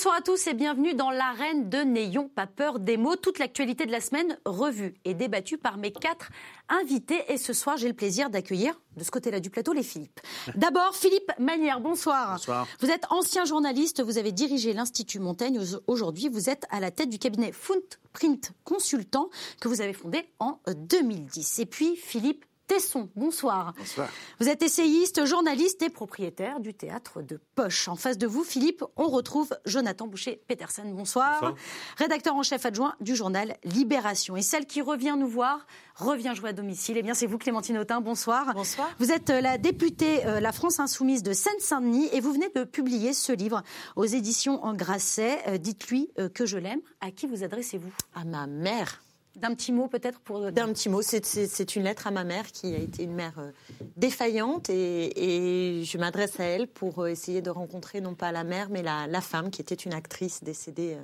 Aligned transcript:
Bonsoir 0.00 0.16
à 0.16 0.22
tous 0.22 0.46
et 0.46 0.54
bienvenue 0.54 0.94
dans 0.94 1.10
l'arène 1.10 1.68
de 1.68 1.80
N'ayons 1.80 2.26
pas 2.26 2.46
peur 2.46 2.78
des 2.78 2.96
mots. 2.96 3.16
Toute 3.16 3.38
l'actualité 3.38 3.84
de 3.84 3.92
la 3.92 4.00
semaine 4.00 4.38
revue 4.46 4.94
et 5.04 5.12
débattue 5.12 5.58
par 5.58 5.76
mes 5.76 5.92
quatre 5.92 6.30
invités. 6.70 7.22
Et 7.28 7.36
ce 7.36 7.52
soir, 7.52 7.76
j'ai 7.76 7.86
le 7.86 7.92
plaisir 7.92 8.30
d'accueillir 8.30 8.80
de 8.96 9.04
ce 9.04 9.10
côté-là 9.10 9.40
du 9.40 9.50
plateau 9.50 9.74
les 9.74 9.82
Philippe. 9.82 10.18
D'abord, 10.54 10.96
Philippe 10.96 11.30
Manière, 11.38 11.80
bonsoir. 11.80 12.36
Bonsoir. 12.36 12.66
Vous 12.80 12.88
êtes 12.88 13.04
ancien 13.10 13.44
journaliste, 13.44 14.02
vous 14.02 14.16
avez 14.16 14.32
dirigé 14.32 14.72
l'Institut 14.72 15.18
Montaigne. 15.18 15.60
Aujourd'hui, 15.86 16.30
vous 16.30 16.48
êtes 16.48 16.64
à 16.70 16.80
la 16.80 16.90
tête 16.90 17.10
du 17.10 17.18
cabinet 17.18 17.52
Footprint 17.52 18.52
Consultant 18.64 19.28
que 19.60 19.68
vous 19.68 19.82
avez 19.82 19.92
fondé 19.92 20.26
en 20.38 20.60
2010. 20.66 21.58
Et 21.58 21.66
puis, 21.66 21.94
Philippe 21.96 22.46
Tesson, 22.70 23.08
bonsoir. 23.16 23.74
Bonsoir. 23.76 24.08
Vous 24.38 24.48
êtes 24.48 24.62
essayiste, 24.62 25.24
journaliste 25.26 25.82
et 25.82 25.90
propriétaire 25.90 26.60
du 26.60 26.72
théâtre 26.72 27.20
de 27.20 27.40
Poche. 27.56 27.88
En 27.88 27.96
face 27.96 28.16
de 28.16 28.28
vous, 28.28 28.44
Philippe, 28.44 28.84
on 28.94 29.08
retrouve 29.08 29.48
Jonathan 29.66 30.06
Boucher-Petersen. 30.06 30.94
Bonsoir. 30.94 31.40
Bonsoir. 31.40 31.54
Rédacteur 31.96 32.36
en 32.36 32.44
chef 32.44 32.64
adjoint 32.64 32.94
du 33.00 33.16
journal 33.16 33.56
Libération. 33.64 34.36
Et 34.36 34.42
celle 34.42 34.66
qui 34.66 34.82
revient 34.82 35.16
nous 35.18 35.26
voir, 35.26 35.66
revient 35.96 36.32
jouer 36.36 36.50
à 36.50 36.52
domicile. 36.52 36.96
Eh 36.96 37.02
bien, 37.02 37.14
c'est 37.14 37.26
vous, 37.26 37.38
Clémentine 37.38 37.76
Autain. 37.76 38.00
Bonsoir. 38.00 38.54
Bonsoir. 38.54 38.88
Vous 39.00 39.10
êtes 39.10 39.30
euh, 39.30 39.40
la 39.40 39.58
députée 39.58 40.24
euh, 40.26 40.38
La 40.38 40.52
France 40.52 40.78
Insoumise 40.78 41.24
de 41.24 41.32
Seine-Saint-Denis 41.32 42.08
et 42.12 42.20
vous 42.20 42.32
venez 42.32 42.50
de 42.54 42.62
publier 42.62 43.14
ce 43.14 43.32
livre 43.32 43.64
aux 43.96 44.04
éditions 44.04 44.62
en 44.64 44.74
Grasset. 44.74 45.42
Euh, 45.48 45.58
Dites-lui 45.58 46.12
euh, 46.20 46.28
que 46.28 46.46
je 46.46 46.56
l'aime. 46.56 46.82
À 47.00 47.10
qui 47.10 47.26
vous 47.26 47.42
adressez-vous? 47.42 47.90
À 48.14 48.24
ma 48.24 48.46
mère. 48.46 49.02
D'un 49.36 49.54
petit 49.54 49.70
mot 49.72 49.86
peut-être 49.86 50.18
pour... 50.20 50.50
D'un 50.52 50.72
petit 50.72 50.88
mot, 50.88 51.02
c'est- 51.02 51.76
une 51.76 51.84
lettre 51.84 52.06
à 52.06 52.10
ma 52.10 52.24
mère 52.24 52.50
qui 52.50 52.74
a 52.74 52.78
été 52.78 53.04
une 53.04 53.14
mère 53.14 53.38
euh, 53.38 53.52
défaillante 53.96 54.68
et, 54.70 55.78
et 55.80 55.84
je 55.84 55.98
m'adresse 55.98 56.40
à 56.40 56.44
elle 56.44 56.66
pour 56.66 56.98
euh, 57.04 57.06
essayer 57.08 57.40
de 57.40 57.50
rencontrer 57.50 58.00
non 58.00 58.14
pas 58.14 58.32
la 58.32 58.42
mère 58.44 58.68
mais 58.70 58.82
la, 58.82 59.06
la 59.06 59.20
femme 59.20 59.50
qui 59.50 59.60
était 59.62 59.74
une 59.76 59.94
actrice 59.94 60.42
décédée 60.42 60.94
euh, 60.94 61.02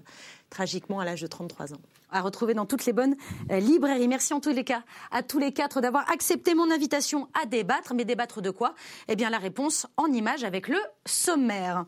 tragiquement 0.50 0.98
à 1.00 1.04
l'âge 1.04 1.20
de 1.22 1.26
33 1.28 1.72
ans. 1.74 1.80
à 2.10 2.20
retrouver 2.20 2.54
dans 2.54 2.66
toutes 2.66 2.84
les 2.84 2.92
bonnes 2.92 3.16
euh, 3.52 3.60
librairies. 3.60 4.08
Merci 4.08 4.34
en 4.34 4.40
tous 4.40 4.50
les 4.52 4.64
cas 4.64 4.82
à 5.12 5.22
tous 5.22 5.38
les 5.38 5.52
quatre 5.52 5.80
d'avoir 5.80 6.10
accepté 6.10 6.54
mon 6.54 6.70
invitation 6.70 7.28
à 7.40 7.46
débattre. 7.46 7.94
Mais 7.94 8.04
débattre 8.04 8.42
de 8.42 8.50
quoi? 8.50 8.74
Eh 9.08 9.14
bien 9.16 9.30
la 9.30 9.38
réponse 9.38 9.86
en 9.96 10.06
images 10.12 10.42
avec 10.44 10.66
le 10.68 10.78
sommaire. 11.06 11.84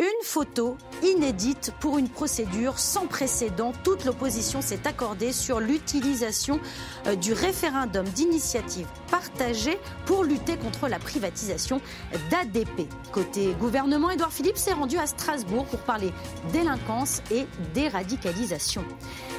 Une 0.00 0.24
photo 0.24 0.76
inédite 1.04 1.72
pour 1.78 1.98
une 1.98 2.08
procédure 2.08 2.80
sans 2.80 3.06
précédent. 3.06 3.72
Toute 3.84 4.04
l'opposition 4.04 4.60
s'est 4.60 4.88
accordée 4.88 5.32
sur 5.32 5.60
l'utilisation 5.60 6.58
euh, 7.06 7.14
du 7.14 7.32
référendum 7.32 8.04
d'initiative 8.04 8.88
partagée 9.08 9.78
pour 10.04 10.24
lutter 10.24 10.56
contre 10.56 10.88
la 10.88 10.98
privatisation 10.98 11.80
d'ADP. 12.28 12.88
Côté 13.12 13.54
gouvernement, 13.60 14.10
Édouard 14.10 14.32
Philippe 14.32 14.56
s'est 14.56 14.72
rendu 14.72 14.98
à 14.98 15.06
Strasbourg 15.06 15.64
pour 15.66 15.78
parler 15.78 16.12
délinquance 16.52 17.22
et 17.30 17.46
déradicalisation. 17.72 18.84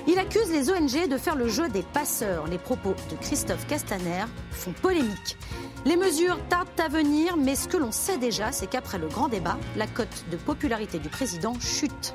Il 0.07 0.17
accuse 0.19 0.49
les 0.51 0.71
ONG 0.71 1.09
de 1.09 1.17
faire 1.17 1.35
le 1.35 1.49
jeu 1.49 1.67
des 1.67 1.83
passeurs. 1.83 2.47
Les 2.47 2.59
propos 2.59 2.95
de 3.11 3.17
Christophe 3.17 3.67
Castaner 3.67 4.23
font 4.51 4.71
polémique. 4.71 5.37
Les 5.85 5.97
mesures 5.97 6.39
tardent 6.49 6.67
à 6.79 6.87
venir, 6.87 7.37
mais 7.37 7.53
ce 7.53 7.67
que 7.67 7.77
l'on 7.77 7.91
sait 7.91 8.17
déjà, 8.17 8.51
c'est 8.51 8.65
qu'après 8.65 8.97
le 8.97 9.07
grand 9.07 9.27
débat, 9.27 9.59
la 9.75 9.85
cote 9.85 10.25
de 10.31 10.35
popularité 10.35 10.97
du 10.97 11.09
président 11.09 11.53
chute. 11.59 12.11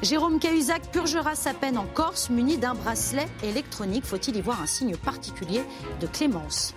Jérôme 0.00 0.38
Cahuzac 0.38 0.90
purgera 0.90 1.34
sa 1.34 1.52
peine 1.52 1.76
en 1.76 1.84
Corse 1.84 2.30
muni 2.30 2.56
d'un 2.56 2.72
bracelet 2.72 3.28
électronique. 3.42 4.06
Faut-il 4.06 4.36
y 4.36 4.40
voir 4.40 4.62
un 4.62 4.66
signe 4.66 4.96
particulier 4.96 5.62
de 6.00 6.06
clémence? 6.06 6.74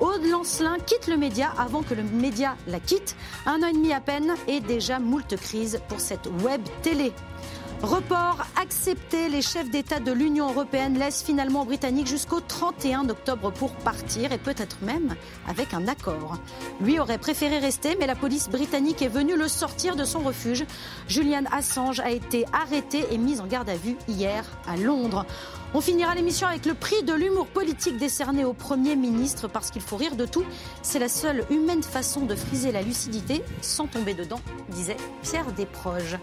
Aude 0.00 0.24
Lancelin 0.26 0.76
quitte 0.84 1.06
le 1.06 1.16
média 1.16 1.50
avant 1.56 1.82
que 1.82 1.94
le 1.94 2.02
média 2.02 2.56
la 2.66 2.78
quitte. 2.78 3.16
Un 3.46 3.62
an 3.62 3.68
et 3.68 3.72
demi 3.72 3.94
à 3.94 4.00
peine 4.00 4.34
et 4.48 4.60
déjà 4.60 4.98
moult 4.98 5.34
crises 5.36 5.80
pour 5.88 5.98
cette 5.98 6.28
web 6.42 6.60
télé. 6.82 7.14
Report 7.82 8.46
accepté, 8.60 9.30
les 9.30 9.40
chefs 9.40 9.70
d'État 9.70 10.00
de 10.00 10.12
l'Union 10.12 10.50
européenne 10.50 10.98
laissent 10.98 11.22
finalement 11.22 11.62
aux 11.62 11.64
Britanniques 11.64 12.08
jusqu'au 12.08 12.40
31 12.40 13.08
octobre 13.08 13.50
pour 13.50 13.72
partir 13.72 14.32
et 14.32 14.38
peut-être 14.38 14.76
même 14.82 15.16
avec 15.48 15.72
un 15.72 15.88
accord. 15.88 16.36
Lui 16.82 17.00
aurait 17.00 17.16
préféré 17.16 17.58
rester, 17.58 17.96
mais 17.98 18.06
la 18.06 18.14
police 18.14 18.50
britannique 18.50 19.00
est 19.00 19.08
venue 19.08 19.34
le 19.34 19.48
sortir 19.48 19.96
de 19.96 20.04
son 20.04 20.20
refuge. 20.20 20.66
Julian 21.08 21.44
Assange 21.52 22.00
a 22.00 22.10
été 22.10 22.44
arrêté 22.52 23.06
et 23.12 23.16
mis 23.16 23.40
en 23.40 23.46
garde 23.46 23.70
à 23.70 23.76
vue 23.76 23.96
hier 24.08 24.44
à 24.66 24.76
Londres. 24.76 25.24
On 25.72 25.80
finira 25.80 26.16
l'émission 26.16 26.48
avec 26.48 26.66
le 26.66 26.74
prix 26.74 27.04
de 27.04 27.12
l'humour 27.12 27.46
politique 27.46 27.96
décerné 27.96 28.44
au 28.44 28.52
Premier 28.52 28.96
ministre 28.96 29.46
parce 29.46 29.70
qu'il 29.70 29.82
faut 29.82 29.96
rire 29.96 30.16
de 30.16 30.26
tout. 30.26 30.44
C'est 30.82 30.98
la 30.98 31.08
seule 31.08 31.44
humaine 31.48 31.84
façon 31.84 32.26
de 32.26 32.34
friser 32.34 32.72
la 32.72 32.82
lucidité 32.82 33.40
sans 33.60 33.86
tomber 33.86 34.14
dedans, 34.14 34.40
disait 34.70 34.96
Pierre 35.22 35.52
Desproges. 35.52 36.18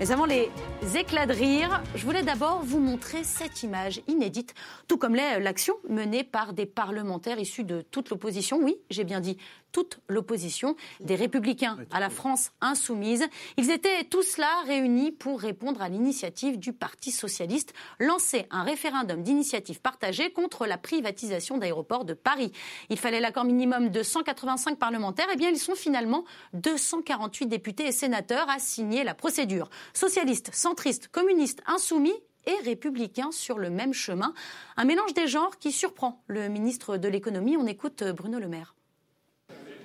Mais 0.00 0.10
avant 0.10 0.24
les 0.24 0.50
éclats 0.96 1.26
de 1.26 1.32
rire, 1.32 1.80
je 1.94 2.04
voulais 2.04 2.24
d'abord 2.24 2.62
vous 2.64 2.80
montrer 2.80 3.22
cette 3.22 3.62
image 3.62 4.00
inédite, 4.08 4.54
tout 4.88 4.98
comme 4.98 5.14
l'est 5.14 5.38
l'action 5.38 5.74
menée 5.88 6.24
par 6.24 6.52
des 6.52 6.66
parlementaires 6.66 7.38
issus 7.38 7.62
de 7.62 7.82
toute 7.82 8.10
l'opposition. 8.10 8.58
Oui, 8.60 8.78
j'ai 8.90 9.04
bien 9.04 9.20
dit 9.20 9.38
toute 9.70 10.00
l'opposition, 10.08 10.76
des 11.00 11.14
républicains 11.14 11.76
à 11.92 12.00
la 12.00 12.08
France 12.08 12.52
insoumise. 12.60 13.26
Ils 13.58 13.70
étaient 13.70 14.02
tous 14.04 14.38
là 14.38 14.62
réunis 14.66 15.12
pour 15.12 15.40
répondre 15.40 15.82
à 15.82 15.88
l'initiative 15.88 16.58
du 16.58 16.72
Parti 16.72 17.12
socialiste, 17.12 17.74
lancer 18.00 18.46
un 18.50 18.62
référendum 18.62 18.87
d'initiative 19.18 19.80
partagée 19.80 20.30
contre 20.30 20.66
la 20.66 20.78
privatisation 20.78 21.58
d'aéroports 21.58 22.04
de 22.04 22.14
Paris. 22.14 22.52
Il 22.90 22.98
fallait 22.98 23.20
l'accord 23.20 23.44
minimum 23.44 23.90
de 23.90 24.02
185 24.02 24.78
parlementaires. 24.78 25.28
Eh 25.32 25.36
bien, 25.36 25.50
ils 25.50 25.58
sont 25.58 25.74
finalement 25.74 26.24
248 26.54 27.46
députés 27.46 27.86
et 27.86 27.92
sénateurs 27.92 28.48
à 28.48 28.58
signer 28.58 29.04
la 29.04 29.14
procédure. 29.14 29.70
Socialistes, 29.94 30.50
centristes, 30.52 31.08
communistes, 31.08 31.62
insoumis 31.66 32.14
et 32.46 32.64
républicains 32.64 33.32
sur 33.32 33.58
le 33.58 33.70
même 33.70 33.92
chemin. 33.92 34.32
Un 34.76 34.84
mélange 34.84 35.14
des 35.14 35.26
genres 35.26 35.58
qui 35.58 35.72
surprend 35.72 36.22
le 36.26 36.48
ministre 36.48 36.96
de 36.96 37.08
l'économie. 37.08 37.56
On 37.56 37.66
écoute 37.66 38.02
Bruno 38.16 38.38
Le 38.38 38.48
Maire. 38.48 38.74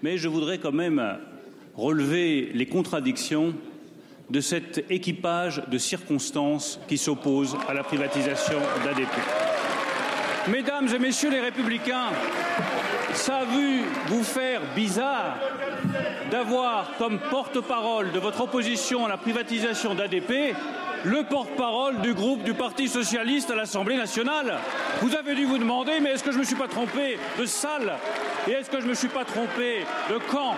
Mais 0.01 0.17
je 0.17 0.27
voudrais 0.27 0.59
quand 0.59 0.71
même 0.71 1.19
relever 1.75 2.51
les 2.53 2.65
contradictions 2.65 3.55
de 4.33 4.41
cet 4.41 4.89
équipage 4.89 5.61
de 5.67 5.77
circonstances 5.77 6.79
qui 6.87 6.97
s'oppose 6.97 7.55
à 7.69 7.73
la 7.75 7.83
privatisation 7.83 8.57
d'ADP. 8.83 9.13
Mesdames 10.47 10.87
et 10.91 10.97
messieurs 10.97 11.29
les 11.29 11.39
républicains, 11.39 12.09
ça 13.13 13.37
a 13.37 13.45
vu 13.45 13.83
vous 14.07 14.23
faire 14.23 14.61
bizarre 14.75 15.37
d'avoir 16.31 16.97
comme 16.97 17.19
porte-parole 17.19 18.11
de 18.11 18.17
votre 18.17 18.41
opposition 18.41 19.05
à 19.05 19.09
la 19.09 19.17
privatisation 19.17 19.93
d'ADP 19.93 20.55
le 21.03 21.23
porte-parole 21.25 22.01
du 22.01 22.15
groupe 22.15 22.43
du 22.43 22.55
Parti 22.55 22.87
socialiste 22.87 23.51
à 23.51 23.55
l'Assemblée 23.55 23.97
nationale? 23.97 24.57
Vous 25.01 25.13
avez 25.13 25.35
dû 25.35 25.45
vous 25.45 25.59
demander, 25.59 25.99
mais 26.01 26.09
est-ce 26.09 26.23
que 26.23 26.31
je 26.31 26.39
me 26.39 26.43
suis 26.43 26.55
pas 26.55 26.67
trompé 26.67 27.19
de 27.37 27.45
salle? 27.45 27.93
Et 28.47 28.53
est-ce 28.53 28.71
que 28.71 28.81
je 28.81 28.87
me 28.87 28.95
suis 28.95 29.09
pas 29.09 29.25
trompé 29.25 29.85
de 30.09 30.17
camp? 30.31 30.55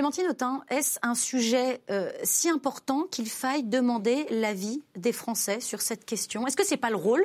Clémentine 0.00 0.28
Autain, 0.28 0.64
est-ce 0.70 0.98
un 1.02 1.14
sujet 1.14 1.82
euh, 1.90 2.10
si 2.22 2.48
important 2.48 3.02
qu'il 3.10 3.28
faille 3.28 3.64
demander 3.64 4.24
l'avis 4.30 4.82
des 4.96 5.12
Français 5.12 5.60
sur 5.60 5.82
cette 5.82 6.06
question? 6.06 6.46
Est-ce 6.46 6.56
que 6.56 6.64
ce 6.64 6.70
n'est 6.70 6.78
pas 6.78 6.88
le 6.88 6.96
rôle 6.96 7.22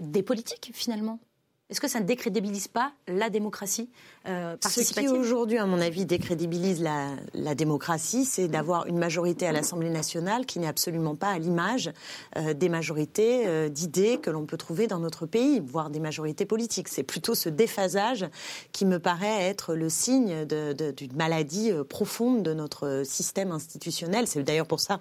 des 0.00 0.24
politiques 0.24 0.72
finalement? 0.74 1.20
Est-ce 1.68 1.80
que 1.80 1.86
ça 1.86 2.00
ne 2.00 2.04
décrédibilise 2.04 2.66
pas 2.66 2.92
la 3.06 3.30
démocratie? 3.30 3.90
Euh, 4.28 4.56
Ce 4.60 4.92
qui 4.92 5.08
aujourd'hui, 5.08 5.56
à 5.56 5.64
mon 5.64 5.80
avis, 5.80 6.04
décrédibilise 6.04 6.82
la, 6.82 7.08
la 7.32 7.54
démocratie, 7.54 8.26
c'est 8.26 8.48
d'avoir 8.48 8.86
une 8.86 8.98
majorité 8.98 9.46
à 9.46 9.52
l'Assemblée 9.52 9.88
nationale 9.88 10.44
qui 10.44 10.58
n'est 10.58 10.66
absolument 10.66 11.14
pas 11.16 11.28
à 11.28 11.38
l'image 11.38 11.90
euh, 12.36 12.52
des 12.52 12.68
majorités 12.68 13.46
euh, 13.46 13.68
d'idées 13.70 14.18
que 14.18 14.28
l'on 14.28 14.44
peut 14.44 14.58
trouver 14.58 14.86
dans 14.86 14.98
notre 14.98 15.24
pays, 15.24 15.60
voire 15.64 15.88
des 15.88 16.00
majorités 16.00 16.44
politiques. 16.44 16.88
C'est 16.88 17.02
plutôt 17.02 17.34
ce 17.34 17.48
déphasage 17.48 18.26
qui 18.72 18.84
me 18.84 18.98
paraît 18.98 19.44
être 19.44 19.74
le 19.74 19.88
signe 19.88 20.44
d'une 20.44 21.16
maladie 21.16 21.72
profonde 21.88 22.42
de 22.42 22.52
notre 22.52 23.02
système 23.06 23.52
institutionnel. 23.52 24.26
C'est 24.26 24.42
d'ailleurs 24.42 24.66
pour 24.66 24.80
ça 24.80 24.98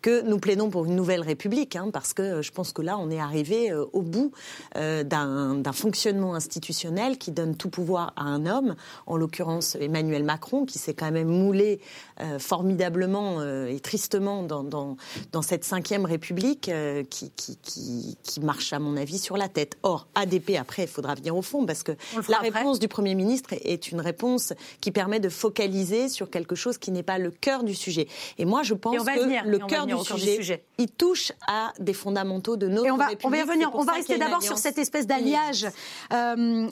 que 0.00 0.22
nous 0.22 0.38
plaidons 0.38 0.70
pour 0.70 0.84
une 0.84 0.94
nouvelle 0.94 1.22
République, 1.22 1.74
hein, 1.74 1.90
parce 1.92 2.14
que 2.14 2.40
je 2.40 2.52
pense 2.52 2.72
que 2.72 2.82
là, 2.82 2.98
on 2.98 3.10
est 3.10 3.20
arrivé 3.20 3.72
au 3.92 4.02
bout 4.02 4.32
d'un 4.74 5.72
fonctionnement 5.72 6.34
institutionnel 6.34 7.18
qui 7.18 7.32
donne 7.32 7.56
tout 7.56 7.68
pouvoir 7.70 8.12
à 8.16 8.22
un 8.22 8.46
homme, 8.46 8.59
en 9.06 9.16
l'occurrence 9.16 9.76
Emmanuel 9.80 10.24
Macron, 10.24 10.64
qui 10.64 10.78
s'est 10.78 10.94
quand 10.94 11.10
même 11.10 11.28
moulé 11.28 11.80
euh, 12.20 12.38
formidablement 12.38 13.40
euh, 13.40 13.66
et 13.68 13.80
tristement 13.80 14.42
dans, 14.42 14.62
dans, 14.62 14.96
dans 15.32 15.42
cette 15.42 15.64
cinquième 15.64 16.04
République 16.04 16.68
euh, 16.68 17.02
qui, 17.04 17.30
qui, 17.30 17.56
qui, 17.56 18.16
qui 18.22 18.40
marche, 18.40 18.72
à 18.72 18.78
mon 18.78 18.96
avis, 18.96 19.18
sur 19.18 19.36
la 19.36 19.48
tête. 19.48 19.76
Or, 19.82 20.06
ADP, 20.14 20.56
après, 20.58 20.82
il 20.82 20.88
faudra 20.88 21.14
venir 21.14 21.36
au 21.36 21.42
fond, 21.42 21.66
parce 21.66 21.82
que 21.82 21.92
la 22.28 22.36
après. 22.36 22.50
réponse 22.50 22.78
du 22.78 22.88
Premier 22.88 23.14
ministre 23.14 23.50
est 23.52 23.90
une 23.90 24.00
réponse 24.00 24.52
qui 24.80 24.90
permet 24.90 25.20
de 25.20 25.28
focaliser 25.28 26.08
sur 26.08 26.30
quelque 26.30 26.54
chose 26.54 26.78
qui 26.78 26.90
n'est 26.90 27.02
pas 27.02 27.18
le 27.18 27.30
cœur 27.30 27.64
du 27.64 27.74
sujet. 27.74 28.06
Et 28.38 28.44
moi, 28.44 28.62
je 28.62 28.74
pense 28.74 28.96
que 28.96 29.20
venir, 29.20 29.44
le 29.46 29.58
cœur 29.58 29.86
du 29.86 29.96
sujet, 29.98 30.64
il 30.78 30.90
touche 30.90 31.32
à 31.46 31.72
des 31.78 31.94
fondamentaux 31.94 32.56
de 32.56 32.68
notre 32.68 32.86
Et 32.86 32.90
on 32.90 32.96
va, 32.96 33.06
République. 33.06 33.26
on 33.26 33.30
va 33.30 33.38
y 33.38 33.42
revenir. 33.42 33.70
On 33.74 33.84
va 33.84 33.92
rester 33.92 34.18
d'abord 34.18 34.42
sur 34.42 34.58
cette 34.58 34.78
espèce 34.78 35.06
d'alliage 35.06 35.66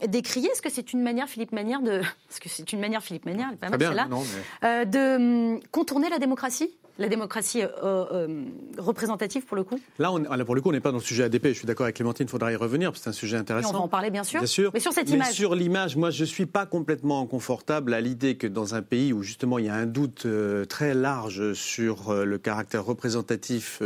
décrié. 0.06 0.49
Est-ce 0.50 0.62
que 0.62 0.70
c'est 0.70 0.93
une 0.93 1.02
manière, 1.02 1.29
Philippe 1.29 1.52
Manière, 1.52 1.77
de. 1.80 2.00
Parce 2.28 2.40
que 2.40 2.48
c'est 2.48 2.72
une 2.72 2.80
manière, 2.80 3.02
Philippe 3.02 3.26
Manière, 3.26 3.48
elle 3.48 3.54
est 3.54 3.56
pas 3.56 3.70
mal 3.70 4.06
non, 4.10 4.22
mais- 4.22 4.69
euh, 4.69 4.84
de 4.84 5.16
hum, 5.54 5.60
contourner 5.70 6.08
la 6.10 6.19
démocratie 6.19 6.70
la 6.98 7.08
démocratie 7.08 7.62
euh, 7.62 7.68
euh, 7.82 8.44
représentative 8.76 9.44
pour 9.44 9.56
le 9.56 9.62
coup? 9.62 9.80
Là, 9.98 10.12
on, 10.12 10.22
pour 10.44 10.54
le 10.54 10.60
coup, 10.60 10.68
on 10.68 10.72
n'est 10.72 10.80
pas 10.80 10.90
dans 10.90 10.98
le 10.98 11.02
sujet 11.02 11.24
ADP. 11.24 11.48
Je 11.48 11.52
suis 11.52 11.66
d'accord 11.66 11.84
avec 11.84 11.96
Clémentine, 11.96 12.26
il 12.26 12.30
faudra 12.30 12.52
y 12.52 12.56
revenir, 12.56 12.90
parce 12.90 13.00
que 13.00 13.04
c'est 13.04 13.10
un 13.10 13.12
sujet 13.12 13.36
intéressant. 13.36 13.70
on 13.70 13.72
va 13.72 13.78
en 13.78 13.88
parler 13.88 14.10
bien 14.10 14.24
sûr. 14.24 14.40
Bien 14.40 14.46
sûr. 14.46 14.70
Mais 14.74 14.80
sur 14.80 14.92
cette 14.92 15.08
image. 15.08 15.32
sur 15.32 15.54
l'image, 15.54 15.96
moi, 15.96 16.10
je 16.10 16.22
ne 16.22 16.26
suis 16.26 16.46
pas 16.46 16.66
complètement 16.66 17.24
confortable 17.26 17.94
à 17.94 18.00
l'idée 18.00 18.36
que 18.36 18.46
dans 18.46 18.74
un 18.74 18.82
pays 18.82 19.12
où 19.12 19.22
justement 19.22 19.58
il 19.58 19.66
y 19.66 19.68
a 19.68 19.74
un 19.74 19.86
doute 19.86 20.26
euh, 20.26 20.64
très 20.64 20.94
large 20.94 21.52
sur 21.52 22.12
le 22.12 22.38
caractère 22.38 22.84
représentatif 22.84 23.82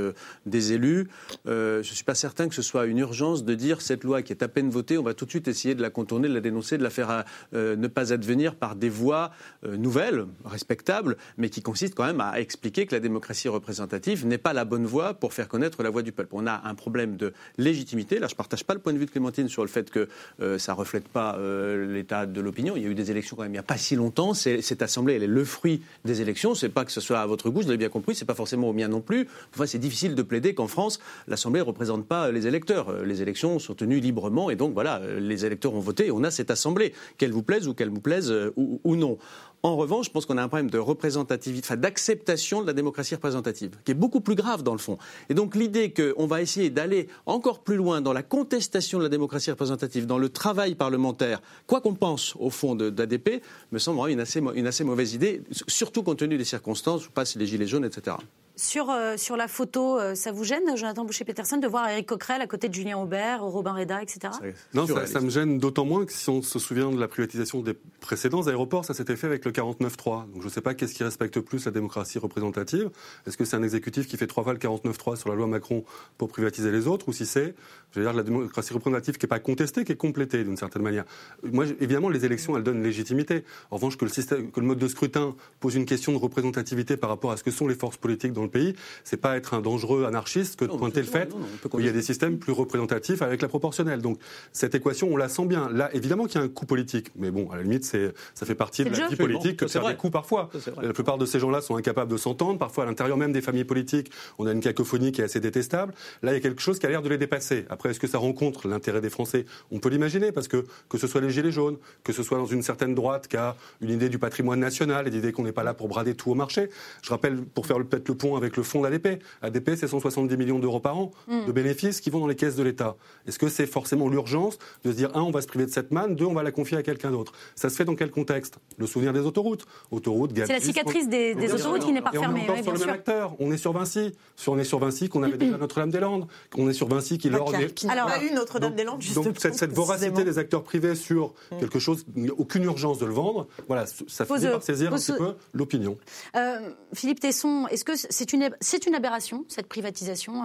des 0.47 0.73
élus, 0.73 1.09
je 1.45 1.79
ne 1.79 1.83
suis 1.83 2.05
pas 2.05 2.15
certain 2.15 2.49
que 2.49 2.55
ce 2.55 2.63
soit 2.63 2.87
une 2.87 2.99
urgence 2.99 3.45
de 3.45 3.55
dire 3.55 3.83
cette 3.83 4.05
loi 4.05 4.23
qui 4.23 4.33
est 4.33 4.43
à 4.43 4.49
peine 4.49 4.71
votée, 4.71 4.97
on 4.97 5.03
va 5.03 5.15
tout 5.15 5.25
de 5.25 5.31
suite 5.31 5.49
essayer 5.49 5.75
de 5.75 5.83
la 5.83 5.91
contourner, 5.91 6.29
de 6.29 6.35
la 6.35 6.41
dénoncer, 6.41 6.79
de 6.79 6.83
la 6.83 6.91
faire 6.91 7.25
ne 7.53 7.87
pas 7.89 8.13
advenir 8.13 8.55
par 8.55 8.77
des 8.77 8.89
voies 8.89 9.31
nouvelles, 9.67 10.27
respectables, 10.45 11.17
mais 11.37 11.51
qui 11.51 11.63
consistent 11.63 11.95
quand 11.95 12.07
même 12.07 12.21
à 12.21 12.41
expliquer 12.41 12.87
que 12.87 12.95
la 12.95 13.02
démocratie 13.03 13.49
représentative 13.49 14.27
n'est 14.27 14.39
pas 14.39 14.53
la 14.53 14.65
bonne 14.65 14.87
voie 14.87 15.15
pour 15.15 15.35
faire 15.35 15.49
connaître 15.49 15.83
la 15.83 15.91
voix 15.91 16.03
du 16.03 16.13
peuple. 16.13 16.31
On 16.33 16.47
a 16.47 16.63
un 16.65 16.75
problème 16.75 17.17
de 17.17 17.35
légitimité. 17.59 18.19
Là, 18.19 18.29
je 18.29 18.35
ne 18.35 18.37
partage 18.37 18.65
pas 18.65 18.73
le 18.73 18.81
point 18.81 18.93
de 18.93 18.99
vue 18.99 19.07
de 19.07 19.11
Clémentine 19.11 19.49
sur 19.49 19.63
le 19.63 19.69
fait 19.69 19.91
que 19.91 20.09
euh, 20.41 20.59
ça 20.59 20.73
ne 20.73 20.79
reflète 20.79 21.09
pas 21.09 21.37
euh, 21.37 21.93
l'état 21.93 22.27
de 22.27 22.41
l'opinion. 22.41 22.77
Il 22.77 22.83
y 22.83 22.87
a 22.87 22.89
eu 22.89 22.95
des 22.95 23.11
élections 23.11 23.37
quand 23.37 23.43
même 23.43 23.53
il 23.53 23.57
n'y 23.57 23.59
a 23.59 23.65
pas 23.65 23.77
si 23.77 23.97
longtemps. 23.97 24.33
Cette 24.33 24.83
assemblée, 24.83 25.15
elle 25.15 25.23
est 25.25 25.27
le 25.27 25.45
fruit 25.45 25.83
des 26.05 26.23
élections. 26.23 26.55
Ce 26.55 26.65
n'est 26.67 26.73
pas 26.73 26.85
que 26.85 26.93
ce 26.93 27.01
soit 27.01 27.21
à 27.21 27.27
votre 27.27 27.51
goût, 27.51 27.61
vous 27.61 27.67
l'avez 27.67 27.77
bien 27.77 27.89
compris, 27.89 28.15
ce 28.15 28.23
n'est 28.23 28.27
pas 28.27 28.35
forcément 28.35 28.71
au 28.71 28.73
mien 28.73 28.89
non 28.89 29.01
plus. 29.01 29.29
Enfin, 29.55 29.67
c'est 29.67 29.79
difficile 29.79 30.15
de 30.15 30.23
plaider 30.23 30.55
qu'en 30.55 30.69
France, 30.69 31.01
l'Assemblée 31.29 31.61
ne 31.61 31.67
représente 31.67 32.07
pas 32.07 32.31
les 32.31 32.47
électeurs. 32.47 32.89
Euh, 32.89 33.05
les 33.05 33.21
élections 33.21 33.59
sont 33.59 33.75
tenues 33.75 34.01
librement 34.01 34.49
et 34.51 34.57
donc 34.57 34.73
voilà, 34.73 35.03
les 35.19 35.45
électeurs 35.45 35.75
ont 35.75 35.81
voté 35.81 36.07
et 36.07 36.11
on 36.11 36.25
a 36.25 36.31
cette 36.31 36.51
assemblée, 36.51 36.95
qu'elle 37.19 37.33
vous 37.33 37.43
plaise 37.43 37.69
ou 37.69 37.75
qu'elle 37.75 37.91
vous 37.91 38.01
plaise 38.01 38.33
ou 38.57 38.97
non. 38.97 39.19
En 39.65 39.77
revanche, 39.77 40.07
je 40.07 40.11
pense 40.11 40.27
qu'on 40.27 40.39
a 40.39 40.43
un 40.43 40.49
problème 40.49 40.71
de 40.71 40.79
représentativité, 40.79 41.65
enfin 41.65 41.77
d'acceptation 41.77 42.63
de 42.63 42.67
la 42.67 42.73
démocratie 42.73 43.15
représentative, 43.15 43.71
qui 43.85 43.93
est 43.93 43.95
beaucoup 43.95 44.21
plus 44.21 44.35
grave 44.35 44.65
dans 44.65 44.73
le 44.73 44.79
fond. 44.79 44.99
Et 45.29 45.35
donc 45.35 45.55
l'idée 45.55 45.93
qu'on 45.93 46.27
va 46.27 46.43
essayer 46.43 46.69
d'aller 46.69 47.07
encore 47.27 47.61
plus 47.61 47.77
loin 47.77 48.01
dans 48.01 48.13
la 48.13 48.25
contestation 48.25 48.99
de 48.99 49.05
la 49.05 49.09
démocratie 49.09 49.53
représentative, 49.53 50.07
dans 50.07 50.19
le 50.19 50.29
travail 50.31 50.75
parlementaire, 50.75 51.41
quoi 51.69 51.81
qu'on 51.81 51.95
pense 51.95 52.35
au 52.41 52.51
fond 52.51 52.75
d'ADP, 52.75 53.41
me 53.71 53.79
semble 53.79 54.11
une 54.11 54.19
assez, 54.19 54.43
une 54.57 54.67
assez 54.67 54.83
mauvaise 54.83 55.15
idée, 55.15 55.43
surtout 55.69 56.03
compte 56.03 56.19
tenu 56.19 56.37
des 56.37 56.45
circonstances, 56.45 57.05
je 57.05 57.11
passe 57.11 57.37
les 57.37 57.47
gilets 57.47 57.69
jaunes, 57.69 57.85
etc. 57.85 58.17
Sur, 58.55 58.91
euh, 58.91 59.17
sur 59.17 59.39
la 59.39 59.49
photo, 59.49 59.99
euh, 59.99 60.15
ça 60.15 60.31
vous 60.31 60.45
gêne, 60.45 60.77
Jonathan 60.77 61.07
Boucher-Peterson, 61.07 61.57
de 61.57 61.67
voir 61.67 61.89
Eric 61.89 62.07
Coquerel 62.07 62.43
à 62.43 62.47
côté 62.47 62.69
de 62.69 62.75
Julien 62.75 62.99
Aubert, 62.99 63.43
Robin 63.43 63.73
Reda, 63.73 64.03
etc. 64.03 64.35
Non, 64.75 64.87
ça, 64.87 65.21
me 65.21 65.31
gêne 65.31 65.59
d'autant 65.59 65.87
moins 65.87 66.05
que 66.05 66.13
si 66.13 66.29
on 66.29 66.43
se 66.43 66.59
souvient 66.59 66.91
de 66.91 67.01
la 67.01 67.09
privatisation 67.09 67.63
des 67.63 67.75
précédents 68.01 68.47
aéroports, 68.47 68.85
ça 68.85 68.93
s'était 68.93 69.17
fait 69.17 69.27
avec 69.27 69.47
le 69.47 69.53
49-3. 69.53 70.31
Donc 70.31 70.41
je 70.41 70.45
ne 70.45 70.51
sais 70.51 70.61
pas 70.61 70.75
qu'est-ce 70.75 70.93
qui 70.95 71.03
respecte 71.03 71.41
plus 71.41 71.65
la 71.65 71.71
démocratie 71.71 72.19
représentative. 72.19 72.91
Est-ce 73.27 73.39
que 73.39 73.47
c'est 73.47 73.57
un 73.57 73.63
exécutif 73.63 74.07
qui 74.07 74.19
fait 74.19 74.27
trois 74.27 74.45
fois 74.45 74.53
le 74.53 74.59
49-3 74.59 75.17
sur 75.17 75.31
la 75.31 75.35
loi 75.35 75.47
Macron 75.47 75.85
pour 76.19 76.29
privatiser 76.29 76.71
les 76.71 76.87
autres, 76.87 77.09
ou 77.09 77.13
si 77.13 77.25
c'est, 77.25 77.55
je 77.93 78.01
veux 78.01 78.05
dire, 78.05 78.13
la 78.13 78.23
démocratie 78.23 78.75
représentative 78.75 79.17
qui 79.17 79.25
n'est 79.25 79.31
pas 79.31 79.39
contestée, 79.39 79.85
qui 79.85 79.93
est 79.93 79.97
complétée 79.97 80.45
d'une 80.45 80.59
certaine 80.59 80.83
manière? 80.83 81.05
Moi, 81.43 81.65
évidemment, 81.81 82.11
les 82.11 82.27
élections, 82.27 82.55
elles 82.57 82.65
donnent 82.65 82.83
légitimité. 82.83 83.45
En 83.71 83.77
revanche, 83.77 83.97
que 83.97 84.05
le, 84.05 84.11
système, 84.11 84.51
que 84.51 84.61
le 84.61 84.67
mode 84.67 84.79
de 84.79 84.89
scrutin 84.89 85.35
pose 85.61 85.75
une 85.75 85.87
question 85.87 86.13
de 86.13 86.19
représentativité 86.19 86.99
par 86.99 87.09
rapport 87.09 87.33
à 87.33 87.39
ce 87.39 87.43
que 87.43 87.51
sont 87.51 87.67
les 87.67 87.75
forces 87.75 87.97
politiques 87.97 88.35
dans 88.35 88.42
le 88.43 88.51
pays, 88.51 88.75
c'est 89.05 89.17
pas 89.17 89.37
être 89.37 89.55
un 89.55 89.61
dangereux 89.61 90.05
anarchiste 90.05 90.57
que 90.57 90.65
de 90.65 90.71
pointer 90.71 91.01
le 91.01 91.07
fait 91.07 91.33
qu'il 91.71 91.85
y 91.85 91.89
a 91.89 91.93
des 91.93 92.03
systèmes 92.03 92.39
plus 92.39 92.53
représentatifs 92.53 93.23
avec 93.23 93.43
la 93.43 93.49
proportionnelle. 93.49 94.03
Donc 94.03 94.19
cette 94.53 94.75
équation, 94.75 95.09
on 95.11 95.17
la 95.17 95.29
sent 95.29 95.47
bien. 95.47 95.69
Là, 95.71 95.91
évidemment 95.95 96.27
qu'il 96.27 96.41
y 96.41 96.43
a 96.43 96.45
un 96.45 96.49
coût 96.49 96.67
politique, 96.67 97.11
mais 97.17 97.31
bon, 97.31 97.51
à 97.51 97.57
la 97.57 97.63
limite, 97.63 97.85
ça 97.85 98.47
fait 98.47 98.55
partie 98.55 98.85
de 98.85 98.91
la 98.91 99.09
vie 99.09 99.17
politique 99.17 99.59
que 99.59 99.65
de 99.65 99.71
faire 99.71 99.87
des 99.87 99.97
coups 99.97 100.13
parfois. 100.13 100.51
La 100.81 100.93
plupart 100.93 101.19
de 101.19 101.27
ces 101.27 101.39
gens-là 101.39 101.61
sont 101.61 101.77
incapables 101.77 102.11
de 102.11 102.17
s'entendre. 102.17 102.59
Parfois, 102.59 102.85
à 102.85 102.87
l'intérieur 102.87 103.17
même 103.17 103.33
des 103.33 103.43
familles 103.43 103.65
politiques, 103.65 104.11
on 104.39 104.47
a 104.47 104.53
une 104.53 104.61
cacophonie 104.61 105.13
qui 105.13 105.21
est 105.21 105.25
assez 105.25 105.41
détestable. 105.41 105.95
Là, 106.23 106.33
il 106.33 106.35
y 106.35 106.39
a 106.39 106.41
quelque 106.41 106.63
chose 106.63 106.79
qui 106.79 106.87
a 106.87 106.89
l'air 106.89 107.03
de 107.03 107.09
les 107.09 107.19
dépasser. 107.19 107.65
Après, 107.71 107.91
est-ce 107.91 108.01
que 108.01 108.07
ça 108.07 108.19
rencontre 108.19 108.69
l'intérêt 108.69 109.01
des 109.01 109.11
Français? 109.11 109.47
On 109.71 109.79
peut 109.79 109.89
l'imaginer, 109.89 110.33
parce 110.33 110.49
que 110.49 110.65
que 110.89 110.99
ce 110.99 111.07
soit 111.07 111.21
les 111.21 111.31
Gilets 111.31 111.53
jaunes, 111.53 111.77
que 112.05 112.13
ce 112.13 112.23
soit 112.23 112.39
dans 112.39 112.47
une 112.47 112.63
certaine 112.63 112.95
droite 112.95 113.29
qui 113.29 113.37
a 113.37 113.57
une 113.81 113.91
idée 113.91 114.09
du 114.09 114.19
patrimoine 114.19 114.61
national 114.61 115.07
et 115.07 115.11
l'idée 115.11 115.33
qu'on 115.33 115.45
n'est 115.45 115.53
pas 115.53 115.63
là 115.63 115.75
pour 115.75 115.89
brader 115.89 116.15
tout 116.15 116.31
au 116.31 116.35
marché. 116.35 116.69
Je 117.03 117.11
rappelle, 117.11 117.43
pour 117.43 117.67
faire 117.67 117.79
peut-être 117.79 118.09
le 118.09 118.15
avec 118.37 118.57
le 118.57 118.63
fond 118.63 118.83
d'ADP, 118.83 119.23
ADP, 119.43 119.71
c'est 119.77 119.89
170 119.89 120.37
millions 120.37 120.59
d'euros 120.59 120.81
par 120.81 120.99
an 120.99 121.11
mm. 121.29 121.47
de 121.47 121.53
bénéfices 121.53 122.01
qui 122.01 122.11
vont 122.11 122.21
dans 122.21 122.27
les 122.27 122.37
caisses 122.37 122.57
de 122.57 122.63
l'État. 122.63 122.97
Est-ce 123.27 123.39
que 123.39 123.49
c'est 123.49 123.67
forcément 123.67 124.09
l'urgence 124.09 124.59
de 124.85 124.91
se 124.91 124.97
dire, 124.97 125.11
un, 125.15 125.23
on 125.23 125.31
va 125.31 125.41
se 125.41 125.47
priver 125.47 125.67
de 125.67 125.71
cette 125.71 125.91
manne, 125.91 126.15
deux, 126.15 126.25
on 126.25 126.35
va 126.35 126.43
la 126.43 126.53
confier 126.53 126.77
à 126.77 126.83
quelqu'un 126.83 127.11
d'autre? 127.11 127.33
Ça 127.55 127.71
se 127.71 127.77
fait 127.77 127.85
dans 127.85 127.95
quel 127.95 128.11
contexte? 128.11 128.59
Le 128.79 128.87
souvenir 128.87 129.13
des 129.13 129.21
autoroutes. 129.21 129.67
Autoroutes, 129.91 130.33
C'est 130.35 130.53
la 130.53 130.61
cicatrice 130.61 131.09
des, 131.09 131.35
autoroutes 131.53 131.85
qui 131.85 131.93
n'est 131.93 132.03
pas 132.03 132.13
fermée. 132.13 132.47
On 132.49 132.55
est 132.55 132.63
sur 132.63 132.73
le 132.73 132.79
même 132.79 132.91
acteur. 132.91 133.35
On 133.39 133.53
est 133.53 133.57
sur 133.57 133.73
Vinci. 133.73 134.13
on 134.47 134.59
est 134.59 134.65
sur 134.65 134.79
Vinci 134.79 135.09
qu'on 135.09 135.23
avait 135.23 135.39
déjà 135.39 135.57
Notre-Dame-des-Landes. 135.59 136.27
On 136.57 136.69
est 136.69 136.73
sur 136.73 136.89
Vinci 136.89 137.19
qui, 137.19 137.29
lors 137.29 137.53
qui 137.75 137.87
n'a 137.87 138.05
pas 138.05 138.23
eu 138.23 138.33
Notre-Dame-des-Landes, 138.33 139.03
justement. 139.03 139.27
Donc 139.27 139.37
cette, 139.39 139.73
voracité 139.73 140.25
des 140.25 140.39
acteurs 140.39 140.63
privés 140.63 140.95
sur 140.95 141.35
mm. 141.51 141.59
quelque 141.59 141.79
chose, 141.79 142.05
a 142.17 142.33
aucune 142.37 142.65
urgence 142.65 142.99
de 142.99 143.07
le 143.07 143.13
vendre. 143.13 143.47
Voilà, 143.69 143.87
ça 143.87 144.25
finit 144.25 144.47
par 144.47 144.63
saisir 144.63 144.93
un 144.93 144.97
petit 144.97 145.13
peu 145.13 145.35
l'opinion. 145.53 145.99
Euh, 146.37 146.71
Philippe 146.93 147.21
Tesson, 147.21 147.67
est-ce 147.69 147.85
que 147.85 147.93
c'est 148.23 148.33
une, 148.35 148.51
c'est 148.61 148.87
une 148.87 148.95
aberration, 148.95 149.45
cette 149.49 149.67
privatisation 149.67 150.45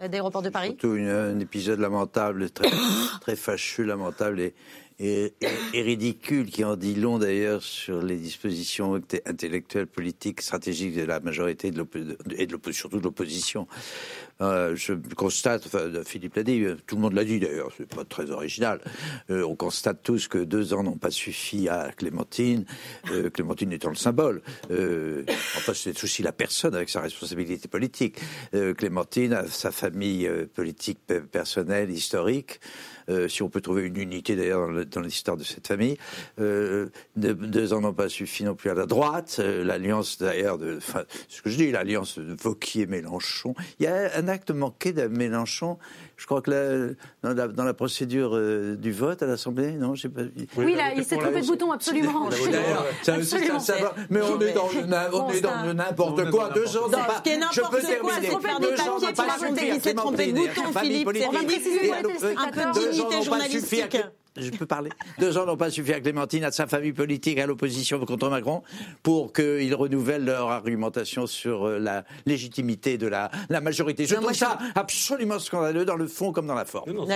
euh, 0.00 0.06
d'aéroports 0.06 0.42
de 0.42 0.48
Paris? 0.48 0.76
Surtout 0.80 0.92
un 0.92 1.40
épisode 1.40 1.80
lamentable, 1.80 2.50
très, 2.50 2.70
très 3.20 3.34
fâcheux, 3.34 3.82
lamentable 3.82 4.40
et, 4.40 4.54
et, 5.00 5.32
ridicule, 5.72 6.50
qui 6.50 6.62
en 6.62 6.76
dit 6.76 6.94
long 6.94 7.18
d'ailleurs 7.18 7.62
sur 7.62 8.02
les 8.02 8.16
dispositions 8.16 9.00
intellectuelles, 9.24 9.86
politiques, 9.86 10.42
stratégiques 10.42 10.94
de 10.94 11.04
la 11.04 11.20
majorité 11.20 11.68
et 12.36 12.46
de 12.46 12.58
surtout 12.72 12.98
de 12.98 13.04
l'opposition. 13.04 13.66
Euh, 14.42 14.74
je 14.74 14.94
constate, 15.14 15.66
enfin, 15.66 15.90
Philippe 16.04 16.36
l'a 16.36 16.42
dit, 16.42 16.64
tout 16.86 16.96
le 16.96 17.02
monde 17.02 17.14
l'a 17.14 17.24
dit 17.24 17.40
d'ailleurs, 17.40 17.70
c'est 17.76 17.88
pas 17.88 18.04
très 18.04 18.30
original. 18.30 18.80
Euh, 19.30 19.42
on 19.44 19.56
constate 19.56 20.02
tous 20.02 20.28
que 20.28 20.38
deux 20.38 20.74
ans 20.74 20.82
n'ont 20.82 20.98
pas 20.98 21.10
suffi 21.10 21.68
à 21.68 21.90
Clémentine, 21.96 22.64
euh, 23.10 23.30
Clémentine 23.30 23.72
étant 23.72 23.90
le 23.90 23.96
symbole. 23.96 24.42
enfin, 24.70 25.72
c'est 25.74 26.02
aussi 26.04 26.22
la 26.22 26.32
personne 26.32 26.74
avec 26.74 26.88
sa 26.90 27.00
responsabilité 27.00 27.68
politique. 27.68 28.18
Clémentine 28.76 29.32
a 29.32 29.46
sa 29.46 29.70
famille 29.70 30.30
politique 30.54 30.98
personnelle, 31.30 31.90
historique. 31.90 32.60
Euh, 33.10 33.28
si 33.28 33.42
on 33.42 33.48
peut 33.48 33.60
trouver 33.60 33.82
une 33.86 33.96
unité 33.96 34.36
d'ailleurs 34.36 34.68
dans 34.86 35.00
l'histoire 35.00 35.36
de 35.36 35.42
cette 35.42 35.66
famille. 35.66 35.96
Euh, 36.40 36.88
deux, 37.16 37.72
ans 37.72 37.80
n'ont 37.80 37.92
pas 37.92 38.08
suffi 38.08 38.44
non 38.44 38.54
plus 38.54 38.70
à 38.70 38.74
la 38.74 38.86
droite. 38.86 39.36
Euh, 39.40 39.64
l'alliance 39.64 40.18
d'ailleurs 40.18 40.58
de, 40.58 40.76
enfin, 40.76 41.04
ce 41.28 41.42
que 41.42 41.50
je 41.50 41.56
dis, 41.56 41.70
l'alliance 41.70 42.18
de 42.18 42.34
Vauquier-Mélenchon. 42.34 43.54
Il 43.78 43.84
y 43.84 43.86
a 43.86 44.16
un 44.16 44.28
acte 44.28 44.50
manqué 44.50 44.92
de 44.92 45.06
Mélenchon 45.06 45.78
je 46.20 46.26
crois 46.26 46.42
que 46.42 46.94
dans, 47.22 47.64
la, 47.64 47.72
procédure 47.72 48.36
euh, 48.36 48.76
du 48.76 48.92
vote 48.92 49.22
à 49.22 49.26
l'Assemblée, 49.26 49.72
non 49.72 49.94
pas... 49.94 50.20
Oui, 50.58 50.74
là, 50.74 50.92
il 50.94 51.02
s'est 51.02 51.16
trompé 51.16 51.40
de 51.40 51.46
bouton, 51.46 51.72
absolument. 51.72 52.28
absolument. 52.28 53.58
Mais 54.10 54.20
on 54.20 54.38
est 54.38 54.52
dans 54.52 55.64
le 55.64 55.72
n'importe 55.72 56.30
quoi. 56.30 56.50
Deux 56.50 56.76
ans, 56.76 56.90
pas... 56.90 57.22
Je 57.24 57.62
peux 57.62 57.80
terminer. 57.80 58.28
Deux 58.60 58.80
ans 58.82 59.00
n'ont 59.00 59.12
pas 59.14 59.38
suffi 59.38 59.70
Il 59.74 59.80
s'est 59.80 59.94
trompé 59.94 60.32
de 60.32 60.38
bouton, 60.38 60.78
Philippe. 60.78 61.08
On 61.08 61.32
va 61.32 61.42
préciser 61.42 61.90
un 61.90 62.50
peu 62.50 62.80
de 62.80 62.90
dignité 62.90 63.22
journalistique 63.22 63.96
je 64.40 64.50
peux 64.50 64.66
parler. 64.66 64.90
Deux 65.18 65.36
ans 65.38 65.46
n'ont 65.46 65.56
pas 65.56 65.70
suffi 65.70 65.92
à 65.92 66.00
Clémentine, 66.00 66.44
à 66.44 66.50
sa 66.50 66.66
famille 66.66 66.92
politique, 66.92 67.38
à 67.38 67.46
l'opposition 67.46 68.04
contre 68.04 68.28
Macron, 68.28 68.62
pour 69.02 69.32
qu'ils 69.32 69.74
renouvellent 69.74 70.24
leur 70.24 70.50
argumentation 70.50 71.26
sur 71.26 71.64
euh, 71.64 71.78
la 71.78 72.04
légitimité 72.26 72.98
de 72.98 73.06
la, 73.06 73.30
la 73.48 73.60
majorité. 73.60 74.06
Je 74.06 74.14
trouve 74.14 74.32
ça 74.32 74.58
absolument 74.74 75.38
scandaleux 75.38 75.84
dans 75.84 75.96
le 75.96 76.06
fond 76.06 76.32
comme 76.32 76.46
dans 76.46 76.54
la 76.54 76.64
forme. 76.64 76.92
Non, 76.92 77.06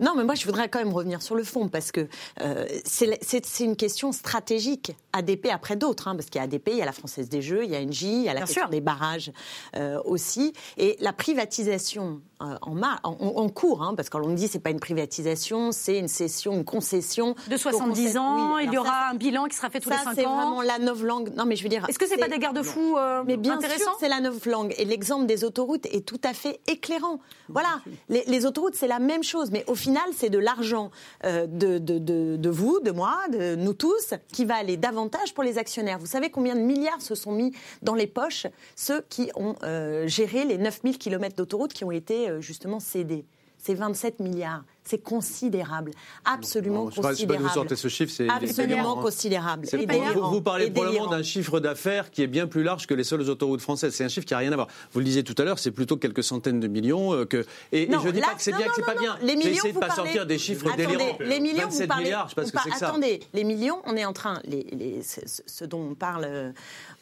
non, 0.00 0.14
mais 0.16 0.24
moi 0.24 0.34
je 0.34 0.44
voudrais 0.44 0.68
quand 0.68 0.78
même 0.78 0.92
revenir 0.92 1.22
sur 1.22 1.34
le 1.34 1.44
fond 1.44 1.68
parce 1.68 1.92
que 1.92 2.08
euh, 2.42 2.66
c'est 2.84 3.64
une 3.64 3.76
question 3.76 4.12
stratégique. 4.12 4.92
ADP 5.12 5.48
après 5.52 5.76
d'autres, 5.76 6.08
hein, 6.08 6.14
parce 6.14 6.26
qu'il 6.26 6.38
y 6.38 6.42
a 6.42 6.44
ADP, 6.44 6.68
il 6.68 6.76
y 6.76 6.82
a 6.82 6.86
la 6.86 6.92
Française 6.92 7.28
des 7.28 7.42
Jeux, 7.42 7.64
il 7.64 7.70
y 7.70 7.76
a 7.76 7.84
NJ, 7.84 8.02
il 8.02 8.22
y 8.22 8.28
a 8.28 8.34
la 8.34 8.40
question 8.42 8.68
des 8.68 8.80
barrages 8.80 9.32
euh, 9.76 10.00
aussi, 10.04 10.52
et 10.76 10.96
la 11.00 11.12
privatisation 11.12 12.20
en, 12.40 12.76
en, 13.02 13.48
cours, 13.48 13.82
hein, 13.82 13.94
parce 13.96 14.10
qu'on 14.10 14.28
me 14.28 14.34
dit 14.34 14.48
c'est 14.48 14.58
pas 14.58 14.70
une 14.70 14.80
privatisation, 14.80 15.72
c'est 15.72 15.98
une 15.98 16.08
cession 16.08 16.48
une 16.52 16.64
concession. 16.64 17.34
De 17.48 17.56
70 17.56 18.16
ans, 18.16 18.58
il 18.58 18.72
y 18.72 18.78
aura 18.78 19.10
un 19.10 19.14
bilan 19.14 19.46
qui 19.46 19.56
sera 19.56 19.70
fait 19.70 19.80
tous 19.80 19.90
les 19.90 19.96
5 19.96 20.06
ans. 20.06 20.12
c'est 20.14 20.22
vraiment 20.22 20.62
la 20.62 20.78
langue. 20.78 21.32
Non, 21.36 21.44
mais 21.44 21.56
je 21.56 21.62
veux 21.62 21.68
dire. 21.68 21.84
Est-ce 21.88 21.98
que 21.98 22.06
c'est 22.06 22.16
pas 22.16 22.28
des 22.28 22.38
garde-fous 22.38 22.96
euh, 22.96 23.22
Mais 23.26 23.36
bien 23.36 23.60
sûr, 23.60 23.96
c'est 24.00 24.08
la 24.08 24.20
langue. 24.20 24.74
Et 24.78 24.84
l'exemple 24.84 25.26
des 25.26 25.44
autoroutes 25.44 25.86
est 25.86 26.06
tout 26.06 26.20
à 26.24 26.32
fait 26.32 26.60
éclairant. 26.66 27.20
Voilà, 27.48 27.80
les, 28.08 28.46
autoroutes, 28.46 28.74
c'est 28.74 28.88
la 28.88 28.98
même 28.98 29.22
chose. 29.22 29.50
Mais 29.50 29.64
au 29.66 29.74
final, 29.74 30.04
c'est 30.14 30.30
de 30.30 30.38
l'argent 30.38 30.90
euh, 31.24 31.46
de, 31.46 31.78
de, 31.78 31.98
de, 31.98 32.50
vous, 32.50 32.80
de 32.80 32.90
moi, 32.90 33.16
de 33.32 33.54
nous 33.56 33.74
tous, 33.74 34.14
qui 34.32 34.44
va 34.44 34.56
aller 34.56 34.76
davantage 34.76 35.34
pour 35.34 35.44
les 35.44 35.58
actionnaires. 35.58 35.98
Vous 35.98 36.06
savez 36.06 36.30
combien 36.30 36.54
de 36.54 36.60
milliards 36.60 37.00
se 37.00 37.14
sont 37.14 37.32
mis 37.32 37.52
dans 37.82 37.94
les 37.94 38.06
poches 38.06 38.46
ceux 38.76 39.02
qui 39.08 39.30
ont 39.34 39.54
euh, 39.62 40.06
géré 40.06 40.44
les 40.44 40.58
9000 40.58 40.98
km 40.98 41.36
d'autoroutes 41.36 41.72
qui 41.72 41.84
ont 41.84 41.90
été 41.90 42.27
justement 42.40 42.80
cédés 42.80 43.26
C'est 43.58 43.74
27 43.74 44.20
milliards 44.20 44.64
C'est 44.88 45.02
considérable, 45.02 45.90
absolument 46.24 46.84
Bon, 46.84 46.90
je 46.90 46.94
sais 46.96 47.00
pas- 47.02 47.12
je 47.12 47.16
sais 47.18 47.26
pas 47.26 47.34
considérable. 47.34 47.48
vous 47.48 47.54
sortez 47.54 47.76
ce 47.76 47.88
chiffre, 47.88 48.10
c'est- 48.12 48.28
absolument 48.28 48.98
hein. 48.98 49.02
considérable. 49.02 49.66
Vous- 50.14 50.30
vous, 50.30 50.40
parlez 50.40 50.70
probablement 50.70 51.08
d'un 51.08 51.22
chiffre 51.22 51.60
d'affaires 51.60 52.10
qui 52.10 52.22
est 52.22 52.26
bien 52.26 52.46
plus 52.46 52.62
large 52.62 52.86
que 52.86 52.94
les 52.94 53.04
seules 53.04 53.28
autoroutes 53.28 53.60
françaises. 53.60 53.94
C'est 53.94 54.04
un 54.04 54.08
chiffre 54.08 54.26
qui 54.26 54.32
n'a 54.32 54.38
rien 54.38 54.52
à 54.52 54.54
voir. 54.56 54.68
Vous 54.92 55.00
le 55.00 55.04
disiez 55.04 55.22
tout 55.24 55.34
à 55.36 55.44
l'heure, 55.44 55.58
c'est 55.58 55.72
plutôt 55.72 55.98
quelques 55.98 56.24
centaines 56.24 56.58
de 56.60 56.68
millions. 56.68 57.12
euh, 57.12 57.26
que... 57.26 57.44
et, 57.72 57.86
je 57.90 58.08
dis 58.10 58.20
là- 58.20 58.28
pas 58.28 58.34
que 58.34 58.42
c'est 58.42 58.50
non, 58.52 58.56
bien, 58.58 58.66
que 58.68 58.72
c'est 58.76 58.82
pas 58.86 58.94
non, 58.94 59.00
bien. 59.02 59.18
Les 59.22 59.36
millions, 59.36 59.50
essayé 59.52 59.72
de 59.74 59.78
pas 59.78 59.88
parlez- 59.88 60.02
sortir 60.02 60.26
des 60.26 60.38
chiffres 60.38 60.66
Attendez, 60.68 60.86
délirants. 60.86 61.18
Les 61.20 61.40
millions, 61.40 61.62
27 61.64 61.82
vous 61.82 61.88
parlez. 61.88 62.04
milliards, 62.04 62.24
je 62.24 62.30
sais 62.30 62.34
pas 62.40 62.46
ce 62.46 62.52
que 62.52 62.58
c'est. 62.78 62.84
Attendez, 62.84 63.20
les 63.34 63.44
millions, 63.44 63.82
on 63.84 63.94
est 63.96 64.04
en 64.06 64.12
train. 64.14 64.40
Les, 64.44 64.64
les- 64.72 65.02
ce, 65.02 65.64
dont 65.66 65.88
on 65.90 65.94
parle, 65.94 66.24
euh, 66.26 66.50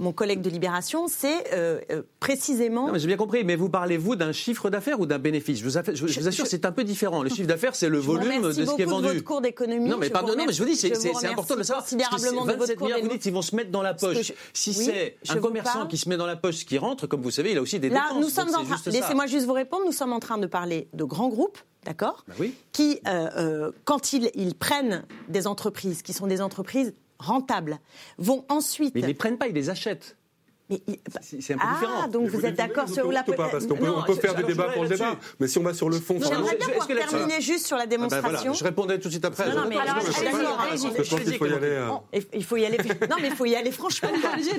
mon 0.01 0.13
collègue 0.13 0.41
de 0.43 0.51
Libération, 0.51 1.07
c'est 1.09 1.53
euh, 1.53 1.81
euh, 1.93 2.03
précisément. 2.19 2.87
Non, 2.89 2.93
mais 2.95 2.99
j'ai 2.99 3.07
bien 3.07 3.17
compris. 3.17 3.45
Mais 3.45 3.55
vous 3.55 3.69
parlez, 3.69 3.97
vous, 3.97 4.17
d'un 4.17 4.33
chiffre 4.33 4.71
d'affaires 4.71 4.99
ou 4.99 5.07
d'un 5.07 5.19
bénéfice? 5.21 5.59
Je 5.61 5.65
vous, 5.65 5.79
assure, 5.79 6.47
c'est 6.49 6.65
un 6.67 6.73
peu 6.73 6.83
différent. 6.83 7.23
Le 7.23 7.29
chiffre 7.29 7.47
d'affaires, 7.47 7.76
c'est 7.77 7.89
le 7.89 8.01
Je 8.01 8.07
volume 8.07 8.43
de 8.43 8.53
ce 8.53 8.57
qui 8.57 8.61
est 8.61 8.65
beaucoup 8.65 8.79
de 8.79 8.85
vendu. 9.07 9.07
votre 9.09 9.25
cours 9.25 9.41
d'économie. 9.41 9.89
Non, 9.89 9.97
mais 9.99 10.11
pardon, 10.11 10.35
non, 10.37 10.45
mais 10.47 10.53
je 10.53 10.63
vous 10.63 10.69
dis, 10.69 10.77
c'est 10.77 10.93
important 11.27 11.55
de 11.55 11.59
le 11.61 11.65
savoir. 11.65 11.85
considérablement 11.85 12.43
de 12.45 12.53
votre 12.53 12.59
27 12.61 12.77
cours 12.77 12.87
milliards, 12.89 13.03
vous 13.03 13.09
dites, 13.09 13.27
ils 13.27 13.33
vont 13.33 13.43
se 13.43 13.55
mettre 13.55 13.71
dans 13.71 13.83
la 13.83 13.95
poche. 13.95 14.33
Si 14.53 14.71
oui, 14.71 14.85
c'est 14.87 15.17
un 15.29 15.39
commerçant 15.39 15.87
qui 15.87 15.99
se 15.99 16.09
met 16.09 16.17
dans 16.17 16.27
la 16.27 16.37
poche 16.37 16.57
ce 16.57 16.65
qui 16.65 16.79
rentre, 16.79 17.07
comme 17.07 17.23
vous 17.23 17.31
savez, 17.31 17.53
il 17.53 17.59
a 17.59 17.63
aussi 17.63 17.79
des 17.79 17.89
Là, 17.89 18.07
dépenses. 18.09 18.23
nous 18.25 18.31
sommes 18.31 18.55
en 18.55 18.65
train. 18.65 18.91
Laissez-moi 18.91 19.27
juste 19.27 19.47
vous 19.47 19.53
répondre. 19.53 19.85
Nous 19.87 19.93
sommes 19.93 20.13
en 20.13 20.21
train 20.21 20.39
de 20.39 20.47
parler 20.47 20.89
de 20.95 21.05
grands 21.05 21.29
groupes, 21.29 21.59
d'accord 21.85 22.25
Bah 22.29 22.35
oui. 22.41 22.55
Qui, 22.73 23.01
euh, 23.07 23.29
euh, 23.37 23.73
quand 23.85 24.13
ils, 24.13 24.31
ils 24.35 24.55
prennent 24.55 25.05
des 25.29 25.47
entreprises 25.47 26.03
qui 26.03 26.13
sont 26.13 26.27
des 26.27 26.41
entreprises 26.41 26.95
rentables, 27.19 27.79
vont 28.19 28.45
ensuite. 28.49 28.95
Mais 28.95 29.01
ils 29.01 29.07
les 29.07 29.15
prennent 29.15 29.39
pas, 29.39 29.49
ils 29.49 29.55
les 29.55 29.71
achètent. 29.71 30.17
Mais 30.69 30.83
il- 30.89 30.99
C'est- 31.23 31.55
un 31.55 31.59
peu 31.59 31.63
ah, 31.65 31.75
différent. 31.75 32.09
donc 32.09 32.27
vous 32.29 32.45
êtes 32.45 32.57
d'accord 32.57 32.89
sur 32.89 33.11
la. 33.13 33.23
Ou 33.29 33.33
pas, 33.35 33.49
parce 33.49 33.67
qu'on 33.67 33.77
peut, 33.77 33.87
Non, 33.87 33.99
on 33.99 34.03
peut 34.03 34.15
je- 34.17 34.21
faire 34.21 34.35
des 34.35 34.43
débats 34.43 34.65
pour 34.71 34.83
le 34.83 34.89
débat, 34.89 35.15
mais 35.39 35.47
si 35.47 35.59
on 35.59 35.63
va 35.63 35.73
sur 35.75 35.89
le 35.89 35.99
fond, 36.01 36.17
J'aimerais 36.21 36.57
bien 36.57 36.67
Est-ce 36.69 36.87
pouvoir 36.87 37.09
terminer 37.09 37.41
juste 37.41 37.67
sur 37.67 37.77
la 37.77 37.85
Ah 37.85 37.87
ben 37.87 37.97
voilà, 37.99 38.17
démonstration. 38.21 38.53
je 38.53 38.65
répondrai 38.65 38.99
tout 38.99 39.07
de 39.09 39.13
suite 39.13 39.25
après. 39.25 39.49
Non, 39.49 39.63
non, 39.63 39.69
mais 39.69 39.77
Je- 39.77 40.89
pense 40.99 41.21
qu'il 41.21 41.37
faut 41.39 41.47
y 41.47 41.53
aller. 41.53 41.67
euh, 41.69 41.91
il 42.35 42.45
faut 42.45 42.57
y 42.57 42.65
aller. 42.67 42.79
Non, 43.09 43.17
mais 43.21 43.29
il 43.29 43.35
faut 43.37 43.45
y 43.45 43.55
aller 43.55 43.71
franchement. 43.71 44.09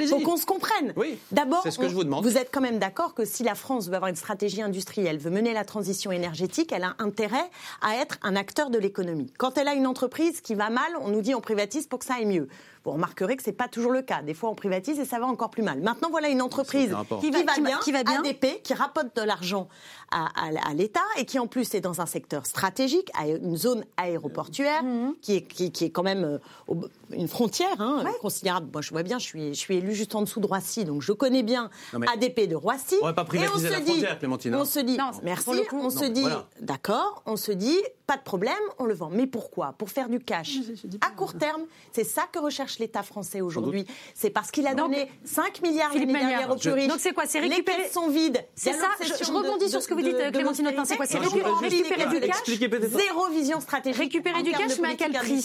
Faut 0.10 0.20
qu'on 0.20 0.38
se 0.38 0.46
comprenne. 0.46 0.94
Oui, 0.96 1.18
D'abord, 1.32 1.62
c'est 1.64 1.72
ce 1.72 1.78
que 1.80 1.86
on- 1.86 1.90
je 1.90 1.94
vous 1.96 2.04
demande. 2.04 2.24
Vous 2.26 2.38
êtes 2.38 2.50
quand 2.54 2.62
même 2.62 2.80
d'accord 2.80 3.14
que 3.14 3.26
si 3.26 3.44
la 3.44 3.56
France 3.56 3.88
veut 3.90 3.96
avoir 3.96 4.10
une 4.10 4.16
stratégie 4.16 4.62
industrielle, 4.62 5.18
veut 5.18 5.30
mener 5.32 5.54
la 5.54 5.66
transition 5.66 6.12
énergétique, 6.12 6.72
elle 6.72 6.84
a 6.84 6.96
intérêt 7.00 7.50
à 7.82 7.96
être 8.02 8.18
un 8.24 8.36
acteur 8.38 8.70
de 8.70 8.78
l'économie. 8.78 9.34
Quand 9.38 9.58
elle 9.58 9.68
a 9.68 9.74
une 9.74 9.88
entreprise 9.88 10.40
qui 10.42 10.56
va 10.56 10.70
mal, 10.70 10.90
on 11.02 11.10
nous 11.10 11.22
dit 11.22 11.36
on 11.36 11.42
privatise 11.42 11.88
pour 11.88 12.00
que 12.00 12.06
ça 12.06 12.16
aille 12.16 12.26
mieux. 12.26 12.48
Vous 12.84 12.91
remarquerez 12.91 13.36
que 13.38 13.43
c'est 13.43 13.51
pas 13.51 13.67
toujours 13.67 13.91
le 13.91 14.01
cas. 14.01 14.22
Des 14.22 14.34
fois, 14.34 14.50
on 14.50 14.55
privatise 14.55 15.00
et 15.00 15.05
ça 15.05 15.19
va 15.19 15.25
encore 15.27 15.50
plus 15.50 15.63
mal. 15.63 15.81
Maintenant, 15.81 16.10
voilà 16.10 16.29
une 16.29 16.41
entreprise 16.41 16.88
qui 16.88 16.91
va, 16.91 17.03
Qui 17.19 17.31
va- 17.31 17.53
qui 17.53 17.62
va- 17.62 17.67
bien, 17.67 17.79
qui 17.79 17.91
va 17.91 18.03
bien. 18.03 18.19
ADP, 18.19 18.62
qui 18.63 18.74
rapporte 18.74 19.15
de 19.15 19.22
l'argent 19.22 19.67
à, 20.12 20.25
à- 20.36 20.69
à 20.69 20.74
l'État 20.74 21.01
et 21.17 21.25
qui 21.25 21.38
en 21.39 21.48
plus 21.48 21.74
est 21.75 21.81
dans 21.81 22.00
un 22.01 22.05
secteur 22.05 22.46
stratégique, 22.46 23.10
à 23.13 23.27
une 23.27 23.57
zone 23.57 23.84
aéroportuaire, 23.98 24.84
Mhm. 24.84 25.15
qui, 25.22 25.36
est, 25.36 25.41
qui, 25.41 25.72
qui 25.72 25.86
est 25.86 25.89
quand 25.89 26.03
même 26.03 26.24
euh, 26.69 26.74
une 27.12 27.27
frontière 27.27 27.79
hein, 27.81 28.03
considérable. 28.22 28.69
Moi, 28.72 28.81
je 28.81 28.89
vois 28.91 29.03
bien, 29.03 29.19
je 29.19 29.25
suis, 29.25 29.50
je 29.53 29.60
suis 29.60 29.75
élu 29.77 29.93
juste 29.93 30.15
en 30.15 30.22
dessous 30.22 30.39
de 30.39 30.48
Roissy, 30.48 30.86
donc 30.86 31.01
je 31.01 31.12
connais 31.12 31.43
bien 31.43 31.69
ADP 32.13 32.48
de 32.48 32.55
Roissy. 32.55 32.96
on 33.01 33.05
va 33.05 33.13
pas 33.13 33.24
Et 33.24 33.25
privatiser 33.25 33.67
se 33.67 33.74
la 33.74 33.79
dit- 33.79 33.91
frontière, 33.91 34.19
Clémentine, 34.19 34.53
hein. 34.53 34.60
On 34.62 34.65
se 34.65 34.79
dit, 34.79 34.98
Non, 34.98 35.12
merci, 35.24 35.43
pour 35.46 35.53
le 35.55 35.62
coup, 35.63 35.77
on 35.79 35.84
non, 35.84 35.89
se 35.89 36.05
dit, 36.05 36.22
voilà. 36.22 36.48
d'accord, 36.62 37.22
on 37.25 37.36
se 37.36 37.51
dit, 37.51 37.77
pas 38.05 38.17
de 38.17 38.22
problème, 38.24 38.53
on 38.79 38.86
le 38.86 38.93
vend. 38.93 39.10
Mais 39.12 39.27
pourquoi? 39.27 39.74
Pour 39.77 39.89
faire 39.89 40.07
du 40.10 40.19
cash. 40.19 40.57
À 41.01 41.12
court 41.12 41.34
terme, 41.38 41.63
c'est 41.91 42.03
ça 42.05 42.24
que 42.31 42.39
recherche 42.39 42.67
l'État 42.80 43.04
français 43.04 43.42
aujourd'hui. 43.42 43.86
C'est 44.14 44.30
parce 44.30 44.52
qu'il 44.52 44.68
a 44.68 44.76
Donc, 44.76 44.92
donné 44.92 45.10
5 45.26 45.62
milliards 45.62 45.94
l'année 45.94 46.06
dernière 46.14 46.52
aux 46.52 46.56
plus 46.56 46.72
riches. 46.72 46.88
donc 46.88 47.00
c'est 47.00 47.14
quoi 47.14 47.26
C'est 47.26 47.42
Les 47.42 47.48
récupérer- 47.50 47.84
caisses 47.84 47.94
sont 47.94 48.10
vides? 48.10 48.44
C'est 48.56 48.74
ça, 48.74 48.88
je- 49.02 49.32
rebondis 49.32 49.66
de- 49.66 49.70
sur 49.70 49.82
ce 49.82 49.88
que 49.88 49.94
vous 49.94 50.02
de- 50.02 50.08
dites, 50.08 50.18
de 50.18 50.30
Clémentine 50.32 50.68
Autain, 50.68 50.86
c'est 50.86 50.96
quoi 50.98 51.06
C'est 51.06 51.18
récupérer- 51.18 51.44
du 51.70 52.20
cash 52.20 52.38
Expliquez 52.38 52.70
peut-être. 52.70 52.92
Zéro 52.98 53.28
vision 53.30 53.60
stratégique. 53.60 54.00
Récupérer 54.02 54.44
du 54.44 54.52
cash, 54.52 54.80
mais 54.82 54.90
à 54.90 54.96
quel 54.96 55.12
prix? 55.14 55.44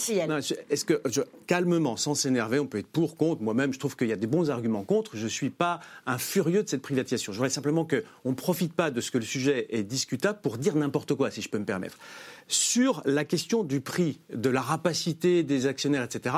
Est-ce 0.71 0.85
que, 0.85 1.01
je- 1.07 1.21
calmement, 1.47 1.97
sans 1.97 2.15
s'énerver, 2.15 2.59
on 2.59 2.67
peut 2.67 2.79
être 2.79 2.87
pour, 2.87 3.17
contre. 3.17 3.43
Moi-même, 3.43 3.73
je 3.73 3.79
trouve 3.79 3.97
qu'il 3.97 4.09
y 4.09 4.13
a 4.13 4.17
des 4.17 4.27
bons 4.27 4.51
arguments 4.51 4.85
contre. 4.85 5.17
Je 5.17 5.25
ne 5.25 5.29
suis 5.29 5.51
pas 5.51 5.81
un 6.07 6.19
furieux 6.19 6.63
de 6.63 6.69
cette 6.69 6.83
privatisation. 6.83 7.33
Je 7.33 7.39
voudrais 7.39 7.51
simplement 7.51 7.85
qu'on 7.85 8.31
ne 8.31 8.35
profite 8.35 8.73
pas 8.73 8.91
de 8.91 9.01
ce 9.01 9.11
que 9.11 9.19
le 9.19 9.25
sujet 9.25 9.67
est 9.71 9.83
discutable 9.83 10.39
pour 10.43 10.59
dire 10.59 10.75
n'importe 10.77 11.15
quoi, 11.15 11.31
si 11.31 11.43
je 11.43 11.49
peux 11.49 11.59
me 11.59 11.65
permettre. 11.65 11.97
Sur 12.53 13.01
la 13.07 13.25
question 13.25 13.65
du 13.65 13.81
prix, 13.81 14.21
de 14.31 14.51
la 14.51 14.61
rapacité 14.61 15.43
des 15.43 15.65
actionnaires, 15.67 16.03
etc., 16.03 16.37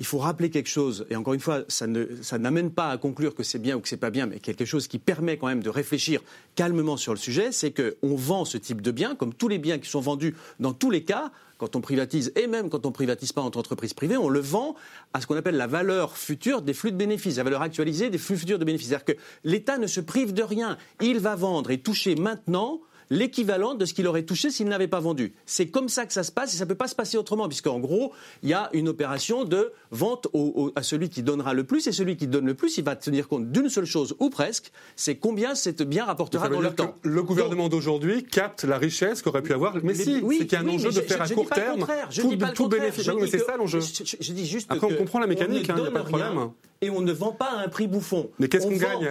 il 0.00 0.04
faut 0.06 0.18
rappeler 0.18 0.50
quelque 0.50 0.68
chose. 0.68 1.06
Et 1.08 1.14
encore 1.14 1.34
une 1.34 1.40
fois, 1.40 1.62
ça 1.68 1.86
ne- 1.86 2.06
ça 2.20 2.36
n'amène 2.38 2.72
pas 2.72 2.88
à 2.90 2.98
conclure 2.98 3.32
que 3.32 3.44
c'est 3.44 3.60
bien 3.60 3.76
ou 3.76 3.80
que 3.80 3.88
c'est 3.88 3.96
pas 3.96 4.10
bien, 4.10 4.26
mais 4.26 4.40
quelque 4.40 4.64
chose 4.64 4.88
qui 4.88 4.98
permet 4.98 5.36
quand 5.36 5.46
même 5.46 5.62
de 5.62 5.70
réfléchir 5.70 6.20
calmement 6.56 6.96
sur 6.96 7.12
le 7.12 7.18
sujet, 7.18 7.52
c'est 7.52 7.70
qu'on 7.70 8.16
vend 8.16 8.44
ce 8.44 8.58
type 8.58 8.80
de 8.82 8.90
biens, 8.90 9.14
comme 9.14 9.32
tous 9.34 9.46
les 9.46 9.58
biens 9.58 9.78
qui 9.78 9.88
sont 9.88 10.00
vendus 10.00 10.34
dans 10.58 10.72
tous 10.72 10.90
les 10.90 11.04
cas, 11.04 11.30
quand 11.58 11.76
on 11.76 11.80
privatise, 11.80 12.32
et 12.34 12.48
même 12.48 12.68
quand 12.68 12.84
on 12.84 12.90
privatise 12.90 13.30
pas 13.30 13.42
entre 13.42 13.56
entreprises 13.58 13.94
privées, 13.94 14.16
on 14.16 14.28
le 14.28 14.40
vend 14.40 14.74
à 15.12 15.20
ce 15.20 15.28
qu'on 15.28 15.36
appelle 15.36 15.56
la 15.56 15.68
valeur 15.68 16.16
future 16.16 16.60
des 16.60 16.74
flux 16.74 16.90
de 16.90 16.96
bénéfices, 16.96 17.36
la 17.36 17.44
valeur 17.44 17.62
actualisée 17.62 18.10
des 18.10 18.18
flux 18.18 18.36
futurs 18.36 18.58
de 18.58 18.64
bénéfices. 18.64 18.88
C'est-à-dire 18.88 19.04
que 19.14 19.20
l'État 19.44 19.78
ne 19.78 19.86
se 19.86 20.00
prive 20.00 20.32
de 20.32 20.42
rien. 20.42 20.76
Il 21.00 21.20
va 21.20 21.36
vendre 21.36 21.70
et 21.70 21.78
toucher 21.78 22.16
maintenant 22.16 22.80
l'équivalent 23.12 23.74
de 23.74 23.84
ce 23.84 23.92
qu'il 23.94 24.06
aurait 24.06 24.22
touché 24.24 24.50
s'il 24.50 24.66
n'avait 24.68 24.88
pas 24.88 24.98
vendu. 25.00 25.34
C'est 25.46 25.66
comme 25.68 25.88
ça 25.90 26.06
que 26.06 26.12
ça 26.14 26.22
se 26.22 26.32
passe 26.32 26.54
et 26.54 26.56
ça 26.56 26.64
ne 26.64 26.68
peut 26.70 26.74
pas 26.74 26.88
se 26.88 26.94
passer 26.94 27.18
autrement, 27.18 27.46
puisqu'en 27.46 27.78
gros, 27.78 28.12
il 28.42 28.48
y 28.48 28.54
a 28.54 28.70
une 28.72 28.88
opération 28.88 29.44
de 29.44 29.70
vente 29.90 30.28
au- 30.32 30.52
au- 30.56 30.72
à 30.76 30.82
celui 30.82 31.10
qui 31.10 31.22
donnera 31.22 31.52
le 31.52 31.64
plus 31.64 31.86
et 31.86 31.92
celui 31.92 32.16
qui 32.16 32.26
donne 32.26 32.46
le 32.46 32.54
plus, 32.54 32.78
il 32.78 32.84
va 32.84 32.96
tenir 32.96 33.28
compte 33.28 33.52
d'une 33.52 33.68
seule 33.68 33.84
chose, 33.84 34.16
ou 34.18 34.30
presque, 34.30 34.72
c'est 34.96 35.16
combien 35.16 35.54
cet 35.54 35.82
bien 35.82 36.04
rapportera 36.06 36.48
dans 36.48 36.60
le 36.60 36.70
temps. 36.72 36.94
le 37.02 37.22
gouvernement 37.22 37.68
d'aujourd'hui 37.68 38.24
capte 38.24 38.64
la 38.64 38.78
richesse 38.78 39.20
qu'aurait 39.20 39.42
pu 39.42 39.52
avoir. 39.52 39.76
Mais, 39.82 39.94
si, 39.94 40.20
oui, 40.22 40.36
c'est 40.40 40.46
qu'il 40.46 40.52
y 40.54 40.56
a 40.56 40.64
un 40.64 40.66
oui, 40.68 40.74
enjeu 40.76 40.88
mais 40.88 40.94
de 40.96 41.00
je- 41.02 41.06
faire 41.06 41.24
je- 41.26 41.32
à 41.32 41.34
court 41.34 41.50
terme 41.50 41.86
tout, 42.14 42.36
tout 42.54 42.68
bénéfice. 42.68 43.06
Mais 43.20 43.26
c'est 43.26 43.38
ça 43.38 43.56
l'enjeu. 43.58 43.80
Je, 43.80 44.32
dis 44.32 44.46
juste 44.46 44.66
Après, 44.70 44.86
on 44.86 44.90
que 44.90 44.94
comprend 44.94 45.18
la 45.20 45.26
mécanique, 45.26 45.66
on 45.68 45.72
hein, 45.72 45.76
ne 45.76 45.84
y 45.84 45.86
a 45.86 45.90
pas 45.90 45.98
de 46.00 46.04
rien 46.16 46.26
problème. 46.30 46.50
Et 46.82 46.90
on 46.90 47.00
ne 47.00 47.12
vend 47.12 47.32
pas 47.32 47.46
à 47.52 47.62
un 47.64 47.68
prix 47.68 47.86
bouffon. 47.86 48.28
Mais 48.38 48.48
qu'est-ce 48.48 48.66
On 48.66 48.70
qu'on 48.70 48.76
gagne 48.76 49.10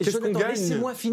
Qu'est-ce 0.00 0.16
qu'on 0.18 0.32
gagne 0.40 0.56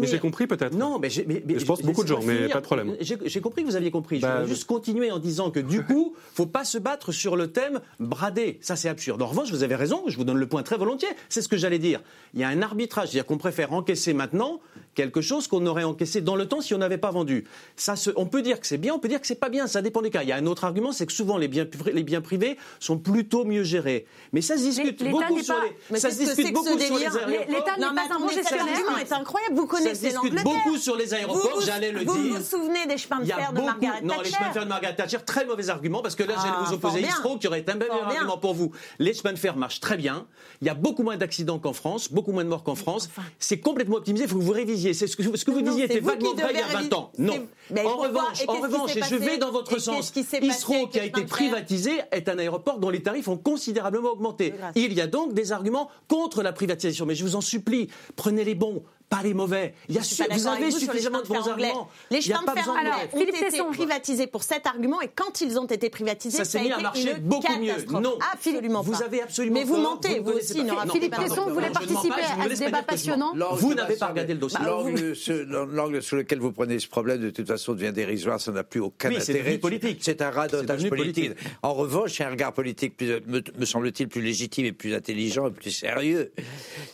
Mais 0.00 0.06
j'ai 0.06 0.18
compris 0.18 0.46
peut-être. 0.46 0.74
Non, 0.74 0.98
mais, 0.98 1.10
j'ai- 1.10 1.24
mais, 1.28 1.42
mais 1.46 1.58
Je 1.58 1.64
pense 1.66 1.82
beaucoup 1.82 2.02
de 2.02 2.08
gens, 2.08 2.20
mais 2.22 2.48
pas 2.48 2.60
de 2.60 2.64
problème. 2.64 2.96
J'ai 3.00 3.40
compris 3.40 3.62
que 3.62 3.68
vous 3.68 3.76
aviez 3.76 3.90
compris. 3.90 4.18
Bah, 4.18 4.36
je 4.38 4.42
vais 4.44 4.48
juste 4.48 4.64
continuer 4.66 5.10
en 5.10 5.18
disant 5.18 5.50
que 5.50 5.60
du 5.60 5.84
coup, 5.84 6.14
faut 6.34 6.46
pas 6.46 6.64
se 6.64 6.78
battre 6.78 7.12
sur 7.12 7.36
le 7.36 7.52
thème 7.52 7.80
bradé. 8.00 8.58
Ça, 8.62 8.74
c'est 8.76 8.88
absurde. 8.88 9.20
En 9.22 9.26
revanche, 9.26 9.50
vous 9.50 9.62
avez 9.62 9.74
raison. 9.76 10.02
Je 10.08 10.16
vous 10.16 10.24
donne 10.24 10.38
le 10.38 10.46
point 10.48 10.62
très 10.62 10.76
volontiers. 10.78 11.08
C'est 11.28 11.42
ce 11.42 11.48
que 11.48 11.56
j'allais 11.56 11.78
dire. 11.78 12.00
Il 12.34 12.40
y 12.40 12.44
a 12.44 12.48
un 12.48 12.62
arbitrage, 12.62 13.08
c'est-à-dire 13.08 13.26
qu'on 13.26 13.38
préfère 13.38 13.72
encaisser 13.72 14.14
maintenant 14.14 14.60
quelque 14.94 15.20
chose 15.20 15.46
qu'on 15.46 15.64
aurait 15.66 15.84
encaissé 15.84 16.20
dans 16.20 16.34
le 16.36 16.46
temps 16.46 16.60
si 16.60 16.74
on 16.74 16.78
n'avait 16.78 16.98
pas 16.98 17.10
vendu. 17.12 17.44
Ça, 17.76 17.94
se- 17.94 18.10
on 18.16 18.26
peut 18.26 18.42
dire 18.42 18.58
que 18.60 18.66
c'est 18.66 18.78
bien, 18.78 18.94
on 18.94 18.98
peut 18.98 19.08
dire 19.08 19.20
que 19.20 19.26
c'est 19.26 19.34
pas 19.38 19.48
bien. 19.48 19.66
Ça 19.66 19.82
dépend 19.82 20.02
des 20.02 20.10
cas. 20.10 20.22
Il 20.22 20.28
y 20.28 20.32
a 20.32 20.36
un 20.36 20.46
autre 20.46 20.64
argument, 20.64 20.90
c'est 20.92 21.06
que 21.06 21.12
souvent 21.12 21.36
les 21.38 21.48
biens, 21.48 21.64
pri- 21.66 21.92
les 21.92 22.02
biens 22.02 22.20
privés 22.20 22.56
sont 22.80 22.98
plutôt 22.98 23.44
mieux 23.44 23.62
gérés. 23.62 24.06
Mais 24.32 24.40
ça 24.40 24.56
se 24.56 24.62
discute 24.62 25.02
beaucoup 25.10 25.40
sur 25.42 25.54
pas- 25.54 25.64
les. 25.90 25.97
Mais 26.04 26.10
ça 26.10 26.16
se 26.16 26.34
ce 26.42 26.52
beaucoup 26.52 26.78
sur 26.78 26.96
les 26.98 27.04
aéroports. 27.04 27.28
L'État 27.48 27.76
n'est 27.76 27.86
Non, 27.86 27.92
mais 27.94 28.08
pas 28.08 28.14
un 28.14 28.18
bon 28.20 28.28
gestionnaire. 28.28 28.66
argument 28.66 28.96
est 28.98 29.12
incroyable. 29.12 29.54
Vous 29.56 29.68
Ça 29.70 29.76
se 29.78 29.82
connaissez 29.82 30.10
l'Angleterre. 30.12 30.44
beaucoup 30.44 30.76
sur 30.76 30.96
les 30.96 31.14
aéroports, 31.14 31.50
Vous 31.54 31.60
vous- 31.60 31.66
j'allais 31.66 31.92
le 31.92 32.00
dire. 32.04 32.12
Vous 32.12 32.34
vous 32.34 32.42
souvenez 32.44 32.86
des 32.86 32.98
chemins 32.98 33.20
de 33.20 33.26
fer 33.26 33.52
de. 33.52 33.60
Margaret 33.60 34.00
non, 34.02 34.14
les 34.22 34.30
chemins 34.30 34.48
de 34.48 34.52
fer 34.52 34.52
Thatcher 34.52 34.60
de 34.64 34.68
Margaret 34.68 34.94
Thatcher, 34.96 35.18
très 35.26 35.44
mauvais 35.44 35.68
argument, 35.70 36.02
parce 36.02 36.14
que 36.14 36.22
là, 36.22 36.34
j'allais 36.36 36.54
Ah, 36.58 36.64
vous 36.66 36.74
opposer. 36.74 37.00
Istro, 37.02 37.38
qui 37.38 37.46
aurait 37.48 37.60
été 37.60 37.72
un 37.72 37.76
meilleur 37.76 38.04
argument 38.06 38.38
pour 38.38 38.54
vous. 38.54 38.72
Les 38.98 39.14
chemins 39.14 39.32
de 39.32 39.38
fer 39.38 39.56
marchent 39.56 39.80
très 39.80 39.96
bien. 39.96 40.26
Il 40.60 40.66
y 40.66 40.70
a 40.70 40.74
beaucoup 40.74 41.02
moins 41.02 41.16
d'accidents 41.16 41.58
qu'en 41.58 41.72
France, 41.72 42.10
beaucoup 42.12 42.32
moins 42.32 42.44
de 42.44 42.48
morts 42.48 42.62
qu'en 42.64 42.74
France. 42.74 43.08
C'est 43.38 43.60
complètement 43.60 43.96
optimisé. 43.96 44.24
Il 44.24 44.30
faut 44.30 44.38
que 44.38 44.42
vous 44.44 44.52
révisiez. 44.52 44.94
C'est 44.94 45.06
ce 45.06 45.16
que, 45.16 45.50
vous 45.50 45.62
disiez 45.62 45.84
était 45.84 46.00
vaguement 46.00 46.34
vrai 46.34 46.48
il 46.50 46.56
y 46.58 46.62
a 46.62 46.66
devez 46.68 46.88
20 46.88 46.92
ans. 46.94 47.12
Non. 47.18 47.46
En 47.84 47.96
revanche, 47.96 48.42
Et 48.42 48.48
en 48.48 48.60
revanche, 48.60 48.96
et 48.96 49.02
je 49.02 49.16
vais 49.16 49.38
dans 49.38 49.50
votre 49.50 49.78
sens. 49.78 50.10
qu'est-ce 50.10 50.88
qui 50.90 50.98
a 51.00 51.04
été 51.04 51.24
privatisé, 51.24 52.00
est 52.12 52.28
un 52.28 52.38
aéroport 52.38 52.78
dont 52.78 52.90
les 52.90 53.02
tarifs 53.02 53.28
ont 53.28 53.36
considérablement 53.36 54.10
augmenté. 54.10 54.54
Il 54.74 54.92
y 54.92 55.00
a 55.00 55.06
donc 55.06 55.34
des 55.34 55.52
arguments 55.52 55.87
contre 56.08 56.42
la 56.42 56.52
privatisation. 56.52 57.06
Mais 57.06 57.14
je 57.14 57.24
vous 57.24 57.36
en 57.36 57.40
supplie, 57.40 57.88
prenez 58.16 58.44
les 58.44 58.54
bons, 58.54 58.82
pas 59.08 59.22
les 59.22 59.32
mauvais. 59.34 59.74
Il 59.88 59.94
y 59.94 59.98
a 59.98 60.02
su- 60.02 60.22
vous 60.30 60.46
avez 60.46 60.70
vous 60.70 60.78
suffisamment 60.78 61.22
de 61.22 61.26
bons 61.26 61.48
arguments. 61.48 61.88
Les 62.10 62.18
Il 62.18 62.26
y 62.26 62.32
a 62.32 62.36
chemins 62.36 62.44
pas 62.44 62.54
de 62.54 62.58
fer 62.60 62.68
anglais 62.70 62.90
ont 63.12 63.18
Philippe 63.18 63.36
été 63.36 63.48
Tesson. 63.50 63.70
privatisés 63.72 64.26
pour 64.26 64.42
cet 64.42 64.66
argument 64.66 65.00
et 65.00 65.08
quand 65.14 65.40
ils 65.40 65.58
ont 65.58 65.64
été 65.66 65.88
privatisés, 65.90 66.36
Ça 66.38 66.44
ça, 66.44 66.50
s'est 66.50 66.58
a 66.58 66.62
mis 66.62 66.70
à 66.72 66.74
été 66.74 66.82
marcher 66.82 67.10
une 67.12 67.18
beaucoup 67.22 67.58
mieux. 67.58 68.00
Non. 68.00 68.18
absolument 68.32 68.82
Vous 68.82 68.92
pas. 68.92 69.04
avez 69.04 69.22
absolument 69.22 69.58
Mais 69.60 69.64
vous 69.64 69.76
mentez, 69.78 70.18
Vous 70.20 70.26
ne 70.28 70.32
vous 70.32 70.38
aussi, 70.38 70.54
pas. 70.58 70.62
Nora 70.64 70.84
Non, 70.84 70.92
Philippe 70.94 71.14
Tesson 71.16 71.46
ne 71.46 71.54
mens 71.54 71.60
participer 71.72 72.08
pas, 72.08 72.42
à 72.42 72.48
vous 72.48 72.54
ce 72.54 72.64
débat 72.64 72.82
passionnant. 72.82 73.32
L'angle 73.34 73.60
Vous 73.60 73.74
n'avez 73.74 73.96
pas 73.96 74.06
regardé 74.08 74.34
le 74.34 74.40
dossier. 74.40 74.58
L'angle 74.64 75.16
sur, 75.16 75.44
l'angle 75.46 76.02
sur 76.02 76.16
lequel 76.16 76.38
vous 76.40 76.52
prenez 76.52 76.78
ce 76.78 76.88
problème, 76.88 77.20
de 77.20 77.30
toute 77.30 77.46
façon, 77.46 77.72
devient 77.74 77.92
dérisoire. 77.92 78.40
Ça 78.40 78.52
n'a 78.52 78.62
plus 78.64 78.80
aucun 78.80 79.10
intérêt. 79.14 79.58
C'est 80.00 80.20
un 80.22 80.30
radotage 80.30 80.88
politique. 80.88 81.32
En 81.62 81.72
revanche, 81.74 82.20
un 82.20 82.30
regard 82.30 82.52
politique, 82.52 82.96
plus- 82.96 83.20
me, 83.26 83.42
me 83.58 83.64
semble-t-il, 83.64 84.08
plus 84.08 84.20
légitime 84.22 84.66
et 84.66 84.72
plus 84.72 84.94
intelligent 84.94 85.48
et 85.48 85.50
plus 85.50 85.70
sérieux. 85.70 86.32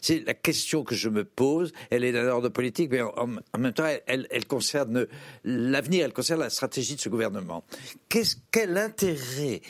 C'est 0.00 0.24
la 0.26 0.34
question 0.34 0.84
que 0.84 0.94
je 0.94 1.08
me 1.08 1.24
pose. 1.24 1.72
Elle 1.90 2.03
est 2.04 2.12
d'un 2.12 2.28
ordre 2.28 2.48
politique, 2.48 2.90
mais 2.90 3.00
en, 3.02 3.26
même 3.58 3.72
temps, 3.72 3.86
elle, 3.86 4.02
elle- 4.06 4.26
elle 4.30 4.46
concerne 4.46 5.06
l'avenir, 5.44 6.04
elle 6.04 6.12
concerne 6.12 6.40
la 6.40 6.50
stratégie 6.50 6.96
de 6.96 7.00
ce 7.00 7.08
gouvernement. 7.08 7.64
Qu'est-ce, 8.08 8.36
quel 8.50 8.76
intérêt 8.78 9.60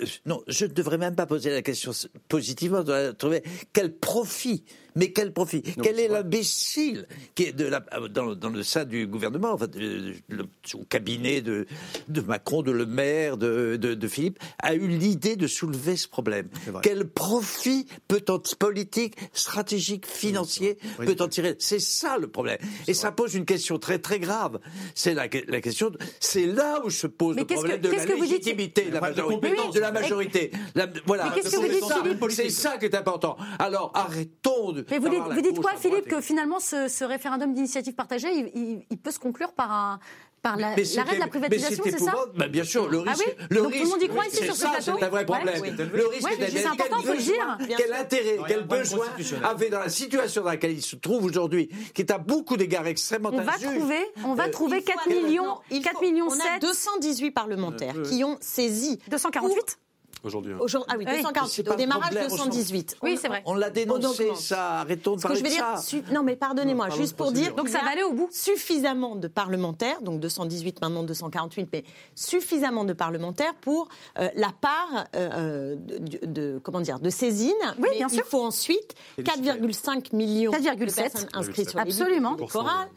euh, 0.00 0.04
non, 0.24 0.42
je 0.46 0.66
ne 0.66 0.70
devrais 0.70 0.98
même 0.98 1.16
pas 1.16 1.26
poser 1.26 1.50
la 1.50 1.62
question 1.62 1.90
positivement, 2.28 2.78
je 2.78 2.82
devrais 2.84 3.12
trouver 3.14 3.42
quel 3.72 3.92
profit 3.96 4.64
Mais 4.96 5.12
quel 5.12 5.32
profit 5.32 5.62
Quel 5.62 6.00
est 6.00 6.08
l'imbécile 6.08 7.06
qui 7.34 7.44
est 7.44 7.52
de 7.52 7.66
la, 7.66 7.80
dans, 8.10 8.34
dans, 8.34 8.50
le 8.50 8.62
sein 8.62 8.84
du 8.84 9.06
gouvernement, 9.06 9.52
enfin, 9.52 9.66
de, 9.66 10.14
le, 10.28 10.46
au 10.74 10.84
cabinet 10.84 11.40
de, 11.40 11.66
de, 12.08 12.20
Macron, 12.20 12.62
de 12.62 12.70
Le 12.70 12.86
Maire, 12.86 13.36
de, 13.36 13.76
de 13.76 14.08
Philippe, 14.08 14.38
a 14.62 14.74
eu 14.74 14.86
l'idée 14.86 15.36
de 15.36 15.46
soulever 15.46 15.96
ce 15.96 16.08
problème 16.08 16.48
Quel 16.82 17.06
profit 17.06 17.86
peut-on 18.08 18.40
politique, 18.58 19.16
stratégique, 19.32 20.06
financier 20.06 20.78
peut 20.98 21.16
en 21.20 21.28
tirer 21.28 21.56
C'est 21.58 21.80
ça 21.80 22.18
le 22.18 22.28
problème. 22.28 22.58
Et 22.86 22.94
ça 22.94 23.12
pose 23.12 23.34
une 23.34 23.44
question 23.44 23.78
très 23.78 23.98
très 23.98 24.18
grave. 24.18 24.60
C'est 24.94 25.14
la, 25.14 25.26
la, 25.48 25.60
question. 25.60 25.92
C'est 26.18 26.46
là 26.46 26.80
où 26.84 26.90
se 26.90 27.06
pose 27.06 27.36
le 27.36 27.44
problème 27.44 27.80
de 27.80 27.90
la 27.90 28.04
légitimité 28.04 28.84
de 28.84 28.94
la 28.94 29.00
majorité. 29.00 29.50
De 29.74 29.80
la 29.80 29.92
majorité. 29.92 30.50
voilà. 31.06 31.34
C'est 32.30 32.50
ça 32.50 32.78
qui 32.78 32.86
est 32.86 32.94
important. 32.94 33.36
Alors 33.58 33.90
arrêtons 33.94 34.72
de. 34.72 34.79
Mais 34.90 34.98
vous 34.98 35.08
dites, 35.08 35.22
vous 35.22 35.40
dites 35.40 35.60
quoi, 35.60 35.72
Philippe, 35.76 36.06
que 36.06 36.20
finalement 36.20 36.60
ce, 36.60 36.88
ce 36.88 37.04
référendum 37.04 37.52
d'initiative 37.52 37.94
partagée, 37.94 38.28
il, 38.54 38.84
il, 38.90 38.98
peut 38.98 39.10
se 39.10 39.18
conclure 39.18 39.52
par 39.52 39.72
un, 39.72 40.00
par 40.42 40.56
l'arrêt 40.56 40.82
de 40.82 41.20
la 41.20 41.26
privatisation, 41.26 41.84
c'est 41.84 41.98
ça 41.98 42.14
bah, 42.34 42.48
Bien 42.48 42.64
sûr, 42.64 42.88
le 42.88 43.02
ah 43.06 43.12
risque. 43.12 43.36
le 43.50 43.62
Donc 43.62 43.72
risque, 43.72 43.82
tout 43.82 43.84
le 43.84 43.90
monde 43.90 44.02
y 44.02 44.08
croit 44.08 44.26
ici 44.26 44.44
sur 44.44 44.56
ce 44.56 44.66
plateau 44.66 44.92
C'est 44.98 45.04
un 45.04 45.08
vrai 45.08 45.26
problème. 45.26 45.76
Le 45.92 46.06
risque 46.06 46.28
ouais, 46.28 46.50
c'est 46.50 46.66
important, 46.66 47.02
faut 47.02 47.12
le 47.12 47.18
dire. 47.18 47.58
Quel 47.76 47.92
intérêt, 47.92 48.38
quel 48.46 48.64
besoin 48.64 49.06
avait 49.44 49.70
dans 49.70 49.80
la 49.80 49.88
situation 49.88 50.42
dans 50.42 50.50
laquelle 50.50 50.72
il 50.72 50.82
se 50.82 50.96
trouve 50.96 51.24
aujourd'hui, 51.24 51.68
qui 51.94 52.02
est 52.02 52.10
à 52.10 52.18
beaucoup 52.18 52.56
d'égards 52.56 52.86
extrêmement 52.86 53.30
on 53.32 53.42
va 53.42 53.52
trouver, 53.52 54.00
On 54.24 54.34
va 54.34 54.48
trouver 54.48 54.82
4 54.82 55.08
millions, 55.08 55.58
4 55.70 56.00
millions 56.00 56.30
7. 56.30 56.42
On 56.42 56.56
a 56.56 56.58
218 56.58 57.30
parlementaires 57.30 57.94
qui 58.02 58.24
ont 58.24 58.38
saisi. 58.40 58.98
248 59.10 59.78
Aujourd'hui. 60.22 60.52
Hein. 60.52 60.80
Ah 60.88 60.94
oui, 60.98 61.04
248. 61.04 61.68
Au 61.68 61.74
démarrage, 61.74 62.14
218. 62.14 62.96
Oui, 63.02 63.18
c'est 63.20 63.28
vrai. 63.28 63.42
On 63.46 63.54
l'a 63.54 63.70
dénoncé, 63.70 64.30
ça. 64.34 64.80
Arrêtons 64.80 65.16
de 65.16 65.22
parler 65.22 65.42
de 65.42 65.48
ça. 65.48 65.76
Non, 66.12 66.22
mais 66.22 66.36
pardonnez-moi, 66.36 66.90
juste 66.90 67.16
pour 67.16 67.32
dire. 67.32 67.54
Donc 67.54 67.68
ça 67.68 67.80
va 67.80 67.90
aller 67.90 68.02
au 68.02 68.12
bout. 68.12 68.28
Suffisamment 68.30 69.16
de 69.16 69.28
parlementaires, 69.28 70.00
donc 70.02 70.20
218, 70.20 70.80
maintenant 70.80 71.02
248, 71.02 71.68
mais 71.72 71.84
suffisamment 72.14 72.84
de 72.84 72.92
parlementaires 72.92 73.54
pour 73.60 73.88
euh, 74.18 74.28
la 74.34 74.50
part 74.60 75.06
euh, 75.16 75.76
de, 75.76 76.60
comment 76.62 76.80
dire, 76.80 77.00
de 77.00 77.10
saisine. 77.10 77.52
Oui, 77.78 77.88
bien 77.96 78.08
sûr. 78.08 78.22
Il 78.24 78.28
faut 78.28 78.42
ensuite 78.42 78.94
4,5 79.18 80.14
millions 80.14 80.52
de 80.52 80.84
personnes 80.84 81.28
inscrites 81.32 81.70
sur 81.70 81.78
Absolument. 81.78 82.36
les. 82.38 82.46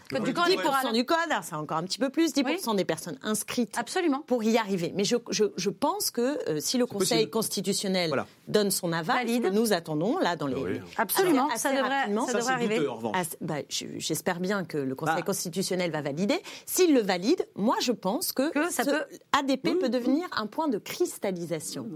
Code 0.10 0.24
du 0.24 0.34
code 0.34 0.50
du 0.94 1.06
code, 1.06 1.18
c'est 1.42 1.56
encore 1.56 1.77
un 1.77 1.84
petit 1.84 2.00
peu 2.00 2.10
plus, 2.10 2.34
10% 2.34 2.75
des 2.75 2.86
personnes 2.86 3.18
inscrites. 3.24 3.77
Absolument. 3.77 4.24
Pour 4.27 4.44
y 4.44 4.58
arriver. 4.58 4.92
Mais 4.96 5.03
je, 5.03 5.15
je, 5.30 5.46
je 5.58 5.70
pense 5.70 6.12
que 6.12 6.38
euh, 6.50 6.60
si 6.60 6.77
le 6.77 6.86
Conseil 6.86 7.12
Conseil 7.13 7.29
constitutionnel 7.29 8.25
donne 8.48 8.72
son 8.72 8.91
aval, 8.91 9.25
que 9.25 9.50
nous 9.50 9.74
attendons 9.74 10.17
là 10.17 10.36
dans 10.36 10.48
les 10.48 10.82
absolument 10.98 11.50
ça 11.55 11.72
devrait, 11.72 12.05
ça 12.25 12.34
devrait 12.38 12.53
arriver. 12.53 12.88
Bah, 13.41 13.55
j'espère 13.70 14.39
bien 14.39 14.65
que 14.65 14.77
le 14.77 14.96
Conseil 14.96 15.17
bah. 15.17 15.22
constitutionnel 15.22 15.91
va 15.91 16.01
valider. 16.01 16.41
S'il 16.65 16.93
le 16.93 17.01
valide, 17.01 17.48
moi 17.55 17.75
je 17.82 17.91
pense 17.91 18.32
que, 18.32 18.51
ça 18.70 18.84
peut... 18.84 19.03
ADP 19.32 19.79
peut 19.79 19.89
devenir 19.89 20.27
un 20.36 20.48
point 20.48 20.67
de 20.67 20.77
cristallisation. 20.77 21.88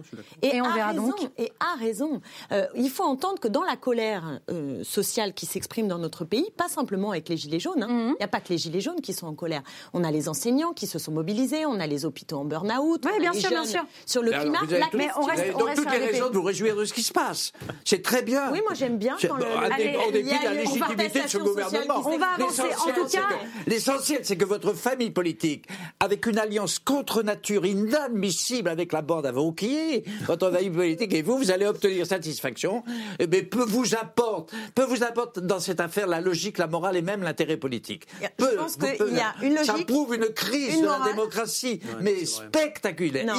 et, 0.42 0.62
on 0.62 0.74
verra 0.74 0.92
raison, 0.92 1.08
donc. 1.08 1.30
Et 1.38 1.52
a 1.60 1.78
raison. 1.78 2.22
Euh, 2.52 2.66
il 2.76 2.90
faut 2.90 3.04
entendre 3.04 3.40
que 3.40 3.48
dans 3.48 3.64
la 3.64 3.76
colère 3.76 4.40
euh, 4.50 4.84
sociale 4.84 5.34
qui 5.34 5.46
s'exprime 5.46 5.88
dans 5.88 5.98
notre 5.98 6.26
pays, 6.26 6.50
pas 6.56 6.68
simplement 6.68 7.12
avec 7.12 7.30
les 7.30 7.38
gilets 7.38 7.60
jaunes. 7.60 7.84
Hein. 7.84 7.88
Mhm. 7.88 8.10
Il 8.12 8.20
n'y 8.20 8.24
a 8.24 8.28
pas 8.28 8.40
que 8.40 8.50
les 8.50 8.58
gilets 8.58 8.82
jaunes 8.82 9.02
qui 9.02 9.14
sont 9.14 9.28
en 9.28 9.36
colère. 9.36 9.64
On 9.94 10.04
a 10.04 10.12
les 10.12 10.30
enseignants 10.30 10.74
qui 10.74 10.88
se 10.88 11.00
sont 11.00 11.12
mobilisés, 11.12 11.66
on 11.66 11.80
a 11.80 11.88
les 11.88 12.06
hôpitaux 12.06 12.38
en 12.38 12.46
burn-out, 12.46 13.06
oui, 13.06 13.20
bien 13.20 13.34
sûr, 13.34 13.50
bien 13.50 13.66
sûr. 13.66 13.84
sur 14.06 14.22
le 14.22 14.32
climat. 14.32 14.60
Mais 15.08 15.14
on 15.16 15.26
reste, 15.26 15.58
donc 15.58 15.74
toutes 15.76 15.92
les 15.92 16.06
raisons 16.06 16.30
de 16.30 16.36
vous 16.36 16.44
réjouir 16.44 16.76
de 16.76 16.86
ce 16.86 16.94
qui 16.94 17.04
se 17.04 17.14
passe. 17.14 17.52
C'est 17.86 18.02
très 18.02 18.22
bien. 18.22 18.52
Oui, 18.52 18.62
moi 18.64 18.74
j'aime 18.74 18.98
bien 18.98 19.16
quand 19.22 19.38
le... 19.38 19.46
en 19.46 20.12
dépit 20.12 20.40
de 20.40 20.44
la 20.44 20.54
légitimité 20.54 21.22
de 21.22 21.28
ce 21.28 21.38
gouvernement. 21.38 22.04
On 22.06 22.18
va 22.18 22.28
avancer. 22.36 22.62
En 22.62 22.94
tout 22.94 23.08
cas, 23.08 23.28
l'essentiel, 23.66 24.20
c'est 24.24 24.36
que 24.38 24.46
votre 24.46 24.74
famille 24.74 25.12
politique, 25.12 25.68
avec 26.00 26.26
une 26.26 26.38
alliance 26.38 26.80
contre 26.80 27.24
nature 27.24 27.66
inadmissible 27.66 28.70
avec 28.70 28.92
la 28.94 29.02
bande 29.02 29.26
à 29.26 29.32
Vauquier, 29.32 30.04
votre 30.26 30.52
famille 30.52 30.70
politique 30.70 31.14
et 31.14 31.22
vous, 31.22 31.38
vous 31.38 31.52
allez 31.52 31.66
obtenir 31.66 32.06
satisfaction, 32.06 32.84
mais 33.20 33.28
eh 33.32 33.44
peu 33.44 33.64
vous 33.64 33.96
apporte, 33.96 34.54
peu 34.76 34.84
vous 34.84 35.04
apporte 35.04 35.40
dans 35.40 35.60
cette 35.60 35.80
affaire 35.80 36.08
la 36.08 36.22
logique, 36.22 36.58
la 36.58 36.68
morale 36.68 36.98
et 36.98 37.02
même 37.02 37.24
l'intérêt 37.24 37.58
politique. 37.58 38.08
Peu, 38.38 38.50
Je 38.52 38.58
pense 38.58 38.78
qu'il 38.78 39.16
y 39.16 39.20
a 39.20 39.36
une 39.42 39.56
logique. 39.56 39.66
Ça 39.66 39.86
prouve 39.86 40.16
une 40.16 40.30
crise 40.30 40.82
de 40.82 40.86
la 40.86 41.00
démocratie, 41.06 41.80
mais 42.02 42.26
spectaculaire, 42.26 43.34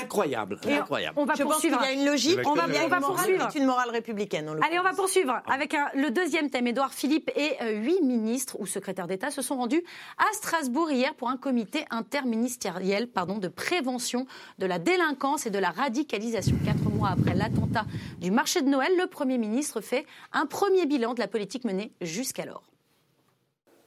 incroyable, 0.00 0.58
incroyable. 0.66 1.11
On 1.16 1.24
va 1.24 1.34
je 1.34 1.42
poursuivre. 1.42 1.78
Pense 1.78 1.86
qu'il 1.86 1.96
y 1.96 1.98
a 1.98 2.02
une 2.02 2.08
logique. 2.08 2.38
On 2.44 2.54
va, 2.54 2.66
on 2.84 2.88
va 2.88 3.00
poursuivre. 3.00 3.48
une 3.54 3.66
morale 3.66 3.90
républicaine. 3.90 4.48
Allez, 4.62 4.78
on 4.78 4.82
va 4.82 4.92
poursuivre 4.92 5.40
avec 5.46 5.74
un, 5.74 5.88
le 5.94 6.10
deuxième 6.10 6.50
thème. 6.50 6.66
Édouard 6.66 6.92
Philippe 6.92 7.30
et 7.36 7.56
euh, 7.62 7.72
huit 7.72 8.02
ministres 8.02 8.56
ou 8.58 8.66
secrétaires 8.66 9.06
d'État 9.06 9.30
se 9.30 9.42
sont 9.42 9.56
rendus 9.56 9.82
à 10.18 10.24
Strasbourg 10.34 10.90
hier 10.90 11.14
pour 11.14 11.28
un 11.28 11.36
comité 11.36 11.84
interministériel 11.90 13.08
pardon, 13.08 13.38
de 13.38 13.48
prévention 13.48 14.26
de 14.58 14.66
la 14.66 14.78
délinquance 14.78 15.46
et 15.46 15.50
de 15.50 15.58
la 15.58 15.70
radicalisation. 15.70 16.56
Quatre 16.64 16.90
mois 16.90 17.10
après 17.10 17.34
l'attentat 17.34 17.84
du 18.20 18.30
marché 18.30 18.62
de 18.62 18.68
Noël, 18.68 18.92
le 18.98 19.06
Premier 19.06 19.38
ministre 19.38 19.80
fait 19.80 20.06
un 20.32 20.46
premier 20.46 20.86
bilan 20.86 21.14
de 21.14 21.20
la 21.20 21.28
politique 21.28 21.64
menée 21.64 21.92
jusqu'alors. 22.00 22.64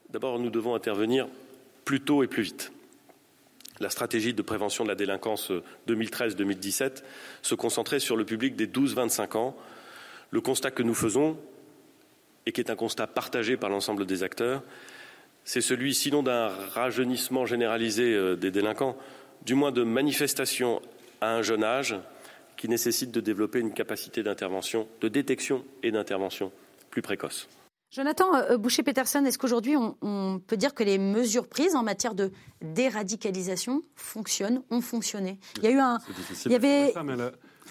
D'abord, 0.10 0.40
nous 0.40 0.50
devons 0.50 0.76
intervenir 0.76 1.28
plus 1.84 2.02
tôt 2.02 2.24
et 2.24 2.28
plus 2.28 2.44
vite 2.44 2.72
la 3.80 3.90
stratégie 3.90 4.34
de 4.34 4.42
prévention 4.42 4.84
de 4.84 4.90
la 4.90 4.96
délinquance 4.96 5.52
2013-2017 5.88 7.04
se 7.42 7.56
concentrait 7.56 8.00
sur 8.00 8.16
le 8.16 8.26
public 8.26 8.56
des 8.56 8.68
12-25 8.68 9.38
ans. 9.38 9.56
Le 10.32 10.42
constat 10.42 10.72
que 10.72 10.84
nous 10.84 10.94
faisons, 10.94 11.38
et 12.46 12.52
qui 12.52 12.62
est 12.62 12.70
un 12.70 12.76
constat 12.76 13.08
partagé 13.08 13.58
par 13.58 13.70
l'ensemble 13.70 14.06
des 14.06 14.24
acteurs, 14.24 14.64
c'est 15.44 15.62
celui, 15.62 15.94
sinon 15.94 16.24
d'un 16.24 16.48
rajeunissement 16.48 17.46
généralisé 17.46 18.14
euh, 18.14 18.36
des 18.36 18.52
délinquants, 18.52 18.98
du 19.46 19.54
moins 19.54 19.72
de 19.72 19.84
manifestations 19.84 20.82
à 21.22 21.36
un 21.36 21.42
jeune 21.42 21.64
âge 21.64 21.96
qui 22.58 22.68
nécessite 22.70 23.12
de 23.12 23.20
développer 23.20 23.60
une 23.60 23.74
capacité 23.74 24.24
d'intervention, 24.24 24.88
de 25.02 25.08
détection 25.08 25.64
et 25.84 25.92
d'intervention 25.92 26.52
plus 26.90 27.02
précoce. 27.02 27.48
Jonathan 27.92 28.36
euh, 28.36 28.58
Boucher-Peterson, 28.58 29.24
est-ce 29.26 29.38
qu'aujourd'hui 29.38 29.76
on, 29.78 30.42
peut 30.46 30.58
dire 30.58 30.74
que 30.74 30.84
les 30.84 30.98
mesures 30.98 31.48
prises 31.48 31.76
en 31.76 31.84
matière 31.84 32.14
de 32.14 32.32
déradicalisation 32.62 33.84
fonctionnent, 33.96 34.62
ont 34.70 34.82
fonctionné? 34.82 35.40
Il 35.58 35.64
y 35.64 35.68
a 35.68 35.72
eu 35.72 35.80
un, 35.80 36.00
il 36.46 36.52
y 36.52 36.56
avait, 36.56 36.94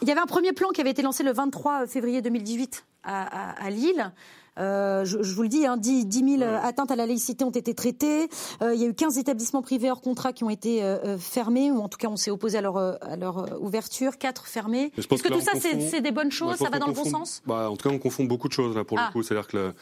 il 0.02 0.08
y 0.08 0.10
avait 0.10 0.20
un 0.20 0.26
premier 0.26 0.52
plan 0.52 0.70
qui 0.70 0.80
avait 0.80 0.90
été 0.90 1.02
lancé 1.02 1.22
le 1.22 1.32
23 1.32 1.86
février 1.86 2.22
2018 2.22 2.86
à, 3.06 3.70
Lille. 3.70 4.12
Euh, 4.58 5.04
je, 5.04 5.18
vous 5.18 5.42
le 5.42 5.48
dis, 5.48 5.66
hein, 5.66 5.76
10, 5.76 6.38
000 6.38 6.42
atteintes 6.42 6.90
à 6.90 6.96
la 6.96 7.06
laïcité 7.06 7.44
ont 7.44 7.50
été 7.50 7.74
traitées. 7.74 8.30
Euh, 8.62 8.72
il 8.74 8.80
y 8.80 8.84
a 8.84 8.86
eu 8.86 8.94
15 8.94 9.18
établissements 9.18 9.60
privés 9.60 9.90
hors 9.90 10.00
contrat 10.00 10.32
qui 10.32 10.42
ont 10.42 10.48
été 10.48 10.80
fermés, 11.18 11.70
ou 11.70 11.80
en 11.80 11.88
tout 11.88 11.98
cas 11.98 12.08
on 12.08 12.16
s'est 12.16 12.30
opposé 12.30 12.56
à 12.56 12.60
leur, 12.62 12.78
à 12.78 13.16
leur 13.16 13.60
ouverture, 13.62 14.16
4 14.16 14.46
fermés. 14.46 14.90
Est-ce 14.96 15.06
que, 15.06 15.28
tout 15.28 15.40
ça, 15.40 15.52
c'est 15.60 16.00
des 16.00 16.12
bonnes 16.12 16.32
choses? 16.32 16.56
Ça 16.56 16.70
va 16.70 16.78
dans 16.78 16.86
le 16.86 16.94
bon 16.94 17.04
sens? 17.04 17.42
bah, 17.46 17.68
En 17.68 17.76
tout 17.76 17.88
cas, 17.88 17.94
on 17.94 17.98
confond 17.98 18.24
beaucoup 18.24 18.48
de 18.48 18.54
choses 18.54 18.74
là 18.74 18.84
pour 18.84 18.96
le 18.96 19.02
ah. 19.06 19.10
coup. 19.12 19.22
C'est-à-dire 19.22 19.48
que 19.48 19.74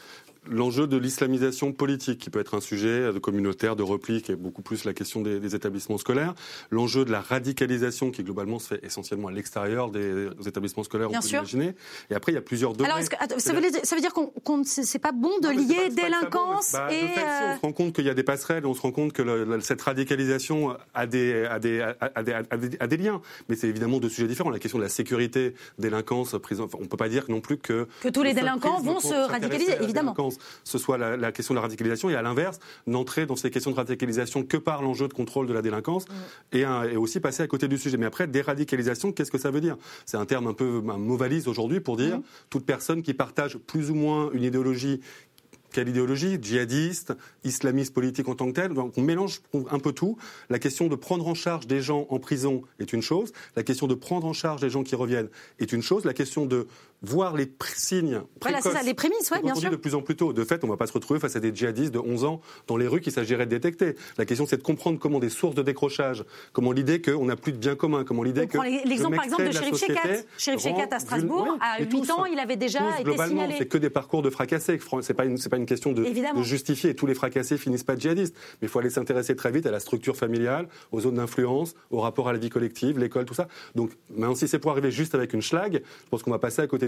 l'enjeu 0.49 0.87
de 0.87 0.97
l'islamisation 0.97 1.71
politique, 1.71 2.19
qui 2.19 2.29
peut 2.29 2.39
être 2.39 2.55
un 2.55 2.61
sujet 2.61 3.11
de 3.11 3.19
communautaire, 3.19 3.75
de 3.75 3.83
repli, 3.83 4.21
qui 4.21 4.31
est 4.31 4.35
beaucoup 4.35 4.61
plus 4.61 4.85
la 4.85 4.93
question 4.93 5.21
des, 5.21 5.55
établissements 5.55 5.97
scolaires. 5.97 6.33
L'enjeu 6.71 7.05
de 7.05 7.11
la 7.11 7.21
radicalisation, 7.21 8.11
qui 8.11 8.23
globalement 8.23 8.59
se 8.59 8.75
fait 8.75 8.85
essentiellement 8.85 9.27
à 9.27 9.31
l'extérieur 9.31 9.91
des, 9.91 10.27
établissements 10.45 10.83
scolaires, 10.83 11.09
Bien 11.09 11.19
on 11.19 11.21
peut 11.21 11.27
l'imaginer. 11.29 11.75
Et 12.09 12.15
après, 12.15 12.31
il 12.31 12.35
y 12.35 12.37
a 12.37 12.41
plusieurs 12.41 12.73
domaines. 12.73 12.91
Alors, 12.91 13.05
ça, 13.37 13.53
veut 13.53 13.61
dire, 13.61 13.71
ça, 13.83 13.95
veut 13.95 14.01
dire, 14.01 14.13
qu'on 14.13 14.63
c'est 14.63 14.99
pas 14.99 15.11
bon 15.11 15.31
de 15.41 15.49
lier 15.49 15.89
délinquance 15.89 16.71
bah, 16.73 16.87
et... 16.91 17.03
on 17.03 17.55
se 17.57 17.61
rend 17.61 17.71
compte 17.71 17.93
qu'il 17.93 18.05
y 18.05 18.09
a 18.09 18.13
des 18.13 18.23
passerelles, 18.23 18.65
on 18.65 18.73
se 18.73 18.81
rend 18.81 18.91
compte 18.91 19.13
que 19.13 19.59
cette 19.61 19.81
radicalisation 19.81 20.75
a 20.93 21.05
des, 21.05 21.45
a 21.45 21.59
des, 21.59 21.81
a 21.81 22.23
des, 22.23 22.33
a 22.79 22.87
des, 22.87 22.97
liens. 22.97 23.21
Mais 23.49 23.55
c'est 23.55 23.67
évidemment 23.67 23.99
deux 23.99 24.09
sujets 24.09 24.27
différents. 24.27 24.49
La 24.49 24.59
question 24.59 24.79
de 24.79 24.83
la 24.83 24.89
sécurité, 24.89 25.53
délinquance, 25.77 26.35
prison... 26.41 26.67
on 26.73 26.81
ne 26.81 26.87
peut 26.87 26.97
pas 26.97 27.09
dire 27.09 27.25
non 27.29 27.41
plus 27.41 27.57
que... 27.57 27.87
Que 28.01 28.09
tous 28.09 28.23
les 28.23 28.33
délinquants 28.33 28.79
vont 28.81 28.99
se 28.99 29.13
radicaliser, 29.13 29.75
évidemment 29.81 30.15
ce 30.63 30.77
soit 30.77 30.97
la, 30.97 31.31
question 31.31 31.53
de 31.53 31.57
la 31.57 31.61
radicalisation 31.61 32.09
et 32.09 32.15
à 32.15 32.21
l'inverse, 32.21 32.59
n'entrer 32.87 33.25
dans 33.25 33.35
ces 33.35 33.51
questions 33.51 33.71
de 33.71 33.75
radicalisation 33.75 34.43
que 34.43 34.57
par 34.57 34.81
l'enjeu 34.81 35.07
de 35.07 35.13
contrôle 35.13 35.47
de 35.47 35.53
la 35.53 35.61
délinquance 35.61 36.05
mm. 36.07 36.57
et, 36.57 36.97
aussi 36.97 37.19
passer 37.19 37.43
à 37.43 37.47
côté 37.47 37.67
du 37.67 37.77
sujet. 37.77 37.97
Mais 37.97 38.05
après, 38.05 38.27
déradicalisation, 38.27 39.11
qu'est-ce 39.11 39.31
que 39.31 39.37
ça 39.37 39.51
veut 39.51 39.61
dire? 39.61 39.77
C'est 40.05 40.17
un 40.17 40.25
terme 40.25 40.47
un 40.47 40.53
peu 40.53 40.81
un 40.89 40.97
mot 40.97 41.17
valise 41.17 41.47
aujourd'hui 41.47 41.79
pour 41.79 41.97
dire 41.97 42.17
mm. 42.17 42.23
toute 42.49 42.65
personne 42.65 43.01
qui 43.01 43.13
partage 43.13 43.57
plus 43.57 43.91
ou 43.91 43.95
moins 43.95 44.29
une 44.33 44.43
idéologie 44.43 45.01
quelle 45.73 45.89
idéologie 45.89 46.37
Djihadiste, 46.41 47.13
islamiste 47.43 47.93
politique 47.93 48.29
en 48.29 48.35
tant 48.35 48.47
que 48.47 48.53
tel. 48.53 48.73
Donc 48.73 48.93
on 48.95 49.01
mélange 49.01 49.41
un 49.69 49.79
peu 49.79 49.91
tout. 49.91 50.17
La 50.49 50.59
question 50.59 50.87
de 50.87 50.95
prendre 50.95 51.27
en 51.27 51.33
charge 51.33 51.67
des 51.67 51.81
gens 51.81 52.07
en 52.09 52.19
prison 52.19 52.61
est 52.79 52.93
une 52.93 53.01
chose. 53.01 53.33
La 53.57 53.63
question 53.63 53.87
de 53.87 53.95
prendre 53.95 54.25
en 54.25 54.33
charge 54.33 54.61
des 54.61 54.69
gens 54.69 54.83
qui 54.83 54.95
reviennent 54.95 55.29
est 55.59 55.73
une 55.73 55.81
chose. 55.81 56.05
La 56.05 56.13
question 56.13 56.45
de 56.45 56.67
voir 57.03 57.35
les 57.35 57.51
signes 57.75 58.21
Voilà, 58.41 58.61
c'est 58.61 58.71
ça, 58.71 58.81
les 58.81 58.93
prémices, 58.93 59.29
ouais, 59.31 59.41
bien 59.41 59.55
sûr. 59.55 59.69
de 59.69 59.75
plus 59.75 59.93
en 59.93 60.01
plus 60.01 60.15
tôt. 60.15 60.31
De 60.31 60.43
fait, 60.43 60.63
on 60.63 60.67
ne 60.67 60.71
va 60.71 60.77
pas 60.77 60.87
se 60.87 60.93
retrouver 60.93 61.19
face 61.19 61.35
à 61.35 61.39
des 61.39 61.53
djihadistes 61.53 61.93
de 61.93 61.99
11 61.99 62.23
ans 62.23 62.41
dans 62.67 62.77
les 62.77 62.87
rues 62.87 63.01
qu'il 63.01 63.11
s'agirait 63.11 63.45
de 63.45 63.51
détecter. 63.51 63.95
La 64.17 64.25
question, 64.25 64.45
c'est 64.45 64.57
de 64.57 64.63
comprendre 64.63 64.99
comment 64.99 65.19
des 65.19 65.29
sources 65.29 65.55
de 65.55 65.61
décrochage, 65.61 66.23
comment 66.53 66.71
l'idée 66.71 67.01
qu'on 67.01 67.25
n'a 67.25 67.35
plus 67.35 67.51
de 67.51 67.57
bien 67.57 67.75
commun, 67.75 68.05
comment 68.05 68.23
l'idée 68.23 68.47
que. 68.47 68.57
L'exemple, 68.87 69.17
par 69.17 69.25
exemple, 69.25 69.47
de 69.47 69.51
Shérif 69.51 69.75
Shekat. 69.75 70.23
Shérif 70.37 70.61
Shekat 70.61 70.87
à 70.91 70.99
Strasbourg, 70.99 71.57
à 71.59 71.81
8 71.83 72.11
ans, 72.11 72.25
il 72.25 72.39
avait 72.39 72.55
déjà 72.55 72.79
été 72.95 73.03
globalement, 73.03 73.41
signalé. 73.41 73.55
C'est 73.57 73.67
que 73.67 73.77
des 73.77 73.89
parcours 73.89 74.21
de 74.21 74.29
fracassés. 74.29 74.79
Pas 75.15 75.25
une, 75.25 75.37
pas 75.37 75.57
une 75.57 75.65
question 75.65 75.91
de, 75.91 76.03
de, 76.03 76.43
justifier. 76.43 76.95
Tous 76.95 77.05
les 77.05 77.13
fracassés 77.13 77.57
finissent 77.57 77.83
pas 77.83 77.97
djihadistes. 77.97 78.35
Mais 78.61 78.67
il 78.67 78.69
faut 78.69 78.79
aller 78.79 78.89
s'intéresser 78.89 79.35
très 79.35 79.51
vite 79.51 79.65
à 79.65 79.71
la 79.71 79.79
structure 79.79 80.15
familiale, 80.15 80.67
aux 80.91 81.01
zones 81.01 81.15
d'influence, 81.15 81.75
au 81.91 81.99
rapport 81.99 82.29
à 82.29 82.33
la 82.33 82.39
vie 82.39 82.49
collective, 82.49 82.97
l'école, 82.97 83.25
tout 83.25 83.33
ça. 83.33 83.47
Donc, 83.75 83.91
maintenant, 84.15 84.35
si 84.35 84.47
c'est 84.47 84.59
pour 84.59 84.71
arriver 84.71 84.91
juste 84.91 85.15
avec 85.15 85.33
une 85.33 85.41
schlag, 85.41 85.81
je 85.83 86.09
pense 86.09 86.23
qu'on 86.23 86.31
va 86.31 86.39
passer 86.39 86.61
à 86.61 86.67
côté 86.67 86.87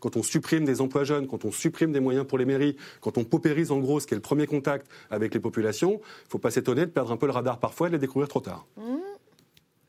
Quand 0.00 0.16
on 0.16 0.22
supprime 0.22 0.64
des 0.64 0.80
emplois 0.80 1.04
jeunes, 1.04 1.26
quand 1.26 1.44
on 1.44 1.52
supprime 1.52 1.92
des 1.92 2.00
moyens 2.00 2.26
pour 2.26 2.38
les 2.38 2.44
mairies, 2.44 2.76
quand 3.00 3.18
on 3.18 3.24
paupérise 3.24 3.70
en 3.70 3.78
gros 3.78 4.00
ce 4.00 4.06
qui 4.06 4.14
est 4.14 4.16
le 4.16 4.22
premier 4.22 4.46
contact 4.46 4.86
avec 5.10 5.34
les 5.34 5.40
populations, 5.40 5.92
il 5.92 6.26
ne 6.26 6.30
faut 6.30 6.38
pas 6.38 6.50
s'étonner 6.50 6.86
de 6.86 6.90
perdre 6.90 7.12
un 7.12 7.16
peu 7.16 7.26
le 7.26 7.32
radar 7.32 7.58
parfois 7.58 7.88
et 7.88 7.90
de 7.90 7.96
les 7.96 8.00
découvrir 8.00 8.28
trop 8.28 8.40
tard. 8.40 8.66
Mmh. 8.76 9.13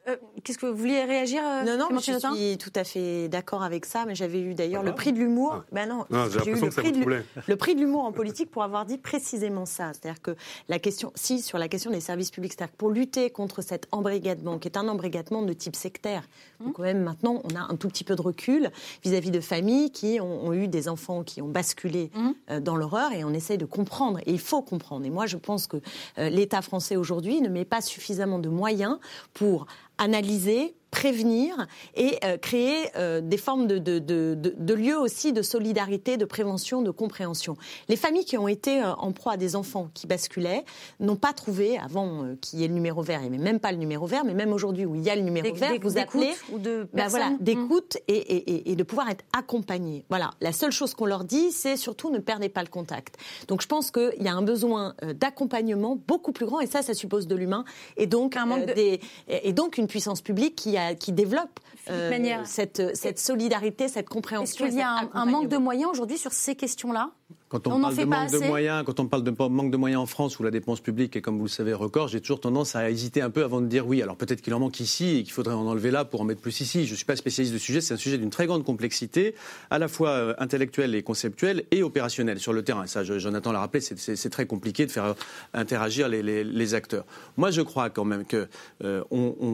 Euh, 0.07 0.17
qu'est-ce 0.43 0.59
que 0.59 0.67
vous 0.67 0.75
vouliez 0.75 1.03
réagir 1.03 1.41
euh, 1.43 1.63
Non, 1.63 1.89
non, 1.89 1.97
je 1.97 2.11
suis 2.11 2.57
tout 2.57 2.71
à 2.75 2.83
fait 2.83 3.27
d'accord 3.27 3.63
avec 3.63 3.85
ça, 3.85 4.05
mais 4.05 4.13
j'avais 4.13 4.39
eu 4.39 4.53
d'ailleurs 4.53 4.83
le 4.83 4.93
prix 4.93 5.13
de 5.13 5.17
l'humour. 5.17 5.53
Ah. 5.55 5.65
Ben 5.71 5.89
non, 5.89 6.05
j'ai 6.09 6.51
eu 6.51 6.55
le, 6.55 6.69
prix 6.69 6.91
de, 6.91 7.23
le 7.47 7.55
prix 7.55 7.75
de 7.75 7.79
l'humour 7.79 8.03
en 8.03 8.11
politique 8.11 8.51
pour 8.51 8.63
avoir 8.63 8.85
dit 8.85 8.99
précisément 8.99 9.65
ça. 9.65 9.91
C'est-à-dire 9.93 10.21
que 10.21 10.35
la 10.69 10.77
question, 10.77 11.11
si 11.15 11.41
sur 11.41 11.57
la 11.57 11.67
question 11.67 11.89
des 11.89 12.01
services 12.01 12.29
publics, 12.29 12.53
c'est-à-dire 12.53 12.75
pour 12.75 12.91
lutter 12.91 13.31
contre 13.31 13.61
cet 13.61 13.87
embrigadement, 13.91 14.59
qui 14.59 14.67
est 14.67 14.77
un 14.77 14.87
embrigadement 14.87 15.41
de 15.41 15.53
type 15.53 15.75
sectaire, 15.75 16.23
donc 16.59 16.73
quand 16.73 16.83
même 16.83 17.01
maintenant 17.01 17.41
on 17.43 17.55
a 17.55 17.61
un 17.61 17.75
tout 17.75 17.87
petit 17.87 18.03
peu 18.03 18.15
de 18.15 18.21
recul 18.21 18.69
vis-à-vis 19.03 19.31
de 19.31 19.39
familles 19.39 19.91
qui 19.91 20.19
ont, 20.21 20.53
eu 20.53 20.67
des 20.67 20.87
enfants 20.87 21.23
qui 21.23 21.41
ont 21.41 21.47
basculé 21.47 22.11
mmh. 22.13 22.29
euh, 22.51 22.59
dans 22.59 22.75
l'horreur 22.75 23.11
et 23.11 23.23
on 23.23 23.33
essaye 23.33 23.57
de 23.57 23.65
comprendre. 23.65 24.19
Et 24.25 24.31
il 24.31 24.39
faut 24.39 24.61
comprendre. 24.61 25.05
Et 25.05 25.09
moi 25.09 25.25
je 25.25 25.37
pense 25.37 25.65
que 25.65 25.77
l'État 26.17 26.61
français 26.61 26.95
aujourd'hui 26.95 27.41
ne 27.41 27.49
met 27.49 27.65
pas 27.65 27.81
suffisamment 27.81 28.39
de 28.39 28.49
moyens 28.49 28.99
pour 29.33 29.65
analyser 29.97 30.73
prévenir 30.95 31.67
et 31.95 32.17
euh, 32.23 32.37
créer 32.37 32.89
euh, 32.95 33.19
des 33.19 33.35
formes 33.35 33.67
de, 33.67 33.79
de, 33.79 33.99
de, 33.99 34.33
de, 34.33 34.73
lieux 34.73 34.97
aussi 34.97 35.33
de 35.33 35.41
solidarité, 35.41 36.15
de 36.15 36.23
prévention, 36.23 36.81
de 36.81 36.89
compréhension. 36.89 37.57
Les 37.89 37.97
familles 37.97 38.23
qui 38.23 38.37
ont 38.37 38.47
été 38.47 38.81
euh, 38.81 38.93
en 38.93 39.11
proie 39.11 39.33
à 39.33 39.37
des 39.37 39.57
enfants 39.57 39.89
qui 39.93 40.07
basculaient 40.07 40.63
n'ont 41.01 41.17
pas 41.17 41.33
trouvé, 41.33 41.77
avant 41.79 42.23
qu'il 42.39 42.59
y 42.59 42.63
ait 42.63 42.69
le 42.69 42.73
numéro 42.73 43.01
vert, 43.01 43.21
et 43.23 43.29
même 43.29 43.59
pas 43.59 43.73
le 43.73 43.77
numéro 43.77 44.05
vert, 44.05 44.23
mais 44.23 44.33
même 44.33 44.53
aujourd'hui 44.53 44.85
où 44.85 44.95
il 44.95 45.01
y 45.01 45.09
a 45.09 45.17
le 45.17 45.21
numéro 45.21 45.53
vert, 45.53 45.73
vous 45.81 45.97
appelez 45.97 46.31
ou 46.53 46.59
de 46.59 46.87
ben 46.93 47.09
voilà, 47.09 47.31
d'écoute 47.41 47.97
et, 48.07 48.15
et, 48.15 48.71
et, 48.71 48.75
de 48.77 48.83
pouvoir 48.83 49.09
être 49.09 49.25
accompagné. 49.37 50.05
Voilà, 50.07 50.31
la 50.39 50.53
seule 50.53 50.71
chose 50.71 50.93
qu'on 50.93 51.05
leur 51.05 51.25
dit, 51.25 51.51
c'est 51.51 51.75
surtout 51.75 52.09
ne 52.09 52.19
perdez 52.19 52.47
pas 52.47 52.61
le 52.61 52.69
contact. 52.69 53.17
Donc 53.49 53.61
je 53.61 53.67
pense 53.67 53.91
qu'il 53.91 54.21
y 54.21 54.29
a 54.29 54.33
un 54.33 54.43
besoin 54.43 54.95
d'accompagnement 55.13 55.99
beaucoup 56.07 56.31
plus 56.31 56.45
grand, 56.45 56.61
et 56.61 56.67
ça, 56.67 56.81
ça 56.81 56.93
suppose 56.93 57.27
de 57.27 57.35
l'humain, 57.35 57.65
et 57.97 58.07
donc 58.07 58.37
un 58.37 58.45
manque 58.45 58.73
des, 58.73 59.01
et 59.27 59.51
donc 59.51 59.77
une 59.77 59.87
puissance 59.87 60.21
publique 60.21 60.55
qui 60.55 60.77
a 60.77 60.84
qui 60.93 61.11
développe 61.11 61.59
euh, 61.89 62.41
cette, 62.45 62.95
cette 62.95 63.19
solidarité, 63.19 63.87
cette 63.87 64.09
compréhension. 64.09 64.65
Est-ce 64.65 64.73
qu'il 64.73 64.79
y 64.79 64.83
a 64.83 65.09
un, 65.13 65.25
manque 65.25 65.49
de 65.49 65.57
moyens 65.57 65.89
aujourd'hui 65.91 66.17
sur 66.17 66.33
ces 66.33 66.55
questions-là? 66.55 67.11
Quand 67.49 67.67
on, 67.67 67.79
parle 67.79 67.95
de 67.95 68.05
manque 68.05 68.31
de 68.31 68.39
moyens, 68.39 68.83
quand 68.85 68.99
on 68.99 69.05
parle 69.05 69.23
de 69.23 69.29
manque 69.29 69.69
de 69.69 69.77
moyens 69.77 70.01
en 70.01 70.05
France 70.07 70.39
où 70.39 70.43
la 70.43 70.49
dépense 70.49 70.79
publique 70.79 71.15
est, 71.15 71.21
comme 71.21 71.37
vous 71.37 71.45
le 71.45 71.49
savez, 71.49 71.73
record, 71.73 72.07
j'ai 72.07 72.19
toujours 72.19 72.39
tendance 72.39 72.75
à 72.75 72.89
hésiter 72.89 73.21
un 73.21 73.29
peu 73.29 73.43
avant 73.43 73.61
de 73.61 73.67
dire 73.67 73.85
oui. 73.85 74.01
Alors 74.01 74.15
peut-être 74.15 74.41
qu'il 74.41 74.53
en 74.55 74.59
manque 74.59 74.79
ici 74.79 75.17
et 75.17 75.23
qu'il 75.23 75.31
faudrait 75.31 75.53
en 75.53 75.67
enlever 75.67 75.91
là 75.91 76.05
pour 76.05 76.21
en 76.21 76.23
mettre 76.23 76.41
plus 76.41 76.59
ici. 76.61 76.85
Je 76.85 76.91
ne 76.91 76.95
suis 76.95 77.05
pas 77.05 77.15
spécialiste 77.15 77.53
du 77.53 77.59
sujet. 77.59 77.81
C'est 77.81 77.93
un 77.93 77.97
sujet 77.97 78.17
d'une 78.17 78.31
très 78.31 78.47
grande 78.47 78.63
complexité, 78.63 79.35
à 79.69 79.77
la 79.77 79.87
fois 79.87 80.09
euh, 80.09 80.33
intellectuelle 80.39 80.95
et 80.95 81.03
conceptuelle 81.03 81.65
et 81.69 81.83
opérationnelle 81.83 82.39
sur 82.39 82.51
le 82.51 82.63
terrain. 82.63 82.87
ça, 82.87 83.03
Jonathan 83.03 83.51
l'a 83.51 83.59
rappelé, 83.59 83.81
c'est 83.81 84.29
très 84.29 84.47
compliqué 84.47 84.87
de 84.87 84.91
faire 84.91 85.05
euh, 85.05 85.13
interagir 85.53 86.09
les, 86.09 86.73
acteurs. 86.73 87.05
Moi, 87.37 87.51
je 87.51 87.61
crois 87.61 87.91
quand 87.91 88.05
même 88.05 88.23
qu'on 88.25 89.05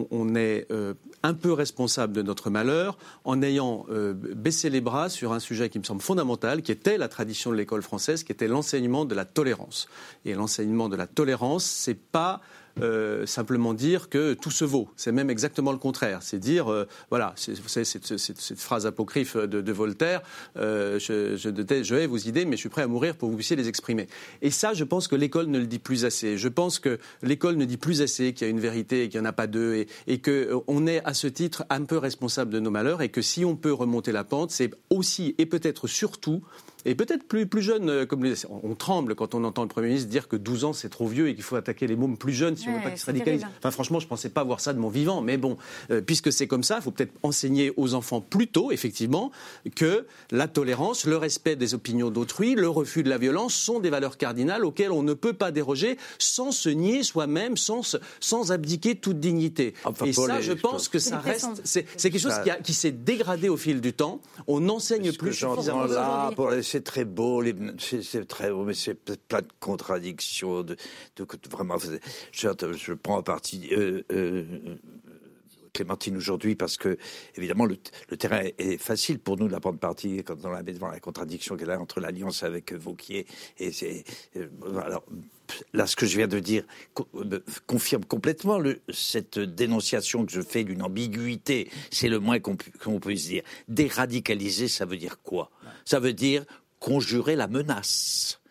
on, 0.09 0.35
est 0.35 0.65
un 1.23 1.33
peu 1.33 1.51
responsable 1.51 2.13
de 2.13 2.21
notre 2.21 2.49
malheur 2.49 2.97
en 3.25 3.41
ayant 3.41 3.85
euh, 3.89 4.13
baissé 4.13 4.69
les 4.69 4.81
bras 4.81 5.09
sur 5.09 5.33
un 5.33 5.39
sujet 5.39 5.69
qui 5.69 5.79
me 5.79 5.83
semble 5.83 6.01
fondamental, 6.01 6.61
qui 6.61 6.71
était 6.71 6.97
la 6.97 7.07
tradition 7.07 7.51
de 7.51 7.55
l'école 7.55 7.80
française, 7.81 8.23
qui 8.23 8.31
était 8.31 8.47
l'enseignement 8.47 9.05
de 9.05 9.15
la 9.15 9.25
tolérance. 9.25 9.87
Et 10.25 10.33
l'enseignement 10.33 10.89
de 10.89 10.95
la 10.95 11.07
tolérance, 11.07 11.65
c'est 11.65 11.95
pas 11.95 12.41
euh, 12.79 13.25
simplement 13.25 13.73
dire 13.73 14.09
que 14.09 14.33
tout 14.33 14.51
se 14.51 14.63
vaut. 14.63 14.89
C'est 14.95 15.11
même 15.11 15.29
exactement 15.29 15.71
le 15.71 15.77
contraire. 15.77 16.19
C'est 16.23 16.39
dire, 16.39 16.71
euh, 16.71 16.87
voilà, 17.09 17.33
cette, 17.35 18.17
cette, 18.17 18.59
phrase 18.59 18.85
apocryphe 18.85 19.35
de, 19.35 19.71
Voltaire, 19.71 20.21
euh, 20.57 20.97
je, 20.97 21.35
je, 21.35 21.49
je, 21.83 21.95
hais 21.95 22.07
vos 22.07 22.17
idées, 22.17 22.45
mais 22.45 22.55
je 22.55 22.61
suis 22.61 22.69
prêt 22.69 22.81
à 22.81 22.87
mourir 22.87 23.15
pour 23.15 23.27
que 23.27 23.31
vous 23.31 23.37
puissiez 23.37 23.55
les 23.55 23.67
exprimer. 23.67 24.07
Et 24.41 24.51
ça, 24.51 24.73
je 24.73 24.83
pense 24.83 25.07
que 25.07 25.15
l'école 25.15 25.47
ne 25.47 25.59
le 25.59 25.67
dit 25.67 25.79
plus 25.79 26.05
assez. 26.05 26.37
Je 26.37 26.47
pense 26.47 26.79
que 26.79 26.99
l'école 27.21 27.55
ne 27.55 27.65
dit 27.65 27.77
plus 27.77 28.01
assez 28.01 28.33
qu'il 28.33 28.47
y 28.47 28.49
a 28.49 28.51
une 28.51 28.59
vérité 28.59 29.03
et 29.03 29.09
qu'il 29.09 29.19
n'y 29.19 29.27
en 29.27 29.29
a 29.29 29.33
pas 29.33 29.47
deux, 29.47 29.75
et, 29.75 29.87
et 30.07 30.21
qu'on 30.21 30.87
est 30.87 31.03
à 31.05 31.13
ce 31.13 31.27
titre 31.27 31.65
un 31.69 31.83
peu 31.83 31.97
responsable 31.97 32.51
de 32.51 32.59
nos 32.59 32.71
malheurs, 32.71 33.01
et 33.01 33.09
que 33.09 33.21
si 33.21 33.43
on 33.43 33.55
peut 33.55 33.73
remonter 33.73 34.11
la 34.11 34.23
pente, 34.23 34.51
c'est 34.51 34.71
aussi 34.89 35.35
et 35.37 35.45
peut-être 35.45 35.87
surtout 35.87 36.41
et 36.85 36.95
peut-être 36.95 37.23
plus, 37.23 37.45
plus 37.45 37.61
jeune, 37.61 37.89
euh, 37.89 38.05
comme 38.05 38.25
on, 38.49 38.75
tremble 38.75 39.15
quand 39.15 39.35
on 39.35 39.43
entend 39.43 39.63
le 39.63 39.67
Premier 39.67 39.87
ministre 39.87 40.09
dire 40.09 40.27
que 40.27 40.35
12 40.35 40.65
ans 40.65 40.73
c'est 40.73 40.89
trop 40.89 41.07
vieux 41.07 41.29
et 41.29 41.35
qu'il 41.35 41.43
faut 41.43 41.55
attaquer 41.55 41.87
les 41.87 41.95
mômes 41.95 42.17
plus 42.17 42.33
jeunes 42.33 42.55
si 42.55 42.67
on 42.69 42.75
veut 42.75 42.83
pas 42.83 42.89
qu'ils 42.89 42.99
se 42.99 43.05
radicalisent. 43.05 43.45
Enfin, 43.59 43.71
franchement, 43.71 43.99
je 43.99 44.05
ne 44.05 44.09
pensais 44.09 44.29
pas 44.29 44.43
voir 44.43 44.59
ça 44.59 44.73
de 44.73 44.79
mon 44.79 44.89
vivant, 44.89 45.21
mais 45.21 45.37
bon, 45.37 45.57
euh, 45.91 46.01
puisque 46.01 46.31
c'est 46.31 46.47
comme 46.47 46.63
ça, 46.63 46.77
il 46.77 46.81
faut 46.81 46.91
peut-être 46.91 47.13
enseigner 47.23 47.71
aux 47.77 47.93
enfants 47.93 48.21
plus 48.21 48.47
tôt, 48.47 48.71
effectivement, 48.71 49.31
que 49.75 50.05
la 50.31 50.47
tolérance, 50.47 51.05
le 51.05 51.17
respect 51.17 51.55
des 51.55 51.73
opinions 51.73 52.09
d'autrui, 52.09 52.55
le 52.55 52.69
refus 52.69 53.03
de 53.03 53.09
la 53.09 53.17
violence 53.17 53.53
sont 53.53 53.79
des 53.79 53.89
valeurs 53.89 54.17
cardinales 54.17 54.65
auxquelles 54.65 54.91
on 54.91 55.03
ne 55.03 55.13
peut 55.13 55.33
pas 55.33 55.51
déroger 55.51 55.97
sans 56.17 56.51
se 56.51 56.69
nier 56.69 57.03
soi-même, 57.03 57.57
sans, 57.57 57.97
sans 58.19 58.51
abdiquer 58.51 58.95
toute 58.95 59.19
dignité. 59.19 59.73
et 60.05 60.13
ça, 60.13 60.41
je 60.41 60.53
pense 60.53 60.87
que 60.87 60.99
ça 60.99 61.19
reste, 61.19 61.61
c'est 61.63 61.85
quelque 62.01 62.19
chose 62.19 62.39
qui, 62.43 62.49
qui 62.63 62.73
s'est 62.73 62.91
dégradé 62.91 63.49
au 63.49 63.57
fil 63.57 63.81
du 63.81 63.93
temps. 63.93 64.21
On 64.47 64.59
n'enseigne 64.59 65.11
plus 65.13 65.33
suffisamment. 65.33 65.85
Là, 65.85 66.31
pour 66.35 66.51
c'est 66.71 66.83
très 66.85 67.03
beau, 67.03 67.43
c'est 67.79 68.25
très 68.27 68.49
beau, 68.49 68.63
mais 68.63 68.73
c'est 68.73 68.95
plein 68.95 69.41
de 69.41 69.47
contradictions. 69.59 70.63
De, 70.63 70.77
vraiment, 71.49 71.77
je, 71.77 71.97
je, 72.31 72.93
prends 72.93 73.17
en 73.17 73.23
partie 73.23 73.69
euh, 73.73 74.03
euh, 74.13 74.77
Clémentine 75.73 76.15
aujourd'hui 76.15 76.55
parce 76.55 76.77
que 76.77 76.97
évidemment 77.35 77.65
le, 77.65 77.77
terrain 78.17 78.43
est 78.57 78.77
facile 78.77 79.19
pour 79.19 79.37
nous 79.37 79.47
de 79.47 79.51
la 79.51 79.59
prendre 79.59 79.79
partie 79.79 80.23
quand 80.23 80.35
on 80.45 80.53
a 80.53 80.63
devant 80.63 80.89
la 80.89 80.99
contradiction 80.99 81.55
qu'elle 81.55 81.71
a 81.71 81.79
entre 81.79 81.99
l'alliance 82.01 82.43
avec 82.43 82.73
Vauquier 82.73 83.25
et 83.57 83.71
c'est 83.71 84.03
euh, 84.35 84.47
alors 84.83 85.05
là 85.73 85.87
ce 85.87 85.95
que 85.95 86.05
je 86.05 86.17
viens 86.17 86.27
de 86.27 86.39
dire 86.39 86.65
confirme 87.67 88.03
complètement 88.03 88.59
le, 88.59 88.81
cette 88.91 89.39
dénonciation 89.39 90.25
que 90.25 90.31
je 90.33 90.41
fais 90.41 90.65
d'une 90.65 90.81
ambiguïté 90.81 91.69
c'est 91.89 92.09
le 92.09 92.19
moins 92.19 92.39
qu'on 92.39 92.99
puisse 92.99 93.27
dire 93.27 93.43
déradicaliser 93.69 94.67
ça 94.67 94.85
veut 94.85 94.97
dire 94.97 95.21
quoi? 95.21 95.51
Ça 95.85 95.99
veut 95.99 96.13
dire 96.13 96.45
conjurer 96.81 97.37
la 97.37 97.47
menace. 97.47 98.41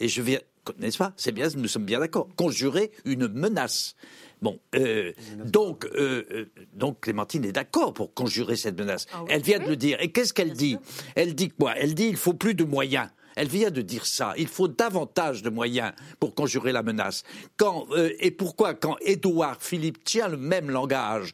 Et 0.00 0.08
je 0.08 0.20
viens, 0.22 0.40
n'est-ce 0.78 0.98
pas? 0.98 1.12
C'est 1.16 1.30
bien, 1.30 1.46
nous 1.56 1.68
sommes 1.68 1.84
bien 1.84 2.00
d'accord. 2.00 2.28
Conjurer 2.34 2.90
une 3.04 3.28
menace. 3.28 3.94
Bon, 4.42 4.58
euh, 4.74 5.12
donc, 5.44 5.84
euh, 5.84 6.24
euh, 6.32 6.44
donc 6.72 7.00
Clémentine 7.00 7.44
est 7.44 7.52
d'accord 7.52 7.94
pour 7.94 8.12
conjurer 8.12 8.56
cette 8.56 8.76
menace. 8.76 9.06
Ah 9.12 9.24
elle 9.28 9.42
vient 9.42 9.60
de 9.60 9.68
le 9.68 9.76
dire. 9.76 9.98
Et 10.00 10.10
qu'est-ce 10.10 10.34
qu'elle 10.34 10.52
dit? 10.52 10.76
Elle 11.14 11.34
dit 11.34 11.50
quoi? 11.50 11.74
Elle 11.76 11.94
dit 11.94 12.08
il 12.08 12.16
faut 12.16 12.34
plus 12.34 12.54
de 12.54 12.64
moyens. 12.64 13.08
Elle 13.36 13.48
vient 13.48 13.70
de 13.70 13.82
dire 13.82 14.06
ça. 14.06 14.32
Il 14.36 14.48
faut 14.48 14.68
davantage 14.68 15.42
de 15.42 15.50
moyens 15.50 15.92
pour 16.20 16.34
conjurer 16.34 16.72
la 16.72 16.82
menace. 16.82 17.24
Quand, 17.56 17.86
et 18.20 18.30
pourquoi? 18.30 18.74
Quand 18.74 18.96
Édouard 19.00 19.56
Philippe 19.60 20.04
tient 20.04 20.28
le 20.28 20.36
même 20.36 20.70
langage, 20.70 21.32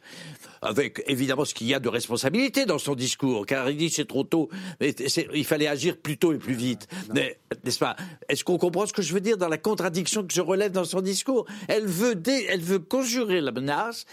avec 0.62 1.02
évidemment 1.06 1.44
ce 1.44 1.54
qu'il 1.54 1.66
y 1.66 1.74
a 1.74 1.80
de 1.80 1.88
responsabilité 1.88 2.66
dans 2.66 2.78
son 2.78 2.94
discours, 2.94 3.46
car 3.46 3.70
il 3.70 3.76
dit 3.76 3.90
c'est 3.90 4.06
trop 4.06 4.24
tôt, 4.24 4.48
mais 4.80 4.90
il 5.34 5.44
fallait 5.44 5.66
agir 5.66 5.96
plus 5.96 6.18
tôt 6.18 6.32
et 6.32 6.38
plus 6.38 6.54
vite. 6.54 6.86
N'est-ce 7.14 7.78
pas? 7.78 7.96
Est-ce 8.28 8.44
qu'on 8.44 8.58
comprend 8.58 8.86
ce 8.86 8.92
que 8.92 9.02
je 9.02 9.12
veux 9.12 9.20
dire 9.20 9.36
dans 9.36 9.48
la 9.48 9.58
contradiction 9.58 10.26
que 10.26 10.32
je 10.32 10.40
relève 10.40 10.72
dans 10.72 10.84
son 10.84 11.00
discours? 11.00 11.46
Elle 11.68 11.86
veut, 11.86 12.20
elle 12.48 12.60
veut 12.60 12.78
conjurer 12.78 13.40
la 13.40 13.52
menace, 13.52 14.04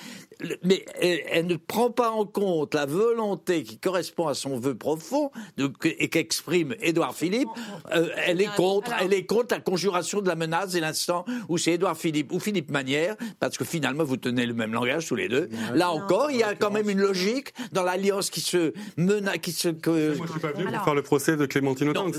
mais 0.64 0.86
elle, 1.02 1.48
ne 1.48 1.56
prend 1.56 1.92
pas 1.92 2.12
en 2.12 2.26
compte 2.26 2.74
la 2.74 2.86
volonté 2.86 3.64
qui 3.64 3.78
correspond 3.78 4.28
à 4.28 4.34
son 4.34 4.60
vœu 4.60 4.76
profond 4.76 5.32
et 5.84 6.10
qu'exprime 6.10 6.76
Édouard 6.82 7.16
Philippe. 7.16 7.50
Euh, 7.94 8.10
elle 8.26 8.42
est 8.42 8.56
contre, 8.56 8.92
elle 9.00 9.14
est 9.14 9.26
contre 9.26 9.56
la 9.56 9.62
conjuration 9.62 10.22
de 10.22 10.28
la 10.28 10.36
menace 10.36 10.76
et 10.76 10.80
l'instant 10.80 11.26
où 11.50 11.58
c'est 11.58 11.74
Édouard 11.74 11.98
Philippe 11.98 12.32
ou 12.32 12.40
Philippe 12.40 12.72
Manière, 12.72 13.16
parce 13.40 13.58
que 13.58 13.66
finalement 13.66 14.04
vous 14.04 14.18
tenez 14.18 14.46
le 14.46 14.54
même 14.54 14.74
langage 14.74 15.08
tous 15.08 15.16
les 15.16 15.28
deux. 15.28 15.50
Là 15.74 15.92
encore, 15.92 16.32
il 16.32 16.37
y 16.40 16.44
a 16.44 16.56
quand 16.56 16.72
même 16.72 16.90
une 16.90 17.02
logique 17.02 17.54
dans 17.72 17.84
l'alliance 17.84 18.30
qui 18.30 18.42
se 18.42 18.74
mena, 18.98 19.38
qui 19.38 19.52
se. 19.52 19.70
Que... 19.70 20.16
Moi, 20.16 20.26
je 20.28 20.32
suis 20.32 20.40
pas 20.40 20.52
venu 20.52 20.66
pour 20.66 20.84
faire 20.84 20.96
le 20.96 21.02
procès 21.02 21.38
de 21.38 21.46
Clémentine 21.46 21.90
Autain. 21.90 22.12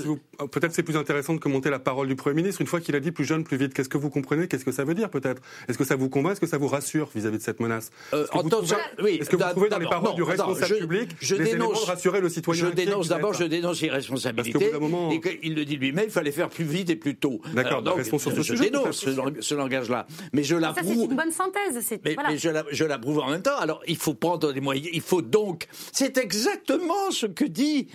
Peut-être 0.51 0.73
c'est 0.73 0.83
plus 0.83 0.97
intéressant 0.97 1.33
de 1.33 1.39
commenter 1.39 1.69
la 1.69 1.79
parole 1.79 2.07
du 2.07 2.15
Premier 2.15 2.35
ministre 2.35 2.61
une 2.61 2.67
fois 2.67 2.79
qu'il 2.79 2.95
a 2.95 2.99
dit 2.99 3.11
plus 3.11 3.25
jeune, 3.25 3.43
plus 3.43 3.57
vite. 3.57 3.73
Qu'est-ce 3.73 3.89
que 3.89 3.97
vous 3.97 4.09
comprenez? 4.09 4.47
Qu'est-ce 4.47 4.65
que 4.65 4.71
ça 4.71 4.83
veut 4.83 4.93
dire 4.93 5.09
peut-être? 5.09 5.41
Est-ce 5.67 5.77
que 5.77 5.83
ça 5.83 5.95
vous 5.95 6.09
convainc 6.09 6.33
Est-ce 6.33 6.41
que 6.41 6.47
ça 6.47 6.57
vous 6.57 6.67
rassure 6.67 7.09
vis-à-vis 7.13 7.37
de 7.37 7.43
cette 7.43 7.59
menace? 7.59 7.91
Euh, 8.13 8.23
Est-ce 8.23 8.31
que, 8.31 8.37
vous, 8.37 8.49
trouvez, 8.49 8.75
oui, 9.01 9.17
est-ce 9.21 9.29
que 9.29 9.35
vous 9.35 9.43
trouvez 9.51 9.69
dans 9.69 9.79
les 9.79 9.87
paroles 9.87 10.15
du 10.15 10.23
responsable 10.23 10.65
je, 10.65 10.75
public 10.75 11.09
je 11.19 11.35
des 11.35 11.43
dénonce, 11.43 11.81
de 11.81 11.87
rassurer 11.87 12.21
le 12.21 12.29
citoyen 12.29 12.65
Je 12.65 12.71
dénonce 12.71 13.07
d'abord, 13.07 13.33
je 13.33 13.43
dénonce 13.45 13.81
l'irresponsabilité. 13.81 14.71
Moment... 14.79 15.11
Et 15.11 15.39
il 15.43 15.55
le 15.55 15.65
dit 15.65 15.77
lui-même, 15.77 16.05
il 16.05 16.11
fallait 16.11 16.31
faire 16.31 16.49
plus 16.49 16.63
vite 16.63 16.89
et 16.89 16.95
plus 16.95 17.15
tôt. 17.15 17.41
D'accord. 17.53 17.81
Donc, 17.81 18.03
sur 18.03 18.19
ce 18.19 18.41
je 18.41 18.53
dénonce 18.53 19.05
ce 19.39 19.55
langage-là, 19.55 20.07
mais 20.33 20.43
je 20.43 20.55
l'approuve. 20.55 20.87
Ça, 20.87 20.93
c'est 20.93 21.05
une 21.05 21.15
bonne 21.15 21.31
synthèse. 21.31 21.99
Mais, 22.05 22.15
mais 22.27 22.37
je 22.37 22.85
l'approuve 22.85 23.19
en 23.19 23.29
même 23.29 23.41
temps. 23.41 23.57
Alors, 23.57 23.81
il 23.87 23.97
faut 23.97 24.08
prendre 24.15 24.53
des 24.53 24.61
moyens. 24.61 24.89
Il 24.93 25.01
faut 25.01 25.21
donc. 25.21 25.67
C'est 25.91 26.17
exactement 26.17 27.11
ce 27.11 27.25
que 27.25 27.45
dit. 27.45 27.87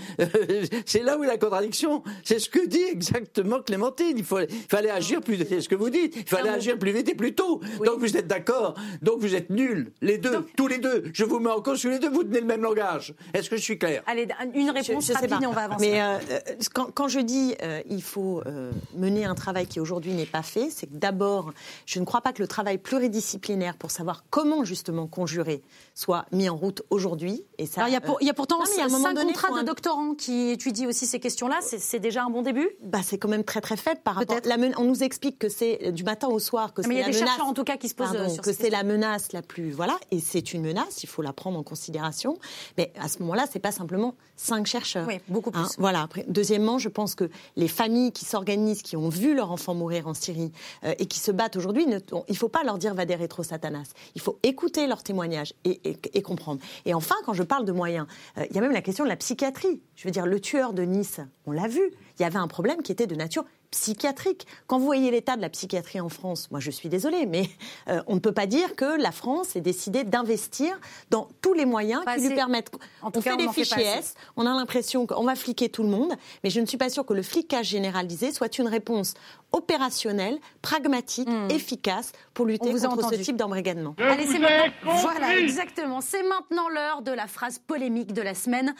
c'est 0.86 1.02
là 1.02 1.18
où 1.18 1.24
est 1.24 1.26
la 1.26 1.38
contradiction. 1.38 2.02
C'est 2.22 2.38
ce 2.38 2.48
que 2.48 2.66
dit 2.66 2.82
exactement 2.82 3.60
Clémentine. 3.60 4.14
Il, 4.16 4.24
faut, 4.24 4.40
il 4.40 4.48
fallait 4.68 4.90
agir 4.90 5.20
plus 5.20 5.34
vite. 5.34 5.48
C'est 5.48 5.60
ce 5.60 5.68
que 5.68 5.74
vous 5.74 5.90
dites. 5.90 6.14
Il 6.16 6.28
fallait 6.28 6.50
agir 6.50 6.78
plus 6.78 6.92
vite 6.92 7.08
et 7.08 7.14
plus 7.14 7.34
tôt. 7.34 7.60
Donc 7.84 7.98
vous 7.98 8.16
êtes 8.16 8.26
d'accord. 8.26 8.74
Donc 9.02 9.20
vous 9.20 9.34
êtes 9.34 9.50
nuls, 9.50 9.92
les 10.00 10.18
deux, 10.18 10.46
tous 10.56 10.68
les 10.68 10.78
deux. 10.78 11.04
Je 11.12 11.24
vous 11.24 11.38
mets 11.38 11.50
en 11.50 11.60
cause 11.60 11.80
tous 11.80 11.88
les 11.88 11.98
deux. 11.98 12.10
Vous 12.10 12.24
tenez 12.24 12.40
le 12.40 12.46
même 12.46 12.62
langage. 12.62 13.14
Est-ce 13.32 13.50
que 13.50 13.56
je 13.56 13.62
suis 13.62 13.78
clair? 13.78 14.02
Allez, 14.06 14.28
une 14.54 14.70
réponse 14.70 15.10
rapide 15.10 15.42
et 15.42 15.46
on 15.46 15.52
va 15.52 15.64
avancer. 15.64 15.90
Mais 15.90 16.00
euh, 16.00 16.18
euh, 16.30 16.40
quand, 16.72 16.90
quand, 16.92 17.08
je 17.08 17.20
dis 17.20 17.54
euh, 17.62 17.82
il 17.88 18.02
faut 18.02 18.42
euh, 18.46 18.72
mener 18.96 19.24
un 19.24 19.34
travail 19.34 19.66
qui 19.66 19.80
aujourd'hui 19.80 20.12
n'est 20.12 20.26
pas 20.26 20.42
fait, 20.42 20.70
c'est 20.70 20.86
que 20.86 20.94
d'abord, 20.94 21.52
je 21.86 22.00
ne 22.00 22.04
crois 22.04 22.20
pas 22.20 22.32
que 22.32 22.42
le 22.42 22.48
travail 22.48 22.78
pluridisciplinaire 22.78 23.76
pour 23.76 23.90
savoir 23.90 24.24
comment 24.30 24.64
justement 24.64 25.06
conjurer 25.06 25.62
soit 26.04 26.26
mis 26.32 26.48
en 26.48 26.56
route 26.56 26.82
aujourd'hui. 26.90 27.44
Et 27.56 27.66
ça, 27.66 27.88
il 27.88 27.92
y, 27.92 27.96
a 27.96 28.00
il 28.20 28.26
y 28.26 28.30
a 28.30 28.34
pourtant 28.34 28.60
un 28.60 28.66
cinq 28.66 29.14
contrats 29.14 29.60
de 29.60 29.64
doctorants 29.64 30.14
qui 30.14 30.50
étudient 30.50 30.88
aussi 30.88 31.06
ces 31.06 31.18
questions-là. 31.18 31.60
C'est 31.62 31.98
déjà 31.98 32.24
un 32.24 32.30
bon 32.30 32.42
début? 32.42 32.68
Bah, 32.82 32.98
c'est 33.02 33.18
quand 33.18 33.28
même 33.28 33.44
très 33.44 33.60
très 33.60 33.76
faible 33.76 34.00
par 34.04 34.16
rapport. 34.16 34.36
La 34.44 34.56
on 34.78 34.84
nous 34.84 35.02
explique 35.02 35.38
que 35.38 35.48
c'est 35.48 35.92
du 35.92 36.04
matin 36.04 36.28
au 36.28 36.38
soir 36.38 36.72
que 36.74 36.82
c'est 36.82 36.88
la 36.88 36.94
menace. 36.94 37.08
Il 37.08 37.12
y 37.12 37.16
a 37.16 37.20
des 37.20 37.26
chercheurs 37.26 37.46
en 37.46 37.54
tout 37.54 37.64
cas 37.64 37.76
qui 37.76 37.88
se 37.88 37.94
posent 37.94 38.12
pardon, 38.12 38.36
que 38.36 38.52
c'est 38.52 38.70
la 38.70 38.82
menace 38.82 39.32
la 39.32 39.42
plus 39.42 39.70
voilà 39.70 39.96
et 40.10 40.20
c'est 40.20 40.52
une 40.52 40.62
menace. 40.62 41.02
Il 41.02 41.08
faut 41.08 41.22
la 41.22 41.32
prendre 41.32 41.58
en 41.58 41.62
considération. 41.62 42.38
Mais 42.76 42.92
à 42.98 43.08
ce 43.08 43.20
moment-là, 43.20 43.46
c'est 43.50 43.58
pas 43.58 43.72
simplement 43.72 44.14
cinq 44.36 44.66
chercheurs. 44.66 45.06
Oui, 45.06 45.20
beaucoup 45.28 45.50
plus. 45.50 45.60
Hein, 45.60 45.68
voilà. 45.78 46.02
Après, 46.02 46.24
deuxièmement, 46.28 46.78
je 46.78 46.88
pense 46.88 47.14
que 47.14 47.30
les 47.56 47.68
familles 47.68 48.12
qui 48.12 48.24
s'organisent, 48.24 48.82
qui 48.82 48.96
ont 48.96 49.08
vu 49.08 49.34
leur 49.34 49.50
enfant 49.50 49.74
mourir 49.74 50.08
en 50.08 50.14
Syrie 50.14 50.52
euh, 50.84 50.94
et 50.98 51.06
qui 51.06 51.18
se 51.18 51.30
battent 51.30 51.56
aujourd'hui, 51.56 51.86
il 51.88 52.00
ne 52.28 52.34
faut 52.34 52.48
pas 52.48 52.64
leur 52.64 52.78
dire 52.78 52.94
va 52.94 53.04
des 53.04 53.14
rétro 53.14 53.42
satanas. 53.42 53.92
Il 54.14 54.20
faut 54.20 54.38
écouter 54.42 54.86
leurs 54.86 55.02
témoignages 55.02 55.54
et, 55.64 55.80
et, 55.84 55.93
et 56.12 56.22
comprendre. 56.22 56.60
Et 56.84 56.94
enfin, 56.94 57.14
quand 57.24 57.34
je 57.34 57.42
parle 57.42 57.64
de 57.64 57.72
moyens, 57.72 58.06
euh, 58.38 58.44
il 58.48 58.54
y 58.54 58.58
a 58.58 58.62
même 58.62 58.72
la 58.72 58.82
question 58.82 59.04
de 59.04 59.08
la 59.08 59.16
psychiatrie. 59.16 59.80
Je 59.96 60.04
veux 60.04 60.12
dire, 60.12 60.26
le 60.26 60.40
tueur 60.40 60.72
de 60.72 60.82
Nice, 60.82 61.20
on 61.46 61.52
l'a 61.52 61.68
vu, 61.68 61.82
il 62.18 62.22
y 62.22 62.24
avait 62.24 62.38
un 62.38 62.48
problème 62.48 62.82
qui 62.82 62.92
était 62.92 63.06
de 63.06 63.14
nature 63.14 63.44
psychiatrique. 63.74 64.46
Quand 64.66 64.78
vous 64.78 64.84
voyez 64.84 65.10
l'état 65.10 65.36
de 65.36 65.42
la 65.42 65.48
psychiatrie 65.48 66.00
en 66.00 66.08
France, 66.08 66.48
moi 66.50 66.60
je 66.60 66.70
suis 66.70 66.88
désolée, 66.88 67.26
mais 67.26 67.48
euh, 67.88 68.02
on 68.06 68.14
ne 68.14 68.20
peut 68.20 68.32
pas 68.32 68.46
dire 68.46 68.76
que 68.76 69.00
la 69.00 69.12
France 69.12 69.56
ait 69.56 69.60
décidé 69.60 70.04
d'investir 70.04 70.78
dans 71.10 71.28
tous 71.42 71.52
les 71.52 71.66
moyens 71.66 72.02
qui 72.14 72.28
lui 72.28 72.34
permettent. 72.34 72.70
En 73.02 73.10
on 73.14 73.20
fait 73.20 73.36
des 73.36 73.48
fichiers 73.48 73.84
S, 73.84 74.14
on 74.36 74.46
a 74.46 74.54
l'impression 74.54 75.06
qu'on 75.06 75.24
va 75.24 75.34
fliquer 75.34 75.68
tout 75.68 75.82
le 75.82 75.88
monde, 75.88 76.12
mais 76.42 76.50
je 76.50 76.60
ne 76.60 76.66
suis 76.66 76.78
pas 76.78 76.88
sûre 76.88 77.04
que 77.04 77.14
le 77.14 77.22
flicage 77.22 77.66
généralisé 77.66 78.32
soit 78.32 78.58
une 78.58 78.68
réponse 78.68 79.14
opérationnelle, 79.52 80.38
pragmatique, 80.62 81.28
hmm. 81.28 81.50
efficace 81.50 82.12
pour 82.32 82.46
lutter 82.46 82.72
contre 82.72 83.10
ce 83.10 83.16
type 83.20 83.36
d'embrigadement. 83.36 83.94
Allez, 83.98 84.26
c'est 84.26 84.38
maintenant. 84.38 84.94
Voilà, 84.96 85.36
exactement. 85.38 86.00
C'est 86.00 86.22
maintenant 86.22 86.68
l'heure 86.68 87.02
de 87.02 87.12
la 87.12 87.26
phrase 87.26 87.58
polémique 87.58 88.12
de 88.12 88.22
la 88.22 88.34
semaine 88.34 88.74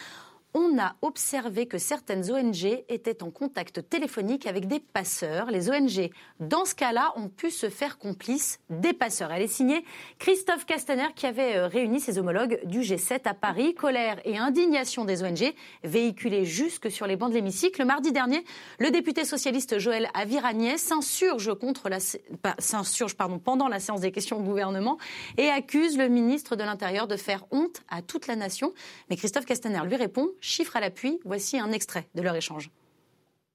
on 0.55 0.79
a 0.79 0.95
observé 1.03 1.67
que 1.67 1.79
certaines 1.79 2.31
ONG 2.31 2.85
étaient 2.89 3.25
en 3.25 3.31
contact 3.31 3.89
téléphonique 3.89 4.47
avec 4.47 4.69
des 4.69 4.79
passeurs. 4.79 5.51
Les 5.51 5.69
ONG, 5.69 6.11
dans 6.39 6.65
ce 6.65 6.77
cas-là, 6.77 7.13
ont 7.17 7.29
pu 7.29 7.51
se 7.51 7.69
faire 7.69 7.99
complices 7.99 8.61
des 8.71 8.93
passeurs. 8.93 9.33
Elle 9.33 9.43
est 9.43 9.49
signée 9.49 9.85
Christophe 10.21 10.65
Castaner 10.65 11.09
qui 11.17 11.27
avait 11.27 11.57
euh, 11.57 11.67
réuni 11.67 11.99
ses 11.99 12.19
homologues 12.19 12.61
du 12.67 12.81
G7 12.81 13.23
à 13.25 13.35
Paris. 13.35 13.75
Colère 13.75 14.21
et 14.25 14.39
indignation 14.39 15.05
des 15.05 15.25
ONG 15.25 15.53
véhiculées 15.83 16.45
jusque 16.45 16.89
sur 16.89 17.09
les 17.09 17.17
bancs 17.17 17.31
de 17.31 17.35
l'hémicycle. 17.35 17.81
Le 17.81 17.87
mardi 17.87 18.13
dernier, 18.13 18.45
le 18.79 18.93
député 18.93 19.25
socialiste 19.25 19.79
Joël 19.81 20.09
Aviragnet 20.15 20.79
s'insurge 20.79 21.51
la, 21.89 21.99
pendant 23.45 23.67
la 23.67 23.81
séance 23.81 24.01
des 24.01 24.13
questions 24.13 24.39
au 24.39 24.43
gouvernement 24.43 24.99
et 25.37 25.49
accuse 25.49 25.99
le 25.99 26.09
ministre 26.09 26.55
de 26.55 26.63
l'Intérieur 26.63 27.09
de 27.09 27.17
faire 27.17 27.45
honte 27.51 27.83
à 27.89 28.03
toute 28.03 28.29
la 28.29 28.37
nation. 28.37 28.73
Mais 29.11 29.17
Christophe 29.17 29.47
Castaner 29.47 29.81
lui 29.85 29.97
répond 29.97 30.29
Chiffres 30.47 30.77
à 30.77 30.81
l'appui, 30.81 31.21
voici 31.25 31.59
un 31.59 31.73
extrait 31.73 32.07
de 32.15 32.21
leur 32.21 32.37
échange. 32.37 32.71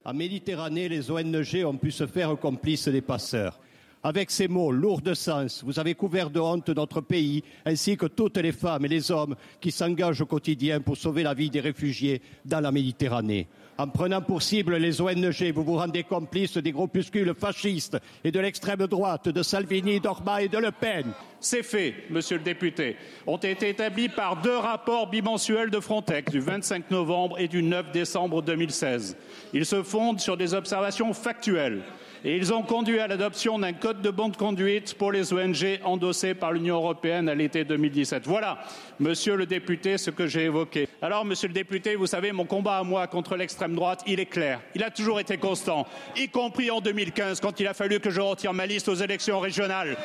En 0.04 0.12
Méditerranée, 0.12 0.88
les 0.88 1.12
ONG 1.12 1.64
ont 1.64 1.76
pu 1.76 1.92
se 1.92 2.04
faire 2.04 2.36
complices 2.36 2.88
des 2.88 3.00
passeurs. 3.00 3.60
Avec 4.02 4.30
ces 4.30 4.48
mots 4.48 4.72
lourds 4.72 5.02
de 5.02 5.12
sens, 5.12 5.62
vous 5.62 5.78
avez 5.78 5.94
couvert 5.94 6.30
de 6.30 6.40
honte 6.40 6.70
notre 6.70 7.02
pays, 7.02 7.44
ainsi 7.66 7.98
que 7.98 8.06
toutes 8.06 8.38
les 8.38 8.52
femmes 8.52 8.86
et 8.86 8.88
les 8.88 9.10
hommes 9.10 9.36
qui 9.60 9.70
s'engagent 9.70 10.22
au 10.22 10.26
quotidien 10.26 10.80
pour 10.80 10.96
sauver 10.96 11.22
la 11.22 11.34
vie 11.34 11.50
des 11.50 11.60
réfugiés 11.60 12.22
dans 12.46 12.60
la 12.60 12.72
Méditerranée. 12.72 13.46
En 13.76 13.88
prenant 13.88 14.22
pour 14.22 14.40
cible 14.40 14.76
les 14.76 15.02
ONG, 15.02 15.52
vous 15.54 15.64
vous 15.64 15.76
rendez 15.76 16.02
complice 16.02 16.56
des 16.56 16.72
groupuscules 16.72 17.34
fascistes 17.34 17.98
et 18.24 18.30
de 18.30 18.40
l'extrême 18.40 18.86
droite 18.86 19.28
de 19.28 19.42
Salvini, 19.42 20.00
d'Orba 20.00 20.42
et 20.42 20.48
de 20.48 20.56
Le 20.56 20.70
Pen. 20.70 21.12
Ces 21.38 21.62
faits, 21.62 21.94
monsieur 22.08 22.38
le 22.38 22.42
député, 22.42 22.96
ont 23.26 23.36
été 23.36 23.68
établis 23.68 24.08
par 24.08 24.40
deux 24.40 24.56
rapports 24.56 25.10
bimensuels 25.10 25.70
de 25.70 25.80
Frontex 25.80 26.32
du 26.32 26.40
25 26.40 26.90
novembre 26.90 27.38
et 27.38 27.48
du 27.48 27.62
9 27.62 27.92
décembre 27.92 28.40
2016. 28.40 29.18
Ils 29.52 29.66
se 29.66 29.82
fondent 29.82 30.20
sur 30.20 30.38
des 30.38 30.54
observations 30.54 31.12
factuelles 31.12 31.82
ils 32.24 32.52
ont 32.52 32.62
conduit 32.62 33.00
à 33.00 33.06
l'adoption 33.06 33.58
d'un 33.58 33.72
code 33.72 34.02
de 34.02 34.10
bonne 34.10 34.34
conduite 34.34 34.94
pour 34.94 35.12
les 35.12 35.32
ONG 35.32 35.80
endossé 35.84 36.34
par 36.34 36.52
l'Union 36.52 36.76
européenne 36.76 37.28
à 37.28 37.34
l'été 37.34 37.64
2017. 37.64 38.26
Voilà, 38.26 38.58
monsieur 38.98 39.36
le 39.36 39.46
député, 39.46 39.96
ce 39.96 40.10
que 40.10 40.26
j'ai 40.26 40.44
évoqué. 40.44 40.88
Alors, 41.00 41.24
monsieur 41.24 41.48
le 41.48 41.54
député, 41.54 41.94
vous 41.94 42.06
savez, 42.06 42.32
mon 42.32 42.44
combat 42.44 42.78
à 42.78 42.82
moi 42.82 43.06
contre 43.06 43.36
l'extrême 43.36 43.74
droite, 43.74 44.02
il 44.06 44.20
est 44.20 44.26
clair. 44.26 44.60
Il 44.74 44.84
a 44.84 44.90
toujours 44.90 45.18
été 45.18 45.38
constant, 45.38 45.86
y 46.16 46.28
compris 46.28 46.70
en 46.70 46.80
2015, 46.80 47.40
quand 47.40 47.58
il 47.58 47.66
a 47.66 47.74
fallu 47.74 48.00
que 48.00 48.10
je 48.10 48.20
retire 48.20 48.52
ma 48.52 48.66
liste 48.66 48.88
aux 48.88 48.94
élections 48.94 49.40
régionales. 49.40 49.96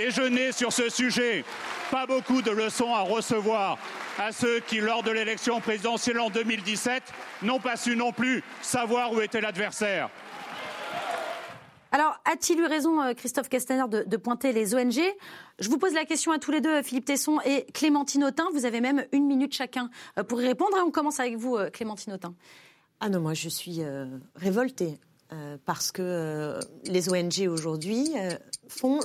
Et 0.00 0.10
je 0.10 0.22
n'ai 0.22 0.52
sur 0.52 0.72
ce 0.72 0.88
sujet 0.88 1.44
pas 1.90 2.06
beaucoup 2.06 2.42
de 2.42 2.50
leçons 2.50 2.94
à 2.94 3.00
recevoir 3.00 3.78
à 4.18 4.32
ceux 4.32 4.60
qui, 4.60 4.80
lors 4.80 5.02
de 5.02 5.10
l'élection 5.10 5.60
présidentielle 5.60 6.20
en 6.20 6.30
2017, 6.30 7.02
n'ont 7.42 7.60
pas 7.60 7.76
su 7.76 7.96
non 7.96 8.12
plus 8.12 8.42
savoir 8.62 9.12
où 9.12 9.20
était 9.20 9.40
l'adversaire. 9.40 10.08
Alors, 11.90 12.20
a-t-il 12.24 12.60
eu 12.60 12.66
raison, 12.66 13.00
euh, 13.00 13.14
Christophe 13.14 13.48
Castaner, 13.48 13.84
de, 13.88 14.16
pointer 14.16 14.52
les 14.52 14.74
ONG 14.74 15.00
Je 15.58 15.68
vous 15.70 15.78
pose 15.78 15.94
la 15.94 16.04
question 16.04 16.32
à 16.32 16.38
tous 16.38 16.50
les 16.50 16.60
deux, 16.60 16.82
Philippe 16.82 17.06
Tesson 17.06 17.38
et 17.46 17.64
Clémentine 17.72 18.24
Autain. 18.24 18.46
Vous 18.52 18.66
avez 18.66 18.80
même 18.80 19.06
une 19.12 19.26
minute 19.26 19.54
chacun 19.54 19.88
euh, 20.18 20.22
pour 20.22 20.42
y 20.42 20.46
répondre. 20.46 20.76
on 20.84 20.90
commence 20.90 21.18
avec 21.18 21.36
vous, 21.36 21.56
euh, 21.56 21.70
Clémentine 21.70 22.12
Autain. 22.12 22.34
Ah 23.00 23.08
non, 23.08 23.20
moi 23.20 23.32
je 23.32 23.48
suis 23.48 23.80
révoltée 24.34 24.98
parce 25.64 25.92
que 25.92 26.58
les 26.84 27.08
ONG 27.10 27.46
aujourd'hui 27.48 28.08
font 28.66 28.98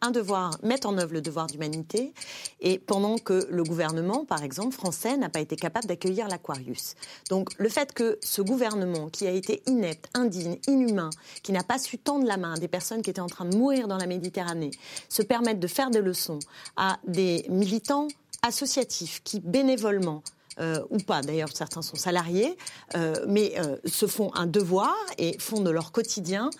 un 0.00 0.10
devoir, 0.10 0.58
mettre 0.62 0.88
en 0.88 0.98
œuvre 0.98 1.14
le 1.14 1.20
devoir 1.20 1.46
d'humanité, 1.46 2.12
et 2.60 2.78
pendant 2.78 3.18
que 3.18 3.46
le 3.50 3.62
gouvernement, 3.62 4.24
par 4.24 4.42
exemple, 4.42 4.74
français, 4.74 5.16
n'a 5.16 5.28
pas 5.28 5.40
été 5.40 5.56
capable 5.56 5.86
d'accueillir 5.86 6.28
l'Aquarius. 6.28 6.94
Donc 7.30 7.50
le 7.58 7.68
fait 7.68 7.92
que 7.92 8.18
ce 8.22 8.42
gouvernement, 8.42 9.08
qui 9.08 9.26
a 9.26 9.30
été 9.30 9.62
inepte, 9.66 10.08
indigne, 10.14 10.58
inhumain, 10.68 11.10
qui 11.42 11.52
n'a 11.52 11.62
pas 11.62 11.78
su 11.78 11.98
tendre 11.98 12.26
la 12.26 12.36
main 12.36 12.54
à 12.54 12.58
des 12.58 12.68
personnes 12.68 13.02
qui 13.02 13.10
étaient 13.10 13.20
en 13.20 13.26
train 13.26 13.44
de 13.44 13.56
mourir 13.56 13.88
dans 13.88 13.98
la 13.98 14.06
Méditerranée, 14.06 14.72
se 15.08 15.22
permette 15.22 15.60
de 15.60 15.66
faire 15.66 15.90
des 15.90 16.00
leçons 16.00 16.38
à 16.76 16.98
des 17.06 17.46
militants 17.48 18.08
associatifs 18.42 19.22
qui, 19.24 19.40
bénévolement, 19.40 20.22
euh, 20.60 20.84
ou 20.90 20.98
pas, 20.98 21.22
d'ailleurs 21.22 21.50
certains 21.52 21.82
sont 21.82 21.96
salariés, 21.96 22.56
euh, 22.94 23.24
mais 23.26 23.54
euh, 23.58 23.76
se 23.84 24.06
font 24.06 24.32
un 24.34 24.46
devoir 24.46 24.94
et 25.18 25.36
font 25.38 25.60
de 25.60 25.70
leur 25.70 25.90
quotidien 25.90 26.50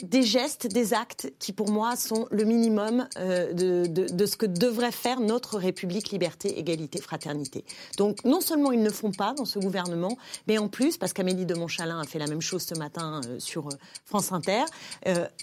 des 0.00 0.22
gestes, 0.22 0.66
des 0.66 0.94
actes 0.94 1.32
qui 1.38 1.52
pour 1.52 1.70
moi 1.70 1.96
sont 1.96 2.26
le 2.30 2.44
minimum 2.44 3.06
euh, 3.18 3.52
de, 3.52 4.26
ce 4.26 4.36
que 4.36 4.46
devrait 4.46 4.92
faire 4.92 5.20
notre 5.20 5.58
République 5.58 6.10
liberté, 6.10 6.58
égalité, 6.58 7.00
fraternité. 7.00 7.64
Donc 7.98 8.24
non 8.24 8.40
seulement 8.40 8.72
ils 8.72 8.82
ne 8.82 8.90
font 8.90 9.12
pas 9.12 9.34
dans 9.34 9.44
ce 9.44 9.58
gouvernement, 9.58 10.16
mais 10.48 10.58
en 10.58 10.68
plus, 10.68 10.96
parce 10.96 11.12
qu'Amélie 11.12 11.46
de 11.46 11.54
Montchalin 11.54 12.00
a 12.00 12.04
fait 12.04 12.18
la 12.18 12.26
même 12.26 12.40
chose 12.40 12.62
ce 12.62 12.74
matin 12.74 13.20
euh, 13.26 13.38
sur 13.38 13.68
euh, 13.68 13.76
France 14.04 14.32
Inter, 14.32 14.64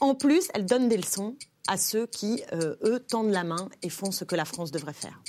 en 0.02 0.16
plus 0.16 0.48
elle 0.54 0.66
donne 0.66 0.90
des 0.90 0.98
leçons 0.98 1.36
à 1.68 1.78
ceux 1.78 2.08
qui, 2.08 2.42
eux, 2.54 3.00
tendent 3.00 3.32
la 3.32 3.44
main 3.44 3.70
et 3.84 3.90
font 3.90 4.12
ce 4.12 4.24
que 4.24 4.36
la 4.36 4.46
France 4.46 4.72
devrait 4.72 4.94
faire. 4.94 5.22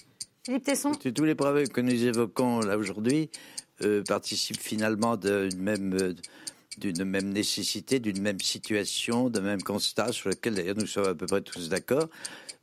Philippe 0.44 0.64
Tesson 0.64 0.92
Tous 0.92 1.24
les 1.24 1.34
problèmes 1.34 1.68
que 1.68 1.80
nous 1.80 2.04
évoquons 2.04 2.60
là 2.60 2.78
aujourd'hui 2.78 3.30
participent 4.06 4.60
finalement 4.60 5.16
d'une 5.16 5.60
même 5.60 6.14
d'une 6.78 7.04
même 7.04 7.30
nécessité, 7.30 7.98
d'une 7.98 8.20
même 8.20 8.40
situation, 8.40 9.30
d'un 9.30 9.40
même 9.40 9.62
constat 9.62 10.12
sur 10.12 10.30
lequel 10.30 10.54
d'ailleurs 10.54 10.76
nous 10.76 10.86
sommes 10.86 11.08
à 11.08 11.14
peu 11.14 11.26
près 11.26 11.40
tous 11.40 11.68
d'accord. 11.68 12.08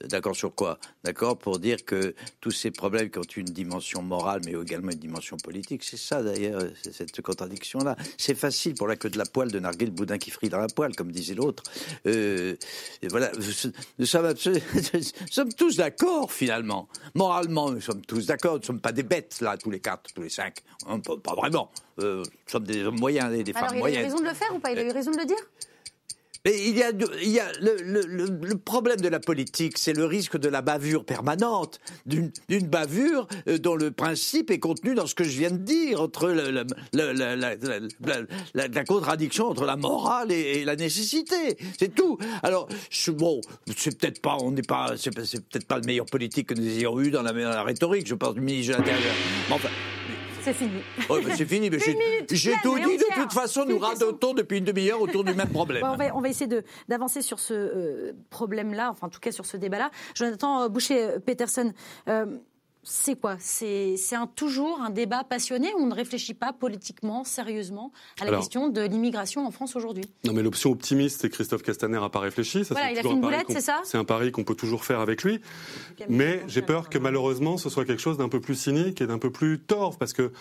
D'accord 0.06 0.36
sur 0.36 0.54
quoi? 0.54 0.78
D'accord 1.04 1.40
pour 1.40 1.58
dire 1.58 1.84
que 1.84 2.14
tous 2.40 2.52
ces 2.52 2.70
problèmes 2.70 3.10
qui 3.10 3.18
ont 3.18 3.24
une 3.24 3.46
dimension 3.46 4.04
morale, 4.04 4.42
mais 4.46 4.52
également 4.52 4.92
une 4.92 5.00
dimension 5.00 5.38
politique, 5.38 5.84
c'est 5.84 5.98
ça 5.98 6.22
d'ailleurs, 6.22 6.62
cette 6.92 7.20
contradiction-là. 7.22 7.96
C'est 8.18 8.36
facile 8.36 8.76
pour 8.76 8.88
la 8.88 8.96
queue 8.96 9.10
de 9.10 9.18
la 9.18 9.26
poêle 9.26 9.52
de 9.52 9.60
narguer 9.60 9.86
le 9.86 9.92
boudin 9.92 10.20
qui 10.20 10.30
frit 10.30 10.50
dans 10.50 10.60
la 10.60 10.68
poêle, 10.68 10.96
comme 10.96 11.12
disait 11.12 11.34
l'autre. 11.34 11.64
Euh, 12.06 12.56
et 13.02 13.08
voilà, 13.08 13.32
nous 13.98 14.06
sommes, 14.06 14.26
absolument- 14.26 14.64
nous 14.94 15.02
sommes 15.32 15.54
tous 15.54 15.78
d'accord 15.78 16.32
finalement. 16.32 16.88
Moralement, 17.16 17.72
nous 17.72 17.82
sommes 17.82 18.02
tous 18.02 18.28
d'accord. 18.28 18.54
Nous 18.54 18.60
ne 18.60 18.66
sommes 18.66 18.82
pas 18.82 18.92
des 18.92 19.04
bêtes 19.04 19.42
là, 19.42 19.58
tous 19.58 19.72
les 19.72 19.80
quatre, 19.80 20.14
tous 20.14 20.22
les 20.22 20.30
cinq. 20.30 20.58
Hein, 20.88 21.00
pas, 21.00 21.18
pas 21.18 21.34
vraiment. 21.34 21.72
Euh, 22.00 22.20
nous 22.24 22.52
sommes 22.52 22.66
des 22.66 22.84
hommes 22.84 23.00
moyens, 23.00 23.32
des, 23.44 23.52
femmes 23.52 23.70
il 23.72 23.74
a 23.74 23.78
eu 23.78 23.80
moyennes. 23.80 24.04
raison 24.04 24.20
de 24.20 24.26
le 24.26 24.34
faire 24.36 24.54
ou 24.54 24.60
pas? 24.60 24.72
Il 24.72 24.78
a 24.78 24.84
eu 24.84 24.92
raison 24.92 25.10
de 25.10 25.18
le 25.18 25.26
dire? 25.26 25.38
Mais 26.46 26.54
il 26.68 26.78
y 26.78 26.84
a, 26.84 26.92
le, 26.92 28.54
problème 28.56 29.00
de 29.02 29.08
la 29.10 29.20
politique, 29.20 29.78
c'est 29.78 29.94
le 29.94 30.06
risque 30.06 30.38
de 30.38 30.50
la 30.50 30.62
bavure 30.62 31.06
permanente, 31.06 31.80
d'une 32.06 32.32
bavure 32.68 33.28
euh, 33.48 33.58
dont 33.58 33.76
le 33.76 33.92
principe 33.92 34.52
est 34.52 34.60
contenu 34.60 34.96
dans 34.96 35.08
ce 35.08 35.16
que 35.16 35.24
je 35.24 35.38
viens 35.38 35.52
de 35.52 35.58
dire, 35.58 36.02
entre 36.02 36.30
le- 36.30 36.66
la, 38.54 38.86
contradiction 38.86 39.48
entre 39.48 39.66
la 39.66 39.76
morale 39.76 40.32
et, 40.32 40.60
et 40.60 40.66
la 40.66 40.76
nécessité. 40.76 41.58
C'est 41.78 41.94
tout. 41.94 42.18
Alors, 42.44 42.68
bon, 43.10 43.42
c'est 43.76 43.98
peut-être 43.98 44.22
pas, 44.22 44.38
on 44.42 44.52
n'est 44.52 44.62
pas, 44.62 44.94
c'est 44.98 45.12
peut-être 45.12 45.68
pas 45.68 45.80
le 45.80 45.86
meilleur 45.86 46.06
politique 46.06 46.48
que 46.48 46.54
nous 46.54 46.68
ayons 46.68 47.00
eu 47.02 47.12
dans 47.12 47.22
la, 47.22 47.64
rhétorique. 47.64 48.08
Je 48.08 48.16
pense 48.16 48.34
du 48.34 48.42
ministre 48.42 48.74
de 48.74 48.78
l'Intérieur. 48.78 49.14
Enfin, 49.52 49.70
C'est 50.44 50.54
fini. 50.54 50.82
mais 51.26 51.36
c'est 51.36 51.46
fini. 51.46 51.70
Mais 51.70 52.26
j'ai 52.32 52.54
tout 52.64 52.76
dit. 52.78 52.98
De 52.98 53.22
toute 53.22 53.34
façon, 53.34 53.66
nous 53.66 53.78
radotons 53.80 54.34
depuis 54.34 54.60
une 54.60 54.66
demi-heure 54.66 55.02
autour 55.02 55.24
du 55.24 55.34
même 55.34 55.50
problème. 55.50 55.82
Bon, 55.82 55.90
on, 55.90 55.96
va, 55.98 56.16
on 56.16 56.22
va 56.22 56.30
essayer 56.30 56.48
de- 56.48 56.64
d'avancer 56.88 57.22
sur 57.22 57.40
ce 57.40 57.54
euh, 57.54 58.14
problème-là, 58.30 58.90
enfin 58.92 59.08
en 59.08 59.10
tout 59.10 59.20
cas 59.20 59.32
sur 59.32 59.46
ce 59.46 59.58
débat-là. 59.58 59.92
Jonathan 60.16 60.64
euh, 60.64 60.70
Boucher-Peterson, 60.70 61.74
euh, 62.08 62.26
c'est 62.90 63.20
quoi? 63.20 63.36
C'est 63.40 63.96
un, 64.14 64.28
toujours 64.28 64.80
un 64.82 64.90
débat 64.90 65.24
passionné 65.24 65.74
où 65.76 65.82
on 65.82 65.88
ne 65.88 65.94
réfléchit 65.94 66.34
pas 66.34 66.54
politiquement, 66.54 67.24
sérieusement 67.26 67.92
à 68.20 68.24
la 68.24 68.30
Alors- 68.30 68.40
question 68.42 68.70
de 68.70 68.82
l'immigration 68.82 69.46
en 69.46 69.52
France 69.52 69.76
aujourd'hui? 69.76 70.06
Non, 70.26 70.34
mais 70.34 70.42
l'option 70.42 70.72
optimiste, 70.72 71.22
c'est 71.22 71.30
que 71.30 71.36
Christophe 71.36 71.64
Castaner 71.64 72.00
n'a 72.00 72.10
pas 72.10 72.20
réfléchi. 72.20 72.64
Ça, 72.64 72.74
Voilà, 72.74 72.92
il 72.92 72.98
a 72.98 73.02
fait 73.02 73.10
une 73.10 73.22
boulette, 73.22 73.48
c'est 73.50 73.62
ça? 73.62 73.82
C'est 73.84 73.98
un 73.98 74.06
pari 74.06 74.32
qu'on 74.32 74.44
peut 74.44 74.56
toujours 74.56 74.86
faire 74.86 75.00
avec 75.02 75.24
lui. 75.24 75.42
Mais 76.10 76.44
j'ai 76.48 76.62
peur 76.62 76.90
que 76.90 76.98
malheureusement, 76.98 77.58
ce 77.58 77.70
soit 77.70 77.86
quelque 77.86 78.02
chose 78.02 78.18
d'un 78.18 78.30
peu 78.30 78.40
plus 78.40 78.56
cynique 78.56 79.02
et 79.02 79.08
d'un 79.08 79.20
peu 79.20 79.32
plus 79.32 79.60
torve, 79.60 79.98
parce 79.98 80.14
que 80.14 80.32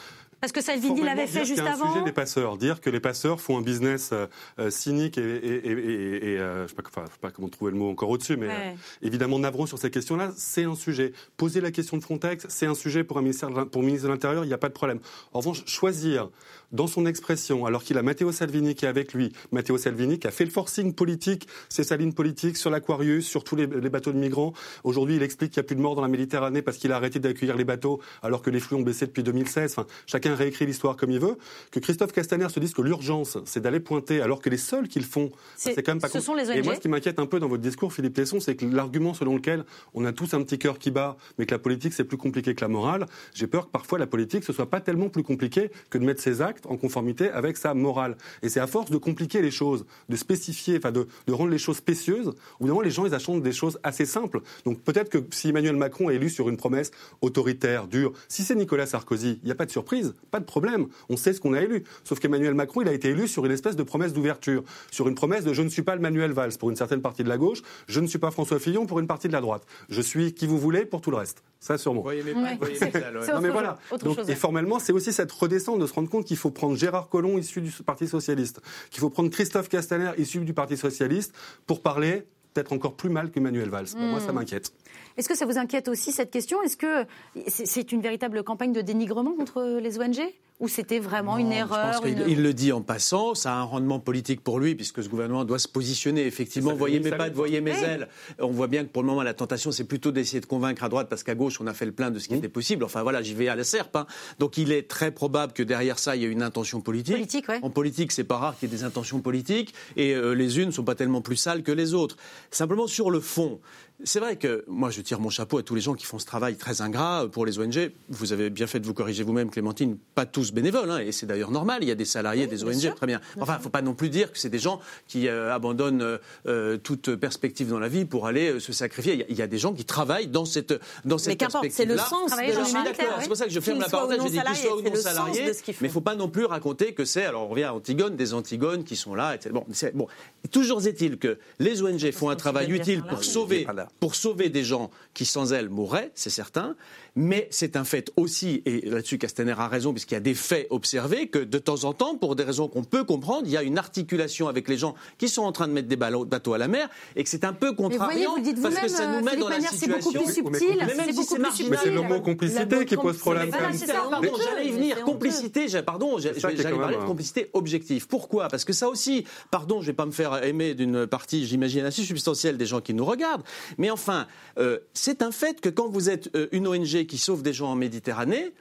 Parce 0.47 0.53
que 0.53 0.63
Salvini 0.63 1.03
l'avait 1.03 1.27
fait 1.27 1.45
juste 1.45 1.59
y 1.59 1.61
a 1.61 1.71
un 1.71 1.73
avant. 1.73 1.93
sujet 1.93 2.05
des 2.05 2.13
passeurs, 2.13 2.57
dire 2.57 2.81
que 2.81 2.89
les 2.89 3.01
passeurs 3.01 3.41
font 3.41 3.59
un 3.59 3.63
business 3.63 4.11
euh, 4.13 4.27
euh, 4.61 4.71
cynique 4.71 5.19
et, 5.19 5.23
et, 5.23 5.67
et- 5.67 5.73
et- 5.73 6.33
et, 6.35 6.39
euh, 6.39 6.63
je 6.65 6.69
sais 6.69 6.75
pas, 6.77 6.85
enfin, 6.87 7.03
je 7.09 7.13
sais 7.15 7.19
pas 7.21 7.33
comment 7.33 7.49
trouver 7.49 7.73
le 7.73 7.77
mot 7.79 7.91
encore 7.91 8.11
au-dessus, 8.11 8.37
mais 8.37 8.47
Ouais. 8.47 8.55
euh, 8.55 8.73
évidemment 9.03 9.41
navrant 9.41 9.67
sur 9.67 9.77
ces 9.79 9.91
questions-là, 9.91 10.31
c'est 10.37 10.63
un 10.63 10.77
sujet. 10.77 11.13
Poser 11.37 11.61
la 11.61 11.73
question 11.73 11.97
de 11.97 12.03
Frontex, 12.05 12.47
c'est 12.49 12.67
un 12.67 12.75
sujet 12.77 13.03
pour 13.03 13.19
un 13.19 13.23
ministère, 13.23 13.49
pour 13.69 13.81
le 13.83 13.87
ministre 13.89 14.07
de 14.07 14.13
l'Intérieur, 14.13 14.45
il 14.45 14.47
n'y 14.49 14.55
a 14.55 14.59
pas 14.59 14.69
de 14.69 14.73
problème. 14.75 15.01
En 15.33 15.41
revanche, 15.41 15.65
choisir 15.67 16.29
dans 16.73 16.87
son 16.87 17.07
expression, 17.07 17.65
alors 17.67 17.83
qu'il 17.85 17.97
a 17.99 18.03
Matteo 18.03 18.33
Salvini 18.33 18.75
qui 18.75 18.85
est 18.85 18.89
avec 18.89 19.13
lui, 19.15 19.33
Matteo 19.53 19.79
Salvini 19.79 20.19
qui 20.19 20.27
a 20.27 20.31
fait 20.31 20.45
le 20.45 20.51
forcing 20.51 20.95
politique, 20.95 21.47
c'est 21.69 21.85
sa 21.85 21.97
ligne 21.97 22.13
politique 22.13 22.57
sur 22.57 22.71
l'Aquarius, 22.71 23.27
sur 23.27 23.45
tous 23.45 23.57
les, 23.57 23.67
les 23.67 23.89
bateaux 23.91 24.13
de 24.13 24.19
migrants. 24.19 24.53
Aujourd'hui, 24.85 25.17
il 25.17 25.23
explique 25.23 25.53
qu'il 25.53 25.61
n'y 25.61 25.67
a 25.67 25.69
plus 25.69 25.77
de 25.77 25.81
morts 25.81 25.95
dans 25.95 26.03
la 26.03 26.09
Méditerranée 26.09 26.63
parce 26.63 26.77
qu'il 26.77 26.93
a 26.93 26.97
arrêté 26.97 27.19
d'accueillir 27.19 27.57
les 27.57 27.65
bateaux 27.65 28.01
alors 28.23 28.43
que 28.43 28.51
les 28.51 28.61
flux 28.61 28.77
ont 28.77 28.83
baissé 28.83 29.07
depuis 29.07 29.23
2016. 29.23 29.73
Enfin, 29.79 29.87
chacun 30.07 30.35
réécrit 30.35 30.67
l'histoire 30.67 30.97
comme 30.97 31.11
il 31.11 31.21
veut. 31.21 31.37
Que 31.71 31.81
Christophe 31.81 32.13
Castaner 32.13 32.49
se 32.49 32.59
dise 32.61 32.73
que 32.75 32.83
l'urgence, 32.83 33.39
c'est 33.45 33.61
d'aller 33.61 33.81
pointer 33.81 34.21
alors 34.21 34.41
que 34.41 34.51
les 34.51 34.57
seuls 34.57 34.89
qui 34.89 34.99
le 34.99 35.05
font, 35.07 35.31
C'est- 35.57 35.75
c'est 35.75 35.83
quand 35.83 35.93
même 35.93 36.01
pas 36.01 36.09
ce 36.09 36.21
sont 36.21 36.35
les 36.35 36.51
Et 36.51 36.63
moi, 36.63 36.73
ONG. 36.73 36.77
ce 36.77 36.81
qui 36.81 36.89
m'inquiète 36.89 37.19
un 37.19 37.27
peu 37.27 37.39
dans 37.41 37.49
votre 37.49 37.63
discours, 37.63 37.93
Philippe 37.93 38.15
Tesson, 38.15 38.41
c'est 38.41 38.57
que 38.57 38.67
l'argument 38.67 39.15
selon 39.15 39.37
lequel 39.37 39.65
on 39.95 40.05
a 40.05 40.13
tous 40.13 40.35
un 40.35 40.43
petit 40.43 40.59
cœur 40.59 40.79
qui 40.79 40.91
bat, 40.91 41.17
mais 41.39 41.47
que 41.47 41.55
la 41.55 41.59
politique 41.59 41.93
c'est 41.93 42.05
plus 42.05 42.17
compliqué 42.17 42.55
que 42.55 42.61
la 42.61 42.69
morale, 42.69 43.07
j'ai 43.35 43.47
peur 43.47 43.67
que 43.67 43.71
parfois 43.71 43.99
la 43.99 44.07
politique 44.07 44.45
ce 44.45 44.53
soit 44.53 44.69
pas 44.71 44.81
tellement 44.81 45.09
plus 45.09 45.23
compliqué 45.23 45.71
que 45.91 45.99
de 45.99 46.05
mettre 46.05 46.21
ses 46.23 46.43
actes 46.43 46.56
en 46.67 46.77
conformité 46.77 47.31
avec 47.31 47.57
sa 47.57 47.75
morale. 47.75 48.17
Et 48.43 48.49
c'est 48.49 48.61
à 48.61 48.67
force 48.67 48.91
de 48.91 48.97
compliquer 48.97 49.43
les 49.43 49.51
choses, 49.51 49.85
de 50.09 50.17
spécifier, 50.17 50.79
enfin 50.79 50.93
de, 50.93 51.07
de 51.27 51.33
rendre 51.33 51.51
les 51.51 51.59
choses 51.59 51.77
spécieuses, 51.77 52.33
moment 52.61 52.81
les 52.81 52.91
gens 52.91 53.05
ils 53.05 53.15
achètent 53.15 53.43
des 53.43 53.53
choses 53.53 53.79
assez 53.83 54.07
simples. 54.07 54.41
Donc 54.65 54.81
peut-être 54.83 55.09
que 55.09 55.19
si 55.31 55.49
Emmanuel 55.49 55.77
Macron 55.77 56.11
est 56.11 56.17
élu 56.17 56.31
sur 56.31 56.49
une 56.49 56.57
promesse 56.57 56.91
autoritaire, 57.21 57.87
dure, 57.87 58.13
si 58.29 58.45
c'est 58.45 58.55
Nicolas 58.55 58.87
Sarkozy, 58.87 59.41
il 59.43 59.47
n'y 59.47 59.53
a 59.53 59.55
pas 59.55 59.67
de 59.67 59.71
surprise, 59.71 60.15
pas 60.31 60.41
de 60.41 60.45
problème. 60.45 60.87
On 61.09 61.17
sait 61.17 61.33
ce 61.33 61.41
qu'on 61.41 61.55
a 61.55 61.61
élu. 61.61 61.85
Sauf 62.05 62.21
qu'Emmanuel 62.21 62.55
Macron, 62.55 62.83
il 62.83 62.89
a 62.89 62.93
été 62.93 63.09
élu 63.09 63.29
sur 63.29 63.45
une 63.45 63.53
espèce 63.53 63.77
de 63.77 63.83
promesse 63.83 64.13
d'ouverture, 64.13 64.63
sur 64.91 65.09
une 65.09 65.15
promesse 65.15 65.45
de 65.45 65.53
je 65.53 65.63
ne 65.63 65.69
suis 65.69 65.83
pas 65.83 65.95
le 65.95 66.01
Manuel 66.01 66.33
Valls 66.33 66.57
pour 66.59 66.71
une 66.71 66.77
certaine 66.77 67.03
partie 67.03 67.25
de 67.25 67.29
la 67.29 67.39
gauche, 67.39 67.63
je 67.89 68.01
ne 68.01 68.07
suis 68.07 68.19
pas 68.19 68.31
François 68.31 68.59
Fillon 68.59 68.87
pour 68.87 69.01
une 69.01 69.07
partie 69.07 69.29
de 69.29 69.33
la 69.33 69.41
droite. 69.41 69.67
Je 69.89 70.01
suis 70.01 70.33
qui 70.33 70.47
vous 70.47 70.59
voulez 70.59 70.85
pour 70.85 71.01
tout 71.01 71.11
le 71.11 71.17
reste. 71.17 71.43
Ça 71.61 71.79
sûrement. 71.79 72.03
Voyez 72.03 72.23
mes 72.23 72.33
Ouais. 72.35 72.57
voyez 72.59 72.79
mes 72.79 72.87
ouais. 72.87 72.93
C'est 73.23 73.33
Non 73.33 73.41
mais 73.41 73.49
voilà. 73.51 73.79
Donc, 74.03 74.17
chose, 74.17 74.31
et 74.31 74.35
formellement, 74.35 74.79
c'est 74.79 74.93
aussi 74.93 75.13
cette 75.13 75.33
redescente 75.33 75.81
de 75.81 75.87
se 75.87 75.93
rendre 75.95 76.09
compte 76.11 76.25
qu'il 76.27 76.37
faut 76.37 76.51
prendre 76.51 76.77
Gérard 76.77 77.09
Collomb 77.09 77.39
issu 77.39 77.61
du 77.61 77.71
Parti 77.71 78.07
socialiste, 78.07 78.61
qu'il 78.91 79.01
faut 79.01 79.11
prendre 79.11 79.31
Christophe 79.31 79.69
Castaner 79.69 80.11
issu 80.19 80.39
du 80.41 80.53
Parti 80.55 80.77
socialiste 80.77 81.33
pour 81.67 81.83
parler 81.83 82.25
peut-être 82.55 82.73
encore 82.73 82.95
plus 82.95 83.11
mal 83.11 83.31
qu'Emmanuel 83.31 83.69
Valls. 83.69 83.87
Bon, 83.95 84.01
Moi, 84.01 84.21
ça 84.21 84.33
Hmm. 84.33 84.37
m'inquiète. 84.37 84.73
Est-ce 85.17 85.29
que 85.29 85.35
ça 85.37 85.47
vous 85.47 85.59
inquiète 85.59 85.89
aussi 85.89 86.13
cette 86.13 86.31
question? 86.31 86.63
Est-ce 86.63 86.77
que 86.77 87.05
c'est 87.49 87.93
une 87.93 88.01
véritable 88.03 88.43
campagne 88.43 88.73
de 88.73 88.81
dénigrement 88.83 89.35
contre 89.35 89.79
les 89.81 89.99
ONG 89.99 90.21
Ou 90.61 90.69
c'était 90.69 90.99
vraiment 90.99 91.37
une 91.39 91.53
erreur 91.53 91.93
Je 91.95 91.99
pense 91.99 92.01
qu'il 92.07 92.19
une- 92.23 92.29
il 92.29 92.43
le 92.43 92.53
dit 92.55 92.73
en 92.73 92.81
passant, 92.83 93.35
ça 93.35 93.53
a 93.53 93.57
un 93.57 93.63
rendement 93.63 93.99
politique 94.01 94.41
pour 94.43 94.59
lui, 94.59 94.75
puisque 94.75 95.03
ce 95.03 95.09
gouvernement 95.09 95.45
doit 95.45 95.59
se 95.59 95.69
positionner. 95.69 96.27
Effectivement, 96.27 96.75
voyez 96.75 97.01
mes 97.01 97.11
pattes, 97.11 97.29
fait- 97.29 97.31
voyez 97.35 97.61
mes 97.61 97.79
ailes. 97.79 98.09
On 98.39 98.49
voit 98.53 98.67
bien 98.67 98.85
que 98.85 98.89
pour 98.91 99.03
le 99.03 99.09
moment, 99.09 99.23
la 99.23 99.35
tentation, 99.35 99.71
c'est 99.73 99.85
plutôt 99.85 100.13
d'essayer 100.13 100.41
de 100.41 100.47
convaincre 100.47 100.83
à 100.85 100.89
droite, 100.89 101.09
parce 101.11 101.23
qu'à 101.23 101.35
gauche, 101.35 101.61
on 101.61 101.67
a 101.67 101.75
fait 101.75 101.85
le 101.87 101.93
plein 101.93 102.11
de 102.11 102.19
ce 102.19 102.29
qui 102.29 102.35
était 102.35 102.49
possible. 102.49 102.85
Enfin 102.85 103.03
voilà, 103.03 103.21
j'y 103.23 103.35
vais 103.35 103.49
à 103.49 103.57
la 103.57 103.65
serpe. 103.65 103.97
hein. 103.97 104.07
Donc 104.39 104.57
il 104.59 104.73
est 104.73 104.89
très 104.89 105.11
probable 105.11 105.53
que 105.53 105.63
derrière 105.63 105.99
ça, 105.99 106.17
il 106.17 106.23
y 106.23 106.25
ait 106.25 106.29
une 106.29 106.43
intention 106.43 106.81
politique. 106.81 107.15
Politique, 107.17 107.49
ouais. 107.49 107.59
En 107.63 107.71
politique, 107.71 108.13
c'est 108.13 108.25
pas 108.25 108.37
rare 108.39 108.59
qu'il 108.59 108.71
y 108.71 108.75
ait 108.75 108.77
des 108.77 108.85
intentions 108.85 109.21
politiques, 109.21 109.75
et 109.97 110.15
euh, 110.15 110.33
les 110.35 110.59
unes 110.59 110.67
ne 110.67 110.71
sont 110.73 110.85
pas 110.85 110.95
tellement 110.95 111.21
plus 111.23 111.37
sales 111.37 111.63
que 111.63 111.73
les 111.73 111.95
autres. 111.95 112.17
Simplement 112.51 112.87
sur 112.87 113.11
le 113.11 113.21
fond. 113.21 113.61
C'est 114.05 114.21
vrai 114.21 114.37
que 114.37 114.63
moi, 114.69 114.91
je 114.91 115.01
tire 115.01 115.21
mon 115.21 115.31
chapeau 115.31 115.57
à 115.57 115.63
tous 115.63 115.75
les 115.75 115.81
gens 115.81 115.95
qui 115.95 116.05
font 116.05 116.19
ce 116.19 116.27
travail 116.27 116.57
très 116.57 116.83
ingrat 116.83 117.25
euh, 117.25 117.29
pour 117.29 117.47
les 117.47 117.59
ONG. 117.59 117.91
Vous 118.11 118.35
avez 118.35 118.51
bien 118.51 118.67
fait 118.67 118.79
de 118.79 118.87
vous 118.87 118.93
corriger 118.93 119.23
vous-même, 119.23 119.51
Clémentine. 119.51 119.97
Pas 120.15 120.27
tous 120.27 120.53
bénévoles, 120.53 120.91
hein, 120.91 120.99
et 120.99 121.13
c'est 121.13 121.25
d'ailleurs 121.25 121.51
normal. 121.51 121.79
Il 121.83 121.89
y 121.89 121.91
a 121.91 121.95
des 121.95 122.05
salariés, 122.05 122.47
des 122.47 122.63
ONG, 122.63 122.95
très 122.95 123.07
bien. 123.07 123.23
Enfin, 123.41 123.55
il 123.55 123.59
ne 123.59 123.63
faut 123.63 123.71
pas 123.71 123.81
non 123.81 123.95
plus 123.95 124.11
dire 124.11 124.31
que 124.33 124.39
c'est 124.39 124.51
des 124.51 124.59
gens 124.59 124.81
qui 125.09 125.29
euh, 125.29 125.55
abandonnent 125.55 126.19
euh, 126.47 126.77
toute 126.77 127.15
perspective 127.17 127.69
dans 127.71 127.79
la 127.79 127.89
vie 127.89 128.05
pour 128.05 128.27
aller 128.27 128.51
euh, 128.53 128.61
se 128.61 128.73
sacrifier. 128.75 129.15
Il 129.15 129.21
y, 129.21 129.23
a, 129.23 129.27
il 129.31 129.37
y 129.37 129.43
a 129.43 129.47
des 129.47 129.59
gens 129.59 129.73
qui 129.73 129.87
travaillent 129.87 130.29
dans 130.29 130.45
cette 130.45 130.75
dans 131.07 131.17
cette 131.17 131.29
Mais 131.29 131.37
qu'importe, 131.37 131.67
c'est 131.71 131.87
le 131.87 131.97
sens 131.97 132.31
de 132.31 132.37
Je 132.37 132.65
suis 132.65 132.75
d'accord. 132.75 133.19
C'est 133.21 133.29
pour 133.29 133.37
ça 133.37 133.47
que 133.47 133.51
je 133.51 133.61
ferme 133.61 133.81
la 133.81 133.89
parenthèse. 133.89 134.19
Je 134.23 134.29
dis 134.29 134.39
qu'ils 134.41 134.57
soient 134.57 134.77
ou 134.77 134.83
c'est 134.85 134.91
non 134.91 134.97
salariés, 134.97 135.53
mais 135.81 135.89
il 135.89 135.91
faut 135.91 136.01
pas 136.03 136.15
non 136.17 136.29
plus 136.29 136.45
raconter 136.45 136.93
que 136.93 137.07
c'est. 137.07 137.25
Alors 137.25 137.45
on 137.45 137.49
revient 137.49 137.65
à 137.65 137.75
Antigone, 137.75 138.15
des 138.15 138.35
Antigones 138.35 138.85
qui 138.85 138.95
sont 138.97 139.15
là, 139.15 139.35
etc. 139.35 139.51
Bon, 139.55 139.65
c'est- 139.73 139.97
bon. 139.97 140.07
Toujours 140.51 140.87
est-il 140.87 141.17
que 141.19 141.39
les 141.59 141.83
ONG 141.83 142.11
font 142.13 142.29
un 142.29 142.37
travail 142.37 142.71
utile 142.71 143.03
pour 143.03 143.25
sauver. 143.25 143.67
Pour 144.01 144.15
sauver 144.15 144.49
des 144.49 144.65
gens 144.65 144.91
qui 145.15 145.25
sans 145.25 145.53
elles 145.53 145.69
mourraient, 145.69 146.13
c'est 146.15 146.31
certain. 146.31 146.77
Mais 147.17 147.49
c'est 147.51 147.77
un 147.77 147.85
fait 147.85 148.13
aussi, 148.17 148.63
et 148.67 148.83
là-dessus 148.83 149.19
Castaner 149.19 149.55
a 149.57 149.69
raison, 149.69 149.93
puisqu'il 149.93 150.15
y 150.15 150.19
a 150.19 150.21
des 150.21 150.35
faits 150.35 150.67
observés, 150.71 151.29
que 151.29 151.39
de 151.39 151.59
temps 151.59 151.85
en 151.85 151.95
temps, 151.95 152.17
pour 152.17 152.37
des 152.37 152.45
raisons 152.45 152.69
qu'on 152.69 152.85
peut 152.85 153.05
comprendre, 153.05 153.43
il 153.47 153.53
y 153.53 153.57
a 153.57 153.63
une 153.63 153.79
articulation 153.79 154.49
avec 154.49 154.69
les 154.69 154.77
gens 154.77 154.95
qui 155.17 155.29
sont 155.31 155.43
en 155.43 155.53
train 155.53 155.67
de 155.67 155.73
mettre 155.73 155.89
des 155.89 155.97
bateaux 155.97 156.53
à 156.53 156.59
la 156.59 156.69
mer, 156.69 156.89
et 157.17 157.25
que 157.25 157.31
c'est 157.31 157.45
un 157.45 157.55
peu 157.55 157.69
vous 157.69 157.75
contrariant, 157.75 158.37
vous 158.37 158.43
dites 158.43 158.61
parce 158.61 158.75
que 158.75 158.89
ça 158.89 159.07
nous 159.07 159.25
met 159.25 159.31
Philippe 159.31 159.41
dans 159.41 159.49
la 159.49 159.57
Manière, 159.57 159.73
c'est 159.73 159.89
beaucoup 159.89 160.11
situation. 160.11 160.45
plus 160.45 160.61
Oui, 160.61 160.77
mais 160.77 160.89
subtil. 160.89 160.97
même 160.97 161.07
si 161.09 161.15
C'est 161.15 161.25
c'est 161.25 161.39
beaucoup 161.39 161.57
plus. 161.57 161.71
Mais 161.71 161.77
c'est 161.83 161.91
le 161.91 162.03
mot 162.03 162.21
complicité 162.21 162.85
qui 162.85 162.97
pose 162.97 163.17
problème. 163.17 163.49
Voilà, 163.51 163.71
pardon, 164.11 164.33
j'allais 164.45 164.69
y 164.69 164.73
venir. 164.73 165.03
Complicité, 165.05 165.67
pardon, 165.85 166.19
j'allais 166.19 166.63
parler 166.63 166.97
de 166.97 167.03
complicité 167.05 167.51
objective. 167.55 168.07
Pourquoi? 168.07 168.49
Parce 168.49 168.65
que 168.65 168.73
ça 168.73 168.89
aussi, 168.89 169.25
pardon, 169.51 169.81
je 169.81 169.87
vais 169.87 169.93
pas 169.95 170.07
me 170.07 170.13
faire 170.13 170.45
aimer 170.45 170.75
d'une 170.75 171.07
partie, 171.07 171.47
j'imagine, 171.47 171.85
assez 171.87 172.03
substantielle 172.03 172.59
des 172.59 172.67
gens 172.67 172.81
qui 172.81 172.93
nous 172.93 173.05
regardent, 173.05 173.45
mais 173.79 173.91
enfin, 173.91 174.27
euh, 174.59 174.79
c'est 174.93 175.23
un 175.23 175.33
fait 175.33 175.61
que 175.61 175.69
quand 175.69 175.89
vous 175.89 176.11
êtes 176.11 176.35
euh, 176.37 176.49
une 176.53 176.67
ONG 176.67 177.06
qui 177.07 177.19
sauve 177.19 177.43
des 177.43 177.53
gens 177.53 177.71
en 177.71 177.77
Méditerranée, 177.77 178.53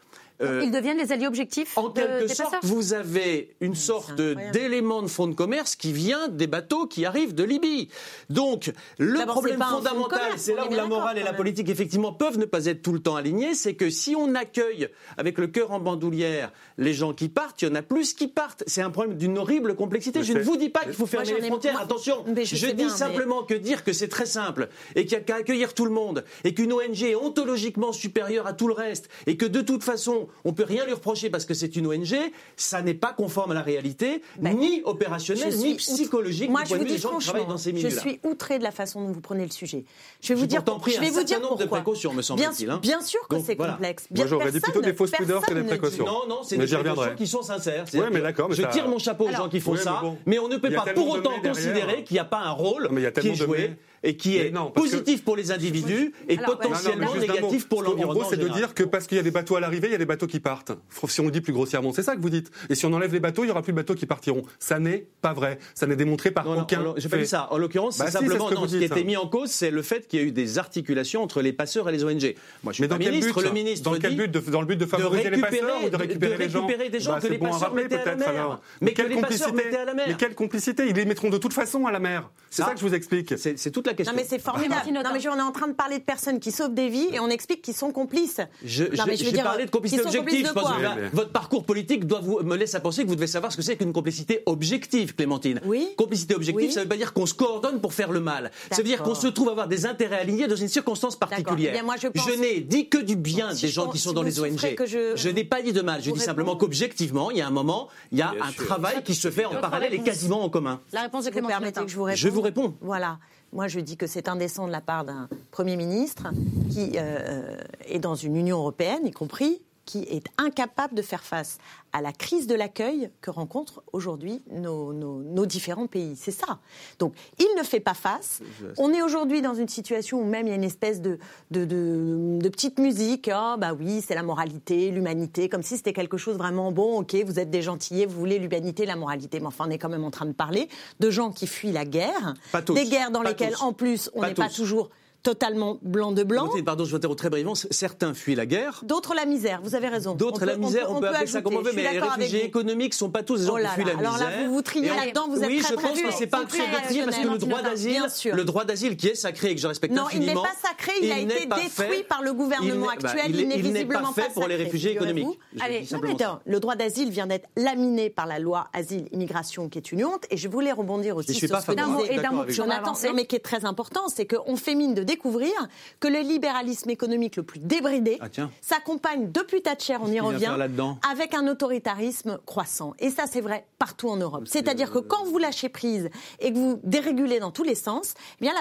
euh, 0.42 0.62
Ils 0.64 0.72
deviennent 0.72 0.98
les 0.98 1.12
alliés 1.12 1.28
objectifs 1.28 1.78
en 1.78 1.90
de- 1.90 1.94
quelque 1.94 2.28
des 2.28 2.34
sorte, 2.34 2.52
passeurs. 2.52 2.70
vous 2.76 2.94
avez 2.94 3.56
une 3.62 3.76
sorte 3.76 4.14
d'élément 4.16 5.02
de 5.02 5.08
fonds 5.08 5.28
de 5.28 5.36
commerce 5.36 5.76
qui 5.76 5.92
vient 5.94 6.28
des 6.28 6.48
bateaux 6.48 6.88
qui 6.88 7.06
arrivent 7.06 7.34
de 7.36 7.44
Libye. 7.44 7.90
Donc, 8.30 8.72
le 8.98 9.26
problème 9.26 9.62
fondamental, 9.62 10.34
c'est 10.38 10.54
là 10.56 10.68
où 10.70 10.74
la 10.74 10.86
morale 10.86 11.18
et 11.18 11.24
la 11.24 11.34
politique, 11.34 11.70
effectivement, 11.70 12.14
peuvent 12.14 12.38
ne 12.38 12.46
pas 12.46 12.66
être 12.66 12.82
tout 12.82 12.94
le 12.94 13.00
temps 13.00 13.16
alignées, 13.16 13.56
c'est 13.56 13.76
que 13.76 13.90
si 13.90 14.16
on 14.16 14.36
accueille 14.36 14.90
avec 15.18 15.38
le 15.38 15.48
cœur 15.48 15.72
en 15.72 15.80
bandoulière 15.80 16.52
les 16.78 16.94
gens 16.94 17.14
qui 17.14 17.30
partent, 17.30 17.62
il 17.62 17.70
y 17.70 17.72
en 17.72 17.76
a 17.76 17.82
plus 17.82 18.14
qui 18.14 18.28
partent. 18.28 18.64
C'est 18.68 18.82
un 18.82 18.90
problème 18.90 19.18
d'une 19.18 19.38
horrible 19.38 19.76
complexité. 19.76 20.24
Je 20.24 20.34
ne 20.34 20.42
vous 20.42 20.58
dis 20.58 20.70
pas 20.70 20.82
qu'il 20.82 20.94
faut 20.94 21.06
fermer 21.06 21.34
les 21.40 21.48
frontières, 21.48 21.74
moi- 21.74 21.84
attention. 21.84 22.24
mais 22.28 22.46
je 22.46 22.56
dis 22.68 22.74
bien, 22.74 22.88
mais- 22.88 22.94
simplement 22.94 23.44
que 23.44 23.54
dire 23.54 23.84
que 23.84 23.94
c'est 23.94 24.08
très 24.10 24.26
simple 24.26 24.70
et 24.96 25.06
qu'il 25.06 25.18
n'y 25.18 25.22
a 25.24 25.26
qu'à 25.26 25.36
accueillir 25.36 25.74
tout 25.74 25.86
le 25.86 25.92
monde 25.92 26.24
et 26.44 26.54
qu'une 26.54 26.74
ONG 26.74 27.04
est 27.04 27.16
ontologiquement 27.16 27.92
supérieure 27.94 28.48
à 28.48 28.54
tout 28.54 28.68
le 28.68 28.74
reste 28.74 29.08
et 29.28 29.38
que 29.38 29.46
de 29.46 29.62
toute 29.62 29.84
façon, 29.84 30.25
on 30.44 30.54
peut 30.54 30.64
rien 30.64 30.86
lui 30.86 30.94
reprocher 30.94 31.30
parce 31.30 31.46
que 31.46 31.54
c'est 31.54 31.76
une 31.76 31.88
ONG, 31.88 32.16
ça 32.56 32.82
n'est 32.82 32.94
pas 32.94 33.14
conforme 33.14 33.52
à 33.52 33.54
la 33.54 33.62
réalité, 33.62 34.22
Ben, 34.40 34.58
ni 34.58 34.82
opérationnel, 34.86 35.52
je 35.52 35.58
ni 35.58 35.76
psychologique 35.76 36.50
Moi, 36.50 36.62
du 36.62 36.66
je 36.66 36.70
point 36.70 36.78
vous 36.80 36.84
de 36.84 36.90
dis 36.90 36.96
des 36.96 37.02
gens 37.02 37.18
qui 37.18 37.26
travaillent 37.26 37.42
franchement, 37.44 37.54
dans 37.54 37.58
ces 37.58 37.76
je 37.76 38.00
suis 38.00 38.20
outrée 38.24 38.60
de 38.60 38.64
la 38.64 38.72
façon 38.72 39.02
dont 39.02 39.12
vous 39.12 39.22
prenez 39.22 39.46
le 39.46 39.52
sujet. 39.52 39.86
Je 40.22 40.30
vais 40.30 40.40
vous 40.40 40.46
dire, 40.46 40.64
je 40.66 40.72
un 40.72 40.76
vais 40.76 41.10
vous 41.10 41.14
certain 41.16 41.24
dire 41.24 41.42
nombre 41.42 41.58
de 41.58 41.66
précautions, 41.66 42.12
me 42.12 42.16
bien, 42.18 42.24
semble-t-il, 42.24 42.70
hein. 42.70 42.80
bien 42.82 43.02
sûr 43.02 43.28
que 43.28 43.40
c'est 43.40 43.56
voilà. 43.56 43.74
complexe. 43.74 44.08
Moi, 44.10 44.16
Bien- 44.16 44.28
j'aurais 44.28 44.52
dit 44.52 44.60
plutôt 44.60 44.82
des 44.82 44.94
fausses 44.94 45.12
pudeurs 45.12 45.42
que 45.46 45.54
des 45.54 45.62
ne 45.62 45.68
précautions. 45.68 46.06
Non, 46.06 46.28
non, 46.28 46.40
c'est 46.44 46.58
des 46.58 46.66
précautions 46.68 47.16
qui 47.16 47.28
sont 47.28 47.42
sincères. 47.42 47.86
Ouais, 47.94 48.10
mais 48.12 48.22
d'accord, 48.22 48.50
mais 48.50 48.56
Je 48.56 48.64
tire 48.64 48.88
mon 48.88 49.00
chapeau 49.00 49.28
aux 49.28 49.32
gens 49.32 49.50
qui 49.50 49.60
font 49.60 49.76
ça, 49.76 50.02
mais 50.26 50.40
on 50.40 50.48
ne 50.48 50.58
peut 50.58 50.72
pas 50.72 50.94
pour 50.94 51.10
autant 51.10 51.40
considérer 51.42 52.04
qu'il 52.04 52.16
n'y 52.16 52.20
a 52.20 52.26
pas 52.26 52.40
un 52.40 52.52
rôle 52.52 52.90
qui 53.20 53.30
est 53.30 53.36
joué. 53.36 53.76
Et 54.06 54.16
qui 54.16 54.38
Mais 54.38 54.48
est 54.48 54.52
non, 54.52 54.72
parce 54.72 54.88
que- 54.88 54.92
positif 54.98 55.24
pour 55.26 55.36
les 55.36 55.52
individus 55.52 56.14
et 56.30 56.38
Alors, 56.38 56.58
potentiellement 56.58 57.08
Non, 57.08 57.16
non, 57.16 57.20
mais 57.22 57.28
négatif 57.28 57.68
pour 57.68 57.82
l'environnement. 57.82 58.22
gros, 58.22 58.30
c'est 58.30 58.38
de 58.38 58.48
dire 58.48 58.74
que 58.74 58.84
parce 58.84 59.08
qu'il 59.08 59.18
y 59.18 59.20
a 59.20 59.24
des 59.24 59.32
bateaux 59.32 59.56
à 59.56 59.60
l'arrivée, 59.60 59.88
il 59.88 59.92
y 59.92 59.96
a 59.96 59.98
des 59.98 60.06
bateaux 60.06 60.28
qui 60.28 60.40
partent. 60.40 60.72
Si 61.10 61.20
on 61.22 61.26
le 61.26 61.32
dit 61.32 61.42
plus 61.42 61.54
grossièrement, 61.54 61.92
c'est 61.92 62.04
ça 62.04 62.16
que 62.16 62.22
vous 62.22 62.30
dites. 62.30 62.52
Et 62.70 62.76
si 62.76 62.86
on 62.86 62.94
enlève 62.94 63.12
les 63.14 63.20
bateaux, 63.20 63.44
il 63.44 63.48
y 63.48 63.52
aura 63.52 63.62
plus 63.62 63.74
de 63.74 63.78
bateaux 63.78 63.96
qui 63.96 64.06
partiront. 64.06 64.44
Ça 64.60 64.80
n'est 64.80 65.06
pas 65.22 65.34
vrai. 65.34 65.60
Ça 65.74 65.88
n'est 65.88 65.96
démontré 65.96 66.32
par 66.32 66.48
aucun. 66.48 66.94
j'ai 66.98 67.10
pas 67.10 67.18
dit 67.18 67.28
ça. 67.28 67.48
En 67.52 67.58
l'occurrence, 67.58 67.98
Bah 67.98 68.06
c'est 68.06 68.12
si, 68.12 68.18
simplement 68.26 68.50
ce 68.50 68.54
non, 68.54 68.68
ce 68.68 68.78
qui 68.78 68.84
était 68.84 69.04
mis 69.04 69.18
en 69.18 69.28
cause, 69.28 69.50
c'est 69.52 69.72
le 69.72 69.82
fait 69.82 70.08
qu'il 70.08 70.20
y 70.20 70.24
a 70.24 70.26
eu 70.26 70.32
des 70.32 70.58
articulations 70.58 71.22
entre 71.24 71.42
les 71.42 71.52
passeurs 71.54 71.90
et 71.90 71.92
les 71.92 72.04
ONG. 72.04 72.36
Moi, 72.64 72.72
je 72.72 72.76
suis 72.76 72.82
Mais 72.84 72.88
pas 72.88 72.96
dans 72.96 73.04
quel 73.04 73.12
ministre. 73.14 73.34
but 73.42 73.48
Le 73.48 73.52
ministre 73.54 73.92
Dans 73.92 74.00
quel 74.00 74.16
but 74.16 74.32
de- 74.32 74.40
Dans 74.52 74.62
le 74.62 74.68
but 74.68 74.76
de 74.78 74.86
de 74.86 74.90
favoriser 74.90 75.24
les 75.24 75.30
récupérer, 75.38 75.58
passeurs 75.62 75.84
ou 75.86 75.90
de 75.90 75.96
récupérer 75.98 76.34
de 76.36 76.40
les 76.44 76.50
gens 76.50 76.66
récupérer 76.68 76.90
des 76.90 77.00
gens 77.00 77.12
Bah, 77.14 77.20
que 77.22 77.28
les 77.28 77.38
bon 77.38 77.46
passeurs 77.46 77.62
rappeler, 77.62 77.84
mettaient 77.84 77.96
à 77.98 78.06
la 78.06 78.16
mer. 78.16 78.30
alors. 78.30 78.62
Mais 78.82 78.92
que 78.92 78.96
quelle 79.02 79.10
les 79.10 79.16
passeurs 79.22 79.48
complicité 79.48 79.56
mettaient 79.66 79.78
à 79.78 79.86
la 79.86 79.94
mer. 79.96 80.06
Mais 80.08 80.14
quelle 80.16 80.36
complicité 80.36 80.84
Ils 80.88 80.96
les 80.96 81.06
mettront 81.06 81.30
de 81.30 81.38
toute 81.38 81.54
façon 81.54 81.86
à 81.88 81.92
la 81.92 82.00
mer. 82.00 82.30
C'est 82.52 82.62
Ça- 82.64 82.72
que 82.72 82.80
je 82.80 82.86
vous 82.86 82.94
explique. 82.94 83.34
C'est 83.38 83.72
toute 83.72 83.88
la 83.88 83.94
question. 83.96 84.14
Non 84.14 84.20
mais 84.22 84.26
c'est 84.28 84.40
formidable. 84.40 84.82
Non 84.92 85.02
mais 85.14 85.20
je- 85.20 85.30
on 85.30 85.38
est 85.38 85.42
en 85.42 85.52
train 85.52 85.68
de 85.68 85.74
parler 85.74 85.98
de 86.00 86.04
personnes 86.04 86.40
qui 86.40 86.52
sauvent 86.52 86.74
des 86.74 86.90
vies 86.90 87.08
et 87.14 87.20
on 87.20 87.30
explique 87.30 87.62
qu'ils 87.62 87.74
sont 87.76 87.92
complices. 87.92 88.42
Je, 88.64 88.84
Non, 88.84 89.04
mais 89.08 89.18
je- 89.18 89.26
veux 89.26 89.32
dire, 89.32 89.44
parlé 89.44 89.66
de 89.66 89.70
complicité 89.72 90.02
objective. 90.02 90.20
complices 90.22 90.44
Je 90.44 90.50
de 90.50 90.54
pense 90.54 90.64
quoi 90.64 90.78
que 90.78 90.82
là, 90.84 90.94
Oui, 90.96 91.02
mais- 91.04 91.10
votre 91.14 91.32
parcours 91.32 91.64
politique 91.66 92.06
doit 92.06 92.20
vous, 92.22 92.40
me 92.44 92.56
laisse 92.56 92.76
à 92.76 92.80
penser 92.80 93.04
que 93.04 93.08
vous 93.08 93.16
devez 93.16 93.28
savoir 93.28 93.52
ce 93.52 93.58
que 93.58 93.64
c'est 93.64 93.76
qu'une 93.78 93.94
complicité 93.94 94.44
objective, 94.46 95.16
Clémentine. 95.16 95.62
Oui. 95.66 95.90
Complicité 95.98 96.36
objective, 96.36 96.68
Oui. 96.68 96.72
ça 96.74 96.80
ne 96.82 96.86
veut 96.86 96.90
pas 96.90 96.98
dire 96.98 97.14
qu'on 97.14 97.26
se 97.26 97.34
coordonne 97.34 97.80
pour 97.82 97.94
faire 97.94 98.12
le 98.12 98.20
mal. 98.20 98.52
Ça 98.72 98.78
veut 98.78 98.84
dire 98.84 99.02
qu'on 99.04 99.16
se 99.16 99.28
trouve 99.28 99.50
avoir 99.50 99.68
des 99.68 99.86
intérêts 99.86 100.20
alignés 100.20 100.48
dans 100.48 100.56
une 100.56 100.68
circonstance 100.68 101.16
particulière. 101.16 101.72
Eh 101.72 101.78
bien, 101.78 101.84
moi, 101.84 101.96
je 102.02 102.08
pense- 102.08 102.26
n'ai 102.38 102.60
dit 102.62 102.90
que 102.90 102.98
du 102.98 103.16
bien 103.16 103.54
Si 103.54 103.62
des 103.64 103.68
je 103.70 103.74
gens 103.74 103.86
pense- 103.86 103.94
qui 103.94 104.00
sont 104.00 104.10
si 104.10 104.16
dans 104.16 104.22
vous 104.22 104.28
les 104.28 104.40
ONG. 104.42 104.76
que 104.76 104.86
je- 104.86 105.30
n'ai 105.30 105.44
pas 105.44 105.62
dit 105.62 105.74
de 105.74 105.82
mal. 105.82 106.02
Je 106.04 106.10
vous 106.10 106.16
dis 106.18 106.22
simplement 106.24 106.56
qu'objectivement, 106.56 107.32
il 107.32 107.38
y 107.38 107.42
a 107.42 107.48
un 107.48 107.52
moment, 107.52 107.88
il 108.12 108.18
y 108.18 108.22
a 108.22 108.32
un 108.32 108.52
travail 108.52 109.04
qui 109.04 109.16
se 109.16 109.32
fait 109.32 109.46
en 109.46 109.56
parallèle 109.56 109.94
et 109.94 110.00
quasiment 110.02 110.44
en 110.44 110.50
commun. 110.50 110.82
La 110.94 111.02
réponse 111.02 111.24
de 111.26 111.30
Vous 111.30 111.34
Clémentine 111.34 111.58
permettez 111.60 111.82
que 111.82 111.88
je 111.92 111.96
vous 111.96 112.04
réponde 112.04 112.20
Je 112.20 112.30
vous 112.30 112.42
réponds. 112.42 112.76
Voilà. 112.82 113.18
Moi, 113.56 113.70
je 113.70 113.80
dis 113.80 113.96
que 113.96 114.06
c'est 114.06 114.28
indécent 114.28 114.68
de 114.68 114.72
la 114.74 114.82
part 114.82 115.06
d'un 115.06 115.30
Premier 115.50 115.78
ministre 115.78 116.28
qui 116.70 116.92
euh, 116.98 117.56
est 117.86 118.00
dans 118.00 118.14
une 118.14 118.36
Union 118.36 118.58
européenne, 118.58 119.08
y 119.08 119.12
compris, 119.12 119.62
qui 119.86 120.00
est 120.04 120.24
incapable 120.38 120.96
de 120.96 121.02
faire 121.02 121.24
face 121.24 121.58
à 121.94 122.02
la 122.02 122.12
crise 122.12 122.48
de 122.48 122.56
l'accueil 122.56 123.10
que 123.22 123.30
rencontrent 123.32 123.84
aujourd'hui 123.94 124.42
nos, 124.52 124.92
nos- 124.94 125.22
nos 125.22 125.46
différents 125.46 125.88
pays. 125.88 126.16
C'est 126.18 126.32
ça. 126.32 126.60
Donc, 127.00 127.14
il 127.40 127.48
ne 127.58 127.64
fait 127.64 127.80
pas 127.80 127.94
face. 127.94 128.42
On 128.78 128.92
est 128.94 129.02
aujourd'hui 129.02 129.42
dans 129.42 129.54
une 129.54 129.70
situation 129.70 130.20
où 130.20 130.26
même 130.26 130.48
il 130.48 130.50
y 130.50 130.54
a 130.54 130.56
une 130.56 130.64
espèce 130.64 131.02
de, 131.02 131.20
de, 131.52 131.64
de- 131.66 132.40
de 132.42 132.50
petite 132.50 132.80
musique. 132.80 133.30
Ah, 133.32 133.56
bah 133.58 133.74
oui, 133.80 134.02
c'est 134.06 134.16
la 134.16 134.24
moralité, 134.24 134.92
l'humanité, 134.92 135.48
comme 135.50 135.64
si 135.64 135.78
c'était 135.78 135.94
quelque 135.94 136.18
chose 136.18 136.36
vraiment 136.38 136.72
bon. 136.72 137.00
Ok, 137.00 137.16
vous 137.26 137.40
êtes 137.40 137.50
des 137.52 137.62
gentillets, 137.62 138.06
vous 138.06 138.18
voulez 138.20 138.40
l'humanité, 138.40 138.86
la 138.86 138.96
moralité. 138.96 139.40
Mais 139.40 139.48
enfin, 139.48 139.66
on 139.68 139.72
est 139.72 139.78
quand 139.78 139.90
même 139.90 140.04
en 140.04 140.12
train 140.12 140.26
de 140.26 140.34
parler 140.34 140.68
de 141.00 141.10
gens 141.10 141.32
qui 141.32 141.48
fuient 141.48 141.72
la 141.72 141.86
guerre. 141.86 142.34
Pas 142.52 142.62
tous. 142.62 142.74
Des 142.74 142.86
guerres 142.86 143.12
dans 143.12 143.22
Pas 143.22 143.30
lesquelles, 143.30 143.54
tous. 143.54 143.62
en 143.64 143.72
plus, 143.74 144.10
on 144.16 144.22
n'est 144.24 144.34
pas 144.34 144.50
toujours 144.50 144.90
totalement 145.26 145.80
blanc 145.82 146.12
de 146.12 146.24
blanc. 146.24 146.50
Pardon, 146.64 146.86
je 146.86 146.92
vous 146.92 146.96
interromps 146.98 147.18
très 147.18 147.32
brièvement. 147.32 147.56
Certains 147.56 148.14
fuient 148.14 148.36
la 148.36 148.46
guerre. 148.46 148.82
D'autres 148.84 149.16
la 149.16 149.26
misère, 149.26 149.60
vous 149.64 149.74
avez 149.74 149.88
raison. 149.88 150.14
D'autres 150.14 150.44
On 150.44 150.46
la 150.46 150.54
peut- 150.54 150.60
misère, 150.60 150.92
on 150.92 151.00
peut, 151.00 151.08
appeler 151.08 151.26
ça 151.26 151.42
comme 151.42 151.56
on 151.56 151.62
veut, 151.62 151.72
Je 151.72 151.76
mais 151.76 151.92
les 151.94 152.00
réfugiés 152.00 152.46
économiques 152.46 152.94
sont 152.94 153.10
pas 153.10 153.24
tous 153.24 153.40
des 153.40 153.46
gens 153.48 153.54
Oh 153.56 153.58
qui 153.58 153.68
fuient 153.74 153.84
là, 153.86 153.94
la 153.94 154.00
alors 154.00 154.14
misère. 154.14 154.30
là, 154.30 154.46
vous 154.48 154.54
vous 154.54 154.62
triez 154.62 154.92
on- 154.92 154.96
là-dedans, 154.96 155.28
vous 155.28 155.42
êtes 155.42 155.48
oui, 155.50 155.60
très, 155.62 155.70
je 155.74 155.74
très 155.80 155.88
pense 155.90 155.98
que 156.00 156.04
dur. 156.06 156.16
c'est 156.16 156.28
pas 156.28 156.44
de 156.44 156.50
dire 156.92 157.06
parce 157.06 157.18
que 157.18 157.28
le 157.28 157.38
droit 157.40 157.62
d'asile, 157.64 158.04
le 158.34 158.44
droit 158.44 158.66
d'asile 158.66 158.98
qui 158.98 159.08
est 159.08 159.16
sacré 159.16 159.50
et 159.50 159.56
que 159.56 159.62
je 159.62 159.68
respecte 159.68 159.94
Non, 159.96 160.04
il 160.14 160.20
n'est 160.20 160.26
infiniment, 160.26 160.44
pas 160.44 160.68
sacré, 160.70 160.92
il 161.02 161.12
a 161.12 161.16
n'est 161.16 161.24
été 161.24 161.46
détruit 161.48 162.04
par 162.08 162.22
le 162.22 162.34
gouvernement 162.34 162.86
n'est- 162.86 162.92
actuel, 162.94 163.26
il 163.30 163.36
il 163.36 163.42
est- 163.42 163.46
n'est 163.48 163.56
n'est 163.56 163.62
visiblement 163.62 164.14
pas 164.14 164.22
fait 164.22 164.34
pour 164.34 164.48
les 164.48 164.56
réfugiés 164.58 164.92
économiques. 164.92 165.40
Je 165.56 165.64
Allez, 165.64 165.88
Non, 165.92 166.40
le 166.46 166.60
droit 166.60 166.76
d'asile 166.76 167.10
vient 167.10 167.26
d'être 167.26 167.48
laminé 167.56 168.10
par 168.12 168.28
la 168.28 168.38
loi 168.38 168.68
asile-immigration, 168.74 169.70
qui 169.70 169.80
est 169.80 169.92
une 169.92 170.06
honte, 170.06 170.26
et 170.30 170.38
je 170.38 170.48
voulais 170.48 170.72
rebondir 170.72 171.16
aussi 171.18 171.34
Je 171.34 171.48
sur 171.48 171.60
ce 171.62 171.66
que 171.66 171.72
et 171.72 171.76
d'un 171.76 171.88
mot 171.88 172.00
on 172.00 173.08
non, 173.08 173.14
mais 173.14 173.26
qui 173.26 173.36
est 173.36 173.40
très 173.40 173.66
important, 173.66 174.08
c'est 174.08 174.26
qu'on 174.26 174.56
fait 174.56 174.76
mine 174.76 174.94
de 174.94 175.04
découvrir 175.16 175.54
que 176.00 176.08
le 176.08 176.20
libéralisme 176.20 176.90
économique 176.90 177.36
le 177.38 177.44
plus 177.44 177.60
débridé 177.60 178.18
Ah, 178.22 178.28
s'accompagne 178.62 179.32
depuis 179.32 179.62
Thatcher, 179.62 179.98
on 180.02 180.08
y 180.08 180.12
vient 180.12 180.24
revient, 180.24 180.94
avec 181.10 181.34
un 181.34 181.48
autoritarisme 181.48 182.38
croissant. 182.46 182.94
Et 183.00 183.10
ça, 183.10 183.24
c'est 183.32 183.42
vrai 183.42 183.66
partout 183.80 184.10
en 184.10 184.18
Europe. 184.18 184.44
C'est-à-dire 184.48 184.92
que 184.92 185.00
quand 185.00 185.24
vous 185.26 185.38
lâchez 185.38 185.70
prise 185.70 186.10
et 186.40 186.52
que 186.52 186.58
vous 186.58 186.80
dérégulez 186.84 187.40
dans 187.40 187.52
tous 187.52 187.64
les 187.64 187.76
sens, 187.76 188.14
eh 188.40 188.46
bien 188.46 188.54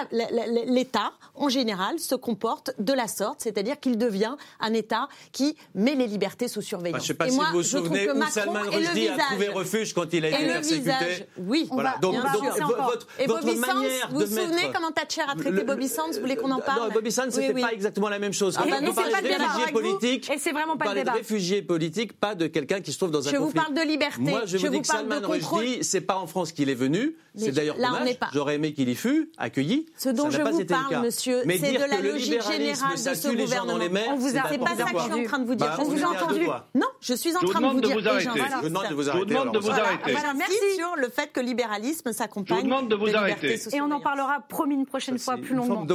l'État, 0.67 1.11
en 1.35 1.49
général, 1.49 1.99
se 1.99 2.15
comporte 2.15 2.71
de 2.79 2.93
la 2.93 3.07
sorte, 3.07 3.41
c'est-à-dire 3.41 3.79
qu'il 3.79 3.97
devient 3.97 4.35
un 4.59 4.73
État 4.73 5.07
qui 5.31 5.55
met 5.73 5.95
les 5.95 6.07
libertés 6.07 6.47
sous 6.47 6.59
Bah, 6.61 6.65
surveillance. 6.65 6.99
je 7.01 7.03
ne 7.03 7.07
sais 7.07 7.13
pas 7.15 7.27
et 7.27 7.31
si 7.31 7.35
moi, 7.35 7.45
vous 7.51 7.57
vous 7.57 7.63
souvenez 7.63 8.09
où 8.09 8.15
Macron 8.15 8.31
Salman 8.31 8.61
Rushdie 8.71 9.09
a 9.09 9.17
trouvé 9.17 9.49
refuge 9.49 9.93
quand 9.93 10.11
il 10.13 10.25
a 10.25 10.29
été 10.29 10.45
persécuté. 10.47 11.27
oui. 11.37 11.67
Voilà. 11.71 11.97
Donc, 12.01 12.15
donc, 12.15 12.25
encore. 12.61 12.89
votre, 12.91 13.07
Et 13.19 13.25
votre 13.25 13.45
Bobby 13.45 13.57
Sands, 13.59 13.73
manière 13.75 14.09
vous 14.11 14.19
de 14.21 14.25
vous 14.25 14.35
souvenez 14.37 14.55
mettre- 14.55 14.73
comment 14.73 14.91
Thatcher 14.91 15.21
a 15.21 15.35
traité 15.35 15.49
Le- 15.51 15.63
Bobby 15.63 15.87
Sands 15.87 16.11
Vous 16.21 16.25
qu'on 16.45 16.51
en 16.51 16.59
parle 16.59 16.87
Non, 16.89 16.93
Bobby 16.93 17.11
Sands, 17.11 17.23
c'était 17.29 17.47
Oui, 17.47 17.53
oui. 17.55 17.61
pas 17.61 17.73
exactement 17.73 18.09
la 18.09 18.19
même 18.19 18.33
chose. 18.33 18.55
Ah 18.59 18.63
bah 18.69 18.77
vous 18.79 18.85
non, 18.85 18.93
pas 18.93 19.03
de 19.03 19.15
le 19.15 19.21
débat 19.21 19.37
réfugiés 19.45 19.63
avec 19.63 19.75
vous. 19.75 19.81
politiques, 19.81 20.29
Et 20.31 20.37
c'est 20.37 20.51
vraiment 20.51 20.77
pas 20.77 20.85
vous 20.85 20.91
le 20.91 20.95
parlez 20.95 20.99
de 21.01 21.05
débat. 21.05 21.17
réfugiés 21.17 21.61
politiques, 21.61 22.13
pas 22.19 22.35
de 22.35 22.47
quelqu'un 22.47 22.81
qui 22.81 22.91
se 22.91 22.97
trouve 22.97 23.11
dans 23.11 23.27
un 23.27 23.31
Je 23.31 23.37
vous 23.37 23.45
conflit. 23.45 23.59
parle 23.59 23.73
de 23.73 23.81
liberté. 23.81 24.21
Moi, 24.21 24.41
je, 24.45 24.57
Je 24.57 24.65
vous 24.65 24.69
dis 24.71 24.75
vous 24.77 24.81
que 24.81 24.87
Salman. 24.87 25.15
Rushdie, 25.23 25.83
c'est 25.83 26.01
pas 26.01 26.17
en 26.17 26.27
France 26.27 26.51
qu'il 26.51 26.69
est 26.69 26.75
venu. 26.75 27.15
C'est 27.37 27.51
d'ailleurs 27.51 27.77
là, 27.77 27.89
on 27.89 27.93
dommage. 27.93 28.07
n'est 28.07 28.13
pas. 28.15 28.29
J'aurais 28.33 28.55
aimé 28.55 28.71
qu'il 28.73 28.87
y 28.87 28.95
fût 28.95 29.29
accueilli. 29.37 29.87
Ce 29.97 30.07
dont 30.09 30.29
je 30.29 30.41
vous 30.41 30.63
parle, 30.65 31.01
monsieur, 31.03 31.41
c'est 31.45 31.73
de 31.73 31.79
la 31.89 31.99
logique 32.01 32.41
générale 32.41 32.93
de 32.93 32.97
ce 33.13 33.27
gouvernement. 33.35 33.99
On 34.11 34.15
vous 34.15 34.37
a- 34.37 34.41
pas 34.41 34.75
ça 34.77 34.83
que 34.91 34.97
je 34.99 35.03
suis 35.03 35.13
en 35.13 35.23
train 35.25 35.39
de 35.39 35.45
vous 35.45 35.55
dire. 35.55 35.67
Bah, 35.67 35.73
Je 35.77 35.81
on 35.81 35.85
vous 35.85 35.95
deux 35.95 36.03
entendu. 36.05 36.45
Non, 36.73 36.87
je 37.01 37.13
suis 37.13 37.35
en 37.35 37.41
Je 37.41 37.45
vous 37.45 37.51
train 37.51 37.61
de 37.61 37.65
vous 37.67 37.81
demande 37.81 37.81
de 37.81 37.87
dire. 37.87 37.99
vous 37.99 38.07
arrêter. 38.07 38.29
Je 38.63 38.67
demande 38.67 38.87
de 38.89 38.93
vous 38.95 39.01
Je 39.01 39.05
vous 39.05 39.09
arrêter. 39.09 39.25
demande 39.25 39.45
de 39.53 39.57
alors, 39.57 39.61
vous 39.61 39.69
arrêter. 39.71 40.13
Merci. 40.37 40.53
sur 40.77 40.95
le 40.95 41.09
fait 41.09 41.31
que 41.33 41.39
le 41.41 41.45
libéralisme 41.47 42.11
s'accompagne 42.13 42.57
Je 42.57 42.61
vous 42.61 42.67
demande 42.69 42.87
de 42.89 42.95
vous 42.95 43.13
arrêter. 43.15 43.59
Et 43.73 43.81
on 43.81 43.91
en 43.91 43.99
parlera, 43.99 44.39
promis, 44.47 44.75
une 44.75 44.85
prochaine 44.85 45.17
Ça, 45.17 45.23
fois 45.33 45.35
plus 45.35 45.51
une 45.51 45.57
forme 45.57 45.69
longuement. 45.69 45.85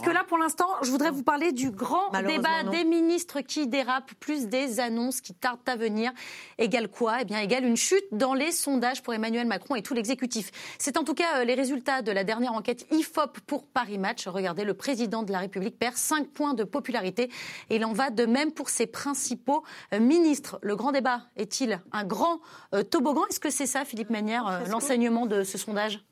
Puisque 0.00 0.16
hein. 0.16 0.18
là, 0.18 0.24
pour 0.26 0.38
l'instant, 0.38 0.66
je 0.82 0.90
voudrais 0.90 1.10
vous 1.10 1.22
parler 1.22 1.52
du 1.52 1.70
grand 1.70 2.10
débat 2.26 2.62
non. 2.64 2.70
des 2.70 2.84
ministres 2.84 3.40
qui 3.40 3.66
dérapent, 3.66 4.14
plus 4.18 4.46
des 4.46 4.80
annonces 4.80 5.20
qui 5.20 5.34
tardent 5.34 5.60
à 5.66 5.76
venir. 5.76 6.12
Égale 6.58 6.88
quoi? 6.88 7.18
Eh 7.20 7.24
bien, 7.24 7.38
égale 7.40 7.64
une 7.64 7.76
chute 7.76 8.04
dans 8.12 8.32
les 8.32 8.50
sondages 8.50 9.02
pour 9.02 9.12
Emmanuel 9.12 9.46
Macron 9.46 9.74
et 9.74 9.82
tout 9.82 9.92
l'exécutif. 9.92 10.50
C'est 10.78 10.96
en 10.96 11.04
tout 11.04 11.14
cas 11.14 11.40
euh, 11.40 11.44
les 11.44 11.54
résultats 11.54 12.00
de 12.00 12.12
la 12.12 12.24
dernière 12.24 12.54
enquête 12.54 12.86
IFOP 12.90 13.40
pour 13.46 13.66
Paris 13.66 13.98
Match. 13.98 14.26
Regardez, 14.26 14.64
le 14.64 14.74
président 14.74 15.22
de 15.22 15.32
la 15.32 15.40
République 15.40 15.78
perd 15.78 15.96
5 15.96 16.28
points 16.28 16.54
de 16.54 16.64
popularité. 16.64 17.30
Et 17.68 17.76
il 17.76 17.84
en 17.84 17.92
va 17.92 18.10
de 18.10 18.24
même 18.24 18.52
pour 18.52 18.70
ses 18.70 18.86
principaux 18.86 19.64
euh, 19.92 20.00
ministres. 20.00 20.58
Le 20.62 20.76
grand 20.76 20.92
débat 20.92 21.22
est-il 21.36 21.78
un 21.92 22.04
grand 22.04 22.40
euh, 22.74 22.82
toboggan? 22.82 23.26
Est-ce 23.28 23.40
que 23.40 23.50
c'est 23.50 23.66
ça, 23.66 23.84
Philippe 23.84 24.10
Manière, 24.10 24.62
l'enseignement 24.70 25.26
de 25.26 25.44
ce 25.44 25.58
sondage? 25.58 26.02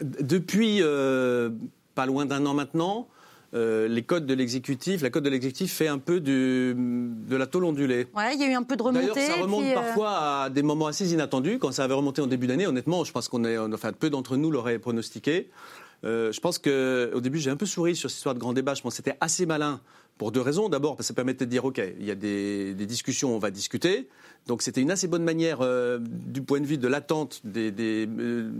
Depuis 0.00 0.82
euh, 0.82 1.50
pas 1.94 2.06
loin 2.06 2.26
d'un 2.26 2.44
an 2.46 2.54
maintenant, 2.54 3.08
euh, 3.52 3.88
les 3.88 4.02
codes 4.02 4.26
de 4.26 4.34
l'exécutif, 4.34 5.02
la 5.02 5.10
code 5.10 5.24
de 5.24 5.28
l'exécutif 5.28 5.72
fait 5.72 5.88
un 5.88 5.98
peu 5.98 6.20
du, 6.20 6.74
de 6.76 7.36
la 7.36 7.46
tôle 7.46 7.64
ondulée. 7.64 8.06
Ouais, 8.16 8.34
il 8.34 8.40
y 8.40 8.44
a 8.44 8.48
eu 8.48 8.54
un 8.54 8.62
peu 8.62 8.76
de 8.76 8.82
remontée. 8.82 9.08
D'ailleurs, 9.12 9.36
ça 9.36 9.42
remonte 9.42 9.62
puis, 9.62 9.72
euh, 9.72 9.74
parfois 9.74 10.42
à 10.42 10.50
des 10.50 10.62
moments 10.62 10.86
assez 10.86 11.12
inattendus. 11.12 11.58
Quand 11.58 11.72
ça 11.72 11.82
avait 11.82 11.94
remonté 11.94 12.22
en 12.22 12.28
début 12.28 12.46
d'année, 12.46 12.68
honnêtement, 12.68 13.02
je 13.02 13.10
pense 13.10 13.28
qu'on 13.28 13.44
est, 13.44 13.58
enfin, 13.58 13.92
peu 13.92 14.08
d'entre 14.08 14.36
nous 14.36 14.52
l'auraient 14.52 14.78
pronostiqué. 14.78 15.50
Euh, 16.04 16.32
je 16.32 16.40
pense 16.40 16.58
que 16.58 17.10
au 17.14 17.20
début, 17.20 17.38
j'ai 17.38 17.50
un 17.50 17.56
peu 17.56 17.66
souri 17.66 17.94
sur 17.96 18.08
cette 18.10 18.16
histoire 18.18 18.34
de 18.34 18.40
grand 18.40 18.52
débat. 18.52 18.74
Je 18.74 18.82
pense 18.82 18.92
que 18.92 18.96
c'était 18.96 19.16
assez 19.20 19.44
malin 19.46 19.80
pour 20.18 20.32
deux 20.32 20.40
raisons. 20.40 20.68
D'abord, 20.68 20.96
parce 20.96 21.06
que 21.06 21.08
ça 21.08 21.14
permettait 21.14 21.44
de 21.46 21.50
dire, 21.50 21.64
OK, 21.64 21.80
il 21.98 22.04
y 22.06 22.10
a 22.10 22.14
des, 22.14 22.74
des 22.74 22.86
discussions, 22.86 23.34
on 23.34 23.38
va 23.38 23.50
discuter. 23.50 24.08
Donc, 24.46 24.62
c'était 24.62 24.80
une 24.80 24.90
assez 24.90 25.06
bonne 25.08 25.22
manière, 25.24 25.58
euh, 25.60 25.98
du 26.00 26.40
point 26.42 26.60
de 26.60 26.66
vue 26.66 26.78
de 26.78 26.88
l'attente 26.88 27.40
des, 27.44 27.70
des, 27.70 28.06
euh, 28.18 28.50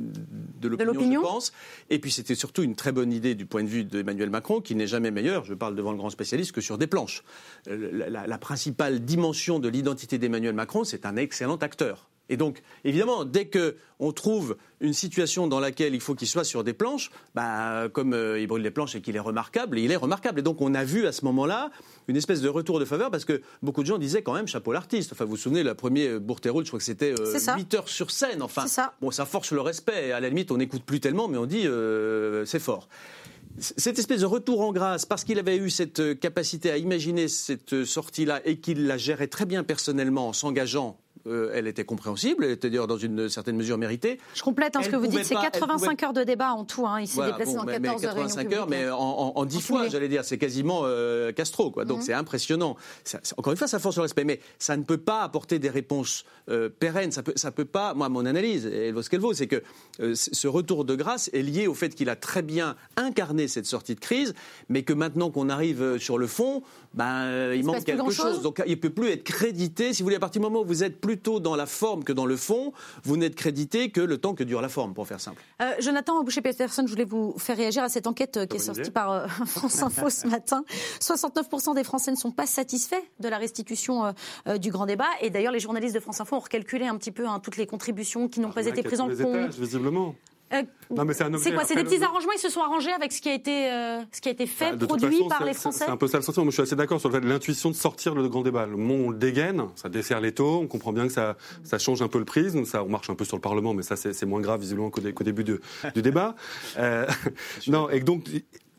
de 0.61 0.69
l'opinion, 0.69 0.87
je 1.23 1.27
pense. 1.27 1.53
Et 1.89 1.99
puis, 1.99 2.11
c'était 2.11 2.35
surtout 2.35 2.63
une 2.63 2.75
très 2.77 2.93
bonne 2.93 3.13
idée 3.13 3.35
du 3.35 3.47
point 3.47 3.63
de 3.65 3.69
vue 3.69 3.85
d'Emmanuel 3.85 4.29
Macron, 4.29 4.61
qui 4.61 4.75
n'est 4.75 4.87
jamais 4.87 5.11
meilleur, 5.11 5.45
je 5.47 5.55
parle 5.55 5.75
devant 5.75 5.93
le 5.93 5.97
grand 5.99 6.11
spécialiste, 6.11 6.53
que 6.53 6.61
sur 6.61 6.77
des 6.77 6.87
planches. 6.87 7.25
La, 7.67 8.11
la- 8.11 8.27
la 8.27 8.39
principale 8.39 9.01
dimension 9.01 9.59
de 9.59 9.69
l'identité 9.69 10.19
d'Emmanuel 10.19 10.55
Macron, 10.55 10.85
c'est 10.85 11.07
un 11.07 11.17
excellent 11.17 11.57
acteur. 11.57 12.09
Et 12.31 12.37
donc, 12.37 12.63
évidemment, 12.85 13.25
dès 13.27 13.47
que 13.47 13.77
on 13.99 14.13
trouve 14.13 14.57
une 14.81 14.95
situation 14.95 15.47
dans 15.47 15.61
laquelle 15.61 15.95
il 15.95 16.01
faut 16.01 16.15
qu'il 16.15 16.29
soit 16.29 16.45
sur 16.45 16.65
des 16.65 16.73
planches, 16.73 17.11
bah, 17.35 17.89
comme 17.93 18.15
euh, 18.15 18.41
il 18.41 18.47
brûle 18.47 18.63
les 18.63 18.71
planches 18.71 18.95
et 18.95 19.03
qu'il 19.03 19.15
est 19.17 19.21
remarquable, 19.21 19.79
il 19.79 19.93
est 19.93 19.97
remarquable. 19.97 20.39
Et 20.39 20.43
donc, 20.43 20.63
on 20.63 20.73
a 20.75 20.85
vu 20.85 21.07
à 21.07 21.13
ce 21.13 21.25
moment-là 21.27 21.71
une 22.09 22.17
espèce 22.17 22.41
de 22.41 22.49
retour 22.49 22.81
de 22.81 22.85
faveur 22.85 23.11
parce 23.11 23.25
que 23.25 23.43
beaucoup 23.63 23.83
de 23.83 23.87
gens 23.87 23.99
disaient 23.99 24.23
quand 24.23 24.33
même 24.33 24.47
chapeau 24.47 24.73
l'artiste. 24.73 25.13
Enfin, 25.13 25.25
vous 25.25 25.33
vous 25.33 25.37
souvenez, 25.37 25.63
le 25.63 25.75
premier 25.75 26.19
Bourtéroul, 26.19 26.65
je 26.65 26.71
crois 26.71 26.79
que 26.79 26.85
c'était 26.85 27.13
euh, 27.19 27.27
C'est 27.31 27.41
ça. 27.41 27.57
8 27.57 27.75
heures 27.75 27.89
sur 27.89 28.11
scène. 28.11 28.43
Enfin, 28.43 28.67
ça. 28.67 28.95
bon, 29.01 29.11
ça 29.11 29.27
force 29.27 29.53
le 29.53 29.61
respect. 29.61 30.13
À 30.13 30.21
la 30.21 30.29
limite, 30.29 30.51
on 30.51 30.57
n'écoute 30.57 30.85
plus 30.85 31.01
tellement, 31.01 31.29
mais 31.29 31.37
on 31.37 31.47
dit 31.47 31.67
euh, 31.67 32.45
c'est 32.47 32.61
fort. 32.61 32.89
cette 33.59 33.99
espèce 33.99 34.21
de 34.21 34.27
retour 34.27 34.61
en 34.61 34.73
grâce, 34.73 35.05
parce 35.05 35.25
qu'il 35.25 35.39
avait 35.39 35.57
eu 35.57 35.69
cette 35.69 36.01
euh, 36.01 36.15
capacité 36.15 36.71
à 36.71 36.79
imaginer 36.79 37.29
cette 37.29 37.85
sortie-là 37.85 38.41
et 38.45 38.59
qu'il 38.59 38.87
la 38.87 38.97
gérait 38.97 39.27
très 39.27 39.47
bien 39.47 39.65
personnellement 39.65 40.29
en 40.29 40.33
s'engageant 40.33 40.99
euh, 41.27 41.51
elle 41.55 41.67
était 41.67 41.85
compréhensible, 41.85 42.45
elle 42.45 42.53
était 42.53 42.71
d'ailleurs 42.71 42.87
dans 42.87 42.97
une 42.97 43.29
certaine 43.29 43.57
mesure 43.57 43.79
méritée. 43.79 44.19
Je 44.35 44.43
complète 44.43 44.77
hein, 44.77 44.81
ce 44.83 44.89
que 44.89 44.97
vous 44.97 45.07
dites, 45.07 45.25
c'est 45.25 45.35
pas- 45.35 45.41
elle 45.45 45.51
85 45.51 45.91
pouvait- 45.91 46.05
heures 46.07 46.13
de 46.13 46.25
débat 46.25 46.53
en 46.53 46.65
tout. 46.65 46.87
Hein. 46.87 47.01
Il 47.01 47.07
s'est 47.09 47.15
Voilà, 47.17 47.33
déplacé 47.33 47.53
bon, 47.53 47.59
dans 47.59 47.65
mais- 47.67 47.73
14 47.73 48.03
mais 48.03 48.09
réunions 48.09 48.27
85 48.29 48.53
heures, 48.55 48.69
mais 48.69 48.77
publiques. 48.79 48.93
en, 48.95 48.99
en, 49.19 49.33
en 49.37 49.45
10 49.45 49.57
En 49.57 49.61
fois, 49.61 49.89
j'allais 49.89 50.09
dire. 50.09 50.25
C'est 50.25 50.39
quasiment 50.39 50.83
euh, 50.85 51.33
Castro, 51.33 51.71
quoi. 51.71 51.85
Donc 51.85 51.99
Mhm. 51.99 52.05
c'est 52.05 52.13
impressionnant. 52.15 52.77
Ça- 53.05 53.21
encore 53.37 53.53
une 53.53 53.57
fois, 53.59 53.67
ça 53.69 53.79
force 53.79 53.97
le 53.97 54.03
respect, 54.03 54.25
mais 54.25 54.41
ça 54.59 54.77
ne 54.77 54.83
peut 54.83 54.99
pas 54.99 55.23
apporter 55.23 55.59
des 55.59 55.71
réponses 55.71 56.25
euh, 56.49 56.69
pérennes. 56.69 57.13
Ça 57.13 57.23
peut, 57.23 57.33
ça 57.37 57.51
peut 57.53 57.65
pas. 57.65 57.95
Moi, 57.95 58.09
mon 58.09 58.27
analyse, 58.27 58.67
elle 58.67 58.93
vaut 58.95 59.03
ce 59.03 59.11
qu'elle 59.11 59.21
vaut, 59.21 59.35
c'est 59.35 59.47
que 59.47 59.63
ce 60.15 60.49
retour 60.49 60.85
de 60.85 60.95
grâce 60.95 61.31
est 61.33 61.43
lié 61.43 61.67
au 61.67 61.75
fait 61.75 61.91
qu'il 61.95 62.09
a 62.09 62.17
très 62.17 62.43
bien 62.43 62.77
incarné 62.97 63.47
cette 63.49 63.67
sortie 63.67 63.95
de 63.95 64.01
crise, 64.01 64.35
mais 64.69 64.83
que 64.83 64.93
maintenant 64.93 65.31
qu'on 65.31 65.49
arrive 65.49 65.99
sur 65.99 66.19
le 66.19 66.27
fond, 66.27 66.63
ben, 66.95 67.25
euh, 67.25 67.55
il 67.57 67.65
manque 67.65 67.85
quelque 67.85 68.11
chose. 68.11 68.43
Donc 68.43 68.63
il 68.67 68.79
peut 68.81 68.91
plus 68.91 69.11
être 69.11 69.23
crédité. 69.25 69.93
Si 69.93 70.03
vous 70.03 70.07
voulez, 70.07 70.17
à 70.17 70.21
partir 70.21 70.41
du 70.41 70.47
moment 70.47 70.63
où 70.63 70.67
vous 70.67 70.83
êtes 70.83 71.01
plutôt 71.01 71.41
dans 71.41 71.57
la 71.57 71.67
forme 71.67 72.05
que 72.05 72.13
dans 72.13 72.27
le 72.27 72.37
fond, 72.37 72.73
vous 73.05 73.17
n'êtes 73.17 73.35
crédité 73.35 73.91
que 73.91 74.01
le 74.01 74.19
temps 74.19 74.35
que 74.35 74.45
dure 74.45 74.61
la 74.61 74.69
forme, 74.69 74.95
pour 74.95 75.07
faire 75.07 75.21
simple. 75.21 75.43
Euh, 75.63 75.73
Jonathan 75.81 76.23
Boucher-Peterson, 76.25 76.85
je 76.87 76.91
voulais 76.91 77.05
vous 77.05 77.35
faire 77.39 77.57
réagir 77.57 77.83
à 77.83 77.89
cette 77.89 78.07
enquête 78.07 78.37
euh, 78.37 78.47
qui 78.47 78.57
est 78.57 78.61
sortie 78.61 78.91
par 78.91 79.13
euh, 79.13 79.27
France 79.47 79.83
Info 79.83 80.11
ce 80.11 80.27
matin. 80.27 80.65
69% 81.01 81.75
des 81.75 81.85
Français 81.85 82.11
ne 82.11 82.17
sont 82.17 82.33
pas 82.33 82.47
satisfaits 82.47 83.03
de 83.21 83.29
la 83.29 83.39
restitution 83.39 84.05
euh, 84.05 84.13
euh, 84.49 84.59
du 84.59 84.71
grand 84.71 84.87
débat. 84.87 85.09
Et 85.21 85.31
d'ailleurs, 85.31 85.53
les 85.53 85.61
journalistes 85.61 85.95
de 85.95 86.01
France 86.01 86.21
Info 86.21 86.37
ont 86.37 86.41
recalculé 86.41 86.87
un 86.87 86.97
petit 86.97 87.13
peu 87.13 87.27
hein, 87.27 87.41
toutes 87.41 87.57
les 87.57 87.67
contributions 87.67 88.29
qui 88.29 88.41
n'ont 88.41 88.51
pas 88.51 88.63
Il 88.63 88.69
y 88.69 88.71
en 88.71 88.75
a 88.75 88.79
été 88.79 88.83
prises 88.83 89.01
en 89.01 89.09
compte. 89.09 89.21
étages, 89.21 89.59
visiblement. 89.59 90.15
Euh, 90.53 90.63
Non, 90.91 91.05
mais 91.05 91.15
c'est 91.15 91.23
un 91.25 91.33
objet. 91.33 91.45
c'est 91.51 91.55
quoi 91.55 91.65
C'est 91.65 91.77
des 91.77 91.85
petits 91.85 91.99
le- 91.99 92.05
arrangements 92.05 92.33
Ils 92.35 92.39
se 92.41 92.49
sont 92.49 92.61
arrangés 92.61 92.91
avec 92.93 93.13
ce 93.13 93.21
qui 93.21 93.29
a 93.29 93.35
été, 93.35 93.71
euh, 93.71 94.01
ce 94.11 94.21
qui 94.21 94.29
a 94.29 94.33
été 94.33 94.47
fait, 94.47 94.73
Bah, 94.77 94.87
produit 94.87 95.11
façon, 95.19 95.29
par 95.29 95.45
les 95.45 95.55
Français 95.55 95.85
C'est 95.85 95.91
un 95.91 95.97
peu 95.97 96.09
ça 96.09 96.19
le 96.19 96.25
sentiment. 96.25 96.45
Moi, 96.45 96.51
je 96.51 96.55
suis 96.55 96.63
assez 96.63 96.75
d'accord 96.77 96.99
sur 97.01 97.09
le 97.09 97.15
fait 97.15 97.21
de 97.21 97.29
l'intuition 97.29 97.71
de 97.71 97.77
sortir 97.77 98.15
le 98.17 98.29
grand 98.29 98.43
débat. 98.43 98.67
Le 98.67 98.77
moment 98.77 98.95
où 98.95 99.07
on 99.07 99.11
le 99.11 99.17
dégaine, 99.19 99.67
ça 99.77 99.89
dessert 99.89 100.21
les 100.21 100.33
taux. 100.33 100.59
On 100.61 100.67
comprend 100.67 100.93
bien 100.93 101.07
que 101.07 101.13
ça, 101.13 101.37
ça 101.63 101.79
change 101.79 102.03
un 102.03 102.09
peu 102.09 102.19
le 102.19 102.25
prisme. 102.25 102.65
Ça, 102.65 102.83
on 102.83 102.89
marche 102.89 103.09
un 103.11 103.15
peu 103.15 103.25
sur 103.25 103.37
le 103.37 103.41
Parlement, 103.43 103.75
mais 103.75 103.83
ça, 103.83 103.95
c'est 103.97 104.27
moins 104.27 104.41
grave 104.41 104.61
visiblement 104.61 104.91
qu'au 104.91 105.01
dé- 105.01 105.13
qu'au 105.13 105.25
début 105.25 105.45
de- 105.45 105.61
du 105.95 106.03
débat. 106.03 106.35
Euh, 106.79 107.07
non, 107.69 107.89
et 107.91 108.01
donc. 108.01 108.25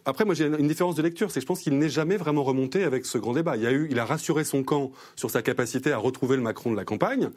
Après, 0.05 0.25
moi, 0.25 0.33
j'ai 0.33 0.45
une 0.45 0.67
différence 0.67 0.95
de 0.95 1.01
lecture, 1.03 1.29
c'est 1.29 1.39
que 1.39 1.41
je 1.41 1.45
pense 1.47 1.59
qu'il 1.61 1.77
n'est 1.77 1.89
jamais 1.89 2.17
vraiment 2.17 2.43
remonté 2.43 2.83
avec 2.83 3.05
ce 3.05 3.17
grand 3.19 3.33
débat. 3.33 3.55
Il, 3.55 3.65
a 3.67 3.71
eu, 3.71 3.87
il 3.91 3.99
a 3.99 4.05
rassuré 4.05 4.43
son 4.43 4.63
camp 4.63 4.91
sur 5.15 5.29
sa 5.29 5.41
capacité 5.43 5.91
à 5.91 5.97
retrouver 5.97 6.35
le 6.37 6.41
Macron 6.41 6.71
de 6.71 6.75
la 6.75 6.85
campagne. 6.85 7.29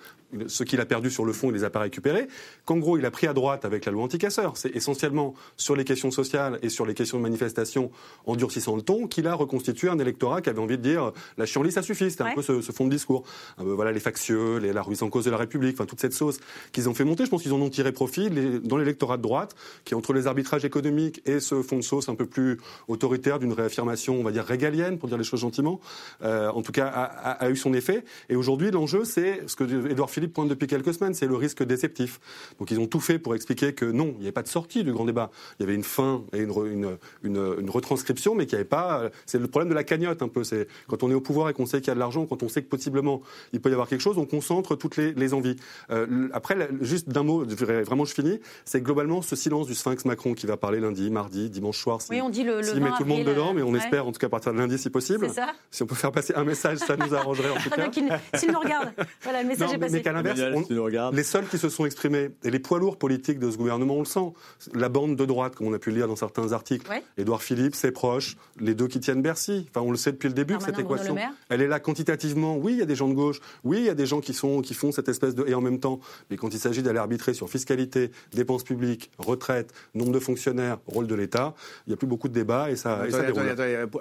Ce 0.47 0.65
qu'il 0.65 0.81
a 0.81 0.87
perdu 0.87 1.11
sur 1.11 1.25
le 1.27 1.33
fond, 1.33 1.51
il 1.51 1.55
les 1.55 1.65
a 1.65 1.71
pas 1.71 1.81
récupérés. 1.81 2.27
Qu'en 2.65 2.79
gros, 2.79 2.97
il 2.99 3.05
a 3.05 3.11
pris 3.11 3.27
à 3.27 3.35
droite 3.35 3.65
avec 3.65 3.85
la 3.85 3.93
loi 3.93 4.03
anticasseur. 4.03 4.57
C'est 4.57 4.75
essentiellement 4.75 5.35
sur 5.57 5.77
les 5.77 5.85
questions 5.85 6.11
sociales 6.11 6.59
et 6.63 6.69
sur 6.71 6.87
les 6.87 6.95
questions 6.95 7.19
de 7.19 7.23
manifestation 7.23 7.91
en 8.27 8.35
durcissant 8.35 8.77
le 8.77 8.83
ton 8.83 9.07
qu'il 9.09 9.27
a 9.27 9.35
reconstitué 9.35 9.89
un 9.91 9.99
électorat 9.99 10.41
qui 10.41 10.49
avait 10.49 10.59
envie 10.61 10.79
de 10.79 10.83
dire 10.83 11.13
la 11.37 11.45
chienlit, 11.47 11.71
ça 11.73 11.83
suffit. 11.83 12.11
C'était 12.11 12.25
Ouais. 12.25 12.31
un 12.31 12.35
peu 12.35 12.43
ce, 12.43 12.63
ce 12.63 12.73
fond 12.73 12.87
de 12.87 12.91
discours. 12.91 13.25
Peu, 13.59 13.65
voilà, 13.65 13.93
les 13.93 14.01
factieux, 14.01 14.57
les, 14.57 14.73
la 14.73 14.81
remise 14.83 15.03
en 15.03 15.11
cause 15.11 15.27
de 15.27 15.31
la 15.31 15.37
République, 15.37 15.75
enfin 15.75 15.85
toute 15.87 16.01
cette 16.01 16.15
sauce 16.15 16.39
qu'ils 16.73 16.89
ont 16.89 16.95
fait 16.95 17.05
monter. 17.05 17.25
Je 17.27 17.31
pense 17.31 17.43
qu'ils 17.43 17.53
en 17.53 17.61
ont 17.61 17.69
tiré 17.71 17.93
profit 17.93 18.31
les- 18.31 18.59
dans 18.61 18.79
l'électorat 18.79 19.19
de 19.19 19.23
droite, 19.23 19.55
qui 19.85 19.95
entre 19.95 20.15
les 20.15 20.27
arbitrages 20.27 20.65
économiques 20.65 21.21
et 21.27 21.41
ce 21.41 21.63
fond 21.63 21.77
de 21.77 21.83
sauce 21.83 22.09
un 22.09 22.15
peu 22.15 22.25
plus 22.27 22.54
autoritaire 22.89 23.39
d'une 23.39 23.53
réaffirmation, 23.53 24.15
on 24.19 24.23
va 24.23 24.33
dire 24.33 24.45
régalienne, 24.45 24.99
pour 24.99 25.09
dire 25.09 25.19
les 25.19 25.25
choses 25.25 25.41
gentiment, 25.41 25.81
euh, 26.23 26.49
en 26.51 26.63
tout 26.63 26.73
cas 26.73 26.87
a, 26.87 27.03
a- 27.05 27.31
a 27.45 27.51
eu 27.51 27.57
son 27.57 27.75
effet. 27.75 28.05
Et 28.29 28.37
aujourd'hui, 28.37 28.71
l'enjeu, 28.71 29.05
c'est 29.05 29.43
ce 29.47 29.57
que 29.57 29.65
Édouard 29.91 30.11
Philippe 30.11 30.33
pointe 30.33 30.49
depuis 30.49 30.67
quelques 30.67 30.95
semaines, 30.95 31.15
c'est 31.15 31.27
le 31.27 31.37
risque 31.37 31.63
déceptif. 31.65 32.21
Donc 32.59 32.71
ils 32.71 32.79
ont 32.81 32.87
tout 32.87 33.01
fait 33.01 33.19
pour 33.19 33.35
expliquer 33.35 33.73
que 33.75 33.85
non, 33.85 34.13
il 34.17 34.21
n'y 34.21 34.25
avait 34.25 34.33
pas 34.33 34.43
de 34.43 34.49
sortie 34.49 34.85
du 34.85 34.93
grand 34.93 35.05
débat. 35.05 35.31
Il 35.59 35.63
y 35.63 35.67
avait 35.67 35.75
une 35.75 35.85
fin 35.85 36.23
et 36.33 36.39
une, 36.41 36.51
une, 36.67 36.97
une- 37.23 37.55
une 37.61 37.71
retranscription, 37.71 38.35
mais 38.35 38.47
qu'il 38.47 38.57
n'y 38.57 38.61
avait 38.61 38.69
pas. 38.69 39.11
C'est 39.27 39.39
le 39.39 39.47
problème 39.49 39.69
de 39.69 39.75
la 39.75 39.85
cagnotte 39.85 40.23
un 40.23 40.29
peu. 40.29 40.45
C'est 40.45 40.69
quand 40.89 41.03
on 41.03 41.11
est 41.11 41.15
au 41.15 41.21
pouvoir 41.21 41.49
et 41.49 41.53
qu'on 41.55 41.67
sait 41.67 41.79
qu'il 41.81 41.89
y 41.89 41.91
a 41.91 41.95
de 41.95 41.99
l'argent, 42.01 42.27
quand 42.27 42.43
on 42.43 42.49
sait 42.49 42.63
que 42.63 42.69
possiblement 42.69 43.23
il 43.53 43.61
peut 43.61 43.71
y 43.71 43.73
avoir 43.73 43.89
quelque 43.89 44.01
chose, 44.01 44.19
on 44.19 44.27
concentre 44.27 44.77
toutes 44.77 44.97
les, 44.97 45.13
les 45.15 45.35
envies. 45.35 45.57
Euh, 45.91 46.29
après, 46.33 46.69
juste 46.81 47.09
d'un 47.09 47.23
mot, 47.23 47.45
vraiment 47.45 48.05
je 48.05 48.15
finis, 48.15 48.41
c'est 48.65 48.81
globalement 48.83 49.23
ce 49.23 49.37
silence 49.37 49.67
du 49.67 49.75
Sphinx 49.75 50.05
Macron 50.05 50.35
qui 50.35 50.47
va 50.47 50.57
parler 50.57 50.81
lundi, 50.81 51.11
mardi, 51.11 51.51
dimanche 51.51 51.79
soir. 51.79 51.99
Oui, 52.11 52.21
le, 52.45 52.61
20 52.61 52.81
met 52.81 52.91
tout 52.97 53.05
le 53.05 53.09
monde 53.09 53.25
dedans, 53.25 53.55
mais 53.55 53.63
on 53.63 53.73
ouais. 53.73 53.79
espère 53.79 54.07
en 54.07 54.13
tout 54.13 54.19
cas 54.19 54.27
à 54.27 54.31
partir 54.31 54.53
de 54.53 54.59
lundi 54.59 54.79
si 54.79 54.91
possible. 54.91 55.29
C'est 55.29 55.35
ça 55.35 55.53
Si 55.71 55.83
on 55.83 55.87
peut 55.87 55.95
faire 55.95 56.13
passer 56.13 56.35
un 56.35 56.45
message, 56.45 56.79
ça 56.79 56.97
nous 56.97 57.15
arrangerait 57.15 57.51
en 57.51 57.57
tout 57.57 57.71
cas. 57.71 57.91
S'il 58.35 58.53
nous 58.53 58.61
regarde, 58.61 58.93
voilà, 59.23 59.43
le 59.43 59.49
message 59.49 59.69
Non, 59.69 59.75
est 59.75 59.79
mais, 59.79 59.87
passé. 59.87 59.97
mais 59.97 60.03
qu'à 60.03 60.13
l'inverse, 60.13 60.41
si 60.67 61.17
les 61.17 61.23
seuls 61.23 61.47
qui 61.47 61.59
se 61.59 61.69
sont 61.69 61.87
exprimés, 61.87 62.31
et 62.43 62.51
les 62.51 62.59
poids 62.59 62.79
lourds 62.79 62.99
politiques 62.99 63.39
de 63.39 63.51
ce 63.51 63.57
gouvernement, 63.57 63.97
on 63.97 64.01
le 64.01 64.05
sent. 64.05 64.33
La 64.73 64.89
bande 64.89 65.17
de 65.17 65.25
droite, 65.25 65.57
comme 65.57 65.69
on 65.69 65.73
a 65.73 65.79
pu 65.79 65.91
le 65.91 65.97
lire 65.97 66.09
dans 66.09 66.17
certains 66.17 66.53
articles. 66.53 66.89
Ouais. 66.91 67.03
Édouard 67.19 67.43
Philippe, 67.43 67.75
ses 67.75 67.93
proches, 67.93 68.37
les 68.61 68.75
deux 68.75 68.89
qui 68.89 69.01
tiennent 69.01 69.23
Bercy. 69.23 69.67
Enfin, 69.71 69.85
on 69.87 69.91
le 69.91 69.97
sait 69.97 70.13
depuis 70.13 70.29
le 70.29 70.35
début 70.35 70.57
que 70.57 70.63
cette 70.63 70.75
Bruno 70.75 70.95
équation, 70.95 71.17
elle 71.49 71.63
est 71.63 71.69
là 71.69 71.81
quantitativement. 71.81 72.57
Oui, 72.57 72.73
il 72.73 72.79
y 72.79 72.83
a 72.83 72.87
des 72.87 72.97
gens 72.97 73.09
de 73.09 73.15
gauche. 73.15 73.41
Oui, 73.63 73.79
il 73.79 73.85
y 73.85 73.91
a 73.91 73.95
des 73.95 74.07
gens 74.07 74.21
qui, 74.21 74.35
sont, 74.35 74.61
qui 74.61 74.75
font 74.75 74.93
cette 74.93 75.09
espèce 75.09 75.35
de. 75.35 75.45
Et 75.47 75.55
en 75.55 75.61
même 75.61 75.81
temps, 75.81 76.01
mais 76.31 76.37
quand 76.37 76.53
il 76.53 76.59
s'agit 76.59 76.83
d'aller 76.83 76.99
arbitrer 76.99 77.35
sur 77.35 77.49
fiscalité, 77.49 78.11
dépenses 78.33 78.65
publiques, 78.65 79.11
retraite, 79.19 79.73
nombre 79.95 80.13
de 80.13 80.19
fonctionnaires, 80.19 80.79
rôle 80.87 81.07
de 81.07 81.15
l'État, 81.15 81.55
il 81.87 81.91
n'y 81.91 81.95
a 81.95 81.97
plus 81.97 82.07
beaucoup 82.07 82.29
de 82.29 82.34
débats 82.35 82.71
et 82.71 82.77
ça, 82.77 83.01
et 83.07 83.11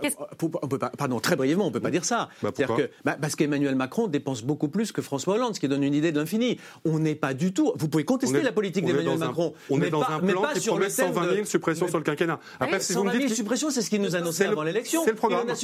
Qu'est-ce- 0.01 0.15
pour- 0.37 0.49
pour- 0.51 0.59
on 0.63 0.67
peut 0.67 0.77
pas- 0.77 0.91
pardon, 0.97 1.19
très 1.21 1.35
brièvement, 1.37 1.67
on 1.67 1.71
peut 1.71 1.79
pas 1.79 1.91
dire 1.91 2.03
ça. 2.03 2.27
Bah, 2.41 2.51
que, 2.51 2.89
bah, 3.05 3.15
parce 3.21 3.35
qu'Emmanuel 3.35 3.75
Macron 3.75 4.07
dépense 4.07 4.41
beaucoup 4.43 4.67
plus 4.67 4.91
que 4.91 5.01
François 5.01 5.35
Hollande, 5.35 5.55
ce 5.55 5.59
qui 5.59 5.67
donne 5.69 5.83
une 5.83 5.93
idée 5.93 6.11
de 6.11 6.19
l'infini. 6.19 6.59
On 6.85 6.99
n'est 6.99 7.15
pas 7.15 7.33
du 7.33 7.53
tout. 7.53 7.71
Vous 7.77 7.87
pouvez 7.87 8.03
contester 8.03 8.35
On 8.37 8.39
est- 8.41 8.43
la 8.43 8.51
politique 8.51 8.85
d'Emmanuel 8.85 9.13
un- 9.13 9.17
Macron. 9.27 9.53
On 9.69 9.77
mais 9.77 9.87
est 9.87 9.89
dans 9.89 10.01
pas, 10.01 10.13
un 10.15 10.21
mais 10.21 10.31
plan 10.33 10.41
pas 10.41 10.53
qui 10.53 10.59
sur 10.61 10.73
promet 10.73 10.87
le 10.87 10.91
thème 10.91 11.07
120 11.13 11.29
000 11.29 11.41
de- 11.41 11.47
suppressions 11.47 11.85
mais- 11.85 11.89
sur 11.91 11.97
le 11.99 12.03
quinquennat. 12.03 12.39
Après, 12.59 12.77
Oui, 12.77 12.81
si 12.83 12.93
vous 12.93 12.99
me 13.03 13.05
120 13.09 13.17
000 13.19 13.27
dites. 13.27 13.35
suppressions, 13.37 13.69
c'est 13.69 13.81
ce 13.81 13.89
qu'il 13.89 14.01
nous 14.01 14.15
a 14.15 14.19
annoncé 14.19 14.39
C'est 14.39 14.43
le- 14.45 14.51
avant 14.51 14.63
l'élection. 14.63 15.01
c'est 15.05 15.11
le 15.11 15.15
programme. 15.15 15.47
Et 15.47 15.51
Ah 15.51 15.55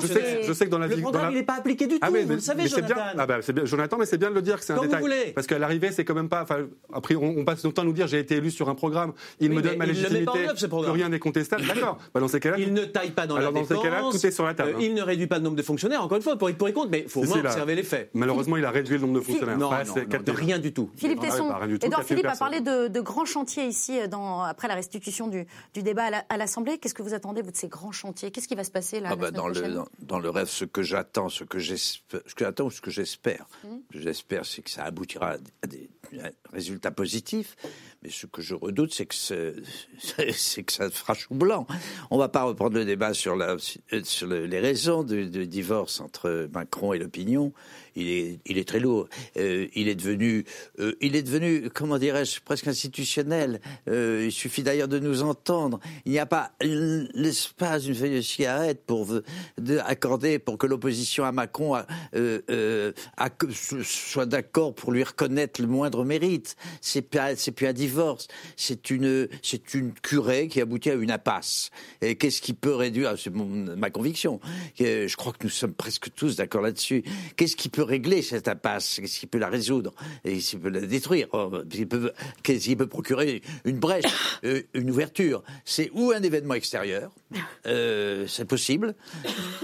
Je 0.00 0.06
sais, 0.06 0.42
je 0.42 0.52
sais 0.52 0.66
que 0.66 0.70
dans 0.70 0.78
la 0.78 0.86
Le 0.86 0.94
vie. 0.96 1.02
dans 1.02 1.10
programme, 1.10 1.32
il 1.32 1.36
n'est 1.38 1.42
pas 1.44 1.54
appliqué 1.54 1.86
du 1.86 1.94
tout. 1.94 2.00
Ah 2.02 2.08
oui, 2.12 2.22
vous 2.22 2.28
mais, 2.28 2.34
le 2.36 2.40
savez, 2.40 2.62
mais 2.64 2.68
c'est 2.68 2.82
bien. 2.82 2.88
Jonathan. 2.96 3.16
Ah 3.18 3.26
bah, 3.26 3.38
c'est 3.42 3.52
bien, 3.52 3.64
Jonathan, 3.64 3.96
mais 3.98 4.06
c'est 4.06 4.18
bien 4.18 4.30
de 4.30 4.34
le 4.34 4.42
dire 4.42 4.58
que 4.58 4.64
c'est 4.64 4.72
un 4.72 4.80
détail. 4.80 5.32
Parce 5.34 5.46
qu'à 5.46 5.58
l'arrivée, 5.58 5.90
c'est 5.92 6.04
quand 6.04 6.14
même 6.14 6.28
pas. 6.28 6.44
Après, 6.92 7.14
on, 7.14 7.44
passe 7.44 7.64
notre 7.64 7.74
temps 7.76 7.82
à 7.82 7.84
nous 7.84 7.92
dire 7.92 8.06
j'ai 8.06 8.18
été 8.18 8.36
élu 8.36 8.50
sur 8.50 8.68
un 8.68 8.74
programme. 8.74 9.12
Il 9.40 9.50
me 9.52 9.62
donne 9.62 9.76
ma 9.76 9.86
le 9.86 9.92
légitimité. 9.92 10.46
rien 10.90 11.08
n'est 11.08 11.18
contestable. 11.28 11.66
D'accord. 11.66 11.98
Bah, 12.14 12.20
dans 12.20 12.28
ces 12.28 12.40
cas-là, 12.40 12.56
Il 12.58 12.72
ne 12.72 12.84
taille 12.84 13.10
pas 13.12 13.26
dans 13.26 13.36
Alors, 13.36 13.52
la 13.52 13.60
dans 13.60 13.66
ces 13.66 13.74
dépense. 13.74 13.84
cas-là, 13.84 14.02
tout 14.10 14.26
est 14.26 14.30
sur 14.30 14.44
la 14.44 14.54
table, 14.54 14.74
Euh, 14.76 14.80
il 14.82 14.94
ne 14.94 15.02
réduit 15.02 15.26
pas 15.26 15.38
le 15.38 15.44
nombre 15.44 15.56
de 15.56 15.62
fonctionnaires. 15.62 16.02
Encore 16.02 16.16
une 16.16 16.22
fois, 16.22 16.36
pour, 16.36 16.52
pour 16.54 16.68
y 16.68 16.72
compte, 16.72 16.88
mais 16.90 17.00
il 17.02 17.08
faut 17.08 17.20
au 17.22 17.24
moins 17.24 17.38
observer 17.40 17.74
les 17.74 17.82
faits. 17.82 18.10
malheureusement, 18.14 18.56
il 18.56 18.64
a 18.64 18.70
réduit 18.70 18.96
le 18.96 19.02
nombre 19.02 19.14
de 19.20 19.24
fonctionnaires. 19.24 19.58
Non, 19.58 19.70
de 19.70 20.32
rien 20.32 20.58
du 20.58 20.72
tout. 20.72 20.90
Philippe 20.96 21.18
Ah 21.22 21.26
Tesson, 21.26 21.50
Edouard 21.82 22.02
Philippe 22.04 22.26
a 22.26 22.36
parlé 22.36 22.60
de, 22.60 22.88
de 22.88 23.00
grands 23.00 23.24
chantiers 23.24 23.66
ici 23.66 23.98
euh, 24.00 24.06
dans, 24.08 24.42
après 24.42 24.68
la 24.68 24.74
restitution 24.74 25.28
du, 25.28 25.46
du 25.74 25.82
débat 25.82 26.04
à 26.04 26.10
la- 26.10 26.24
à 26.28 26.36
l'Assemblée. 26.36 26.78
Qu'est-ce 26.78 26.94
que 26.94 27.02
vous 27.02 27.14
attendez, 27.14 27.42
vous, 27.42 27.50
de 27.50 27.56
ces 27.56 27.68
grands 27.68 27.92
chantiers? 27.92 28.30
Qu'est-ce 28.30 28.48
qui 28.48 28.54
va 28.54 28.64
se 28.64 28.70
passer 28.70 29.00
là 29.00 29.10
Ah 29.12 29.16
bah, 29.16 29.30
dans, 29.30 29.48
le, 29.48 29.60
dans, 29.74 29.86
dans 30.00 30.18
le 30.18 30.30
rêve, 30.30 30.48
ce 30.48 30.64
que 30.64 30.82
j'attends, 30.82 31.28
ce 31.28 31.44
que 31.44 31.58
j'espère, 31.58 32.20
ce 32.26 32.34
que 32.34 32.44
j'attends 32.44 32.64
ou 32.66 32.70
ce 32.70 32.80
que 32.80 32.90
j'espère, 32.90 33.46
Mmh. 33.64 33.68
ce 33.92 33.98
que 33.98 34.02
j'espère, 34.02 34.44
c'est 34.46 34.62
que 34.62 34.70
ça 34.70 34.84
aboutira 34.84 35.30
à 35.30 35.36
des, 35.38 35.50
à 35.62 35.66
des 35.66 35.88
résultats 36.52 36.90
positifs. 36.90 37.56
Mais 38.02 38.10
ce 38.10 38.26
que 38.26 38.42
je 38.42 38.54
redoute, 38.54 38.94
c'est 38.94 39.06
que 39.06 39.14
ce- 39.14 39.54
c'est 40.32 40.62
que 40.62 40.72
ça 40.72 40.88
fera 40.90 41.14
chou 41.14 41.34
blanc. 41.34 41.66
On 42.10 42.18
va 42.18 42.28
pas 42.28 42.44
reprendre 42.44 42.76
le 42.76 42.84
débat 42.84 43.12
sur, 43.14 43.34
le- 43.36 43.56
les 44.46 44.60
raisons 44.60 45.02
du 45.02 45.46
divorce 45.46 46.00
entre 46.00 46.48
Macron 46.52 46.92
et 46.92 46.98
l'opinion. 46.98 47.52
Il 48.00 48.58
est, 48.58 48.64
très 48.64 48.78
lourd. 48.78 49.08
Euh, 49.36 49.66
il 49.74 49.88
est 49.88 49.96
devenu, 49.96 50.44
euh, 50.78 50.94
il 51.00 51.16
est 51.16 51.22
devenu, 51.22 51.68
comment 51.68 51.98
dirais-je, 51.98 52.40
presque 52.40 52.68
institutionnel. 52.68 53.60
Euh, 53.88 54.22
il 54.26 54.32
suffit 54.32 54.62
d'ailleurs 54.62 54.86
de 54.86 55.00
nous 55.00 55.22
entendre. 55.22 55.80
Il 56.04 56.12
n'y 56.12 56.20
a 56.20 56.26
pas 56.26 56.52
l'espace 56.60 57.82
d'une 57.82 57.94
feuille 57.96 58.14
de 58.14 58.20
cigarette 58.20 58.84
pour 58.86 59.08
accorder 59.84 60.38
pour 60.38 60.58
que 60.58 60.66
l'opposition 60.66 61.24
à 61.24 61.32
Macron 61.32 61.76
soit 63.82 64.26
d'accord 64.26 64.74
pour 64.74 64.92
lui 64.92 65.02
reconnaître 65.02 65.60
le 65.60 65.66
moindre 65.66 66.04
mérite. 66.04 66.56
C'est 66.80 67.02
pas, 67.02 67.34
c'est 67.34 67.52
plus 67.52 67.66
un 67.66 67.72
divorce. 67.72 68.28
C'est 68.56 68.90
une, 68.90 69.28
c'est 69.42 69.74
une 69.74 69.92
curée 69.92 70.46
qui 70.48 70.60
aboutit 70.60 70.90
à 70.90 70.94
une 70.94 71.10
impasse. 71.10 71.70
Et 72.00 72.14
qu'est-ce 72.14 72.40
qui 72.40 72.52
peut 72.52 72.74
réduire 72.74 73.14
C'est 73.18 73.30
mon- 73.34 73.76
ma 73.76 73.90
conviction. 73.90 74.40
Je 74.78 75.14
crois 75.16 75.32
que 75.32 75.44
nous 75.44 75.50
sommes 75.50 75.74
presque 75.74 76.14
tous 76.14 76.36
d'accord 76.36 76.62
là-dessus. 76.62 77.02
Qu'est-ce 77.36 77.56
qui 77.56 77.68
peut 77.68 77.82
régler 77.88 78.22
cette 78.22 78.46
impasse 78.48 78.98
Qu'est-ce 79.00 79.18
qui 79.20 79.26
peut 79.26 79.38
la 79.38 79.48
résoudre 79.48 79.92
Et 80.24 80.34
qu'est-ce 80.34 80.50
qui 80.50 80.56
peut 80.58 80.68
la 80.68 80.80
détruire 80.80 81.28
il 81.74 81.88
peut- 81.88 82.12
Qu'est-ce 82.42 82.64
qui 82.64 82.76
peut 82.76 82.86
procurer 82.86 83.42
une 83.64 83.78
brèche, 83.78 84.04
euh, 84.44 84.62
une 84.74 84.90
ouverture? 84.90 85.42
C'est 85.64 85.90
ou 85.94 86.12
un 86.12 86.22
événement 86.22 86.54
extérieur, 86.54 87.10
euh, 87.66 88.26
c'est 88.28 88.44
possible. 88.44 88.94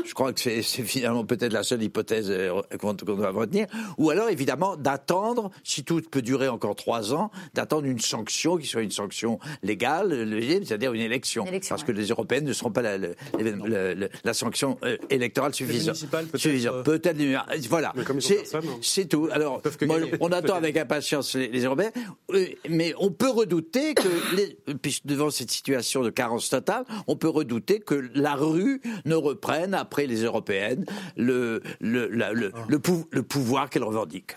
Je 0.05 0.12
crois 0.14 0.33
que 0.33 0.41
c'est 0.41 0.62
c'est 0.62 0.83
finalement 0.83 1.25
peut-être 1.25 1.53
la 1.53 1.62
seule 1.62 1.83
hypothèse 1.83 2.27
euh, 2.31 2.61
qu'on 2.81 2.95
qu'on 2.97 3.14
doit 3.14 3.31
retenir. 3.31 3.66
Ou 3.99 4.11
alors, 4.11 4.29
évidemment, 4.29 4.77
d'attendre, 4.77 5.51
si 5.62 5.85
tout 5.85 6.01
peut 6.11 6.22
durer 6.22 6.49
encore 6.49 6.75
trois 6.77 7.12
ans, 7.14 7.31
d'attendre 7.55 7.85
une 7.87 8.01
sanction 8.01 8.57
qui 8.57 8.66
soit 8.66 8.83
une 8.83 8.91
sanction 8.91 9.39
légale, 9.62 10.27
c'est-à-dire 10.64 10.93
une 10.93 11.01
élection. 11.01 11.45
parce 11.68 11.83
ouais. 11.83 11.87
que 11.87 11.93
les 11.93 12.07
européennes 12.09 12.45
ne 12.45 12.53
seront 12.53 12.70
pas 12.70 12.83
la, 12.83 12.99
la- 12.99 13.09
la- 13.39 13.95
la- 13.95 14.09
la 14.25 14.35
sanction 14.35 14.79
électorale 15.11 15.55
suffisante. 15.55 15.97
peut-être, 16.11 16.37
Suffisante. 16.39 16.89
euh, 16.89 17.59
voilà. 17.68 17.93
Comme 18.05 18.18
ils 18.18 18.24
ont 18.24 18.28
C'est 18.28 18.34
personne, 18.36 18.64
hein. 18.68 18.78
c'est 18.82 19.07
tout. 19.09 19.28
Alors, 19.32 19.61
moi, 19.82 19.98
on 20.20 20.30
attend 20.32 20.55
avec 20.55 20.76
impatience 20.76 21.34
les, 21.34 21.48
les 21.48 21.64
Européens, 21.64 21.90
euh, 22.32 22.46
mais 22.68 22.94
on 22.98 23.11
peut 23.11 23.30
redouter 23.30 23.94
que, 23.94 24.09
les, 24.36 24.57
puisque 24.82 25.07
devant 25.07 25.30
cette 25.30 25.50
situation 25.50 26.02
de 26.02 26.11
carence 26.11 26.48
totale, 26.50 26.84
on 27.07 27.16
peut 27.16 27.28
redouter 27.28 27.80
que 27.80 28.09
la 28.14 28.34
rue 28.34 28.80
ne 29.05 29.14
reprenne 29.14 29.74
après 29.74 30.07
les 30.07 30.22
européennes 30.24 30.84
le 31.16 31.61
le 31.80 32.09
la- 32.09 32.32
le, 32.32 32.52
le, 32.68 32.78
pou- 32.78 33.07
le 33.11 33.22
pouvoir 33.22 33.70
qu'elle 33.70 33.84
revendique. 33.84 34.36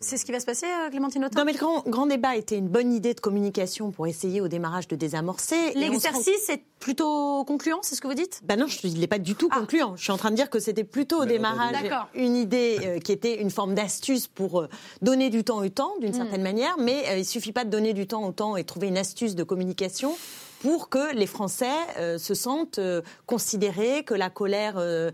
C'est 0.00 0.16
ce 0.16 0.24
qui 0.24 0.32
va 0.32 0.40
se 0.40 0.46
passer, 0.46 0.66
euh, 0.66 0.90
Clémentine 0.90 1.24
Autain 1.24 1.38
Non, 1.38 1.44
mais 1.44 1.52
le 1.52 1.58
grand, 1.58 1.82
grand 1.86 2.06
débat 2.06 2.36
était 2.36 2.56
une 2.58 2.68
bonne 2.68 2.92
idée 2.92 3.14
de 3.14 3.20
communication 3.20 3.90
pour 3.90 4.06
essayer 4.06 4.40
au 4.40 4.48
démarrage 4.48 4.88
de 4.88 4.96
désamorcer. 4.96 5.72
L'exercice 5.74 6.48
est 6.48 6.62
plutôt 6.80 7.44
concluant, 7.44 7.78
c'est 7.82 7.94
ce 7.94 8.00
que 8.00 8.06
vous 8.08 8.14
dites? 8.14 8.40
Ben 8.44 8.58
non, 8.58 8.66
je- 8.66 8.78
il 8.84 8.98
n'est 9.00 9.06
pas 9.06 9.18
du 9.18 9.34
tout 9.34 9.48
concluant. 9.48 9.94
Je 9.96 10.02
suis 10.02 10.12
en 10.12 10.16
train 10.18 10.30
de 10.30 10.36
dire 10.36 10.50
que 10.50 10.58
c'était 10.60 10.84
plutôt 10.84 11.22
au 11.22 11.24
démarrage 11.24 11.74
une 12.14 12.36
idée 12.36 12.78
euh, 12.84 12.98
qui 12.98 13.12
était 13.12 13.40
une 13.40 13.50
forme 13.50 13.74
d'astuce 13.74 14.26
pour 14.26 14.60
euh, 14.60 14.68
donner 15.02 15.30
du 15.30 15.44
temps 15.44 15.58
au 15.58 15.68
temps, 15.68 15.92
d'une 16.00 16.12
certaine 16.14 16.42
manière, 16.42 16.76
mais 16.78 17.04
euh, 17.08 17.18
il 17.18 17.24
suffit 17.24 17.52
pas 17.52 17.64
de 17.64 17.70
donner 17.70 17.92
du 17.92 18.06
temps 18.06 18.24
au 18.26 18.32
temps 18.32 18.56
et 18.56 18.64
trouver 18.64 18.88
une 18.88 18.98
astuce 18.98 19.34
de 19.34 19.42
communication 19.44 20.16
pour 20.60 20.88
que 20.88 21.14
les 21.14 21.26
Français 21.26 21.66
euh, 21.98 22.18
se 22.18 22.34
sentent 22.34 22.78
euh, 22.78 23.02
considérés, 23.26 24.04
que 24.04 24.14
la 24.14 24.30
colère 24.30 24.74
euh, 24.78 25.10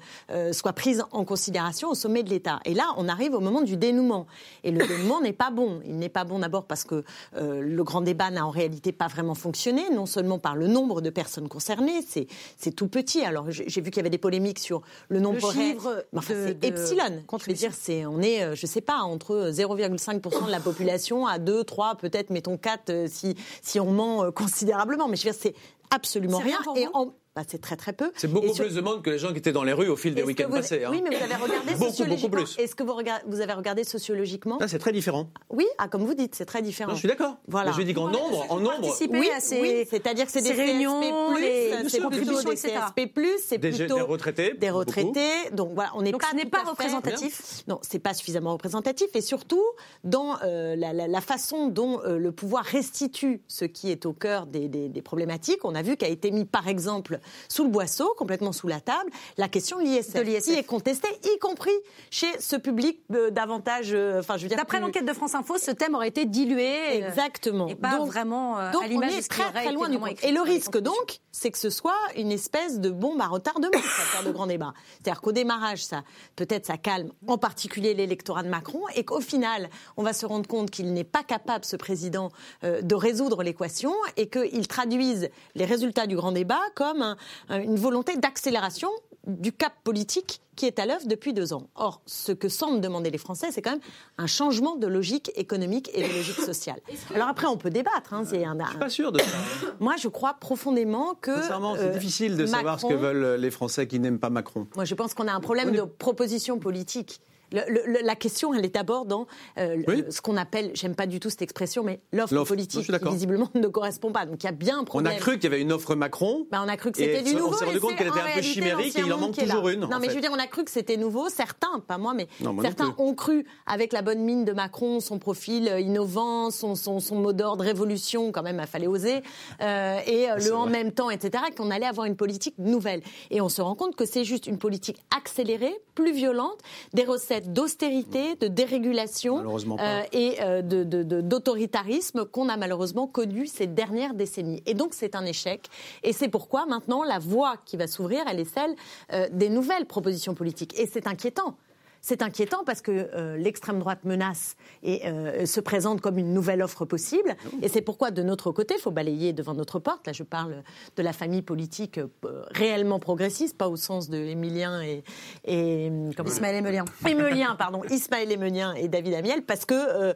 soit 0.53 0.73
prise 0.73 1.05
en 1.13 1.25
considération 1.25 1.91
au 1.91 1.95
sommet 1.95 2.23
de 2.23 2.31
l'État. 2.31 2.61
Et 2.65 2.75
là, 2.75 2.93
on 2.97 3.09
arrive 3.09 3.35
au 3.35 3.41
moment 3.41 3.63
du 3.63 3.77
dénouement. 3.77 4.27
Et 4.65 4.71
le 4.71 4.87
dénouement 4.87 5.21
n'est 5.21 5.33
pas 5.33 5.51
bon. 5.51 5.81
Il 5.85 5.99
n'est 5.99 6.09
pas 6.09 6.25
bon 6.25 6.39
d'abord 6.39 6.65
parce 6.65 6.85
que 6.85 7.05
le 7.35 7.83
grand 7.83 8.01
débat 8.01 8.31
n'a 8.31 8.47
en 8.47 8.51
réalité 8.51 8.93
pas 8.93 9.09
vraiment 9.09 9.35
fonctionné, 9.35 9.91
non 9.91 10.07
seulement 10.07 10.39
par 10.39 10.57
le 10.57 10.67
nombre 10.67 11.01
de 11.01 11.11
personnes 11.11 11.49
concernées, 11.49 12.01
c'est 12.07 12.71
tout 12.73 12.89
petit. 12.89 13.23
Alors 13.23 13.47
j'ai 13.51 13.81
vu 13.81 13.91
qu'il 13.91 13.97
y 13.97 14.01
avait 14.01 14.11
des 14.11 14.19
polémiques 14.19 14.59
sur 14.59 14.83
le 15.09 15.21
nombre 15.21 15.53
Le 15.55 15.61
chiffre 15.61 16.05
Mais 16.13 16.19
enfin, 16.19 16.35
c'est 16.35 16.65
epsilon. 16.65 17.23
Je 17.33 17.47
veux 17.47 17.53
dire, 17.55 17.73
c'est 17.79 18.07
on 18.07 18.21
est, 18.21 18.55
je 18.55 18.67
sais 18.67 18.81
pas, 18.81 18.99
entre 19.01 19.51
0,5% 19.51 20.47
de 20.47 20.51
la 20.51 20.61
population 20.61 21.27
à 21.27 21.39
2, 21.39 21.65
3, 21.65 21.97
peut-être 21.97 22.31
mettons 22.31 22.57
4 22.57 22.91
euh, 22.91 23.07
si 23.09 23.35
si 23.63 23.81
on 23.81 23.91
ment 23.91 24.31
considérablement. 24.33 25.09
Mais 25.09 25.17
je 25.17 25.27
veux 25.27 25.32
dire, 25.33 25.41
c'est 25.43 25.55
absolument 25.91 26.39
rien. 26.39 26.59
Et 26.77 26.87
en- 26.95 27.13
bah, 27.35 27.43
c'est 27.47 27.61
très 27.61 27.77
très 27.77 27.93
peu. 27.93 28.13
C'est 28.17 28.29
beaucoup 28.31 28.53
sur- 28.55 28.65
plus 28.65 28.75
de 28.75 28.81
monde 28.81 29.03
que 29.03 29.11
les 29.11 29.19
gens 29.19 29.33
qui 29.33 29.39
étaient 29.39 29.53
dans 29.53 29.63
les 29.65 29.73
rues 29.73 29.89
au 29.89 29.97
fil 29.97 30.15
des 30.15 30.23
week-ends 30.23 30.49
vous- 30.49 30.57
passés. 30.57 30.85
hein. 30.85 30.89
Oui, 30.91 31.03
mais 31.03 31.17
vous 31.17 31.23
avez 31.23 31.35
regardé 31.35 31.73
Beaucoup, 31.73 31.79
beaucoup 31.79 31.91
sociologiquement. 31.91 32.29
plus. 32.45 32.59
Est-ce 32.59 32.75
que 32.75 32.83
vous, 32.83 33.41
avez 33.41 33.53
regardé 33.55 33.85
sociologiquement 33.85 34.59
Là, 34.61 34.69
c'est 34.69 34.79
très 34.79 34.93
différent. 34.93 35.29
Oui, 35.51 35.67
ah, 35.79 35.89
comme 35.89 36.05
vous 36.05 36.15
dites, 36.15 36.35
c'est 36.35 36.45
très 36.45 36.61
différent. 36.63 36.91
Non, 36.91 36.95
je 36.95 37.01
suis 37.01 37.09
d'accord. 37.09 37.37
Voilà. 37.49 37.71
Mais 37.71 37.77
je 37.79 37.83
dis 37.83 37.95
qu'en 37.95 38.09
nombre, 38.09 38.47
en 38.51 38.61
nombre, 38.61 38.95
Oui, 39.11 39.31
à 39.31 39.41
ces, 39.41 39.61
oui, 39.61 39.87
c'est-à-dire 39.89 40.27
que 40.27 40.33
c'est 40.33 40.43
des 40.43 40.53
réunions, 40.53 41.35
les 41.37 41.71
c'est 41.89 42.01
plutôt 42.01 42.43
des. 42.43 42.55
CSP+, 42.57 43.11
c'est 43.39 43.59
plutôt 43.59 43.95
des 43.95 44.01
retraités, 44.03 44.55
des 44.55 44.67
beaucoup. 44.69 44.79
retraités. 44.81 45.31
Donc 45.53 45.71
voilà, 45.75 45.91
on 45.95 46.03
n'est 46.03 46.13
pas 46.13 46.19
ce 46.31 46.37
n'est 46.37 46.43
tout 46.45 46.51
pas 46.51 46.65
représentatif. 46.65 47.63
Non, 47.67 47.79
c'est 47.83 47.99
pas 47.99 48.15
suffisamment 48.15 48.53
représentatif 48.53 49.09
et 49.15 49.21
surtout 49.21 49.63
dans 50.05 50.37
euh, 50.45 50.77
la, 50.77 50.93
la- 50.93 51.09
la 51.09 51.21
façon 51.21 51.69
dont 51.69 52.01
euh, 52.05 52.19
le 52.19 52.33
pouvoir 52.33 52.65
restitue 52.65 53.43
ce 53.49 53.65
qui 53.65 53.91
est 53.91 54.07
au 54.07 54.13
cœur 54.13 54.47
des, 54.47 54.69
des- 54.69 54.89
des 54.89 55.03
problématiques. 55.03 55.65
On 55.65 55.75
a 55.75 55.83
vu 55.83 55.97
qu'a 55.97 56.09
été 56.09 56.31
mis 56.31 56.45
par 56.45 56.69
exemple 56.69 57.19
sous 57.49 57.65
le 57.65 57.71
boisseau, 57.71 58.15
complètement 58.17 58.53
sous 58.53 58.69
la 58.69 58.81
table, 58.81 59.11
la 59.37 59.49
question 59.49 59.79
de 59.79 59.83
l'ISF, 59.85 60.23
qui 60.45 60.53
est 60.55 60.65
contestée, 60.65 61.09
y 61.25 61.39
compris 61.39 61.71
chez 62.11 62.27
ce 62.41 62.57
public 62.57 63.01
euh, 63.13 63.31
davantage. 63.31 63.91
euh, 63.93 64.21
Enfin, 64.21 64.37
je 64.37 64.43
veux 64.43 64.49
dire. 64.49 64.57
D'après 64.59 64.79
plus- 64.79 64.87
l'enquête 64.87 65.05
de 65.07 65.13
France 65.13 65.35
Info, 65.35 65.59
ce 65.59 65.71
thème 65.71 65.95
aurait 65.95 66.09
été 66.09 66.25
dilué. 66.27 67.03
euh, 67.03 67.09
Exactement. 67.09 67.69
Et 67.69 67.75
pas 67.75 67.97
Donc- 67.97 68.09
vraiment 68.09 68.59
euh, 68.59 68.73
donc 68.73 68.85
à 68.85 68.87
l'image 68.87 69.17
de 69.17 69.21
ce 69.23 69.29
très 69.29 69.51
très 69.53 69.73
loin 69.73 69.89
du 69.89 69.99
compte. 69.99 70.23
Et 70.25 70.33
le 70.33 70.41
risque 70.41 70.79
donc, 70.79 71.19
c'est 71.31 71.51
que 71.51 71.59
ce 71.59 71.71
soit 71.71 71.95
une 72.17 72.31
espèce 72.33 72.79
de 72.81 72.91
bombe 72.91 73.21
à 73.21 73.27
retardement, 73.27 73.71
cette 73.73 74.27
de 74.27 74.31
grand 74.33 74.47
débat. 74.47 74.73
C'est-à-dire 75.03 75.21
qu'au 75.21 75.33
démarrage, 75.33 75.85
ça 75.85 76.03
peut-être 76.37 76.67
ça 76.67 76.77
calme, 76.77 77.11
en 77.27 77.39
particulier 77.39 77.95
l'électorat 77.95 78.43
de 78.43 78.49
Macron, 78.49 78.83
et 78.95 79.05
qu'au 79.05 79.21
final, 79.21 79.71
on 79.97 80.03
va 80.03 80.13
se 80.13 80.27
rendre 80.27 80.47
compte 80.47 80.71
qu'il 80.71 80.93
n'est 80.93 81.05
pas 81.05 81.23
capable, 81.23 81.65
ce 81.65 81.77
président, 81.77 82.31
euh, 82.65 82.83
de 82.83 82.95
résoudre 82.95 83.43
l'équation, 83.43 83.95
et 84.17 84.29
qu'il 84.29 84.69
traduise 84.69 85.31
les 85.55 85.65
résultats 85.65 86.07
du 86.07 86.17
grand 86.17 86.33
débat 86.33 86.61
comme 86.75 87.03
un- 87.03 87.12
un- 87.49 87.61
une 87.61 87.77
volonté 87.77 88.17
d'accélération 88.17 88.89
du 89.27 89.53
cap 89.53 89.73
politique 89.85 90.41
qui 90.57 90.67
est 90.67 90.79
à 90.81 90.85
l'œuvre 90.87 91.07
depuis 91.07 91.33
deux 91.33 91.53
ans. 91.53 91.69
Or, 91.77 92.03
ce 92.07 92.33
que 92.33 92.49
semblent 92.49 92.81
demander 92.81 93.09
les 93.11 93.19
Français, 93.19 93.47
c'est 93.53 93.63
quand 93.63 93.71
même 93.71 93.81
un 94.19 94.27
changement 94.27 94.75
de 94.77 94.87
logique 94.89 95.31
économique 95.37 95.91
et 95.95 96.03
de 96.03 96.13
logique 96.13 96.41
sociale. 96.41 96.81
Alors 97.15 97.29
après, 97.29 97.47
on 97.47 97.57
peut 97.57 97.71
débattre. 97.71 98.13
Hein, 98.13 98.25
c'est 98.29 98.45
un- 98.45 98.57
je 98.65 98.71
suis 98.71 98.79
pas 98.79 98.89
sûr 98.91 99.13
de 99.13 99.21
ça. 99.21 99.27
moi, 99.81 99.95
je 99.97 100.09
crois 100.09 100.35
profondément 100.35 101.15
que. 101.15 101.35
Sincèrement, 101.37 101.77
c'est 101.77 101.83
euh, 101.83 101.93
difficile 101.93 102.37
de 102.37 102.47
savoir 102.47 102.81
ce 102.81 102.87
que 102.87 102.93
Macron- 102.95 103.01
veulent 103.01 103.41
les 103.41 103.51
Français 103.53 103.87
qui 103.87 104.01
n'aiment 104.01 104.19
pas 104.19 104.31
Macron. 104.31 104.67
Moi, 104.75 104.85
je 104.85 104.95
pense 104.97 105.15
qu'on 105.15 105.29
a 105.29 105.33
un 105.33 105.41
problème 105.41 105.71
de 105.71 105.83
proposition 105.83 106.59
politique. 106.59 107.21
Le- 107.53 107.63
le- 107.69 107.83
le- 107.87 107.99
la 108.03 108.15
question, 108.17 108.55
elle 108.55 108.65
est 108.65 108.75
d'abord 108.75 109.05
dans 109.07 109.27
euh, 109.59 109.83
Oui. 109.89 110.05
ce 110.11 110.21
qu'on 110.21 110.37
appelle, 110.37 110.71
j'aime 110.75 110.95
pas 110.95 111.07
du 111.07 111.21
tout 111.21 111.31
cette 111.31 111.43
expression, 111.43 111.83
mais 111.83 112.01
l'offre 112.13 112.45
politique 112.45 112.87
qui 112.87 113.09
visiblement 113.11 113.49
ne 113.55 113.67
correspond 113.69 114.13
pas. 114.13 114.27
Donc 114.27 114.43
il 114.43 114.47
y 114.47 114.49
a 114.49 114.53
bien 114.53 114.79
un 114.79 114.83
On 114.83 114.85
problème. 114.85 115.13
a 115.13 115.17
cru 115.17 115.35
qu'il 115.35 115.45
y 115.45 115.47
avait 115.53 115.61
une 115.63 115.73
offre 115.73 115.95
Macron. 115.95 116.47
Bah, 116.51 116.63
on 116.65 116.69
a 116.69 116.77
cru 116.77 116.93
que 116.93 116.99
c'était 116.99 117.23
du 117.23 117.35
on 117.37 117.39
nouveau. 117.39 117.57
s'est 117.57 117.65
rendu 117.65 117.81
compte 117.81 117.97
qu'elle 117.97 118.09
était 118.09 118.21
un 118.21 118.35
peu 118.35 118.43
chimérique 118.43 118.97
et 118.99 119.03
il 119.05 119.13
en 119.13 119.19
manque 119.19 119.37
toujours 119.37 119.69
une, 119.69 119.81
Non, 119.81 119.89
mais 120.01 120.07
fait. 120.07 120.11
je 120.11 120.15
veux 120.17 120.21
dire, 120.21 120.33
on 120.33 120.39
a 120.39 120.47
cru 120.47 120.65
que 120.65 120.71
c'était 120.71 120.97
nouveau. 120.97 121.29
Certains, 121.29 121.81
pas 121.87 121.99
moi, 121.99 122.15
mais 122.15 122.27
Non, 122.41 122.53
moi 122.53 122.63
non 122.65 122.69
certains 122.71 122.95
ont 122.99 123.15
cru, 123.15 123.47
avec 123.67 123.93
la 123.93 124.03
bonne 124.03 124.21
mine 124.21 124.45
de 124.45 124.53
Macron, 124.53 125.01
son 125.01 125.19
profil 125.19 125.69
euh, 125.69 125.81
innovant, 125.81 126.51
son, 126.51 126.75
son, 126.75 127.01
son 127.01 127.17
mot 127.17 127.33
d'ordre 127.33 127.65
révolution, 127.65 128.33
quand 128.33 128.43
même, 128.43 128.59
il 128.61 128.67
fallait 128.67 128.87
oser, 128.87 129.23
euh, 129.61 129.99
et 130.07 130.27
le 130.45 130.55
en 130.55 130.67
même 130.67 130.93
temps, 130.93 131.11
etc., 131.11 131.45
qu'on 131.57 131.71
allait 131.71 131.87
avoir 131.87 132.07
une 132.07 132.17
politique 132.17 132.55
nouvelle. 132.59 133.03
Et 133.31 133.41
on 133.41 133.49
se 133.49 133.61
rend 133.63 133.75
compte 133.75 133.97
que 133.97 134.05
c'est 134.07 134.25
juste 134.25 134.47
une 134.47 134.59
politique 134.59 134.99
accélérée, 135.17 135.75
plus 135.95 136.13
violente, 136.13 136.59
des 136.95 137.05
recettes 137.05 137.42
d'austérité, 137.47 138.37
de 138.37 138.49
dérégulation 138.49 139.43
euh, 139.81 140.03
et 140.13 140.37
euh, 140.43 140.63
de- 140.63 140.85
de- 140.85 141.03
de- 141.03 141.21
d'autoritarisme 141.21 142.25
qu'on 142.25 142.49
a 142.49 142.57
malheureusement 142.57 143.07
connu 143.07 143.47
ces 143.47 143.67
dernières 143.67 144.15
décennies. 144.15 144.63
Et 144.67 144.75
donc 144.75 144.95
c'est 144.95 145.15
un 145.15 145.25
échec. 145.25 145.69
Et 146.03 146.13
c'est 146.13 146.29
pourquoi 146.29 146.67
maintenant 146.67 147.03
la 147.05 147.19
voie 147.19 147.55
qui 147.65 147.77
va 147.77 147.87
s'ouvrir, 147.87 148.25
elle 148.31 148.41
est 148.41 148.45
celle 148.53 148.75
euh, 149.13 149.29
des 149.33 149.49
nouvelles 149.49 149.87
propositions 149.87 150.35
politiques. 150.35 150.79
Et 150.79 150.87
c'est 150.87 151.07
inquiétant. 151.07 151.57
C'est 152.05 152.21
inquiétant 152.21 152.65
parce 152.65 152.83
que 152.83 152.91
euh, 153.15 153.37
l'extrême 153.37 153.79
droite 153.79 154.05
menace 154.05 154.57
et 154.83 155.07
euh, 155.07 155.47
se 155.47 155.61
présente 155.61 156.01
comme 156.01 156.19
une 156.19 156.35
nouvelle 156.35 156.61
offre 156.61 156.85
possible. 156.85 157.37
Et 157.63 157.69
c'est 157.69 157.81
pourquoi, 157.81 158.11
de 158.11 158.25
notre 158.25 158.51
côté, 158.51 158.75
il 158.77 158.81
faut 158.81 158.91
balayer 158.91 159.33
devant 159.33 159.55
notre 159.55 159.79
porte. 159.79 160.05
Là, 160.09 160.13
je 160.13 160.25
parle 160.25 160.65
de 160.97 161.03
la 161.03 161.13
famille 161.13 161.43
politique 161.43 161.99
euh, 161.99 162.09
réellement 162.51 162.99
progressiste, 162.99 163.57
pas 163.57 163.69
au 163.69 163.77
sens 163.77 164.11
de 164.11 164.19
Émilien 164.19 164.83
et, 164.83 165.05
et 165.45 165.93
comment 166.17 166.29
Ismaël 166.29 166.57
Emelien. 166.57 166.85
Emelien, 167.07 167.55
pardon, 167.55 167.83
Ismaël 167.91 168.33
Emelien 168.33 168.75
et 168.75 168.89
David 168.89 169.15
Amiel, 169.15 169.43
parce 169.43 169.65
que 169.65 170.15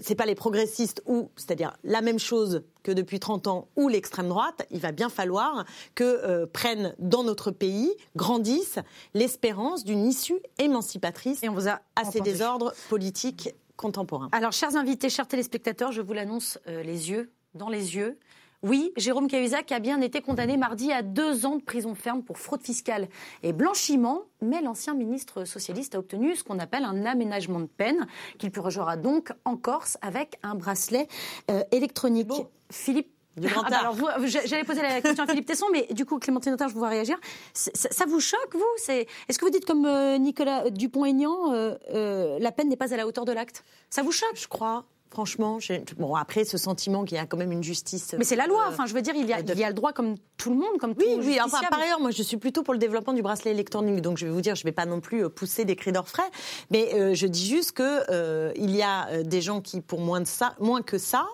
c'est 0.00 0.14
pas 0.14 0.26
les 0.26 0.34
progressistes 0.34 1.02
ou, 1.04 1.30
c'est-à-dire 1.36 1.76
la 1.84 2.00
même 2.00 2.18
chose 2.18 2.62
que 2.82 2.92
depuis 2.92 3.20
30 3.20 3.46
ans, 3.46 3.68
ou 3.76 3.88
l'extrême 3.88 4.28
droite. 4.28 4.66
Il 4.70 4.80
va 4.80 4.92
bien 4.92 5.08
falloir 5.08 5.64
que 5.94 6.04
euh, 6.04 6.46
prennent 6.46 6.94
dans 6.98 7.24
notre 7.24 7.50
pays, 7.50 7.92
grandissent 8.16 8.78
l'espérance 9.14 9.84
d'une 9.84 10.04
issue 10.06 10.40
émancipatrice 10.58 11.42
Et 11.42 11.48
on 11.48 11.54
vous 11.54 11.68
a 11.68 11.80
à 11.96 12.04
ces 12.04 12.20
désordres 12.20 12.72
politiques 12.88 13.54
contemporains. 13.76 14.28
Alors, 14.32 14.52
chers 14.52 14.76
invités, 14.76 15.10
chers 15.10 15.28
téléspectateurs, 15.28 15.92
je 15.92 16.02
vous 16.02 16.12
l'annonce 16.12 16.58
euh, 16.68 16.82
les 16.82 17.10
yeux 17.10 17.30
dans 17.54 17.68
les 17.68 17.96
yeux. 17.96 18.18
Oui, 18.62 18.92
Jérôme 18.96 19.26
Cahuzac 19.26 19.72
a 19.72 19.80
bien 19.80 20.00
été 20.00 20.20
condamné 20.20 20.56
mardi 20.56 20.92
à 20.92 21.02
deux 21.02 21.46
ans 21.46 21.56
de 21.56 21.62
prison 21.62 21.96
ferme 21.96 22.22
pour 22.22 22.38
fraude 22.38 22.62
fiscale 22.62 23.08
et 23.42 23.52
blanchiment, 23.52 24.22
mais 24.40 24.62
l'ancien 24.62 24.94
ministre 24.94 25.44
socialiste 25.44 25.96
a 25.96 25.98
obtenu 25.98 26.36
ce 26.36 26.44
qu'on 26.44 26.60
appelle 26.60 26.84
un 26.84 27.04
aménagement 27.04 27.58
de 27.58 27.66
peine, 27.66 28.06
qu'il 28.38 28.52
purgera 28.52 28.96
donc 28.96 29.32
en 29.44 29.56
Corse 29.56 29.98
avec 30.00 30.38
un 30.44 30.54
bracelet 30.54 31.08
euh, 31.50 31.64
électronique. 31.72 32.30
Philippe. 32.70 33.12
Ah 33.56 33.68
bah 33.70 33.78
alors 33.80 33.96
j'allais 34.26 34.62
poser 34.62 34.82
la 34.82 35.00
question 35.00 35.24
à 35.24 35.26
Philippe 35.26 35.46
Tesson, 35.46 35.66
mais 35.72 35.88
du 35.90 36.04
coup 36.04 36.18
Clémentine 36.18 36.52
Autain, 36.52 36.68
je 36.68 36.74
vous 36.74 36.80
vois 36.80 36.90
réagir. 36.90 37.18
Ça, 37.54 37.70
ça 37.72 38.04
vous 38.04 38.20
choque 38.20 38.54
vous? 38.54 38.60
C'est 38.76 39.06
est-ce 39.28 39.38
que 39.38 39.44
vous 39.46 39.50
dites 39.50 39.64
comme 39.64 39.86
euh, 39.86 40.18
Nicolas 40.18 40.68
Dupont-Aignan, 40.68 41.52
euh, 41.52 41.74
euh, 41.94 42.38
la 42.38 42.52
peine 42.52 42.68
n'est 42.68 42.76
pas 42.76 42.92
à 42.92 42.96
la 42.96 43.06
hauteur 43.06 43.24
de 43.24 43.32
l'acte? 43.32 43.64
Ça 43.88 44.02
vous 44.02 44.12
choque? 44.12 44.36
Je 44.36 44.48
crois, 44.48 44.84
franchement, 45.12 45.60
j'ai- 45.60 45.84
bon 45.98 46.14
après 46.14 46.44
ce 46.44 46.56
sentiment 46.58 47.04
qu'il 47.04 47.16
y 47.16 47.20
a 47.20 47.26
quand 47.26 47.36
même 47.36 47.52
une 47.52 47.62
justice. 47.62 48.14
Mais 48.18 48.24
c'est 48.24 48.34
la 48.36 48.46
loi. 48.46 48.64
euh, 48.64 48.68
Enfin, 48.70 48.86
je 48.86 48.94
veux 48.94 49.02
dire, 49.02 49.14
il 49.14 49.26
y 49.26 49.32
a, 49.32 49.42
de- 49.42 49.52
il 49.52 49.58
y 49.58 49.64
a 49.64 49.68
le 49.68 49.74
droit 49.74 49.92
comme 49.92 50.14
tout 50.38 50.50
le 50.50 50.56
monde, 50.56 50.78
comme 50.80 50.94
Oui, 50.98 51.04
tout 51.14 51.20
oui. 51.26 51.38
Enfin, 51.44 51.58
par 51.70 51.80
ailleurs, 51.80 52.00
moi, 52.00 52.10
je 52.10 52.22
suis 52.22 52.38
plutôt 52.38 52.62
pour 52.62 52.72
le 52.74 52.78
développement 52.80 53.12
du 53.12 53.22
bracelet 53.22 53.50
électronique. 53.50 54.00
Donc, 54.00 54.16
je 54.18 54.24
vais 54.26 54.32
vous 54.32 54.40
dire, 54.40 54.54
je 54.56 54.62
ne 54.62 54.68
vais 54.68 54.72
pas 54.72 54.86
non 54.86 55.00
plus 55.00 55.24
euh, 55.24 55.28
pousser 55.28 55.64
des 55.64 55.76
cris 55.76 55.92
d'orfraie, 55.92 56.22
mais 56.70 56.94
euh, 56.94 57.14
je 57.14 57.26
dis 57.26 57.46
juste 57.46 57.72
que 57.72 58.00
euh, 58.10 58.52
il 58.56 58.74
y 58.74 58.82
a 58.82 59.22
des 59.22 59.40
gens 59.42 59.60
qui, 59.60 59.80
pour 59.82 60.00
moins 60.00 60.20
de 60.20 60.26
ça, 60.26 60.54
moins 60.58 60.82
que 60.82 60.96
ça. 60.98 61.26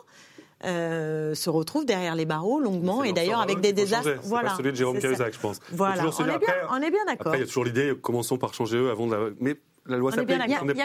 euh, 0.65 1.37
se 1.37 1.51
retrouvent 1.51 1.85
derrière 1.87 2.17
les 2.17 2.25
barreaux 2.25 2.59
longuement 2.59 3.05
et 3.05 3.13
d'ailleurs 3.13 3.35
leur 3.35 3.43
avec 3.43 3.61
des 3.61 3.69
faut 3.69 3.75
désastres. 3.77 4.23
changer. 4.23 4.45
Pas 4.45 4.57
celui 4.57 4.73
de 4.73 4.77
Jérôme. 4.77 4.99
Cahuzac, 4.99 5.33
je 5.35 5.39
pense. 5.39 5.61
Voilà, 5.71 6.03
on 6.05 6.09
est 6.11 6.25
bien, 6.25 6.35
après- 6.35 6.55
on 6.73 6.77
est 6.83 6.91
bien 6.91 7.05
d'accord. 7.07 7.27
Après, 7.29 7.39
il 7.39 7.41
y 7.43 7.45
a 7.45 7.47
toujours 7.47 7.65
l'idée, 7.65 7.93
commençons 8.03 8.39
par 8.39 8.55
changer 8.55 8.77
eux 8.77 8.91
avant 8.91 9.07
de 9.07 9.15
la... 9.15 9.21
Mais 9.39 9.55
la 9.89 9.97
loi. 9.97 10.13
On 10.15 10.21
est- 10.21 10.25
Il 10.25 10.29
y 10.29 10.33
a 10.33 10.37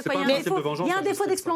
quoi 0.01 0.13
un 0.15 0.17
a 0.17 0.21
un 0.21 0.23
principe 0.25 0.43
défaut- 0.43 0.55
de 0.83 0.87
y 0.87 0.91
a 0.91 0.97
un 0.97 1.01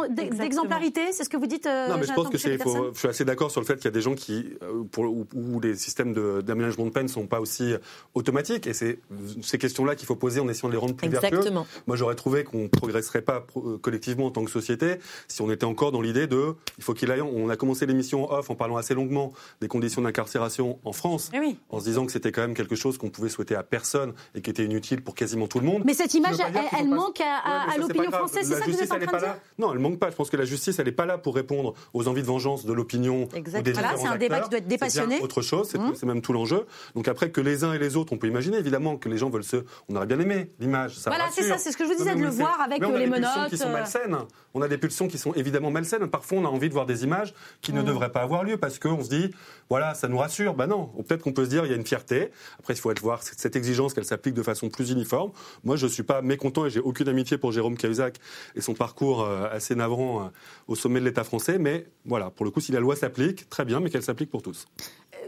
d'exemplarité, 0.07 1.11
c'est 1.11 1.23
ce 1.23 1.29
que 1.29 1.37
vous 1.37 1.47
dites, 1.47 1.65
euh, 1.65 1.87
Non, 1.87 1.95
mais 1.95 2.01
je 2.01 2.07
Jonathan 2.07 2.23
pense 2.23 2.31
que 2.31 2.37
c'est. 2.37 2.53
il 2.53 2.57
faut- 2.57 2.69
Peterson 2.73 2.91
Je 2.93 2.99
suis 2.99 3.07
assez 3.07 3.25
d'accord 3.25 3.51
sur 3.51 3.61
le 3.61 3.65
fait 3.65 3.75
qu'il 3.75 3.85
y 3.85 3.87
a 3.87 3.91
des 3.91 4.01
gens 4.01 4.15
qui, 4.15 4.45
euh, 4.63 4.83
pour, 4.91 5.05
où, 5.05 5.25
où 5.33 5.59
les 5.59 5.75
systèmes 5.75 6.13
de- 6.13 6.41
d'aménagement 6.41 6.85
de, 6.85 6.89
peine 6.91 7.03
ne 7.03 7.09
sont 7.09 7.27
pas 7.27 7.39
aussi 7.39 7.73
automatiques. 8.13 8.67
Et 8.67 8.73
c'est 8.73 8.99
ces 9.41 9.57
questions-là 9.57 9.95
qu'il 9.95 10.05
faut 10.05 10.15
poser 10.15 10.39
en 10.39 10.49
essayant 10.49 10.67
de 10.69 10.73
les 10.73 10.79
rendre 10.79 10.95
plus. 10.95 11.07
Exactement. 11.07 11.65
Moi, 11.87 11.95
j'aurais 11.97 12.15
trouvé 12.15 12.43
qu'on 12.43 12.63
ne 12.63 12.67
progresserait 12.67 13.21
pas 13.21 13.45
euh, 13.57 13.77
collectivement 13.77 14.25
en 14.27 14.31
tant 14.31 14.43
que 14.43 14.51
société 14.51 14.95
si 15.27 15.41
on 15.41 15.51
était 15.51 15.65
encore 15.65 15.91
dans 15.91 16.01
l'idée 16.01 16.27
de. 16.27 16.53
Il 16.77 16.83
faut 16.83 16.93
qu'il 16.93 17.11
aille. 17.11 17.21
On 17.21 17.49
a 17.49 17.55
commencé 17.55 17.85
l'émission 17.85 18.31
off 18.31 18.49
en 18.49 18.55
parlant 18.55 18.77
assez 18.77 18.93
longuement 18.93 19.33
des 19.61 19.67
conditions 19.67 20.01
d'incarcération 20.01 20.79
en 20.83 20.91
France, 20.93 21.29
oui. 21.33 21.57
en 21.69 21.79
se 21.79 21.85
disant 21.85 22.05
que 22.05 22.11
c'était 22.11 22.31
quand 22.31 22.41
même 22.41 22.53
quelque 22.53 22.75
chose 22.75 22.97
qu'on 22.97 23.09
pouvait 23.09 23.29
souhaiter 23.29 23.55
à 23.55 23.63
personne 23.63 24.13
et 24.35 24.41
qui 24.41 24.49
était 24.49 24.63
inutile 24.65 25.01
pour 25.01 25.15
quasiment 25.15 25.47
tout 25.47 25.59
le 25.59 25.65
monde. 25.65 25.83
Mais 25.85 25.93
cette 25.93 26.13
image, 26.13 26.35
elle, 26.39 26.53
elle 26.79 26.89
pas- 26.89 26.95
manque 26.95 27.21
à, 27.21 27.36
à- 27.43 27.77
l'opinion 27.77 28.11
française, 28.11 28.47
c'est 28.47 28.53
ça 28.55 28.59
que 28.61 28.65
vous 28.65 28.69
êtes 28.71 28.79
justice, 28.79 28.91
en 28.91 28.99
train 28.99 29.17
de 29.17 29.23
dire. 29.23 29.35
Non, 29.57 29.73
elle 29.73 29.79
manque 29.79 29.99
pas. 29.99 30.09
Je 30.09 30.15
pense 30.15 30.29
que 30.29 30.37
la 30.37 30.45
justice, 30.45 30.79
elle 30.79 30.85
n'est 30.85 30.91
pas 30.91 31.05
là 31.05 31.17
pour 31.17 31.35
répondre 31.35 31.73
aux 31.93 32.07
envies 32.07 32.21
de 32.21 32.27
vengeance 32.27 32.65
de 32.65 32.73
l'opinion 32.73 33.23
ou 33.31 33.35
Exact. 33.35 33.61
des 33.63 33.73
Voilà, 33.73 33.95
c'est 33.97 34.07
un 34.07 34.17
débat 34.17 34.39
qui 34.41 34.49
doit 34.49 34.59
être 34.59 34.67
dépassionné. 34.67 35.19
autre 35.21 35.41
chose, 35.41 35.69
c'est 35.69 35.77
Mmh. 35.77 36.07
même 36.07 36.21
tout 36.21 36.33
l'enjeu. 36.33 36.65
Donc 36.95 37.07
après, 37.07 37.31
que 37.31 37.41
les 37.41 37.63
uns 37.63 37.73
et 37.73 37.79
les 37.79 37.95
autres, 37.95 38.13
on 38.13 38.17
peut 38.17 38.27
imaginer 38.27 38.57
évidemment 38.57 38.97
que 38.97 39.09
les 39.09 39.17
gens 39.17 39.29
veulent 39.29 39.43
se. 39.43 39.57
On 39.89 39.95
aurait 39.95 40.05
bien 40.07 40.19
aimé 40.19 40.51
l'image. 40.59 40.97
ça 40.97 41.09
Voilà, 41.09 41.25
c'est 41.31 41.43
ça, 41.43 41.57
c'est 41.57 41.71
ce 41.71 41.77
que 41.77 41.83
je 41.85 41.89
vous 41.91 41.97
disais, 41.97 42.15
de 42.15 42.21
le 42.21 42.29
voir 42.29 42.61
avec, 42.61 42.79
mais 42.81 42.87
on 42.87 42.91
euh, 42.91 42.95
a 42.95 42.99
les 42.99 43.05
des 43.05 43.11
pulsions 43.11 43.35
menottes, 43.37 43.49
qui 43.49 43.57
sont 43.57 43.67
euh. 43.67 43.73
malsaines. 43.73 44.17
On 44.53 44.61
a 44.61 44.67
des 44.67 44.77
pulsions 44.77 45.07
qui 45.07 45.17
sont 45.17 45.33
évidemment 45.33 45.69
malsaines. 45.71 46.07
Parfois, 46.07 46.39
on 46.39 46.45
a 46.45 46.49
envie 46.49 46.67
de 46.69 46.73
voir 46.73 46.85
des 46.85 47.03
images 47.03 47.33
qui 47.61 47.73
ne 47.73 47.81
devraient 47.81 48.11
pas 48.11 48.21
avoir 48.21 48.43
lieu 48.43 48.57
parce 48.57 48.79
qu'on 48.79 49.03
se 49.03 49.09
dit, 49.09 49.29
voilà, 49.69 49.93
ça 49.93 50.07
nous 50.07 50.17
rassure. 50.17 50.53
Ben 50.55 50.67
non, 50.67 50.85
peut-être 51.07 51.21
qu'on 51.23 51.33
peut 51.33 51.43
se 51.45 51.49
dire, 51.49 51.65
il 51.65 51.71
y 51.71 51.73
a 51.73 51.77
une 51.77 51.85
fierté. 51.85 52.31
Après, 52.59 52.73
il 52.73 52.77
faut 52.79 52.89
être 52.91 53.01
voir 53.01 53.21
cette 53.23 53.55
exigence 53.55 53.93
qu'elle 53.93 54.05
s'applique 54.05 54.33
de 54.33 54.43
façon 54.43 54.69
plus 54.69 54.91
uniforme. 54.91 55.31
Moi, 55.63 55.75
je 55.75 55.85
suis 55.87 56.03
pas 56.03 56.21
mécontent 56.21 56.65
et 56.65 56.69
j'ai 56.69 56.79
aucune 56.79 57.09
amitié 57.09 57.26
pour 57.35 57.51
Jérôme 57.51 57.75
Cahuzac 57.75 58.19
et 58.55 58.61
son 58.61 58.73
parcours 58.73 59.23
euh, 59.23 59.49
assez 59.51 59.75
navrant 59.75 60.23
euh, 60.23 60.29
au 60.67 60.75
sommet 60.75 61.01
de 61.01 61.05
l'État 61.05 61.25
français. 61.25 61.57
Mais 61.57 61.87
voilà, 62.05 62.29
pour 62.29 62.45
le 62.45 62.51
coup, 62.51 62.61
si 62.61 62.71
la 62.71 62.79
loi 62.79 62.95
s'applique, 62.95 63.49
très 63.49 63.65
bien, 63.65 63.81
mais 63.81 63.89
qu'elle 63.89 64.03
s'applique 64.03 64.29
pour 64.29 64.41
tous. 64.41 64.65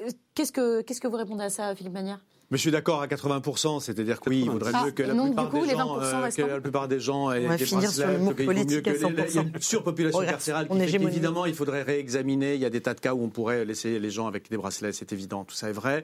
Euh, 0.06 0.10
Qu'est-ce 0.36 0.52
que, 0.54 1.08
vous 1.08 1.18
répondez 1.18 1.44
à 1.44 1.50
ça, 1.50 1.76
Philippe 1.76 1.94
Manière? 1.94 2.20
Mais 2.52 2.58
je 2.58 2.62
suis 2.62 2.72
d'accord 2.72 3.02
à 3.02 3.08
80%, 3.08 3.80
c'est-à-dire 3.80 4.20
que 4.20 4.30
oui, 4.30 4.42
il 4.44 4.50
vaudrait 4.50 4.72
Ah, 4.74 4.86
mieux 4.86 4.92
que 4.92 5.04
la, 5.04 5.14
donc, 5.14 5.30
du 5.30 5.36
plupart 5.36 5.50
coup, 5.52 5.66
des 5.66 5.72
gens, 5.72 6.00
20% 6.00 6.04
euh, 6.04 6.30
que 6.30 6.42
la 6.42 6.62
plupart 6.62 6.88
des 6.88 7.00
gens 7.00 7.32
aient 7.32 7.46
On 7.46 7.50
va 7.50 7.58
des 7.58 7.66
finir 7.66 7.92
sur 7.92 8.08
le 8.08 8.14
bracelets, 8.14 8.26
mot 8.26 8.34
qu'il 8.34 8.46
vaut 8.46 8.52
mieux 8.52 8.64
politique 8.64 8.82
que 8.86 8.90
Il 8.90 9.02
y 9.02 9.06
a 9.06 9.44
100%. 9.44 9.54
une 9.54 9.62
surpopulation 9.62 10.22
carcérale 10.22 10.68
on 10.70 10.78
qui 10.78 10.82
est 10.82 10.88
fait 10.88 10.98
qu'évidemment, 10.98 11.46
il 11.46 11.54
faudrait 11.54 11.84
réexaminer. 11.84 12.56
Il 12.56 12.62
y 12.62 12.66
a 12.66 12.72
des 12.72 12.82
tas 12.82 12.96
de 12.96 13.00
cas 13.00 13.14
où 13.14 13.24
on 13.24 13.30
pourrait 13.30 13.66
laisser 13.66 14.00
les 14.00 14.10
gens 14.10 14.26
avec 14.26 14.50
des 14.50 14.58
bracelets, 14.58 14.94
c'est 14.94 15.14
évident, 15.14 15.44
tout 15.44 15.56
ça 15.56 15.70
est 15.70 15.74
vrai. 15.74 16.04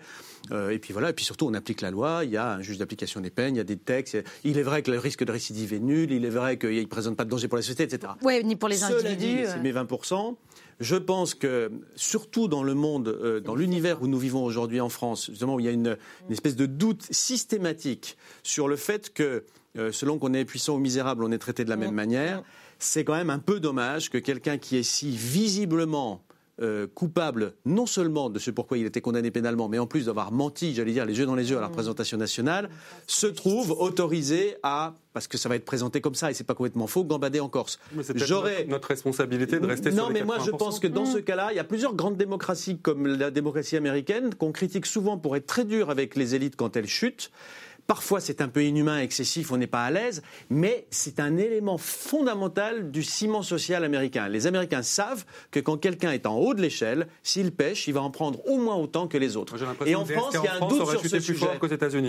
Euh, 0.51 0.69
et 0.69 0.77
puis 0.77 0.93
voilà, 0.93 1.09
et 1.09 1.13
puis 1.13 1.25
surtout, 1.25 1.47
on 1.47 1.53
applique 1.55 1.81
la 1.81 1.89
loi, 1.89 2.21
il 2.23 2.29
y 2.29 2.37
a 2.37 2.53
un 2.53 2.61
juge 2.61 2.77
d'application 2.77 3.21
des 3.21 3.31
peines, 3.31 3.55
il 3.55 3.57
y 3.57 3.61
a 3.61 3.63
des 3.63 3.77
textes. 3.77 4.17
Il 4.43 4.59
est 4.59 4.63
vrai 4.63 4.83
que 4.83 4.91
le 4.91 4.99
risque 4.99 5.23
de 5.25 5.31
récidive 5.31 5.73
est 5.73 5.79
nul, 5.79 6.11
il 6.11 6.25
est 6.25 6.29
vrai 6.29 6.57
qu'il 6.59 6.79
ne 6.79 6.85
présente 6.85 7.15
pas 7.15 7.25
de 7.25 7.29
danger 7.31 7.47
pour 7.47 7.55
la 7.57 7.63
société, 7.63 7.83
etc. 7.83 8.13
Oui, 8.21 8.43
ni 8.43 8.55
pour 8.55 8.69
les 8.69 8.77
Cela 8.77 8.99
individus. 8.99 9.17
dit, 9.17 9.43
euh. 9.45 9.47
c'est 9.51 9.59
mes 9.61 9.73
20%. 9.73 10.35
Je 10.79 10.95
pense 10.95 11.35
que, 11.35 11.71
surtout 11.95 12.47
dans 12.47 12.63
le 12.63 12.73
monde, 12.73 13.07
euh, 13.07 13.39
dans 13.39 13.55
l'univers 13.55 14.01
où 14.01 14.07
nous 14.07 14.19
vivons 14.19 14.43
aujourd'hui 14.43 14.81
en 14.81 14.89
France, 14.89 15.27
justement, 15.27 15.55
où 15.55 15.59
il 15.59 15.65
y 15.65 15.69
a 15.69 15.71
une, 15.71 15.97
une 16.27 16.33
espèce 16.33 16.55
de 16.55 16.65
doute 16.65 17.07
systématique 17.11 18.17
sur 18.43 18.67
le 18.67 18.75
fait 18.75 19.13
que, 19.13 19.45
euh, 19.77 19.91
selon 19.91 20.19
qu'on 20.19 20.33
est 20.33 20.43
puissant 20.43 20.75
ou 20.75 20.79
misérable, 20.79 21.23
on 21.23 21.31
est 21.31 21.37
traité 21.37 21.63
de 21.63 21.69
la 21.69 21.77
même 21.77 21.93
manière, 21.93 22.43
c'est 22.77 23.05
quand 23.05 23.15
même 23.15 23.29
un 23.29 23.39
peu 23.39 23.59
dommage 23.59 24.09
que 24.09 24.17
quelqu'un 24.17 24.57
qui 24.57 24.75
est 24.75 24.83
si 24.83 25.11
visiblement 25.11 26.21
euh, 26.61 26.87
coupable 26.87 27.53
non 27.65 27.85
seulement 27.85 28.29
de 28.29 28.39
ce 28.39 28.49
pourquoi 28.49 28.77
il 28.77 28.85
était 28.85 29.01
condamné 29.01 29.29
pénalement, 29.29 29.67
mais 29.67 29.77
en 29.77 29.87
plus 29.87 30.05
d'avoir 30.05 30.31
menti, 30.31 30.73
j'allais 30.73 30.93
dire, 30.93 31.05
les 31.05 31.17
yeux 31.17 31.25
dans 31.25 31.35
les 31.35 31.49
yeux 31.49 31.57
à 31.57 31.61
la 31.61 31.67
représentation 31.67 32.17
nationale, 32.17 32.69
se 33.07 33.27
trouve 33.27 33.71
autorisé 33.71 34.55
à, 34.63 34.93
parce 35.11 35.27
que 35.27 35.37
ça 35.37 35.49
va 35.49 35.57
être 35.57 35.65
présenté 35.65 35.99
comme 35.99 36.15
ça, 36.15 36.31
et 36.31 36.33
c'est 36.33 36.45
pas 36.45 36.53
complètement 36.53 36.87
faux, 36.87 37.03
gambader 37.03 37.41
en 37.41 37.49
Corse. 37.49 37.77
J'aurais 38.15 38.59
notre, 38.59 38.69
notre 38.69 38.87
responsabilité 38.87 39.59
de 39.59 39.65
rester 39.65 39.91
non, 39.91 40.05
sur 40.05 40.07
les 40.09 40.19
mais 40.21 40.25
moi 40.25 40.37
je 40.39 40.51
80%. 40.51 40.57
pense 40.57 40.79
que 40.79 40.87
dans 40.87 41.05
ce 41.05 41.17
cas-là, 41.17 41.49
il 41.51 41.57
y 41.57 41.59
a 41.59 41.65
plusieurs 41.65 41.93
grandes 41.93 42.15
démocraties 42.15 42.77
comme 42.77 43.05
la 43.05 43.31
démocratie 43.31 43.75
américaine 43.75 44.33
qu'on 44.33 44.53
critique 44.53 44.85
souvent 44.85 45.17
pour 45.17 45.35
être 45.35 45.47
très 45.47 45.65
dur 45.65 45.89
avec 45.89 46.15
les 46.15 46.35
élites 46.35 46.55
quand 46.55 46.77
elles 46.77 46.87
chutent. 46.87 47.31
Parfois, 47.87 48.19
c'est 48.19 48.41
un 48.41 48.47
peu 48.47 48.63
inhumain, 48.63 48.99
excessif, 48.99 49.51
on 49.51 49.57
n'est 49.57 49.67
pas 49.67 49.83
à 49.83 49.91
l'aise, 49.91 50.23
mais 50.49 50.87
c'est 50.89 51.19
un 51.19 51.37
élément 51.37 51.77
fondamental 51.77 52.89
du 52.89 53.03
ciment 53.03 53.43
social 53.43 53.83
américain. 53.83 54.27
Les 54.27 54.47
Américains 54.47 54.81
savent 54.81 55.23
que 55.51 55.59
quand 55.59 55.77
quelqu'un 55.77 56.11
est 56.11 56.25
en 56.25 56.35
haut 56.35 56.55
de 56.55 56.61
l'échelle, 56.61 57.07
s'il 57.21 57.51
pêche, 57.51 57.87
il 57.87 57.93
va 57.93 58.01
en 58.01 58.09
prendre 58.09 58.43
au 58.47 58.57
moins 58.57 58.75
autant 58.75 59.07
que 59.07 59.17
les 59.19 59.37
autres. 59.37 59.53
Moi, 59.53 59.59
j'ai 59.59 59.65
l'impression 59.65 59.99
Et 59.99 60.01
en 60.01 60.05
France, 60.05 60.33
il 60.33 60.43
y 60.43 60.47
a 60.47 60.55
un 60.55 60.67
doute 60.67 60.87
sur 60.87 61.05
ce 61.05 61.19
sujet. 61.19 61.45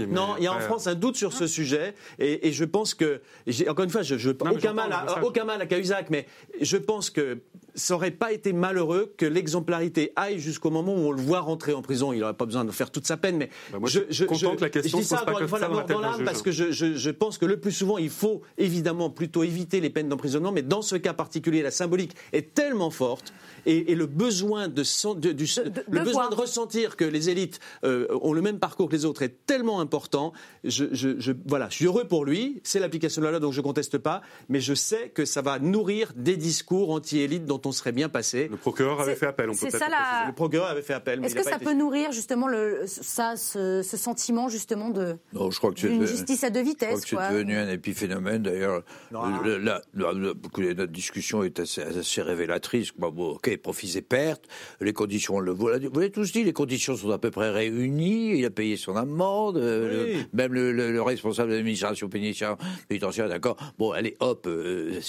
Non, 0.07 0.37
il 0.39 0.45
y 0.45 0.47
a 0.47 0.55
en 0.55 0.61
France 0.61 0.87
un 0.87 0.95
doute 0.95 1.17
sur 1.17 1.33
ce 1.33 1.47
sujet, 1.47 1.95
et, 2.19 2.53
je 2.53 2.65
pense 2.65 2.95
que, 2.95 3.21
encore 3.69 3.85
une 3.85 3.91
fois, 3.91 4.03
je, 4.03 4.17
je 4.17 4.31
aucun 4.31 4.73
mal, 4.73 4.89
le 4.89 4.95
à, 4.95 5.25
aucun 5.25 5.45
mal 5.45 5.61
à 5.61 5.67
Cahuzac, 5.67 6.09
mais 6.11 6.27
je 6.61 6.77
pense 6.79 7.11
que 7.11 7.41
ça 7.77 7.95
aurait 7.95 8.11
pas 8.11 8.33
été 8.33 8.53
malheureux 8.53 9.13
que 9.17 9.27
l'exemplarité 9.27 10.13
aille 10.17 10.41
jusqu'au 10.41 10.71
moment 10.71 10.95
où 10.95 10.99
on 11.09 11.13
le 11.13 11.21
voit 11.23 11.41
rentrer 11.41 11.73
en 11.75 11.83
prison. 11.83 12.13
Il 12.13 12.21
n'aurait 12.21 12.35
pas 12.35 12.47
besoin 12.47 12.65
de 12.65 12.71
faire 12.73 12.91
toute 12.91 13.07
sa 13.07 13.17
peine, 13.17 13.37
mais 13.37 13.51
Bah, 13.73 13.79
moi, 13.79 13.89
je 13.89 14.25
content 14.25 14.57
que 14.57 14.63
la 14.63 14.71
question 14.71 14.99
je 14.99 15.03
dis 15.03 15.09
ça 15.09 15.19
pas 15.19 15.47
fois 15.47 15.61
ça 15.61 15.69
dans 15.69 16.01
l'âme 16.01 16.25
parce 16.25 16.43
que 16.43 16.51
je, 16.51 16.73
je- 16.73 16.95
je 16.95 17.11
pense 17.11 17.39
que 17.39 17.47
le 17.47 17.61
plus 17.61 17.73
souvent, 17.73 17.99
il 17.99 18.11
faut 18.11 18.43
évidemment 18.59 19.11
plutôt 19.11 19.43
éviter 19.45 19.81
les 19.81 19.91
peines 19.91 20.09
d'emprisonnement, 20.09 20.53
mais 20.53 20.63
dans 20.63 20.83
ce 20.83 20.97
cas 20.97 21.13
particulier, 21.13 21.63
la 21.63 21.71
symbolique 21.71 22.13
est 22.33 22.55
tellement 22.55 22.91
forte 22.91 23.33
et, 23.67 23.93
et 23.93 23.95
le 23.95 24.07
besoin 24.07 24.69
de, 24.69 24.83
sen- 24.83 25.19
de- 25.21 25.33
du- 25.33 25.45
de 25.45 25.85
le 25.91 26.01
besoin 26.01 26.13
voir. 26.13 26.31
de 26.31 26.35
ressentir 26.37 26.97
que 26.97 27.05
les 27.05 27.29
élites 27.31 27.61
euh, 27.85 28.07
ont 28.23 28.33
le 28.33 28.41
même 28.43 28.59
parcours 28.59 28.89
que 28.89 28.95
les 28.97 29.05
autres 29.05 29.23
est 29.23 29.45
tellement 29.47 29.81
important. 29.81 30.33
Je, 30.65 30.87
je- 30.93 31.19
je- 31.21 31.33
voilà, 31.47 31.69
je 31.69 31.75
suis 31.77 31.85
heureux 31.87 32.05
pour 32.07 32.25
lui. 32.25 32.61
C'est 32.65 32.79
l'application 32.81 33.21
de 33.21 33.27
la 33.27 33.33
loi, 33.33 33.41
donc 33.41 33.53
je 33.53 33.61
conteste 33.61 33.99
pas. 33.99 34.23
Mais 34.49 34.61
je 34.61 34.73
sais 34.75 35.11
que 35.11 35.25
ça 35.25 35.43
va 35.43 35.59
nourrir 35.59 36.13
des 36.17 36.37
discours 36.37 36.91
anti-élites 36.91 37.45
dont 37.45 37.61
on 37.67 37.73
serait 37.73 37.93
bien 37.93 38.09
passé. 38.09 38.49
Le 38.51 38.57
procureur 38.57 39.01
avait 39.01 39.15
fait 39.17 39.27
appel, 39.27 39.51
on 39.51 39.53
peut 39.53 39.59
ça 39.71 39.87
le 39.87 39.91
la- 39.91 39.97
préciser. 39.97 40.27
Le 40.29 40.33
procureur 40.35 40.69
avait 40.69 40.83
fait 40.83 40.95
appel. 40.95 41.25
Est-ce 41.25 41.35
que 41.35 41.43
ça 41.43 41.57
été 41.57 41.65
peut 41.65 41.73
nourrir 41.75 42.13
justement 42.13 42.49
le, 42.49 42.83
ça, 42.87 43.37
ce, 43.37 43.83
ce 43.83 43.97
sentiment 43.97 44.49
justement 44.49 44.91
de 44.91 45.17
Non, 45.33 45.51
je 45.51 45.59
crois 45.59 45.73
que 45.73 45.87
de- 45.87 46.07
justice 46.07 46.45
à 46.45 46.51
deux 46.51 46.61
Je 46.65 46.73
crois 46.75 46.89
vitesses 46.89 47.05
que 47.05 47.17
c'est 47.17 47.33
devenu 47.33 47.57
un 47.57 47.69
épiphénomène. 47.69 48.43
D'ailleurs, 48.43 48.83
Non. 49.13 49.43
le- 49.43 49.59
la- 49.59 49.83
notre 49.95 50.87
discussion 50.93 51.43
est 51.43 51.61
assez, 51.61 51.83
assez 51.83 52.23
révélatrice. 52.23 52.91
Bon, 52.99 53.11
bon, 53.11 53.31
ok, 53.33 53.57
profits 53.59 53.97
et 53.97 54.03
pertes, 54.03 54.45
les 54.81 54.93
conditions, 54.93 55.37
on 55.37 55.41
le 55.41 55.53
voit. 55.53 55.79
Vous 55.79 55.99
l'avez 56.01 56.11
tous 56.11 56.33
dit, 56.33 56.45
les 56.45 56.53
conditions 56.53 56.97
sont 56.97 57.11
à 57.11 57.19
peu 57.19 57.31
près 57.31 57.51
réunies. 57.51 58.39
Il 58.39 58.45
a 58.45 58.51
payé 58.51 58.77
son 58.77 58.97
amende. 58.97 59.57
euh, 59.57 60.07
Oui. 60.07 60.15
le- 60.33 60.37
même 60.37 60.53
le, 60.53 60.73
le- 60.73 60.93
le 60.93 61.03
responsable 61.03 61.51
de 61.51 61.57
l'administration 61.57 62.09
pénitentiaire, 62.09 63.29
d'accord. 63.29 63.57
Bon, 63.79 63.93
allez, 63.93 64.17
hop. 64.21 64.47
euh, 64.47 65.01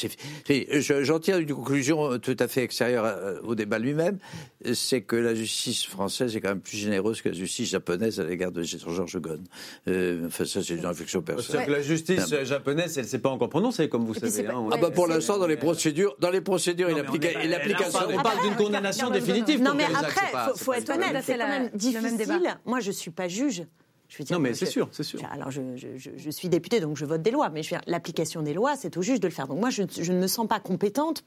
J'en 1.03 1.20
tire 1.20 1.38
une 1.38 1.53
conclusion 1.53 2.18
tout 2.20 2.36
à 2.39 2.47
fait 2.47 2.47
extérieure 2.56 3.04
euh, 3.06 3.39
au 3.43 3.56
débat 3.56 3.80
lui-même. 3.80 4.18
C'est 4.74 5.02
que 5.02 5.16
la 5.16 5.36
justice 5.36 5.86
française 5.86 6.36
est 6.36 6.41
quand 6.41 6.50
même 6.50 6.60
plus 6.62 6.78
généreuse 6.78 7.22
que 7.22 7.30
la 7.30 7.36
justice 7.36 7.70
japonaise 7.70 8.20
à 8.20 8.24
l'égard 8.24 8.52
de 8.52 8.64
Georges 8.64 9.20
Ghosn. 9.20 9.43
Euh, 9.88 10.28
enfin, 10.28 10.45
ça, 10.45 10.62
c'est 10.64 10.76
une 10.76 10.86
réflexion 10.86 11.22
personnelle. 11.22 11.52
C'est-à-dire 11.52 11.68
que 11.68 11.72
la 11.80 11.82
justice 11.82 12.36
japonaise, 12.43 12.98
elle 12.98 13.04
ne 13.06 13.10
s'est 13.10 13.20
pas 13.20 13.30
encore 13.30 13.50
prononcée, 13.50 13.89
comme 13.89 14.06
vous 14.06 14.14
savez. 14.14 14.43
pas- 14.43 14.54
hein. 14.54 14.70
Ah 14.72 14.78
bah 14.78 14.91
pour 14.91 15.08
l'instant 15.08 15.38
dans 15.38 15.48
les 15.48 15.58
procédures, 15.58 16.16
dans 16.20 16.32
les 16.32 16.41
procédures, 16.41 16.89
Non, 16.89 16.98
il 17.14 17.20
pas- 17.20 17.43
il 17.43 17.50
là, 17.50 17.58
application. 17.58 17.88
on 17.88 17.91
parle- 17.91 18.14
on 18.18 18.22
parle 18.24 18.41
d'une 18.48 18.56
condamnation 18.56 19.10
définitive. 19.10 19.62
Non, 19.62 19.74
mais 19.76 19.86
après, 19.86 20.32
pas- 20.32 20.54
faut, 20.56 20.74
être 20.74 20.89
honnête, 20.89 21.12
fait 21.18 21.22
c'est 21.22 21.32
quand 21.34 21.38
la- 21.39 21.48
même 21.60 21.70
difficile. 21.74 22.58
Moi, 22.66 22.80
je 22.80 22.91
suis 22.91 23.12
pas 23.12 23.28
juge. 23.28 23.64
Je 24.10 24.18
veux 24.20 24.24
dire, 24.24 24.38
Non, 24.38 24.41
mais 24.41 24.54
c'est 24.54 24.66
sûr, 24.66 24.88
c'est 24.93 25.04
sûr. 25.04 25.20
Alors, 25.34 25.52
je, 25.52 25.60
je- 25.76 25.98
je- 25.98 26.12
je 26.16 26.30
suis 26.30 26.48
députée, 26.48 26.80
donc 26.80 26.95
je 26.95 27.04
vote 27.04 27.22
des 27.22 27.32
lois, 27.32 27.50
mais 27.50 27.60
l'application 27.88 28.41
des 28.41 28.54
lois, 28.54 28.76
c'est 28.78 28.95
au 28.95 29.02
juge 29.02 29.20
de 29.20 29.28
le 29.28 29.34
faire. 29.34 29.48
Donc 29.48 29.60
moi, 29.60 29.70
je, 29.70 29.84
je 30.00 30.14
ne 30.14 30.20
me 30.20 30.28
sens 30.28 30.48
pas 30.48 30.62
compétente 30.62 31.26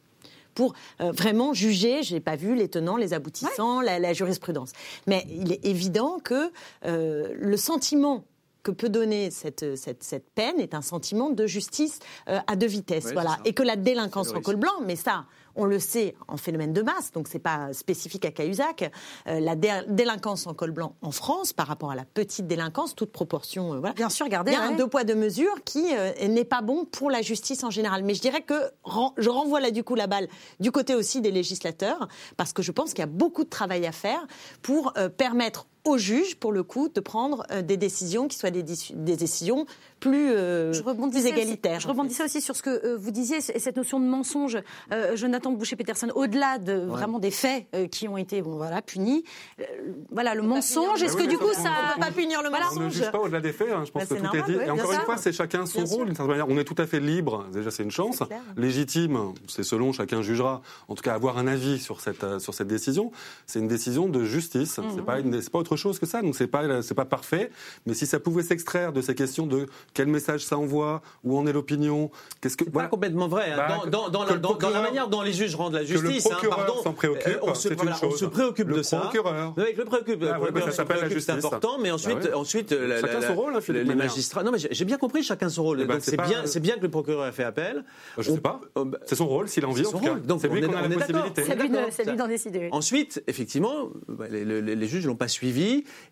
pour 0.54 0.74
euh, 1.00 1.12
vraiment 1.12 1.54
juger. 1.54 2.02
Je 2.02 2.14
n'ai 2.14 2.20
pas 2.20 2.36
vu 2.36 2.54
les 2.54 2.68
tenants, 2.68 2.96
les 2.96 3.12
aboutissants, 3.14 3.80
la, 3.80 3.98
la 3.98 4.12
jurisprudence. 4.12 4.72
Mais 5.06 5.26
il 5.30 5.52
est 5.52 5.64
évident 5.64 6.18
que 6.22 6.50
euh, 6.84 7.32
le 7.34 7.56
sentiment 7.56 8.24
que 8.62 8.70
peut 8.70 8.90
donner 8.90 9.30
cette, 9.30 9.74
cette, 9.76 10.02
cette 10.02 10.28
peine 10.34 10.60
est 10.60 10.74
un 10.74 10.82
sentiment 10.82 11.30
de 11.30 11.46
justice 11.46 11.98
euh, 12.28 12.38
à 12.46 12.56
deux 12.56 12.66
vitesses. 12.66 13.06
Ouais, 13.06 13.14
voilà. 13.14 13.38
Et 13.46 13.54
que 13.54 13.62
la 13.62 13.76
délinquance 13.76 14.34
en 14.34 14.42
col 14.42 14.56
blanc, 14.56 14.82
mais 14.84 14.96
ça, 14.96 15.24
on 15.60 15.64
le 15.66 15.78
sait 15.78 16.14
en 16.28 16.36
phénomène 16.36 16.72
de 16.72 16.82
masse, 16.82 17.12
donc 17.12 17.28
c'est 17.28 17.38
pas 17.38 17.72
spécifique 17.72 18.24
à 18.24 18.30
Cahuzac. 18.30 18.90
Euh, 19.28 19.40
la 19.40 19.54
dé- 19.56 19.82
délinquance 19.88 20.46
en 20.46 20.54
col 20.54 20.70
blanc 20.70 20.94
en 21.02 21.10
France, 21.12 21.52
par 21.52 21.66
rapport 21.66 21.90
à 21.90 21.94
la 21.94 22.04
petite 22.04 22.46
délinquance, 22.46 22.94
toute 22.94 23.12
proportion, 23.12 23.74
euh, 23.74 23.78
voilà. 23.78 23.92
Bien 23.94 24.08
sûr, 24.08 24.26
regardez. 24.26 24.52
Il 24.52 24.54
y 24.54 24.56
a 24.58 24.62
un 24.62 24.72
deux 24.72 24.86
poids 24.88 25.04
deux 25.04 25.14
mesures 25.14 25.62
qui 25.64 25.84
euh, 25.94 26.12
n'est 26.28 26.44
pas 26.44 26.62
bon 26.62 26.84
pour 26.86 27.10
la 27.10 27.22
justice 27.22 27.62
en 27.64 27.70
général. 27.70 28.02
Mais 28.02 28.14
je 28.14 28.20
dirais 28.20 28.42
que 28.42 28.54
ren- 28.84 29.12
je 29.18 29.28
renvoie 29.28 29.60
là 29.60 29.70
du 29.70 29.84
coup 29.84 29.94
la 29.94 30.06
balle 30.06 30.28
du 30.60 30.72
côté 30.72 30.94
aussi 30.94 31.20
des 31.20 31.30
législateurs, 31.30 32.08
parce 32.36 32.52
que 32.52 32.62
je 32.62 32.72
pense 32.72 32.90
qu'il 32.90 33.00
y 33.00 33.02
a 33.02 33.06
beaucoup 33.06 33.44
de 33.44 33.50
travail 33.50 33.86
à 33.86 33.92
faire 33.92 34.26
pour 34.62 34.94
permettre 35.16 35.66
au 35.84 35.96
juge, 35.98 36.36
pour 36.36 36.52
le 36.52 36.62
coup, 36.62 36.88
de 36.88 37.00
prendre 37.00 37.44
euh, 37.50 37.62
des 37.62 37.76
décisions 37.76 38.28
qui 38.28 38.36
soient 38.38 38.50
des, 38.50 38.62
des 38.62 39.16
décisions 39.16 39.66
plus, 39.98 40.30
euh, 40.32 40.72
je 40.72 40.82
plus 40.82 41.26
égalitaires. 41.26 41.78
je 41.80 41.86
rebondissais 41.88 42.24
aussi 42.24 42.40
sur 42.40 42.56
ce 42.56 42.62
que 42.62 42.70
euh, 42.86 42.96
vous 42.98 43.10
disiez, 43.10 43.40
cette 43.42 43.76
notion 43.76 44.00
de 44.00 44.06
mensonge. 44.06 44.58
Euh, 44.92 45.14
Jonathan 45.16 45.52
Boucher-Peterson, 45.52 46.10
au-delà 46.14 46.56
de 46.58 46.72
vraiment 46.72 47.18
des 47.18 47.30
faits 47.30 47.66
euh, 47.74 47.86
qui 47.86 48.08
ont 48.08 48.16
été 48.16 48.40
bon, 48.40 48.56
voilà, 48.56 48.80
punis, 48.80 49.24
euh, 49.60 49.64
voilà, 50.10 50.34
le 50.34 50.42
mensonge, 50.42 51.02
est-ce 51.02 51.16
que 51.16 51.26
du 51.26 51.36
coup 51.36 51.52
ça. 51.52 51.60
On 51.60 51.88
ne 51.90 51.94
peut 51.94 52.00
pas 52.00 52.10
punir 52.12 52.42
le 52.42 52.48
mensonge. 52.50 52.76
On 52.78 52.80
ne 52.84 52.90
juge 52.90 53.10
pas 53.10 53.18
au-delà 53.18 53.40
des 53.40 53.52
faits, 53.52 53.68
hein, 53.72 53.82
je 53.84 53.90
pense 53.90 54.02
Bah, 54.02 54.08
que 54.08 54.14
tout 54.20 54.24
normal, 54.24 54.50
est 54.50 54.52
dit. 54.52 54.58
et 54.66 54.70
encore 54.70 54.92
une 54.92 55.00
fois, 55.00 55.16
c'est 55.18 55.32
chacun 55.32 55.66
son 55.66 55.82
Bien 55.82 55.90
rôle, 55.94 56.06
d'une 56.06 56.14
certaine 56.16 56.30
manière. 56.30 56.48
On 56.48 56.56
est 56.58 56.64
tout 56.64 56.76
à 56.78 56.86
fait 56.86 57.00
libre, 57.00 57.46
déjà 57.52 57.70
c'est 57.70 57.82
une 57.82 57.90
chance. 57.90 58.22
Légitime, 58.56 59.18
c'est 59.48 59.62
selon, 59.62 59.92
chacun 59.92 60.22
jugera. 60.22 60.62
En 60.88 60.94
tout 60.94 61.02
cas, 61.02 61.14
avoir 61.14 61.38
un 61.38 61.46
avis 61.46 61.78
sur 61.78 62.00
cette, 62.00 62.24
euh, 62.24 62.38
sur 62.38 62.54
cette 62.54 62.68
décision, 62.68 63.10
c'est 63.46 63.58
une 63.58 63.68
décision 63.68 64.08
de 64.08 64.24
justice. 64.24 64.78
Mhm. 64.78 64.84
C'est 64.96 65.04
pas, 65.04 65.20
une- 65.20 65.40
c'est 65.42 65.50
pas 65.50 65.58
autre 65.58 65.69
chose 65.76 65.98
que 65.98 66.06
ça, 66.06 66.22
donc 66.22 66.34
c'est 66.36 66.46
pas, 66.46 66.82
c'est 66.82 66.94
pas 66.94 67.04
parfait. 67.04 67.50
Mais 67.86 67.94
si 67.94 68.06
ça 68.06 68.20
pouvait 68.20 68.42
s'extraire 68.42 68.92
de 68.92 69.00
ces 69.00 69.14
questions 69.14 69.46
de 69.46 69.66
quel 69.94 70.06
message 70.08 70.44
ça 70.44 70.56
envoie, 70.58 71.02
où 71.24 71.36
en 71.38 71.46
est 71.46 71.52
l'opinion, 71.52 72.10
qu'est-ce 72.40 72.56
que. 72.56 72.64
C'est 72.64 72.70
voilà. 72.72 72.88
pas 72.88 72.90
complètement 72.90 73.28
vrai. 73.28 73.50
hein. 73.52 73.56
Bah, 73.56 73.82
dans, 73.90 74.08
dans- 74.08 74.10
dans 74.10 74.24
que 74.24 74.28
la, 74.30 74.34
le 74.34 74.40
dans- 74.40 74.48
dans 74.48 74.54
la 74.54 74.58
procureur- 74.58 74.82
manière 74.82 75.08
dont 75.08 75.22
les 75.22 75.32
juges 75.32 75.54
rendent 75.54 75.74
la 75.74 75.84
que 75.84 75.92
le 75.92 75.98
justice, 76.00 76.26
hein, 76.26 76.30
procureur 76.32 76.56
pardon, 76.56 76.82
s'en 76.82 76.92
préoccupe, 76.92 77.26
euh, 77.26 77.38
on, 77.42 77.54
se, 77.54 77.62
c'est 77.68 77.74
une 77.74 77.76
voilà, 77.80 77.96
on 78.02 78.10
se 78.10 78.24
préoccupe 78.24 78.68
Le 78.68 78.76
de 78.76 78.82
ça. 78.82 78.98
procureur. 78.98 79.54
Oui, 79.56 79.64
le 79.76 79.84
préoccupe. 79.84 80.20
le 80.20 80.28
Ah 80.28 80.32
ouais, 80.32 80.38
procureur 80.46 80.52
mais 80.54 80.70
ça 80.70 80.76
s'appelle 80.76 80.96
la 81.00 81.08
c'est 81.08 81.14
justice, 81.14 81.40
ça. 81.40 81.46
important, 81.46 81.78
mais 81.80 81.90
ensuite, 81.90 82.18
Bah 82.18 82.24
ouais. 82.28 82.34
ensuite 82.34 82.72
euh, 82.72 82.86
la- 82.88 83.00
Chacun 83.00 83.20
la- 83.20 83.26
son 83.28 83.34
rôle, 83.34 83.56
hein, 83.56 83.60
Philippe 83.60 83.82
les 83.82 83.88
Manière. 83.88 84.06
magistrats. 84.06 84.42
Non, 84.42 84.52
mais 84.52 84.58
j'ai 84.70 84.84
bien 84.84 84.98
compris 84.98 85.22
chacun 85.22 85.48
son 85.48 85.62
rôle. 85.62 85.80
Eh 85.82 85.84
ben, 85.84 85.94
Donc 85.94 86.02
c'est 86.02 86.10
c'est 86.12 86.16
bien, 86.16 86.46
c'est 86.46 86.60
bien 86.60 86.76
que 86.76 86.82
le 86.82 86.90
procureur 86.90 87.26
ait 87.26 87.32
fait 87.32 87.44
appel. 87.44 87.84
Je 88.18 88.30
sais 88.30 88.40
pas. 88.40 88.60
euh, 88.76 88.84
bah, 88.84 88.98
C'est 89.06 89.14
son 89.16 89.26
rôle, 89.28 89.48
s'il 89.48 89.64
a 89.64 89.68
envie, 89.68 89.84
c'est. 89.84 89.92
Donc, 90.26 90.40
C'est 90.40 90.48
on 90.48 90.54
lui 90.54 90.62
est- 90.62 90.66
qu'on 90.66 90.74
a 90.74 90.82
on 90.84 90.88
la 90.88 90.96
possibilité. 90.96 91.44
C'est 91.44 91.54
lui 91.56 91.70
c'est 91.90 92.16
d'en 92.16 92.28
décider. 92.28 92.68
Ensuite, 92.72 93.22
effectivement, 93.26 93.88
bah, 94.08 94.26
les 94.28 94.86
juges 94.88 95.06
l'ont 95.06 95.16
pas 95.16 95.28
suivi 95.28 95.59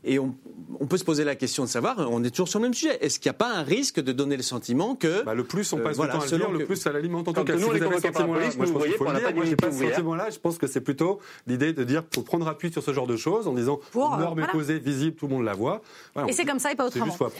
et 0.04 0.18
on, 0.18 0.34
on 0.80 0.86
peut 0.86 0.96
se 0.98 1.04
poser 1.04 1.24
la 1.24 1.34
question 1.34 1.64
de 1.64 1.68
savoir, 1.68 1.96
on 2.10 2.22
est 2.24 2.30
toujours 2.30 2.48
sur 2.48 2.58
le 2.58 2.64
même 2.64 2.74
sujet. 2.74 2.98
Est-ce 3.04 3.18
qu'il 3.18 3.28
n'y 3.30 3.34
a 3.34 3.38
pas 3.38 3.50
un 3.52 3.62
risque 3.62 4.00
de 4.00 4.12
donner 4.12 4.36
le 4.36 4.42
sentiment 4.42 4.94
que 4.94 5.22
Bah, 5.24 5.34
le 5.34 5.44
plus 5.44 5.72
on 5.72 5.78
Euh, 5.78 5.82
passe 5.82 5.96
voilà, 5.96 6.12
du 6.14 6.18
temps 6.18 6.22
à 6.22 6.26
le 6.26 6.30
selon 6.30 6.44
dire, 6.46 6.52
le 6.52 6.58
que- 6.60 6.64
plus 6.64 6.76
ça 6.76 6.92
l'alimente. 6.92 7.28
En 7.28 7.32
Quand 7.32 7.44
cas, 7.44 7.52
nous, 7.54 7.58
si 7.60 7.64
on 7.64 7.68
vous 7.68 7.72
est 7.74 7.76
avez 7.76 7.84
ce 7.86 7.88
convoqués 7.90 8.02
par 8.10 8.12
la 8.12 8.18
sentiment-là, 8.18 8.40
police, 8.40 8.56
moi 8.56 8.66
je 8.66 8.72
vous 8.72 8.78
pense 8.78 8.82
qu'il 8.86 8.90
voyez, 8.90 8.98
faut 8.98 9.04
on 9.04 9.08
le 9.08 9.12
n'a 9.12 9.44
dire. 9.44 9.56
pas 9.56 9.70
ce 9.72 9.88
sentiment-là. 9.88 10.30
Je 10.30 10.38
pense 10.38 10.58
que 10.58 10.66
c'est 10.66 10.80
plutôt 10.80 11.18
l'idée 11.46 11.72
de 11.72 11.84
dire 11.84 12.02
faut 12.14 12.22
prendre 12.22 12.46
appui 12.48 12.72
sur 12.72 12.82
ce 12.82 12.92
genre 12.92 13.06
de 13.06 13.16
choses 13.16 13.48
en 13.48 13.52
disant 13.54 13.80
Pour, 13.92 14.08
une 14.14 14.20
euh, 14.20 14.24
norme 14.24 14.38
est 14.38 14.42
voilà. 14.42 14.52
posée, 14.52 14.78
visible, 14.78 15.16
tout 15.16 15.26
le 15.26 15.34
monde 15.34 15.44
la 15.44 15.54
voit. 15.54 15.82
Voilà, 16.14 16.28
Et 16.28 16.32
c'est 16.32 16.44
comme 16.44 16.58
ça 16.58 16.72
et 16.72 16.74
pas 16.76 16.86
autrement. 16.86 17.04
Alors, 17.14 17.32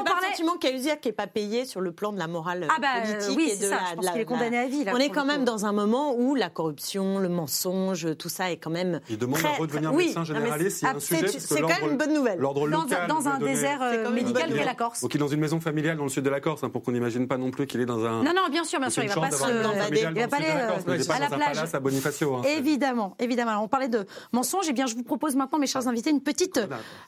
on 0.00 0.04
parlait- 0.04 0.20
le 0.20 0.26
sentiment 0.36 0.56
qu'Ahuziak 0.58 1.04
n'est 1.04 1.12
pas 1.12 1.26
payé 1.26 1.64
sur 1.64 1.80
le 1.80 1.92
plan 1.92 2.12
de 2.12 2.18
la 2.18 2.26
morale 2.28 2.66
Ah 2.70 2.80
bah, 2.80 2.86
euh, 3.04 3.12
politique 3.14 3.36
oui, 3.36 3.48
et 3.50 3.56
c'est 3.56 3.64
de 3.66 3.70
ça. 3.70 3.80
la. 4.02 4.16
Est 4.20 4.24
condamné 4.24 4.58
à 4.58 4.66
vie, 4.68 4.84
On 4.92 4.96
est 4.98 5.06
pour 5.06 5.14
quand 5.16 5.24
même 5.24 5.44
dans 5.44 5.64
un 5.66 5.72
moment 5.72 6.14
où 6.16 6.34
la 6.34 6.50
corruption, 6.50 7.18
le 7.18 7.28
mensonge, 7.28 8.06
tout 8.18 8.28
ça 8.28 8.50
est 8.52 8.56
quand 8.58 8.70
même. 8.70 9.00
Il 9.08 9.18
demande 9.18 9.40
à 9.44 9.52
redevenir 9.58 9.92
médecin 9.92 10.24
généraliste 10.24 10.78
s'il 10.78 10.86
y 10.88 10.90
a 10.90 10.94
un 10.94 10.98
c'est- 11.00 11.16
sujet. 11.26 11.39
C'est- 11.40 11.60
quand 11.60 11.68
même 11.68 11.90
une 11.92 11.96
bonne 11.96 12.14
nouvelle. 12.14 12.38
L'ordre 12.38 12.68
Dans, 12.68 12.82
local 12.82 13.02
un- 13.02 13.06
dans 13.08 13.20
lui 13.20 13.28
a 13.28 13.32
un 13.32 13.38
donné- 13.38 13.52
désert 13.54 13.80
euh, 13.82 14.10
médical 14.10 14.52
qu'est 14.52 14.64
la. 14.64 14.74
Corse. 14.74 15.02
Ou 15.02 15.08
qui 15.08 15.16
est 15.16 15.20
dans 15.20 15.28
une 15.28 15.40
maison 15.40 15.60
familiale 15.60 15.96
dans 15.96 16.04
le 16.04 16.08
sud 16.08 16.24
de 16.24 16.30
la 16.30 16.40
Corse, 16.40 16.62
hein, 16.64 16.70
pour 16.70 16.82
qu'on 16.82 16.92
n'imagine 16.92 17.26
pas 17.28 17.36
non 17.38 17.50
plus 17.50 17.66
qu'il 17.66 17.80
est 17.80 17.86
dans 17.86 18.04
un. 18.04 18.22
Non, 18.22 18.32
non, 18.34 18.48
bien 18.50 18.64
sûr, 18.64 18.78
bien 18.80 18.90
sûr, 18.90 19.02
il 19.02 19.06
une 19.08 19.14
va 19.14 19.20
pas 19.20 19.30
se. 19.30 19.44
il 19.44 19.48
Il 19.50 20.20
va 20.20 20.28
pas 20.28 20.36
aller 20.36 20.46
il 20.46 21.00
euh, 21.00 21.04
pas 21.06 21.14
à 21.14 21.18
la 21.18 21.28
plage. 21.28 21.58
à 21.74 21.80
Bonifacio. 21.80 22.36
hein. 22.36 22.42
Évidemment, 22.56 23.14
évidemment. 23.18 23.50
Alors, 23.52 23.62
on 23.64 23.68
parlait 23.68 23.88
de 23.88 24.06
mensonges. 24.32 24.66
Eh 24.68 24.72
bien, 24.72 24.86
je 24.86 24.94
vous 24.94 25.02
propose 25.02 25.34
maintenant, 25.36 25.58
mes 25.58 25.66
chers 25.66 25.86
invités, 25.88 26.10
une 26.10 26.20
petite 26.22 26.60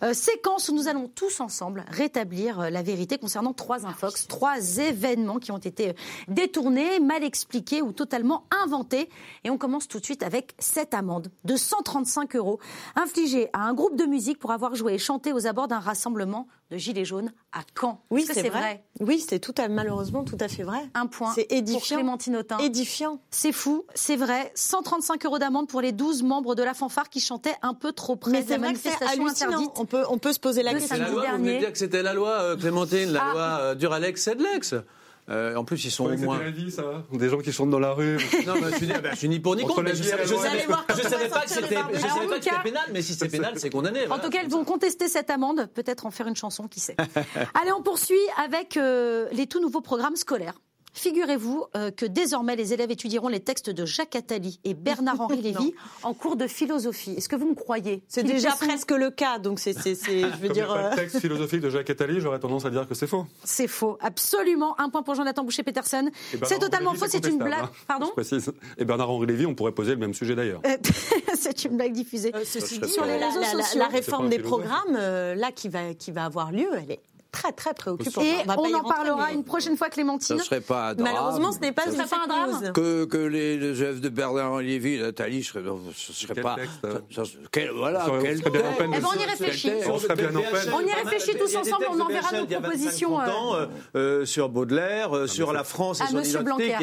euh, 0.03 0.13
séquence 0.15 0.69
où 0.69 0.75
nous 0.75 0.89
allons 0.89 1.09
tous 1.09 1.41
ensemble 1.41 1.85
rétablir 1.89 2.71
la 2.71 2.83
vérité 2.83 3.19
concernant 3.19 3.53
trois 3.53 3.87
infox, 3.87 4.27
trois 4.29 4.79
événements 4.79 5.39
qui 5.39 5.53
ont 5.53 5.59
été 5.59 5.95
détournés, 6.29 7.01
mal 7.01 7.23
expliqués 7.25 7.83
ou 7.83 7.93
totalement 7.93 8.45
inventés. 8.65 9.09
Et 9.45 9.51
on 9.51 9.59
commence 9.59 9.89
tout 9.89 10.01
de 10.01 10.05
suite 10.05 10.23
avec 10.23 10.55
cette 10.59 10.95
amende 10.95 11.29
de 11.45 11.57
135 11.57 12.37
euros 12.37 12.59
infligée 12.97 13.49
à 13.53 13.61
un 13.61 13.75
groupe 13.75 13.97
de 13.97 14.05
musique 14.05 14.22
pour 14.39 14.51
avoir 14.53 14.75
joué 14.75 14.95
et 14.95 14.99
chanté 14.99 15.33
aux 15.33 15.47
abords 15.47 15.69
d'un 15.69 15.79
rassemblement 15.81 16.47
de 16.71 16.77
Gilets 16.79 17.05
jaunes 17.05 17.33
à 17.53 17.61
Caen. 17.79 18.01
Oui, 18.11 18.25
c'est 18.31 18.49
vrai. 18.49 18.85
Oui, 19.01 19.25
c'est 19.27 19.39
tout 19.39 19.55
à, 19.59 19.69
malheureusement 19.69 20.25
tout 20.25 20.37
à 20.41 20.49
fait 20.49 20.63
vrai. 20.63 20.79
Un 20.95 21.07
point 21.07 21.33
C'est 21.35 21.45
pour 21.49 21.57
édifiant. 21.59 21.97
Clémentine 21.99 22.37
Autain. 22.37 22.59
Édifiant. 22.59 23.21
C'est 23.31 23.53
fou, 23.53 23.85
c'est 23.95 24.17
vrai. 24.17 24.51
135 24.55 25.25
euros 25.27 25.39
d'amende 25.39 25.69
pour 25.69 25.81
les 25.81 25.93
12 25.93 26.23
membres 26.23 26.55
de 26.55 26.63
la 26.63 26.75
fanfare 26.75 27.09
qui 27.11 27.21
chantaient 27.21 27.57
un 27.63 27.75
peu 27.75 27.93
trop 27.93 28.17
près 28.17 28.31
Mais 28.31 28.43
de 28.43 28.51
la 28.51 28.59
manifestation 28.59 29.07
hallucinant. 29.27 29.49
interdite. 29.51 29.71
On 29.77 29.85
peut, 29.85 30.05
on 30.09 30.19
peut 30.19 30.33
se 30.33 30.41
poser 30.41 30.63
la 30.63 30.73
question. 30.75 30.97
La 30.97 31.09
loi, 31.09 31.25
vous 31.33 31.37
venez 31.39 31.55
de 31.55 31.59
dire 31.61 31.73
que 31.73 31.79
c'était 31.79 32.03
la 32.03 32.15
loi, 32.15 32.31
euh, 32.31 32.57
Clémentine, 32.57 33.11
la 33.11 33.23
Ah. 33.23 33.33
loi 33.33 33.43
euh, 33.61 33.75
Duralex, 33.75 34.23
Sedlex. 34.23 34.75
Euh, 35.29 35.55
en 35.55 35.65
plus, 35.65 35.85
ils 35.85 35.91
sont 35.91 36.07
au 36.07 36.17
moins. 36.17 36.41
la 36.41 36.51
vie, 36.51 36.71
ça. 36.71 37.05
Des 37.13 37.29
gens 37.29 37.39
qui 37.39 37.53
chantent 37.53 37.71
dans 37.71 37.79
la 37.79 37.93
rue. 37.93 38.19
Non, 38.47 38.55
mais 38.61 38.73
je 38.73 38.77
suis, 38.77 38.87
ben, 38.87 39.11
je 39.13 39.17
suis 39.17 39.29
ni 39.29 39.39
pour 39.39 39.55
ni 39.55 39.63
contre. 39.63 39.87
Je 39.95 40.03
savais, 40.03 40.25
je 40.25 40.35
je 40.35 40.69
pas 41.29 41.43
que 41.45 41.49
c'était, 41.49 42.63
pénal, 42.63 42.83
mais 42.93 43.03
si 43.03 43.15
c'est 43.15 43.29
pénal, 43.29 43.55
c'est 43.57 43.71
condamné. 43.71 44.05
En 44.05 44.09
voilà. 44.09 44.25
tout 44.25 44.31
cas, 44.31 44.41
elles 44.43 44.51
vont 44.51 44.65
contester 44.65 45.07
cette 45.07 45.31
amende, 45.31 45.69
peut-être 45.75 46.07
en 46.07 46.11
faire 46.11 46.27
une 46.27 46.37
chanson, 46.37 46.67
qui 46.67 46.81
sait. 46.81 46.97
Allez, 47.61 47.73
on 47.73 47.83
poursuit 47.83 48.17
avec 48.45 48.77
euh, 48.77 49.29
les 49.33 49.47
tout 49.47 49.61
nouveaux 49.61 49.81
programmes 49.81 50.17
scolaires. 50.17 50.55
Figurez-vous 50.95 51.65
euh, 51.77 51.91
que 51.91 52.05
désormais 52.07 52.55
les 52.57 52.73
élèves 52.75 52.91
étudieront 52.91 53.29
les 53.29 53.41
textes 53.41 53.71
de 53.71 53.87
Jacques 53.87 54.15
Attali 54.15 54.61
et 54.65 54.75
Bernard-Henri 54.75 55.41
Lévy 55.43 55.75
en 56.03 56.13
cours 56.15 56.37
de 56.37 56.47
philosophie. 56.47 57.13
Est-ce 57.17 57.29
que 57.29 57.37
vous 57.37 57.49
me 57.49 57.55
croyez? 57.55 58.03
C'est 58.09 58.23
déjà 58.23 58.51
presque 58.53 58.91
le 58.91 59.11
cas, 59.11 59.39
donc 59.39 59.59
c'est, 59.59 59.73
c'est, 59.73 59.95
c'est- 59.95 60.21
je 60.21 60.27
veux 60.37 60.49
Comme 60.49 60.53
dire. 60.53 60.69
pas 60.69 60.87
euh, 60.87 60.91
de 60.91 60.97
texte 60.97 61.19
philosophique 61.21 61.61
de 61.61 61.71
Jacques 61.71 61.89
Attali, 61.91 62.21
j'aurais 62.21 62.39
tendance 62.41 62.65
à 62.67 62.71
dire 62.71 62.87
que 62.87 62.95
c'est 62.95 63.07
faux. 63.07 63.27
C'est 63.45 63.69
faux, 63.69 63.97
absolument. 64.01 64.79
Un 64.81 64.91
point 64.91 65.03
pour 65.03 65.15
Jonathan 65.15 65.45
Boucher-Peterson. 65.45 66.11
C'est 66.45 66.59
totalement 66.59 66.95
faux, 66.95 67.07
c'est 67.09 67.27
une 67.27 67.39
blague. 67.39 67.65
hein. 67.65 67.71
Pardon 67.89 68.07
Je 68.09 68.13
précise. 68.13 68.53
Et 68.79 68.85
Bernard-Henri 68.85 69.27
Lévy, 69.27 69.47
on 69.47 69.55
pourrait 69.55 69.73
poser 69.73 69.93
le 69.93 69.99
même 69.99 70.15
sujet 70.15 70.35
d'ailleurs. 70.35 70.61
Euh, 70.67 70.77
C'est 71.35 71.65
une 71.65 71.77
blague 71.77 71.93
diffusée. 71.93 72.31
Euh, 72.35 72.43
ceci 72.45 72.79
dit, 72.79 72.89
Sur 72.89 73.05
les 73.05 73.19
la, 73.19 73.29
réseaux 73.29 73.41
la- 73.41 73.63
sociaux. 73.65 73.83
réforme 73.91 74.29
des 74.29 74.39
programmes, 74.39 74.95
euh, 74.97 75.35
là, 75.35 75.51
qui 75.51 75.69
va, 75.69 75.95
qui 75.95 76.13
va 76.13 76.25
avoir 76.27 76.53
lieu, 76.53 76.69
elle 76.77 76.93
est 76.93 77.01
très, 77.33 77.51
très 77.53 77.75
préoccupante. 77.75 78.23
Et 78.25 78.45
pas 78.47 78.55
on 78.59 78.67
y 78.67 78.75
en 78.75 78.79
rentrer, 78.83 78.95
parlera 78.95 79.27
mais- 79.29 79.35
une 79.35 79.45
prochaine 79.45 79.77
fois, 79.77 79.89
Clémentine. 79.89 80.37
ne 80.37 80.43
serait 80.43 80.61
pas 80.61 80.91
un 80.91 80.95
drame. 80.95 81.09
Malheureusement, 81.13 81.51
ce 81.53 81.59
n'est 81.59 81.73
pas 81.73 81.83
Ce 81.87 81.93
serait 81.93 82.07
pas 82.07 82.21
un 82.25 82.27
drame. 82.29 82.73
Que, 82.73 83.05
que 83.07 83.17
les, 83.17 83.57
les 83.57 83.81
œuvres 83.83 84.01
de 84.01 84.09
Bernard 84.09 84.59
Lévy, 84.61 84.99
Nathalie, 85.01 85.43
serait, 85.43 85.63
ce 85.97 86.13
serait 86.13 86.35
Quel 86.35 86.43
pas. 86.45 86.55
texte, 86.57 86.85
euh 86.85 86.99
ça- 87.11 87.25
ça- 87.25 87.31
quel- 87.51 87.71
voilà, 87.71 88.05
Ça 88.05 88.11
quel 88.23 88.39
serait 88.39 88.51
texte. 88.51 88.77
peine 88.79 88.91
de 88.91 88.97
Eh 88.97 89.01
ben, 89.01 89.09
on 89.17 89.19
y 89.21 89.25
réfléchit. 89.25 89.69
Quel 89.69 89.77
texte. 89.79 89.91
On 89.91 89.99
serait 89.99 90.15
bien 90.17 90.29
en 90.37 90.41
peine. 90.43 90.73
On 90.75 90.81
y 90.81 90.93
réfléchit 90.93 91.37
tous 91.39 91.57
ensemble, 91.57 91.87
on 91.91 92.01
enverra 92.01 92.33
nos 92.37 92.47
propositions, 92.47 93.09
Il 93.09 93.13
y 93.13 93.17
a 93.17 93.25
25, 93.25 93.33
30 93.33 93.35
ans, 93.35 93.55
euh, 93.57 93.67
euh, 93.97 94.25
sur 94.27 94.49
Baudelaire, 94.51 95.17
euh, 95.17 95.27
sur 95.27 95.53
la 95.53 95.65
France 95.65 96.01
et 96.01 96.05
Ah, 96.07 96.11
son 96.11 96.21
identité 96.21 96.75
qui 96.79 96.81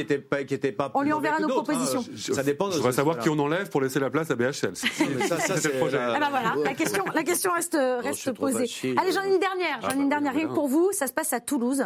n'était 0.52 0.72
pas, 0.72 0.90
pas 0.90 0.92
On 0.96 1.02
lui 1.04 1.14
enverra 1.14 1.40
nos 1.40 1.48
hein. 1.48 1.52
propositions. 1.52 2.04
Ça 2.34 2.44
dépend. 2.44 2.72
Je 2.72 2.78
voudrais 2.78 2.92
savoir 2.92 3.16
voilà. 3.18 3.24
qui 3.24 3.30
on 3.30 3.42
enlève 3.44 3.70
pour 3.70 3.82
laisser 3.82 4.00
la 4.00 4.10
place 4.10 4.30
à 4.32 4.36
BHL. 4.36 4.74
Ça, 5.30 5.38
c'est 5.40 5.74
le 5.74 5.80
projet. 5.80 5.98
la- 5.98 6.16
Ah 6.16 6.20
bah 6.20 6.28
voilà, 6.32 6.56
la 6.64 6.74
question, 6.74 7.04
la 7.14 7.24
question 7.24 7.52
reste, 7.52 7.78
trop 8.24 8.34
posée. 8.34 8.66
Allez, 8.98 9.12
j'en 9.12 9.24
ai 9.24 9.28
une 9.34 9.40
dernière, 9.40 9.80
j'en 9.82 9.90
ai 9.90 9.92
Ah 9.92 9.96
une 9.96 10.10
bah 10.10 10.20
dernière 10.20 10.34
pour 10.48 10.68
vous. 10.68 10.92
Ça 10.92 11.08
se 11.08 11.14
passe 11.14 11.34
à 11.34 11.40
Toulouse. 11.40 11.86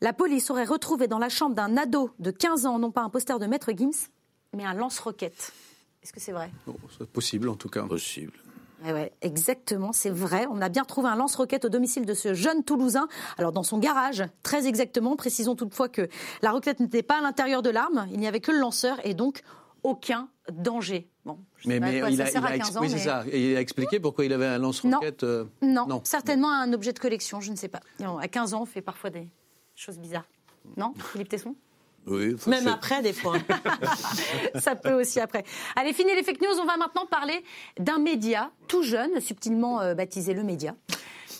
La 0.00 0.12
police 0.12 0.50
aurait 0.50 0.64
retrouvé 0.64 1.06
dans 1.08 1.18
la 1.18 1.28
chambre 1.28 1.54
d'un 1.54 1.76
ado 1.76 2.10
de 2.18 2.30
15 2.30 2.66
ans, 2.66 2.78
non 2.78 2.90
pas 2.90 3.02
un 3.02 3.10
poster 3.10 3.38
de 3.38 3.46
Maître 3.46 3.70
Gims, 3.76 4.08
mais 4.56 4.64
un 4.64 4.74
lance-roquette. 4.74 5.52
Est-ce 6.02 6.12
que 6.12 6.20
c'est 6.20 6.32
vrai? 6.32 6.50
Bon, 6.66 6.76
c'est 6.98 7.08
possible 7.08 7.48
en 7.48 7.56
tout 7.56 7.68
cas. 7.68 7.82
Possible. 7.82 8.32
Ouais, 8.82 8.92
ouais, 8.92 9.12
exactement, 9.20 9.92
c'est 9.92 10.08
vrai. 10.08 10.46
On 10.50 10.62
a 10.62 10.70
bien 10.70 10.82
retrouvé 10.82 11.08
un 11.08 11.16
lance-roquette 11.16 11.66
au 11.66 11.68
domicile 11.68 12.06
de 12.06 12.14
ce 12.14 12.32
jeune 12.32 12.64
Toulousain. 12.64 13.08
Alors 13.36 13.52
dans 13.52 13.62
son 13.62 13.76
garage, 13.76 14.24
très 14.42 14.66
exactement. 14.66 15.16
Précisons 15.16 15.54
toutefois 15.54 15.90
que 15.90 16.08
la 16.40 16.52
roquette 16.52 16.80
n'était 16.80 17.02
pas 17.02 17.18
à 17.18 17.20
l'intérieur 17.20 17.60
de 17.60 17.68
l'arme. 17.68 18.06
Il 18.10 18.18
n'y 18.18 18.26
avait 18.26 18.40
que 18.40 18.52
le 18.52 18.58
lanceur 18.58 18.98
et 19.04 19.12
donc 19.12 19.42
aucun 19.82 20.28
danger. 20.50 21.09
Bon, 21.24 21.38
je 21.58 21.64
sais 21.64 21.68
Mais, 21.68 21.80
pas 21.80 21.86
à 21.86 21.90
mais 21.92 22.00
quoi 22.00 22.10
il 22.10 22.16
ça 22.16 22.22
a, 22.22 22.26
sert 22.26 22.40
il 22.40 22.44
à 22.46 22.48
a 22.48 22.58
15 22.58 22.68
ex- 22.68 22.76
ans, 22.76 22.80
oui, 22.80 22.88
c'est 22.88 22.94
mais- 22.96 23.02
ça. 23.02 23.24
Et 23.30 23.50
il 23.52 23.56
a 23.56 23.60
expliqué 23.60 24.00
pourquoi 24.00 24.24
il 24.24 24.32
avait 24.32 24.46
un 24.46 24.58
lance-roquette. 24.58 25.22
euh, 25.24 25.44
Non, 25.60 25.86
Non. 25.86 26.00
certainement 26.04 26.50
un 26.50 26.72
objet 26.72 26.92
de 26.94 26.98
collection, 26.98 27.40
je 27.40 27.50
ne 27.50 27.56
sais 27.56 27.68
pas. 27.68 27.80
Non, 28.00 28.16
à 28.18 28.26
15 28.28 28.54
ans, 28.54 28.62
on 28.62 28.66
fait 28.66 28.80
parfois 28.80 29.10
des 29.10 29.28
choses 29.76 29.98
bizarres. 29.98 30.24
Non, 30.76 30.94
Philippe 31.12 31.28
Tesson? 31.28 31.54
Oui, 32.06 32.34
Même 32.46 32.66
après, 32.68 33.02
des 33.02 33.12
fois. 33.12 33.34
Ça 34.58 34.74
peut 34.74 34.94
aussi 34.94 35.20
après. 35.20 35.44
Allez, 35.76 35.92
fini 35.92 36.14
les 36.14 36.22
fake 36.22 36.40
news. 36.40 36.58
On 36.60 36.64
va 36.64 36.76
maintenant 36.78 37.04
parler 37.06 37.44
d'un 37.78 37.98
média 37.98 38.50
tout 38.68 38.82
jeune, 38.82 39.20
subtilement 39.20 39.80
euh, 39.82 39.94
baptisé 39.94 40.32
le 40.32 40.42
média. 40.42 40.74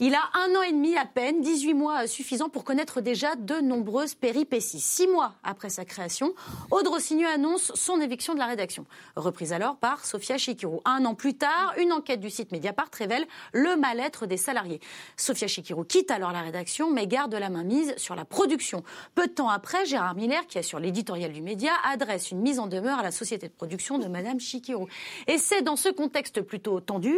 Il 0.03 0.15
a 0.15 0.23
un 0.33 0.57
an 0.57 0.63
et 0.63 0.73
demi 0.73 0.97
à 0.97 1.05
peine, 1.05 1.43
18 1.43 1.75
mois 1.75 2.07
suffisants 2.07 2.49
pour 2.49 2.65
connaître 2.65 3.03
déjà 3.03 3.37
de 3.37 3.57
nombreuses 3.57 4.15
péripéties. 4.15 4.81
Six 4.81 5.07
mois 5.07 5.35
après 5.45 5.69
sa 5.69 5.85
création, 5.85 6.33
Aude 6.71 6.89
Rossignol 6.89 7.31
annonce 7.31 7.71
son 7.75 8.01
éviction 8.01 8.33
de 8.33 8.39
la 8.39 8.47
rédaction. 8.47 8.87
Reprise 9.15 9.53
alors 9.53 9.77
par 9.77 10.07
Sophia 10.07 10.39
Chikirou. 10.39 10.81
Un 10.87 11.05
an 11.05 11.15
plus 11.15 11.35
tard, 11.35 11.75
une 11.77 11.93
enquête 11.93 12.21
du 12.21 12.31
site 12.31 12.51
Mediapart 12.51 12.89
révèle 12.97 13.27
le 13.53 13.77
mal-être 13.77 14.25
des 14.25 14.39
salariés. 14.39 14.81
Sophia 15.19 15.49
Chikirou 15.49 15.85
quitte 15.85 16.11
alors 16.11 16.33
la 16.33 16.41
rédaction, 16.41 16.91
mais 16.91 17.07
garde 17.07 17.35
la 17.35 17.51
main 17.51 17.65
mise 17.65 17.93
sur 17.99 18.15
la 18.15 18.25
production. 18.25 18.83
Peu 19.15 19.27
de 19.27 19.33
temps 19.33 19.51
après, 19.51 19.85
Gérard 19.85 20.15
Miller, 20.15 20.47
qui 20.47 20.57
assure 20.57 20.81
l'éditorial 20.81 21.31
du 21.31 21.43
média, 21.43 21.73
adresse 21.85 22.31
une 22.31 22.41
mise 22.41 22.59
en 22.59 22.69
demeure 22.69 23.01
à 23.01 23.03
la 23.03 23.11
société 23.11 23.49
de 23.49 23.53
production 23.53 23.99
de 23.99 24.07
Madame 24.07 24.41
Chikirou. 24.41 24.89
Et 25.27 25.37
c'est 25.37 25.61
dans 25.61 25.77
ce 25.77 25.91
contexte 25.91 26.41
plutôt 26.41 26.81
tendu 26.81 27.15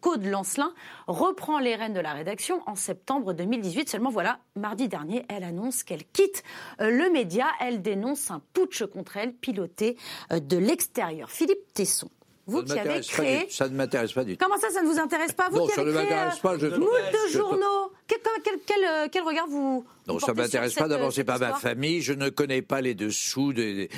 qu'Aude 0.00 0.24
Lancelin 0.24 0.72
reprend 1.06 1.58
les 1.58 1.74
rênes 1.74 1.92
de 1.92 2.00
la 2.00 2.14
rédaction 2.14 2.21
en 2.66 2.74
septembre 2.74 3.32
2018. 3.32 3.88
Seulement 3.88 4.10
voilà, 4.10 4.38
mardi 4.56 4.88
dernier, 4.88 5.24
elle 5.28 5.44
annonce 5.44 5.82
qu'elle 5.82 6.04
quitte 6.04 6.42
euh, 6.80 6.90
le 6.90 7.10
média. 7.10 7.46
Elle 7.60 7.82
dénonce 7.82 8.30
un 8.30 8.40
putsch 8.52 8.84
contre 8.86 9.16
elle 9.16 9.32
piloté 9.32 9.96
euh, 10.32 10.40
de 10.40 10.56
l'extérieur. 10.56 11.30
Philippe 11.30 11.72
Tesson. 11.74 12.08
Vous 12.46 12.60
ne 12.62 12.66
qui 12.66 12.76
avez 12.76 13.00
créé. 13.02 13.46
Ça 13.50 13.68
ne 13.68 13.76
m'intéresse 13.76 14.12
pas 14.12 14.24
du 14.24 14.36
tout. 14.36 14.44
Comment 14.44 14.58
ça, 14.60 14.68
ça 14.70 14.82
ne 14.82 14.88
vous 14.88 14.98
intéresse 14.98 15.30
pas 15.32 15.48
Vous 15.48 15.58
Non, 15.58 15.66
qui 15.68 15.74
ça 15.74 15.82
avez 15.82 15.92
ne 15.92 15.96
créé 15.96 16.10
m'intéresse 16.10 16.38
pas, 16.40 16.58
je- 16.58 16.66
euh, 16.66 16.76
moult 16.76 16.90
de 16.90 17.30
journaux. 17.32 17.92
Quel, 18.08 18.18
quel- 18.42 18.58
quel- 18.66 19.10
quel, 19.12 19.22
regard 19.22 19.46
vous 19.46 19.84
Non, 20.08 20.14
vous 20.14 20.18
ça 20.20 20.26
portez 20.26 20.40
m'intéresse 20.42 20.74
pas. 20.74 20.88
D'abord, 20.88 21.06
euh, 21.06 21.10
c'est 21.12 21.22
pas 21.22 21.38
ma 21.38 21.52
famille. 21.54 22.00
Je 22.02 22.12
ne 22.12 22.30
connais 22.30 22.60
pas 22.60 22.80
les 22.80 22.94
dessous 22.96 23.52
des, 23.52 23.88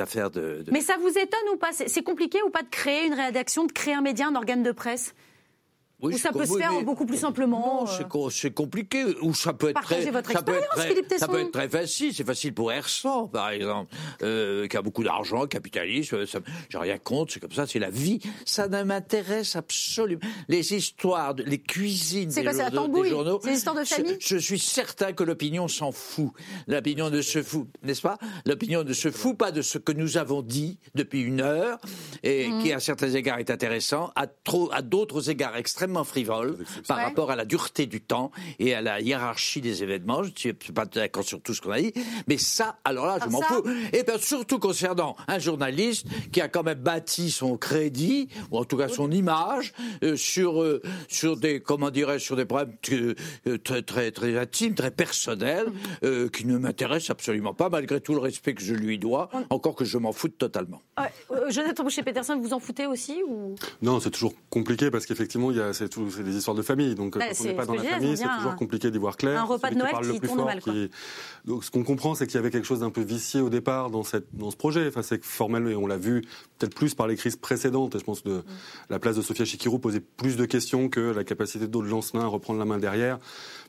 affaires 0.00 0.30
de. 0.30 0.62
de- 0.62 0.72
Mais 0.72 0.80
ça 0.80 0.96
vous 1.00 1.08
étonne 1.08 1.48
ou 1.52 1.56
pas? 1.56 1.70
C'est 1.72 2.02
compliqué 2.02 2.38
ou 2.42 2.50
pas 2.50 2.62
de 2.62 2.68
créer 2.68 3.06
une 3.06 3.14
rédaction, 3.14 3.64
de 3.64 3.72
créer 3.72 3.94
un 3.94 4.02
média, 4.02 4.26
un 4.26 4.34
organe 4.34 4.62
de 4.64 4.72
presse? 4.72 5.14
Oui, 6.02 6.14
Ou 6.14 6.18
ça 6.18 6.32
peut 6.32 6.44
se 6.44 6.58
faire 6.58 6.72
mais- 6.72 6.82
beaucoup 6.82 7.06
plus 7.06 7.16
simplement 7.18 7.82
Non, 7.84 7.88
euh, 7.88 7.94
c'est 7.96 8.08
co- 8.08 8.28
c'est 8.30 8.50
compliqué. 8.50 9.04
Ou 9.22 9.32
ça 9.34 9.52
peut 9.52 9.68
être 9.68 9.74
Partagez 9.74 10.02
très. 10.02 10.10
votre 10.10 10.32
ça 10.32 10.42
peut 10.42 10.52
être 10.52 10.58
expérience, 10.64 10.86
très- 10.86 10.88
Philippe 10.94 11.14
Ça 11.18 11.28
peut 11.28 11.40
être 11.40 11.52
très 11.52 11.68
facile. 11.68 12.12
C'est 12.14 12.24
facile 12.26 12.54
pour 12.54 12.72
Ersan, 12.72 13.28
par 13.28 13.50
exemple, 13.50 13.94
euh, 14.22 14.66
qui 14.66 14.76
a 14.76 14.82
beaucoup 14.82 15.04
d'argent, 15.04 15.46
capitaliste. 15.46 16.12
euh, 16.14 16.26
J'ai 16.68 16.78
rien 16.78 16.98
contre. 16.98 17.32
C'est 17.34 17.40
comme 17.40 17.52
ça. 17.52 17.66
C'est 17.66 17.78
la 17.78 17.90
vie. 17.90 18.18
Ça 18.44 18.66
ne 18.68 18.82
m'intéresse 18.82 19.54
absolument. 19.56 20.20
Les 20.48 20.74
histoires, 20.74 21.34
de- 21.34 21.44
les 21.44 21.58
cuisines 21.58 22.30
C'est 22.30 22.42
des, 22.42 22.50
quoi, 22.50 22.70
journaux- 22.70 23.02
des 23.04 23.08
journaux. 23.10 23.40
C'est 23.42 23.50
l'histoire 23.50 23.76
de 23.76 23.84
famille 23.84 24.16
je, 24.20 24.36
suis 24.38 24.58
certain 24.58 25.12
que 25.12 25.22
l'opinion 25.22 25.68
s'en 25.68 25.92
fout. 25.92 26.32
L'opinion 26.66 27.10
ne 27.10 27.22
se 27.22 27.42
fout, 27.42 27.68
n'est-ce 27.82 28.02
pas? 28.02 28.18
L'opinion 28.46 28.82
ne 28.82 28.92
se 28.92 29.10
fout 29.10 29.36
pas 29.36 29.52
de 29.52 29.62
ce 29.62 29.78
que 29.78 29.92
nous 29.92 30.16
avons 30.16 30.42
dit 30.42 30.78
depuis 30.94 31.22
une 31.22 31.40
heure 31.40 31.78
et 32.22 32.48
Mm. 32.48 32.62
qui 32.62 32.72
à 32.72 32.80
certains 32.80 33.10
égards 33.12 33.38
est 33.38 33.50
intéressant, 33.50 34.10
à 34.16 34.26
trop, 34.26 34.68
à 34.72 34.82
d'autres 34.82 35.30
égards 35.30 35.56
extrêmement 35.56 35.91
frivole 36.04 36.56
par 36.88 36.96
Ouais. 36.98 37.04
rapport 37.04 37.30
à 37.30 37.36
la 37.36 37.44
dureté 37.44 37.86
du 37.86 38.00
temps 38.00 38.30
et 38.58 38.74
à 38.74 38.80
la 38.82 39.00
hiérarchie 39.00 39.60
des 39.60 39.82
événements. 39.82 40.22
Je 40.22 40.30
ne 40.30 40.34
suis 40.36 40.52
pas 40.72 40.84
d'accord 40.86 41.24
sur 41.24 41.40
tout 41.40 41.54
ce 41.54 41.60
qu'on 41.60 41.70
a 41.70 41.80
dit, 41.80 41.92
mais 42.26 42.38
ça, 42.38 42.78
alors 42.84 43.06
là, 43.06 43.18
je 43.20 43.24
Ah, 43.26 43.30
m'en 43.30 43.42
fous. 43.42 43.62
Et 43.92 44.02
bien 44.02 44.18
surtout 44.18 44.58
concernant 44.58 45.16
un 45.28 45.38
journaliste 45.38 46.06
qui 46.32 46.40
a 46.40 46.48
quand 46.48 46.62
même 46.62 46.78
bâti 46.78 47.30
son 47.30 47.56
crédit 47.56 48.28
ou 48.50 48.58
en 48.58 48.64
tout 48.64 48.76
cas 48.76 48.88
son 48.88 49.10
image 49.10 49.72
euh, 50.02 50.16
sur 50.16 50.62
euh, 50.62 50.80
sur 51.08 51.36
des 51.36 51.60
comment 51.60 51.90
dirais 51.90 52.18
sur 52.18 52.36
des 52.36 52.44
problèmes 52.44 52.74
euh, 52.92 53.58
très 53.62 53.82
très 53.82 54.10
très 54.10 54.38
intimes, 54.38 54.74
très 54.74 54.90
personnels, 54.90 55.66
qui 56.32 56.46
ne 56.46 56.58
m'intéressent 56.58 57.10
absolument 57.10 57.54
pas 57.54 57.68
malgré 57.68 58.00
tout 58.00 58.14
le 58.14 58.20
respect 58.20 58.54
que 58.54 58.62
je 58.62 58.74
lui 58.74 58.98
dois. 58.98 59.28
Encore 59.50 59.74
que 59.74 59.84
je 59.84 59.98
m'en 59.98 60.12
foute 60.12 60.38
totalement. 60.38 60.80
euh, 60.98 61.50
Jonathan 61.50 61.84
Boucher-Peterson, 61.84 62.38
vous 62.40 62.52
en 62.52 62.60
foutez 62.60 62.86
aussi 62.86 63.22
ou... 63.26 63.54
Non, 63.82 64.00
c'est 64.00 64.10
toujours 64.10 64.34
compliqué 64.50 64.90
parce 64.90 65.06
qu'effectivement, 65.06 65.50
il 65.50 65.56
y 65.56 65.60
a 65.60 65.72
c'est 65.82 65.88
tout- 65.88 66.10
c'est 66.10 66.22
des 66.22 66.36
histoires 66.36 66.56
de 66.56 66.62
famille. 66.62 66.94
Donc, 66.94 67.16
Ouais, 67.16 67.28
quand 67.32 67.40
on 67.40 67.44
n'est 67.44 67.54
pas 67.54 67.66
dans 67.66 67.74
la 67.74 67.82
famille, 67.84 68.16
c'est 68.16 68.24
toujours 68.36 68.52
un- 68.52 68.56
compliqué 68.56 68.90
d'y 68.90 68.98
voir 68.98 69.16
clair. 69.16 69.40
un 69.40 69.44
repas 69.44 69.68
de 69.68 69.74
qui 69.74 69.78
Noël 69.80 69.90
parle 69.92 70.06
qui 70.06 70.12
le 70.12 70.18
plus 70.18 70.28
tourne 70.28 70.38
fort, 70.40 70.46
mal, 70.46 70.60
quoi. 70.62 70.72
qui- 70.72 70.90
Donc, 71.44 71.64
ce 71.64 71.70
qu'on 71.70 71.82
comprend, 71.84 72.14
c'est 72.14 72.26
qu'il 72.26 72.36
y 72.36 72.38
avait 72.38 72.50
quelque 72.50 72.66
chose 72.66 72.80
d'un 72.80 72.90
peu 72.90 73.00
vicié 73.02 73.40
au 73.40 73.48
départ 73.50 73.90
dans, 73.90 74.02
cette, 74.04 74.26
dans 74.32 74.50
ce 74.50 74.56
projet. 74.56 74.86
Enfin, 74.88 75.02
c'est 75.02 75.18
que 75.18 75.26
formellement, 75.26 75.70
et 75.70 75.76
on 75.76 75.86
l'a 75.86 75.96
vu 75.96 76.22
peut-être 76.58 76.74
plus 76.74 76.94
par 76.94 77.06
les 77.06 77.16
crises 77.16 77.36
précédentes. 77.36 77.94
Et 77.94 77.98
je 77.98 78.04
pense 78.04 78.20
que 78.20 78.28
de- 78.28 78.44
la 78.90 78.98
place 78.98 79.16
de 79.16 79.22
Sofia 79.22 79.44
Chikirou 79.44 79.78
posait 79.78 80.00
plus 80.00 80.36
de 80.36 80.44
questions 80.44 80.88
que 80.88 81.00
la 81.00 81.24
capacité 81.24 81.66
d'Aude 81.66 81.86
Lancelin 81.86 82.22
à 82.22 82.26
reprendre 82.26 82.58
la 82.58 82.64
main 82.64 82.78
derrière. 82.78 83.18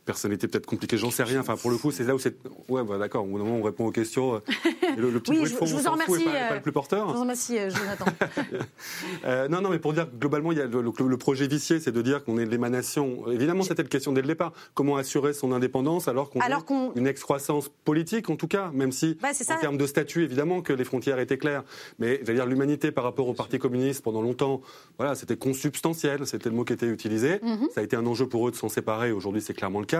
Personnalité 0.06 0.47
peut-être 0.49 0.66
compliquée, 0.66 0.97
j'en 0.97 1.12
sais 1.12 1.24
rien. 1.24 1.39
Enfin, 1.39 1.56
pour 1.56 1.72
le 1.72 1.78
coup, 1.78 1.91
c'est 1.91 2.04
là 2.04 2.14
où 2.14 2.20
c'est. 2.20 2.36
Ouais, 2.68 2.84
bah, 2.84 2.97
d'accord. 2.97 3.24
Au 3.24 3.28
bout 3.28 3.38
d'un 3.38 3.45
moment, 3.45 3.58
on 3.60 3.64
répond 3.64 3.86
aux 3.86 3.91
questions. 3.91 4.38
Et 4.38 4.41
Le, 4.97 5.10
le 5.10 5.20
petit 5.20 5.32
Oui, 5.32 5.38
bruit 5.38 5.47
je- 5.49 5.54
de 5.54 5.58
fond, 5.60 5.66
je 5.66 5.76
vous 5.76 5.88
en 5.88 5.93
remercie, 5.93 6.24
pas, 6.26 6.30
euh, 6.51 6.56
le 6.56 6.62
plus 6.62 6.72
porteur. 6.74 7.08
Je 7.10 7.14
vous 7.14 7.22
remercie, 7.22 7.58
euh, 7.58 7.70
Jonathan. 7.70 8.06
Euh, 9.26 9.47
non, 9.47 9.62
non, 9.62 9.70
mais 9.70 9.80
pour 9.80 9.93
dire 9.93 10.10
que 10.10 10.16
globalement, 10.18 10.51
il 10.51 10.58
y 10.58 10.62
a 10.62 10.66
le, 10.66 10.82
le- 10.82 11.08
le 11.08 11.18
projet 11.18 11.47
vicié, 11.47 11.80
c'est 11.80 11.91
de 11.91 12.01
dire 12.01 12.24
qu'on 12.24 12.38
est 12.38 12.45
l'émanation. 12.45 13.30
Évidemment, 13.32 13.64
c'était 13.64 13.84
la 13.84 13.88
question 13.89 14.12
dès 14.12 14.22
le 14.22 14.28
départ. 14.28 14.51
Comment 14.74 14.97
assurer 14.97 15.34
son 15.34 15.51
indépendance 15.51 16.08
alors 16.08 16.30
qu'on 16.30 16.39
qu'on- 16.66 16.93
une 16.95 17.08
excroissance 17.08 17.70
politique, 17.86 18.30
en 18.30 18.36
tout 18.36 18.47
cas, 18.47 18.72
même 18.74 18.91
si 18.91 19.18
Bah, 19.22 19.30
en 19.49 19.58
termes 19.60 19.78
de 19.78 19.86
statut, 19.88 20.24
évidemment, 20.24 20.62
que 20.62 20.74
les 20.74 20.84
frontières 20.84 21.20
étaient 21.20 21.38
claires. 21.38 21.64
Mais 21.99 22.20
je 22.22 22.28
veux 22.28 22.34
dire, 22.34 22.45
l'humanité 22.45 22.91
par 22.91 23.04
rapport 23.06 23.28
au 23.30 23.34
Parti 23.34 23.58
communiste 23.60 24.04
pendant 24.04 24.22
longtemps, 24.22 24.62
voilà, 24.97 25.16
c'était 25.16 25.38
consubstantiel, 25.38 26.28
c'était 26.28 26.49
le 26.49 26.56
mot 26.56 26.66
qui 26.66 26.74
était 26.74 26.88
utilisé. 26.88 27.39
Mhm. 27.41 27.70
Ça 27.74 27.82
a 27.82 27.84
été 27.84 27.95
un 27.95 28.06
enjeu 28.06 28.28
pour 28.28 28.47
eux 28.47 28.51
de 28.51 28.56
s'en 28.58 28.70
séparer. 28.70 29.12
Aujourd'hui, 29.12 29.41
c'est 29.41 29.54
clairement 29.54 29.80
le 29.80 29.86
cas. 29.86 29.93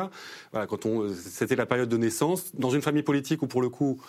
Quand 0.52 0.86
on, 0.86 1.14
c'était 1.14 1.56
la 1.56 1.66
période 1.66 1.90
de 1.90 1.98
naissance 1.98 2.56
dans 2.56 2.70
une 2.70 2.82
famille 2.82 3.04
politique 3.04 3.42
où 3.42 3.48
pour 3.48 3.62
le 3.62 3.70
coup. 3.70 4.02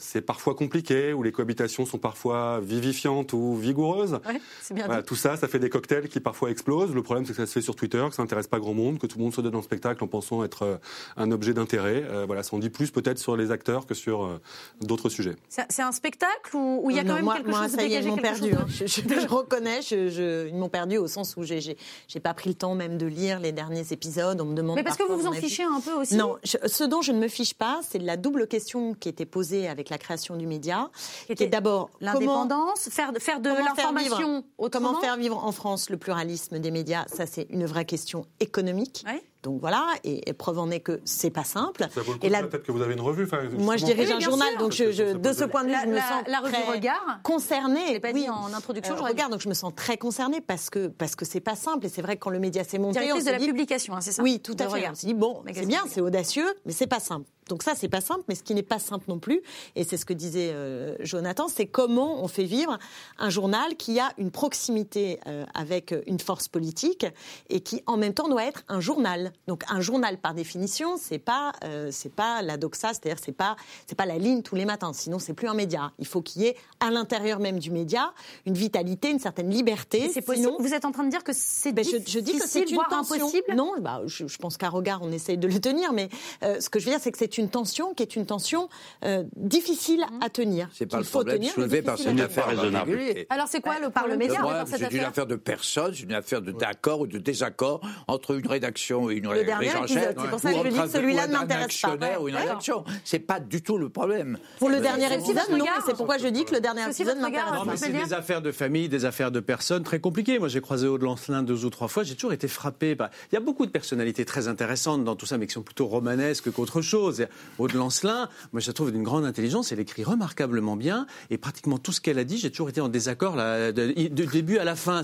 C'est 0.00 0.20
parfois 0.20 0.54
compliqué, 0.54 1.12
où 1.12 1.24
les 1.24 1.32
cohabitations 1.32 1.84
sont 1.84 1.98
parfois 1.98 2.60
vivifiantes 2.60 3.32
ou 3.32 3.56
vigoureuses. 3.56 4.20
Ouais, 4.26 4.40
c'est 4.62 4.72
bien 4.74 4.86
Voilà, 4.86 5.02
dit. 5.02 5.06
tout 5.08 5.16
ça, 5.16 5.36
ça 5.36 5.48
fait 5.48 5.58
des 5.58 5.68
cocktails 5.70 6.08
qui 6.08 6.20
parfois 6.20 6.50
explosent. 6.52 6.94
Le 6.94 7.02
problème, 7.02 7.26
c'est 7.26 7.32
que 7.32 7.38
ça 7.38 7.46
se 7.46 7.52
fait 7.52 7.60
sur 7.60 7.74
Twitter, 7.74 8.04
que 8.08 8.14
ça 8.14 8.22
n'intéresse 8.22 8.46
pas 8.46 8.60
grand 8.60 8.74
monde, 8.74 8.98
que 9.00 9.08
tout 9.08 9.18
le 9.18 9.24
monde 9.24 9.34
se 9.34 9.40
donne 9.40 9.56
en 9.56 9.62
spectacle 9.62 10.04
en 10.04 10.06
pensant 10.06 10.44
être 10.44 10.62
euh, 10.62 10.76
un 11.16 11.32
objet 11.32 11.52
d'intérêt. 11.52 12.04
Euh, 12.08 12.24
voilà, 12.26 12.44
ça 12.44 12.54
en 12.54 12.60
dit 12.60 12.70
plus 12.70 12.92
peut-être 12.92 13.18
sur 13.18 13.36
les 13.36 13.50
acteurs 13.50 13.86
que 13.86 13.94
sur 13.94 14.24
euh, 14.24 14.40
d'autres 14.80 15.08
sujets. 15.08 15.34
C'est 15.48 15.82
un 15.82 15.90
spectacle 15.92 16.54
où 16.54 16.86
il 16.90 16.96
y 16.96 17.00
a 17.00 17.04
quand 17.04 17.14
même 17.14 17.24
moi, 17.24 17.34
quelque 17.34 17.50
moi, 17.50 17.62
chose 17.64 17.72
de 17.72 17.76
ça 17.78 17.84
y 17.84 17.94
est, 17.94 18.00
ils 18.00 18.06
m'ont 18.06 18.16
perdu. 18.16 18.50
chose 18.50 18.58
hein. 18.60 18.66
de- 18.80 18.86
Je, 18.86 18.86
je- 19.16 19.20
je 19.22 19.26
reconnais, 19.26 19.82
je, 19.82 20.08
je- 20.10 20.46
ils 20.48 20.54
m'ont 20.54 20.68
perdu 20.68 20.96
au 20.98 21.08
sens 21.08 21.36
où 21.36 21.42
j'ai 21.42 21.76
pas 22.22 22.34
pris 22.34 22.50
le 22.50 22.54
temps 22.54 22.76
même 22.76 22.98
de 22.98 23.06
lire 23.06 23.40
les 23.40 23.50
derniers 23.50 23.92
épisodes. 23.92 24.40
On 24.40 24.44
me 24.44 24.54
demande 24.54 24.76
Mais 24.76 24.84
parce 24.84 24.96
que 24.96 25.02
vous 25.02 25.18
vous 25.18 25.26
en 25.26 25.32
fichez 25.32 25.64
un 25.64 25.80
peu 25.80 25.92
aussi 25.94 26.14
Non, 26.16 26.36
je- 26.44 26.56
ce 26.68 26.84
dont 26.84 27.02
je 27.02 27.10
ne 27.10 27.18
me 27.18 27.26
fiche 27.26 27.54
pas, 27.54 27.80
c'est 27.88 27.98
la 27.98 28.16
double 28.16 28.46
question 28.46 28.94
qui 28.94 29.08
était 29.08 29.26
posée 29.26 29.66
avec 29.68 29.87
la 29.90 29.98
création 29.98 30.36
du 30.36 30.46
média, 30.46 30.90
qui 31.26 31.32
était 31.32 31.44
est 31.44 31.48
d'abord 31.48 31.90
L'indépendance, 32.00 32.88
faire, 32.90 33.12
de- 33.12 33.18
faire 33.18 33.40
l'information 33.40 34.44
autrement. 34.58 34.88
Comment 34.88 35.00
faire 35.00 35.16
vivre 35.16 35.42
en 35.44 35.52
France 35.52 35.90
le 35.90 35.96
pluralisme 35.96 36.58
des 36.58 36.70
médias 36.70 37.04
Ça, 37.08 37.26
c'est 37.26 37.46
une 37.50 37.64
vraie 37.66 37.84
question 37.84 38.26
économique. 38.40 39.04
Ouais. 39.06 39.22
Donc 39.44 39.60
voilà, 39.60 39.86
et, 40.02 40.28
et 40.28 40.32
preuve 40.32 40.58
en 40.58 40.68
est 40.68 40.80
que 40.80 41.00
c'est 41.04 41.30
pas 41.30 41.44
simple. 41.44 41.86
Ça 41.94 42.00
vaut 42.02 42.12
le 42.14 42.18
coup, 42.18 42.26
Et 42.26 42.28
là, 42.28 42.42
peut-être 42.42 42.64
que 42.64 42.72
vous 42.72 42.82
avez 42.82 42.94
une 42.94 43.00
revue. 43.00 43.22
enfin, 43.24 43.38
moi, 43.56 43.76
je 43.76 43.84
dirige 43.84 44.08
Oui, 44.08 44.14
un 44.14 44.18
journal, 44.20 44.48
sûr. 44.50 44.58
donc 44.58 44.72
je, 44.72 44.90
je- 44.90 45.12
Ça 45.12 45.14
de 45.14 45.32
ce 45.32 45.44
point 45.44 45.62
de 45.62 45.68
vue, 45.68 45.72
La- 45.74 45.82
je 45.84 45.86
me 45.86 45.94
la- 45.94 46.02
sens 46.02 46.22
la 46.26 46.38
revue 46.40 46.52
très 46.54 46.72
Regard 46.72 47.20
concernée. 47.22 47.86
Je 47.86 47.92
l'ai 47.92 48.00
pas 48.00 48.10
oui. 48.12 48.22
dit 48.22 48.28
en 48.28 48.52
introduction, 48.52 48.96
Euh, 48.96 49.00
regarde, 49.00 49.30
donc 49.30 49.40
je 49.40 49.48
me 49.48 49.54
sens 49.54 49.72
très 49.76 49.96
concernée 49.96 50.40
parce 50.40 50.70
que 50.70 50.88
parce 50.88 51.14
que 51.14 51.24
c'est 51.24 51.40
pas 51.40 51.54
simple. 51.54 51.86
Et 51.86 51.88
c'est 51.88 52.02
vrai 52.02 52.16
que 52.16 52.20
quand 52.24 52.30
le 52.30 52.40
média 52.40 52.64
s'est 52.64 52.78
monté, 52.78 53.12
on 53.12 53.20
se 53.20 53.26
de 53.26 53.30
la 53.30 53.38
dit- 53.38 53.46
publication, 53.46 53.94
hein, 53.94 54.00
c'est 54.00 54.10
ça 54.12 54.22
oui, 54.24 54.40
tout 54.40 54.56
à 54.58 54.64
fait. 54.64 54.74
Regard. 54.74 54.90
On 54.92 54.94
s'est 54.96 55.06
dit, 55.06 55.14
bon, 55.14 55.40
c'est 55.46 55.52
bien, 55.66 55.78
Regard. 55.82 55.84
c'est 55.94 56.00
audacieux, 56.00 56.52
mais 56.66 56.72
c'est 56.72 56.88
pas 56.88 57.00
simple. 57.00 57.26
Donc 57.48 57.62
ça, 57.62 57.74
c'est 57.74 57.88
pas 57.88 58.00
simple, 58.00 58.22
mais 58.28 58.34
ce 58.34 58.42
qui 58.42 58.54
n'est 58.54 58.62
pas 58.62 58.78
simple 58.78 59.04
non 59.08 59.18
plus, 59.18 59.40
et 59.76 59.84
c'est 59.84 59.96
ce 59.96 60.04
que 60.04 60.12
disait 60.12 60.50
euh, 60.52 60.94
Jonathan, 61.00 61.48
c'est 61.48 61.66
comment 61.66 62.22
on 62.22 62.28
fait 62.28 62.44
vivre 62.44 62.78
un 63.18 63.30
journal 63.30 63.76
qui 63.76 63.98
a 64.00 64.12
une 64.18 64.30
proximité 64.30 65.20
euh, 65.26 65.44
avec 65.54 65.94
une 66.06 66.18
force 66.20 66.48
politique 66.48 67.06
et 67.48 67.60
qui, 67.60 67.82
en 67.86 67.96
même 67.96 68.14
temps, 68.14 68.28
doit 68.28 68.44
être 68.44 68.64
un 68.68 68.80
journal. 68.80 69.32
Donc 69.46 69.62
un 69.68 69.80
journal, 69.80 70.18
par 70.18 70.34
définition, 70.34 70.96
c'est 70.98 71.18
pas 71.18 71.52
euh, 71.64 71.88
c'est 71.92 72.12
pas 72.12 72.42
la 72.42 72.56
doxa, 72.56 72.88
c'est-à-dire 72.88 73.18
c'est 73.24 73.32
pas 73.32 73.56
c'est 73.86 73.94
pas 73.96 74.06
la 74.06 74.18
ligne 74.18 74.42
tous 74.42 74.54
les 74.54 74.64
matins. 74.64 74.92
Sinon, 74.92 75.18
c'est 75.18 75.34
plus 75.34 75.48
un 75.48 75.54
média. 75.54 75.92
Il 75.98 76.06
faut 76.06 76.22
qu'il 76.22 76.42
y 76.42 76.46
ait 76.46 76.56
à 76.80 76.90
l'intérieur 76.90 77.38
même 77.40 77.58
du 77.58 77.70
média 77.70 78.12
une 78.46 78.54
vitalité, 78.54 79.10
une 79.10 79.18
certaine 79.18 79.50
liberté. 79.50 80.10
C'est 80.12 80.22
possible. 80.22 80.46
Sinon- 80.48 80.56
Vous 80.60 80.74
êtes 80.74 80.84
en 80.84 80.92
train 80.92 81.04
de 81.04 81.10
dire 81.10 81.24
que 81.24 81.32
c'est 81.34 81.72
ben, 81.72 81.84
je, 81.84 81.96
je 82.06 82.18
dis 82.18 82.32
que 82.32 82.46
c'est 82.46 82.60
difficile, 82.60 82.64
une 82.70 82.74
voire 82.74 82.88
tension. 82.88 83.16
impossible 83.16 83.54
Non, 83.54 83.72
bah, 83.80 84.02
je, 84.06 84.26
je 84.26 84.38
pense 84.38 84.56
qu'à 84.56 84.68
regard, 84.68 85.00
on 85.02 85.10
essaye 85.12 85.38
de 85.38 85.48
le 85.48 85.60
tenir, 85.60 85.92
mais 85.92 86.08
ce 86.42 86.68
que 86.68 86.78
je 86.78 86.84
veux 86.86 86.90
dire, 86.92 87.00
c'est 87.00 87.12
que 87.12 87.18
c'est 87.18 87.37
une 87.38 87.48
tension 87.48 87.94
qui 87.94 88.02
est 88.02 88.16
une 88.16 88.26
tension 88.26 88.68
euh, 89.04 89.24
difficile 89.36 90.04
à 90.20 90.28
tenir. 90.28 90.68
C'est 90.72 90.86
pas 90.86 90.98
le 90.98 91.04
faut 91.04 91.18
problème 91.20 91.38
tenir, 91.38 91.52
soulevé 91.52 91.82
par 91.82 91.96
cette 91.98 92.18
affaire 92.20 92.46
particulier. 92.46 93.26
Alors 93.30 93.46
c'est 93.48 93.60
quoi 93.60 93.74
Bah, 93.74 93.80
le 93.86 93.90
par 93.90 94.02
le 94.06 94.10
problème 94.10 94.18
média, 94.18 94.34
Le 94.40 94.42
dans 94.42 94.48
problème, 94.48 94.66
cette 94.66 94.90
c'est 94.90 94.96
une 94.98 95.04
affaire 95.04 95.26
de 95.26 95.36
personne, 95.36 95.94
c'est 95.94 96.02
une 96.02 96.12
affaire 96.12 96.42
de 96.42 96.52
d'accord 96.52 97.00
ou 97.00 97.06
de 97.06 97.18
désaccord 97.18 97.80
entre 98.06 98.34
une 98.38 98.46
rédaction 98.46 99.10
et 99.10 99.14
une 99.14 99.30
Le 99.32 99.44
dernier 99.44 99.68
rédaction 99.70 100.00
c'est 100.00 100.28
pour 100.30 100.40
ça 100.40 100.52
que 100.52 100.58
je 100.64 100.68
dis 100.70 100.78
que 100.80 100.88
celui-là 100.88 101.26
ne 101.26 101.32
m'intéresse 101.32 101.80
pas. 101.80 102.20
ou 102.20 102.24
rédaction. 102.24 102.84
C'est 103.04 103.18
pas 103.20 103.40
du 103.40 103.62
tout 103.62 103.78
le 103.78 103.88
problème. 103.88 104.38
Pour 104.58 104.68
le 104.68 104.80
dernier 104.80 105.12
épisode, 105.12 105.48
non, 105.50 105.64
c'est 105.86 105.96
pourquoi 105.96 106.18
je 106.18 106.28
dis 106.28 106.44
que 106.44 106.54
le 106.54 106.60
dernier 106.60 106.84
épisode 106.88 107.18
m'intéresse 107.18 107.52
Non, 107.54 107.64
pas. 107.64 107.76
c'est 107.76 107.92
des 107.92 108.12
affaires 108.12 108.42
de 108.42 108.52
famille, 108.52 108.88
des 108.88 109.04
affaires 109.04 109.30
de 109.30 109.40
personnes 109.40 109.82
très 109.82 110.00
compliquées. 110.00 110.38
Moi, 110.38 110.48
j'ai 110.48 110.60
croisé 110.60 110.86
Aude 110.88 111.02
Lancelin 111.02 111.42
deux 111.42 111.64
ou 111.64 111.70
trois 111.70 111.88
fois. 111.88 112.02
J'ai 112.02 112.14
toujours 112.14 112.32
été 112.32 112.48
frappé. 112.48 112.96
par- 112.96 113.10
Il 113.30 113.34
y 113.34 113.38
a 113.38 113.40
beaucoup 113.40 113.66
de 113.66 113.70
personnalités 113.70 114.24
très 114.24 114.48
intéressantes 114.48 115.04
dans 115.04 115.16
tout 115.16 115.26
ça, 115.26 115.38
mais 115.38 115.46
qui 115.46 115.52
sont 115.54 115.62
plutôt 115.62 115.86
romanesques 115.86 116.50
qu'autre 116.50 116.80
chose. 116.82 117.26
Et 117.28 117.62
Aude 117.62 117.72
Lancelin, 117.74 118.28
moi, 118.52 118.60
je 118.60 118.66
la 118.66 118.72
trouve 118.72 118.92
d'une 118.92 119.02
grande 119.02 119.24
intelligence. 119.24 119.72
Elle 119.72 119.80
écrit 119.80 120.04
remarquablement 120.04 120.76
bien. 120.76 121.06
Et 121.30 121.38
pratiquement 121.38 121.78
tout 121.78 121.92
ce 121.92 122.00
qu'elle 122.00 122.18
a 122.18 122.24
dit, 122.24 122.38
j'ai 122.38 122.50
toujours 122.50 122.68
été 122.68 122.80
en 122.80 122.88
désaccord 122.88 123.36
là, 123.36 123.72
de, 123.72 123.92
du 123.92 124.08
début 124.08 124.58
à 124.58 124.64
la 124.64 124.76
fin. 124.76 125.02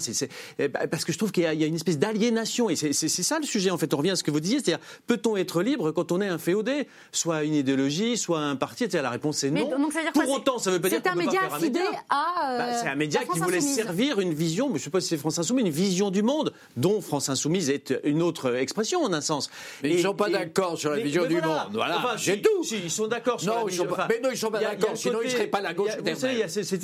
Eh 0.58 0.68
ben, 0.68 0.86
parce 0.88 1.04
que 1.04 1.12
je 1.12 1.18
trouve 1.18 1.32
qu'il 1.32 1.42
y 1.42 1.46
a, 1.46 1.54
il 1.54 1.60
y 1.60 1.64
a 1.64 1.66
une 1.66 1.74
espèce 1.74 1.98
d'aliénation. 1.98 2.70
Et 2.70 2.76
c'est, 2.76 2.92
ça 2.92 3.38
le 3.38 3.44
sujet, 3.46 3.70
en 3.70 3.78
fait. 3.78 3.92
On 3.94 3.98
revient 3.98 4.10
à 4.10 4.16
ce 4.16 4.22
que 4.24 4.30
vous 4.30 4.40
disiez. 4.40 4.58
C'est-à-dire, 4.60 4.84
peut-on 5.06 5.36
être 5.36 5.62
libre 5.62 5.90
quand 5.92 6.12
on 6.12 6.20
est 6.20 6.28
un 6.28 6.38
féodé 6.38 6.86
Soit 7.12 7.44
une 7.44 7.54
idéologie, 7.54 8.16
soit 8.16 8.40
un 8.40 8.56
parti. 8.56 8.84
etc. 8.84 9.02
La 9.02 9.10
réponse 9.10 9.42
est 9.44 9.50
Mais 9.50 9.62
non. 9.64 9.78
donc 9.78 9.92
ça 9.92 9.98
veut 10.00 10.04
dire 10.04 10.12
Pour 10.12 10.24
quoi? 10.24 10.36
autant, 10.36 10.58
ça 10.58 10.70
veut 10.70 10.80
pas 10.80 10.88
dire 10.88 11.00
C'est 11.04 11.10
qu'on 11.10 11.18
un 11.18 11.22
peut 11.24 11.26
pas 11.26 11.32
faire 11.40 11.54
un 11.54 11.58
média. 11.60 11.82
euh, 11.82 12.58
Bah, 12.58 12.74
c'est 12.80 12.88
un 12.88 12.94
média 12.94 13.20
qui 13.20 13.26
France 13.26 13.38
voulait 13.40 13.56
Insoumise. 13.58 13.76
servir 13.76 14.20
une 14.20 14.34
vision, 14.34 14.66
mais 14.68 14.74
je 14.74 14.80
ne 14.80 14.84
sais 14.84 14.90
pas 14.90 15.00
si 15.00 15.08
c'est 15.08 15.16
France 15.18 15.38
Insoumise, 15.38 15.64
une 15.66 15.72
vision 15.72 16.10
du 16.10 16.22
monde, 16.22 16.52
dont 16.76 17.00
France 17.00 17.28
Insoumise 17.28 17.70
est 17.70 17.94
une 18.04 18.22
autre 18.22 18.54
expression 18.56 19.02
en 19.02 19.12
un 19.12 19.20
sens. 19.20 19.50
Mais 19.82 19.90
ils 19.90 19.96
ne 19.96 20.02
sont 20.02 20.14
pas 20.14 20.30
d'accord 20.30 20.78
sur 20.78 20.90
la 20.90 20.96
mais- 20.96 21.02
vision 21.04 21.22
mais 21.22 21.28
du 21.28 21.38
voilà. 21.38 21.64
monde. 21.64 21.72
Voilà. 21.74 21.98
Enfin, 21.98 22.13
J'ai 22.16 22.34
si, 22.36 22.42
tout. 22.42 22.64
si, 22.64 22.76
ils 22.84 22.90
sont 22.90 23.06
d'accord 23.08 23.40
sur 23.40 23.52
Non, 23.54 23.66
la 23.66 23.72
ils 23.72 23.76
sont 23.76 23.86
pas- 23.86 24.06
mais 24.08 24.20
non, 24.22 24.30
ils 24.30 24.36
sont 24.36 24.50
pas 24.50 24.60
d'accord, 24.60 24.96
sinon 24.96 25.18
ils 25.24 25.30
seraient 25.30 25.46
pas 25.46 25.60
la 25.60 25.74
gauche 25.74 25.90
a- 25.90 26.00
Vous 26.00 26.18
savez, 26.18 26.34
il 26.34 26.38
y 26.40 26.42
a 26.42 26.48
cette, 26.48 26.82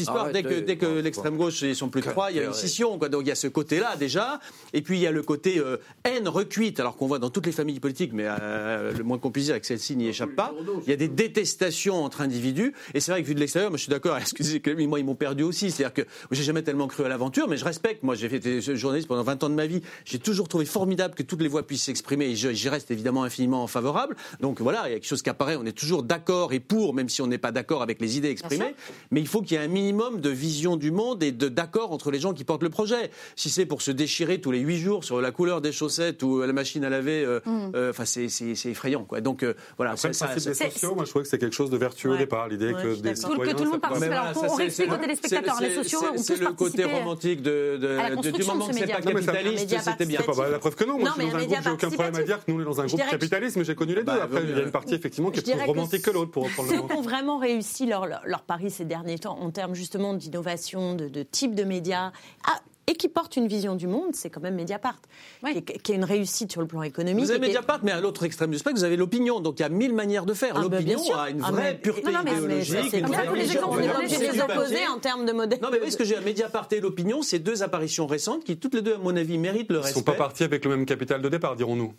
histoire, 0.00 0.30
dès 0.30 0.42
que, 0.42 0.60
dès 0.60 0.76
que 0.76 0.86
l'extrême 0.86 1.36
gauche, 1.36 1.62
ils 1.62 1.76
sont 1.76 1.88
plus 1.88 2.00
de 2.00 2.06
trois, 2.10 2.30
il 2.30 2.36
y 2.36 2.40
a 2.40 2.44
une 2.44 2.52
scission. 2.52 2.98
Quoi. 2.98 3.08
Donc 3.08 3.22
il 3.22 3.28
y 3.28 3.32
a 3.32 3.34
ce 3.34 3.46
côté-là 3.48 3.96
déjà. 3.96 4.40
Et 4.72 4.82
puis 4.82 4.98
il 4.98 5.02
y 5.02 5.06
a 5.06 5.10
le 5.10 5.22
côté 5.22 5.58
euh, 5.58 5.76
haine 6.04 6.28
recuite, 6.28 6.80
alors 6.80 6.96
qu'on 6.96 7.06
voit 7.06 7.18
dans 7.18 7.30
toutes 7.30 7.46
les 7.46 7.52
familles 7.52 7.80
politiques, 7.80 8.12
mais 8.12 8.26
euh, 8.26 8.92
le 8.92 9.04
moins 9.04 9.18
qu'on 9.18 9.30
puisse 9.30 9.46
dire, 9.46 9.54
et 9.54 9.60
que 9.60 9.66
celle-ci 9.66 9.96
n'y 9.96 10.08
échappe 10.08 10.34
pas. 10.34 10.52
Il 10.86 10.90
y 10.90 10.92
a 10.92 10.96
des 10.96 11.08
détestations 11.08 12.02
entre 12.04 12.20
individus. 12.20 12.74
Et 12.94 13.00
c'est 13.00 13.10
vrai 13.12 13.22
que 13.22 13.26
vu 13.26 13.34
de 13.34 13.40
l'extérieur, 13.40 13.70
moi 13.70 13.76
je 13.76 13.82
suis 13.82 13.90
d'accord, 13.90 14.16
excusez 14.20 14.62
moi 14.86 14.98
ils 14.98 15.04
m'ont 15.04 15.14
perdu 15.14 15.42
aussi. 15.42 15.70
C'est-à-dire 15.70 15.94
que 15.94 16.08
j'ai 16.30 16.42
jamais 16.42 16.62
tellement 16.62 16.86
cru 16.86 17.04
à 17.04 17.08
l'aventure, 17.08 17.48
mais 17.48 17.56
je 17.56 17.64
respecte. 17.64 18.02
Moi 18.02 18.14
j'ai 18.14 18.32
été 18.34 18.60
journaliste 18.60 19.08
pendant 19.08 19.22
20 19.22 19.44
ans 19.44 19.48
de 19.50 19.54
ma 19.54 19.66
vie. 19.66 19.82
J'ai 20.04 20.18
toujours 20.18 20.48
trouvé 20.48 20.64
formidable 20.64 21.14
que 21.14 21.22
toutes 21.22 21.42
les 21.42 21.48
voix 21.48 21.66
puissent 21.66 21.84
s'exprimer 21.84 22.26
et 22.26 22.34
j'y 22.36 22.68
reste 22.68 22.90
évidemment 22.90 23.24
infiniment 23.24 23.66
favorable. 23.66 24.16
Donc 24.40 24.60
voilà, 24.70 24.86
il 24.86 24.90
y 24.90 24.92
a 24.92 24.96
quelque 24.98 25.06
chose 25.08 25.22
qui 25.22 25.30
apparaît. 25.30 25.56
On 25.56 25.64
est 25.64 25.72
toujours 25.72 26.02
d'accord 26.02 26.52
et 26.52 26.60
pour, 26.60 26.92
même 26.92 27.08
si 27.08 27.22
on 27.22 27.26
n'est 27.26 27.38
pas 27.38 27.52
d'accord 27.52 27.80
avec 27.82 28.02
les 28.02 28.18
idées 28.18 28.28
exprimées. 28.28 28.74
Mais 29.10 29.20
il 29.20 29.26
faut 29.26 29.40
qu'il 29.40 29.56
y 29.56 29.60
ait 29.60 29.64
un 29.64 29.68
minimum 29.68 30.20
de 30.20 30.28
vision 30.28 30.76
du 30.76 30.90
monde 30.90 31.22
et 31.22 31.32
de 31.32 31.48
d'accord 31.48 31.90
entre 31.92 32.10
les 32.10 32.20
gens 32.20 32.34
qui 32.34 32.44
portent 32.44 32.62
le 32.62 32.68
projet. 32.68 33.10
Si 33.34 33.48
c'est 33.48 33.64
pour 33.64 33.80
se 33.80 33.90
déchirer 33.90 34.42
tous 34.42 34.50
les 34.50 34.58
huit 34.58 34.76
jours 34.78 35.04
sur 35.04 35.22
la 35.22 35.30
couleur 35.30 35.62
des 35.62 35.72
chaussettes 35.72 36.22
ou 36.22 36.42
la 36.42 36.52
machine 36.52 36.84
à 36.84 36.90
laver, 36.90 37.24
euh, 37.24 37.40
euh, 37.74 37.90
enfin 37.90 38.04
c'est 38.04 38.26
effrayant. 38.66 39.04
Quoi. 39.04 39.22
Donc 39.22 39.42
euh, 39.42 39.54
voilà, 39.78 39.92
Après, 39.92 40.08
le 40.08 40.12
ça- 40.12 40.26
principe 40.26 40.52
ça- 40.52 40.64
des 40.66 40.70
sociaux, 40.70 40.94
moi 40.94 41.04
je 41.06 41.10
trouvais 41.10 41.22
que 41.22 41.30
c'est 41.30 41.38
quelque 41.38 41.56
chose 41.56 41.70
de 41.70 41.78
vertueux 41.78 42.10
au 42.10 42.12
Ouais. 42.12 42.18
départ. 42.18 42.48
L'idée 42.48 42.74
Ouais, 42.74 42.82
que 42.82 42.94
des 42.96 43.08
le- 43.08 43.14
que 43.14 43.20
citoyens. 43.20 43.54
tout 43.54 43.64
le 43.64 43.70
monde 43.70 43.80
ça- 43.82 43.88
participe. 43.88 44.12
Alors, 44.12 44.34
ça, 44.34 44.40
on 44.42 44.48
c'est- 44.50 44.56
réexplique 44.56 44.92
aux 44.92 44.96
téléspectateurs, 44.98 45.60
les 45.62 45.74
sociaux, 45.74 45.98
c'est- 46.02 46.18
on 46.18 46.22
C'est 46.22 46.36
le 46.40 46.52
côté 46.52 46.84
romantique 46.84 47.40
de, 47.40 47.78
de- 47.80 47.88
à 47.88 48.10
la 48.10 48.10
de- 48.10 48.10
du 48.10 48.16
construction 48.16 48.52
moment 48.54 48.66
de 48.66 48.72
que 48.72 48.78
ce 48.78 48.84
c'est 48.84 48.92
pas 48.92 49.02
ça- 49.02 49.12
capitaliste, 49.12 49.76
c'était 49.82 50.04
bien. 50.06 50.20
La 50.50 50.58
preuve 50.58 50.74
que 50.74 50.84
non, 50.84 50.98
moi 50.98 51.08
Non, 51.08 51.14
je 51.16 51.18
mais 51.22 51.24
suis 51.24 51.30
dans 51.32 51.36
un 51.36 51.38
un 51.38 51.42
média 51.42 51.60
groupe, 51.60 51.64
j'ai 51.80 51.86
aucun 51.86 51.90
problème 51.94 52.14
à 52.16 52.22
dire 52.22 52.44
que 52.44 52.50
nous 52.52 52.58
on 52.58 52.60
est 52.60 52.64
dans 52.64 52.80
un 52.80 52.86
groupe 52.86 53.00
capitaliste, 53.10 53.56
mais 53.56 53.64
j'ai 53.64 53.74
connu 53.74 53.94
les 53.94 54.00
deux. 54.00 54.04
Bah, 54.04 54.18
Après, 54.24 54.40
oui, 54.42 54.46
il 54.50 54.57
y 54.58 54.62
a 54.62 54.66
une 54.66 54.72
partie 54.72 54.94
effectivement 54.94 55.30
qui 55.30 55.38
est 55.38 55.40
Je 55.40 55.44
plus 55.46 55.52
dirais 55.54 55.64
que 55.66 55.70
romantique 55.70 56.02
que 56.02 56.10
l'autre 56.10 56.30
pour 56.30 56.44
reprendre 56.44 56.68
le 56.70 56.76
Ceux 56.76 56.82
mot. 56.82 56.88
qui 56.88 56.96
ont 56.96 57.02
vraiment 57.02 57.38
réussi 57.38 57.86
leur, 57.86 58.06
leur, 58.06 58.22
leur 58.24 58.42
pari 58.42 58.70
ces 58.70 58.84
derniers 58.84 59.18
temps 59.18 59.38
en 59.40 59.50
termes 59.50 59.74
justement 59.74 60.14
d'innovation, 60.14 60.94
de, 60.94 61.08
de 61.08 61.22
type 61.22 61.54
de 61.54 61.64
médias, 61.64 62.12
ah, 62.46 62.60
et 62.90 62.94
qui 62.94 63.08
portent 63.10 63.36
une 63.36 63.48
vision 63.48 63.74
du 63.76 63.86
monde, 63.86 64.14
c'est 64.14 64.30
quand 64.30 64.40
même 64.40 64.54
Mediapart, 64.54 64.98
Oui. 65.42 65.52
qui, 65.52 65.58
est, 65.74 65.78
qui 65.82 65.92
est 65.92 65.94
une 65.96 66.04
réussite 66.04 66.50
sur 66.50 66.62
le 66.62 66.66
plan 66.66 66.82
économique. 66.82 67.22
Vous 67.22 67.30
avez 67.30 67.36
est- 67.44 67.48
Mediapart, 67.48 67.80
mais 67.82 67.92
à 67.92 68.00
l'autre 68.00 68.24
extrême 68.24 68.50
du 68.50 68.56
spectre, 68.56 68.78
vous 68.78 68.84
avez 68.84 68.96
l'opinion. 68.96 69.40
Donc 69.40 69.58
il 69.58 69.62
y 69.62 69.64
a 69.66 69.68
mille 69.68 69.92
manières 69.92 70.24
de 70.24 70.32
faire. 70.32 70.54
Ah, 70.56 70.66
bah, 70.68 70.80
bien 70.80 70.96
L'opinion 70.96 71.14
a 71.18 71.28
une 71.28 71.42
Ah, 71.44 71.50
vraie 71.50 71.62
mais- 71.74 71.78
pureté 71.78 72.10
Non, 72.10 72.12
non, 72.24 72.32
idéologique. 72.32 72.74
Ça, 72.74 72.82
c'est 72.90 73.00
vraie 73.02 73.26
tous 73.26 73.34
les 73.34 73.56
opposer 73.58 74.74
débattre. 74.74 74.94
en 74.96 74.98
termes 75.00 75.26
de 75.26 75.32
modèle. 75.32 75.58
Non, 75.60 75.68
mais 75.68 75.74
vous 75.76 75.80
voyez 75.80 75.90
ce 75.90 75.98
que 75.98 76.04
j'ai 76.04 76.16
à 76.16 76.22
Mediapart 76.22 76.66
et 76.72 76.80
l'opinion, 76.80 77.20
c'est 77.20 77.40
deux 77.40 77.62
apparitions 77.62 78.06
récentes 78.06 78.44
qui, 78.44 78.56
toutes 78.56 78.72
les 78.72 78.80
deux, 78.80 78.94
à 78.94 78.98
mon 78.98 79.14
avis, 79.16 79.36
méritent 79.36 79.68
le 79.68 79.74
Ils 79.76 79.80
ne 79.80 79.84
respect. 79.84 79.98
sont 80.00 80.04
pas 80.04 80.12
partis 80.14 80.44
avec 80.44 80.64
le 80.64 80.70
même 80.70 80.86
capital 80.86 81.20
de 81.20 81.28
départ, 81.28 81.56
dirons-nous. 81.56 81.92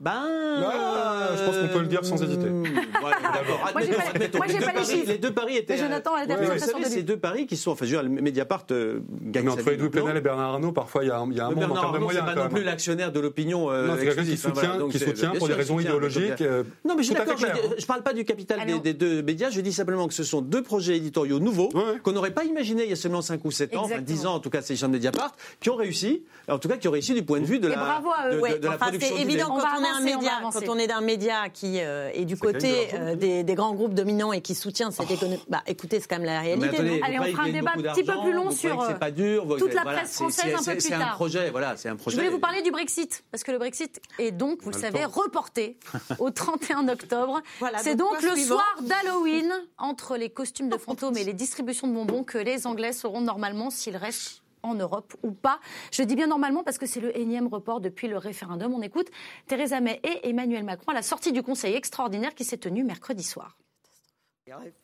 Ben. 0.00 0.22
Ah, 0.64 1.28
je 1.36 1.44
pense 1.44 1.56
qu'on 1.56 1.68
peut 1.68 1.80
le 1.80 1.86
dire 1.86 2.04
sans 2.04 2.22
hésiter. 2.22 2.46
Voilà, 3.00 3.16
d'accord. 3.20 3.60
Moi, 3.72 3.82
j'ai 3.82 3.92
pas- 3.92 4.02
moi, 4.38 4.46
Les 4.46 4.54
pas 4.58 4.66
les 4.66 4.72
paris-. 4.72 5.04
Les 5.06 5.18
deux 5.18 5.32
paris 5.32 5.56
étaient. 5.58 5.74
Mais 5.74 5.80
Jonathan 5.80 6.10
a 6.12 6.14
la 6.16 6.20
Ouais, 6.22 6.26
dernière 6.28 6.46
impression 6.52 6.72
savez, 6.78 6.84
de 6.84 6.88
ces 6.90 7.02
deux 7.02 7.16
paris 7.18 7.46
qui 7.46 7.56
sont. 7.56 7.70
Enfin, 7.72 7.84
je 7.86 7.94
veux 7.94 8.02
dire, 8.02 8.10
Mediapart 8.22 8.64
euh, 8.70 9.00
gagne 9.22 9.44
Mais 9.44 9.50
entre 9.52 9.68
Edoui. 9.68 9.90
Plenel 9.90 10.16
et 10.16 10.20
Bernard 10.20 10.54
Arnault, 10.54 10.72
parfois 10.72 11.04
il 11.04 11.08
y 11.08 11.10
a 11.10 11.18
un, 11.18 11.28
il 11.30 11.36
y 11.36 11.40
a 11.40 11.46
un 11.46 11.50
Mais 11.50 11.54
monde 11.66 11.72
en 11.76 11.80
termes 11.80 11.92
de 11.94 11.98
moyens. 11.98 12.24
pas 12.24 12.34
non 12.34 12.48
plus 12.48 12.62
l'actionnaire 12.64 13.12
de 13.12 13.20
l'opinion. 13.20 13.70
euh, 13.70 13.86
Non, 13.86 13.94
c'est 13.98 14.06
quelqu'un 14.06 14.24
qui 14.24 14.36
soutient, 14.36 14.76
voilà. 14.78 14.90
Qui 14.92 14.98
soutient 14.98 15.30
pour 15.32 15.46
des 15.48 15.54
raisons 15.54 15.78
idéologiques. 15.78 16.40
euh, 16.40 16.64
Non, 16.84 16.94
mais 16.96 17.02
je 17.02 17.08
suis 17.08 17.14
d'accord. 17.14 17.36
Je 17.78 17.86
parle 17.86 18.02
pas 18.02 18.12
du 18.14 18.24
capital 18.24 18.60
des, 18.82 18.94
deux 18.94 19.22
médias. 19.22 19.50
Je 19.50 19.60
dis 19.60 19.72
simplement 19.72 20.08
que 20.08 20.14
ce 20.14 20.24
sont 20.24 20.40
deux 20.40 20.62
projets 20.62 20.96
éditoriaux 20.96 21.38
nouveaux 21.38 21.68
Ouais, 21.74 21.80
ouais. 21.84 21.98
qu'on 22.02 22.12
n'aurait 22.12 22.30
pas 22.32 22.44
imaginé 22.44 22.84
il 22.84 22.90
y 22.90 22.92
a 22.92 22.96
seulement 22.96 23.22
5 23.22 23.44
ou 23.44 23.50
7 23.50 23.76
ans, 23.76 23.80
enfin 23.84 23.94
Exactement. 23.96 24.16
10 24.18 24.26
ans 24.26 24.34
en 24.34 24.40
tout 24.40 24.50
cas, 24.50 24.62
c'est 24.62 24.72
les 24.72 24.78
gens 24.78 24.88
de 24.88 24.92
Mediapart, 24.94 25.32
qui 25.60 25.70
ont 25.70 25.76
réussi. 25.76 26.22
En 26.48 26.58
tout 26.58 26.68
cas, 26.68 26.76
qui 26.76 26.88
ont 26.88 26.92
réussi 26.92 27.12
du 27.14 27.22
point 27.24 27.40
de 27.40 27.44
vue 27.46 27.58
de 27.58 27.68
Et 27.68 27.72
la, 27.72 28.00
Ouais, 28.40 28.58
production. 28.58 29.16
c'est 29.16 29.22
évident 29.22 29.46
quand 29.48 29.82
est 30.06 30.12
un 30.12 30.44
on 30.44 30.50
quand 30.50 30.68
on 30.68 30.78
est 30.78 30.86
d'un 30.86 31.00
média 31.00 31.48
qui 31.48 31.80
euh, 31.80 32.10
est 32.14 32.24
du 32.24 32.36
côté 32.36 32.88
euh, 32.94 33.14
des, 33.14 33.42
des 33.44 33.54
grands 33.54 33.74
groupes 33.74 33.94
dominants 33.94 34.32
et 34.32 34.40
qui 34.40 34.54
soutient 34.54 34.90
cette 34.90 35.10
économie. 35.10 35.42
Bah, 35.48 35.62
écoutez, 35.66 36.00
c'est 36.00 36.08
quand 36.08 36.16
même 36.16 36.26
la 36.26 36.40
réalité. 36.40 36.68
attendez, 36.68 37.00
Allez, 37.04 37.18
on 37.18 37.24
fera 37.24 37.42
un 37.44 37.52
débat 37.52 37.72
un 37.76 37.82
petit 37.82 38.04
peu 38.04 38.20
plus 38.22 38.32
long 38.32 38.50
sur, 38.50 38.98
pas 38.98 39.10
dur. 39.10 39.46
vous- 39.46 39.58
toute 39.58 39.74
la 39.74 39.82
voilà, 39.82 39.98
presse 40.00 40.14
française 40.14 40.54
un 40.54 40.62
peu 40.62 40.72
plus 40.72 40.80
C'est 40.80 40.94
un 40.94 40.98
tard. 40.98 41.14
projet, 41.14 41.50
voilà, 41.50 41.76
c'est 41.76 41.88
un 41.88 41.96
projet. 41.96 42.16
Je 42.16 42.20
voulais 42.20 42.30
vous 42.32 42.38
parler 42.40 42.62
du 42.62 42.70
Brexit, 42.70 43.24
parce 43.30 43.42
que 43.44 43.52
le 43.52 43.58
Brexit 43.58 44.00
est 44.18 44.30
donc, 44.32 44.62
vous 44.62 44.70
le 44.70 44.78
savez, 44.78 45.04
reporté 45.04 45.78
au 46.18 46.30
31 46.30 46.88
octobre. 46.88 47.40
Voilà, 47.58 47.78
C'est 47.78 47.94
donc 47.96 48.20
le 48.22 48.36
soir 48.36 48.64
d'Halloween, 48.82 49.52
entre 49.78 50.16
les 50.16 50.30
costumes 50.30 50.68
de 50.68 50.76
fantômes 50.78 51.16
et 51.16 51.24
les 51.24 51.32
distributions 51.34 51.88
de 51.88 51.92
bonbons, 51.94 52.24
que 52.24 52.38
les 52.38 52.66
Anglais 52.66 52.92
sauront 52.92 53.20
normalement 53.20 53.70
s'ils 53.70 53.96
restent 53.96 54.42
en 54.66 54.74
Europe 54.74 55.14
ou 55.22 55.30
pas. 55.30 55.60
Je 55.92 56.02
dis 56.02 56.16
bien 56.16 56.26
normalement 56.26 56.62
parce 56.62 56.78
que 56.78 56.86
c'est 56.86 57.00
le 57.00 57.16
énième 57.16 57.46
report 57.46 57.80
depuis 57.80 58.08
le 58.08 58.18
référendum. 58.18 58.74
On 58.74 58.82
écoute 58.82 59.08
Theresa 59.46 59.80
May 59.80 60.00
et 60.02 60.28
Emmanuel 60.28 60.64
Macron 60.64 60.92
à 60.92 60.94
la 60.94 61.02
sortie 61.02 61.32
du 61.32 61.42
Conseil 61.42 61.74
extraordinaire 61.74 62.34
qui 62.34 62.44
s'est 62.44 62.58
tenu 62.58 62.84
mercredi 62.84 63.22
soir. 63.22 63.56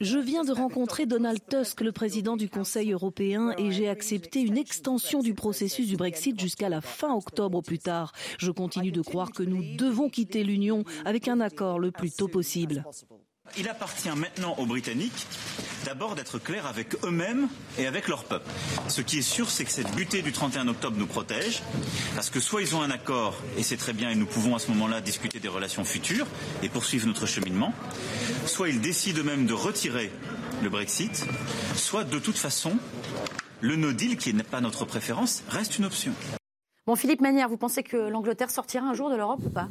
Je 0.00 0.18
viens 0.18 0.42
de 0.42 0.50
rencontrer 0.50 1.06
Donald 1.06 1.38
Tusk, 1.48 1.82
le 1.82 1.92
président 1.92 2.36
du 2.36 2.48
Conseil 2.48 2.90
européen, 2.90 3.54
et 3.58 3.70
j'ai 3.70 3.88
accepté 3.88 4.40
une 4.40 4.58
extension 4.58 5.20
du 5.20 5.34
processus 5.34 5.86
du 5.86 5.96
Brexit 5.96 6.38
jusqu'à 6.40 6.68
la 6.68 6.80
fin 6.80 7.14
octobre 7.14 7.58
au 7.58 7.62
plus 7.62 7.78
tard. 7.78 8.12
Je 8.38 8.50
continue 8.50 8.90
de 8.90 9.02
croire 9.02 9.30
que 9.30 9.44
nous 9.44 9.62
devons 9.76 10.08
quitter 10.08 10.42
l'Union 10.42 10.84
avec 11.04 11.28
un 11.28 11.40
accord 11.40 11.78
le 11.78 11.92
plus 11.92 12.10
tôt 12.10 12.26
possible. 12.26 12.84
Il 13.58 13.68
appartient 13.68 14.08
maintenant 14.08 14.54
aux 14.56 14.64
Britanniques 14.64 15.26
d'abord 15.84 16.14
d'être 16.14 16.38
clairs 16.38 16.66
avec 16.66 16.96
eux-mêmes 17.04 17.48
et 17.76 17.86
avec 17.86 18.08
leur 18.08 18.24
peuple. 18.24 18.48
Ce 18.88 19.02
qui 19.02 19.18
est 19.18 19.22
sûr, 19.22 19.50
c'est 19.50 19.64
que 19.64 19.70
cette 19.70 19.94
butée 19.94 20.22
du 20.22 20.32
31 20.32 20.68
octobre 20.68 20.96
nous 20.96 21.06
protège, 21.06 21.62
parce 22.14 22.30
que 22.30 22.40
soit 22.40 22.62
ils 22.62 22.74
ont 22.74 22.82
un 22.82 22.90
accord, 22.90 23.36
et 23.58 23.62
c'est 23.62 23.76
très 23.76 23.92
bien, 23.92 24.10
et 24.10 24.14
nous 24.14 24.26
pouvons 24.26 24.54
à 24.56 24.58
ce 24.58 24.68
moment-là 24.70 25.00
discuter 25.02 25.38
des 25.38 25.48
relations 25.48 25.84
futures 25.84 26.26
et 26.62 26.70
poursuivre 26.70 27.06
notre 27.06 27.26
cheminement, 27.26 27.74
soit 28.46 28.70
ils 28.70 28.80
décident 28.80 29.20
eux-mêmes 29.20 29.46
de 29.46 29.54
retirer 29.54 30.10
le 30.62 30.70
Brexit, 30.70 31.26
soit 31.74 32.04
de 32.04 32.18
toute 32.18 32.38
façon, 32.38 32.78
le 33.60 33.76
no 33.76 33.92
deal, 33.92 34.16
qui 34.16 34.32
n'est 34.32 34.44
pas 34.44 34.62
notre 34.62 34.86
préférence, 34.86 35.42
reste 35.48 35.78
une 35.78 35.84
option. 35.84 36.14
Bon, 36.86 36.96
Philippe 36.96 37.20
Manière, 37.20 37.48
vous 37.48 37.58
pensez 37.58 37.82
que 37.82 37.96
l'Angleterre 37.96 38.50
sortira 38.50 38.86
un 38.86 38.94
jour 38.94 39.10
de 39.10 39.16
l'Europe 39.16 39.40
ou 39.44 39.50
pas? 39.50 39.68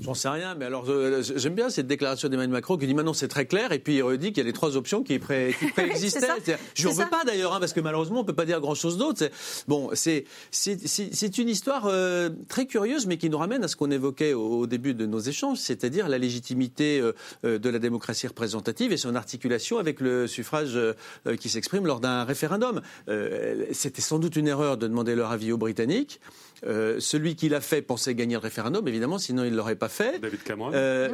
J'en 0.00 0.14
sais 0.14 0.28
rien, 0.30 0.54
mais 0.54 0.64
alors 0.64 0.88
euh, 0.88 1.22
j'aime 1.36 1.54
bien 1.54 1.68
cette 1.68 1.86
déclaration 1.86 2.28
d'Emmanuel 2.28 2.52
Macron 2.52 2.76
qui 2.78 2.86
dit 2.86 2.94
maintenant 2.94 3.12
c'est 3.12 3.28
très 3.28 3.44
clair 3.44 3.70
et 3.72 3.78
puis 3.78 3.96
il 3.96 4.02
redit 4.02 4.28
qu'il 4.32 4.38
y 4.38 4.40
a 4.40 4.44
les 4.44 4.52
trois 4.54 4.76
options 4.76 5.02
qui, 5.02 5.18
pré, 5.18 5.54
qui 5.58 5.66
préexistaient. 5.72 6.26
Je 6.74 6.88
ne 6.88 6.92
veux 6.94 7.06
pas 7.10 7.22
d'ailleurs, 7.24 7.52
hein, 7.54 7.60
parce 7.60 7.72
que 7.74 7.80
malheureusement 7.80 8.20
on 8.20 8.24
peut 8.24 8.32
pas 8.34 8.46
dire 8.46 8.60
grand-chose 8.60 8.96
d'autre. 8.96 9.18
C'est- 9.18 9.30
Bon, 9.68 9.90
c'est 9.94 11.38
une 11.38 11.48
histoire 11.48 11.84
euh, 11.86 12.30
très 12.48 12.66
curieuse, 12.66 13.06
mais 13.06 13.18
qui 13.18 13.28
nous 13.30 13.38
ramène 13.38 13.62
à 13.62 13.68
ce 13.68 13.76
qu'on 13.76 13.90
évoquait 13.90 14.32
au, 14.32 14.60
au 14.60 14.66
début 14.66 14.94
de 14.94 15.06
nos 15.06 15.18
échanges, 15.20 15.58
c'est-à-dire 15.58 16.08
la 16.08 16.18
légitimité 16.18 16.98
euh, 17.00 17.12
euh, 17.44 17.58
de 17.58 17.68
la 17.68 17.78
démocratie 17.78 18.26
représentative 18.26 18.92
et 18.92 18.96
son 18.96 19.14
articulation 19.14 19.78
avec 19.78 20.00
le 20.00 20.26
suffrage 20.26 20.76
euh, 20.76 20.94
euh, 21.26 21.36
qui 21.36 21.48
s'exprime 21.48 21.86
lors 21.86 22.00
d'un 22.00 22.24
référendum. 22.24 22.80
Euh, 23.08 23.66
C'était 23.72 24.02
sans 24.02 24.18
doute 24.18 24.36
une 24.36 24.48
erreur 24.48 24.76
de 24.76 24.86
demander 24.86 25.14
leur 25.14 25.30
avis 25.30 25.52
aux 25.52 25.58
Britanniques. 25.58 26.20
Euh, 26.66 27.00
celui 27.00 27.36
qui 27.36 27.48
l'a 27.48 27.60
fait 27.60 27.82
pensait 27.82 28.14
gagner 28.14 28.34
le 28.34 28.40
référendum, 28.40 28.86
évidemment, 28.86 29.18
sinon 29.18 29.44
il 29.44 29.52
ne 29.52 29.56
l'aurait 29.56 29.76
pas 29.76 29.88
fait. 29.88 30.18
David 30.20 30.42
Cameron. 30.42 30.70
Euh, 30.74 31.08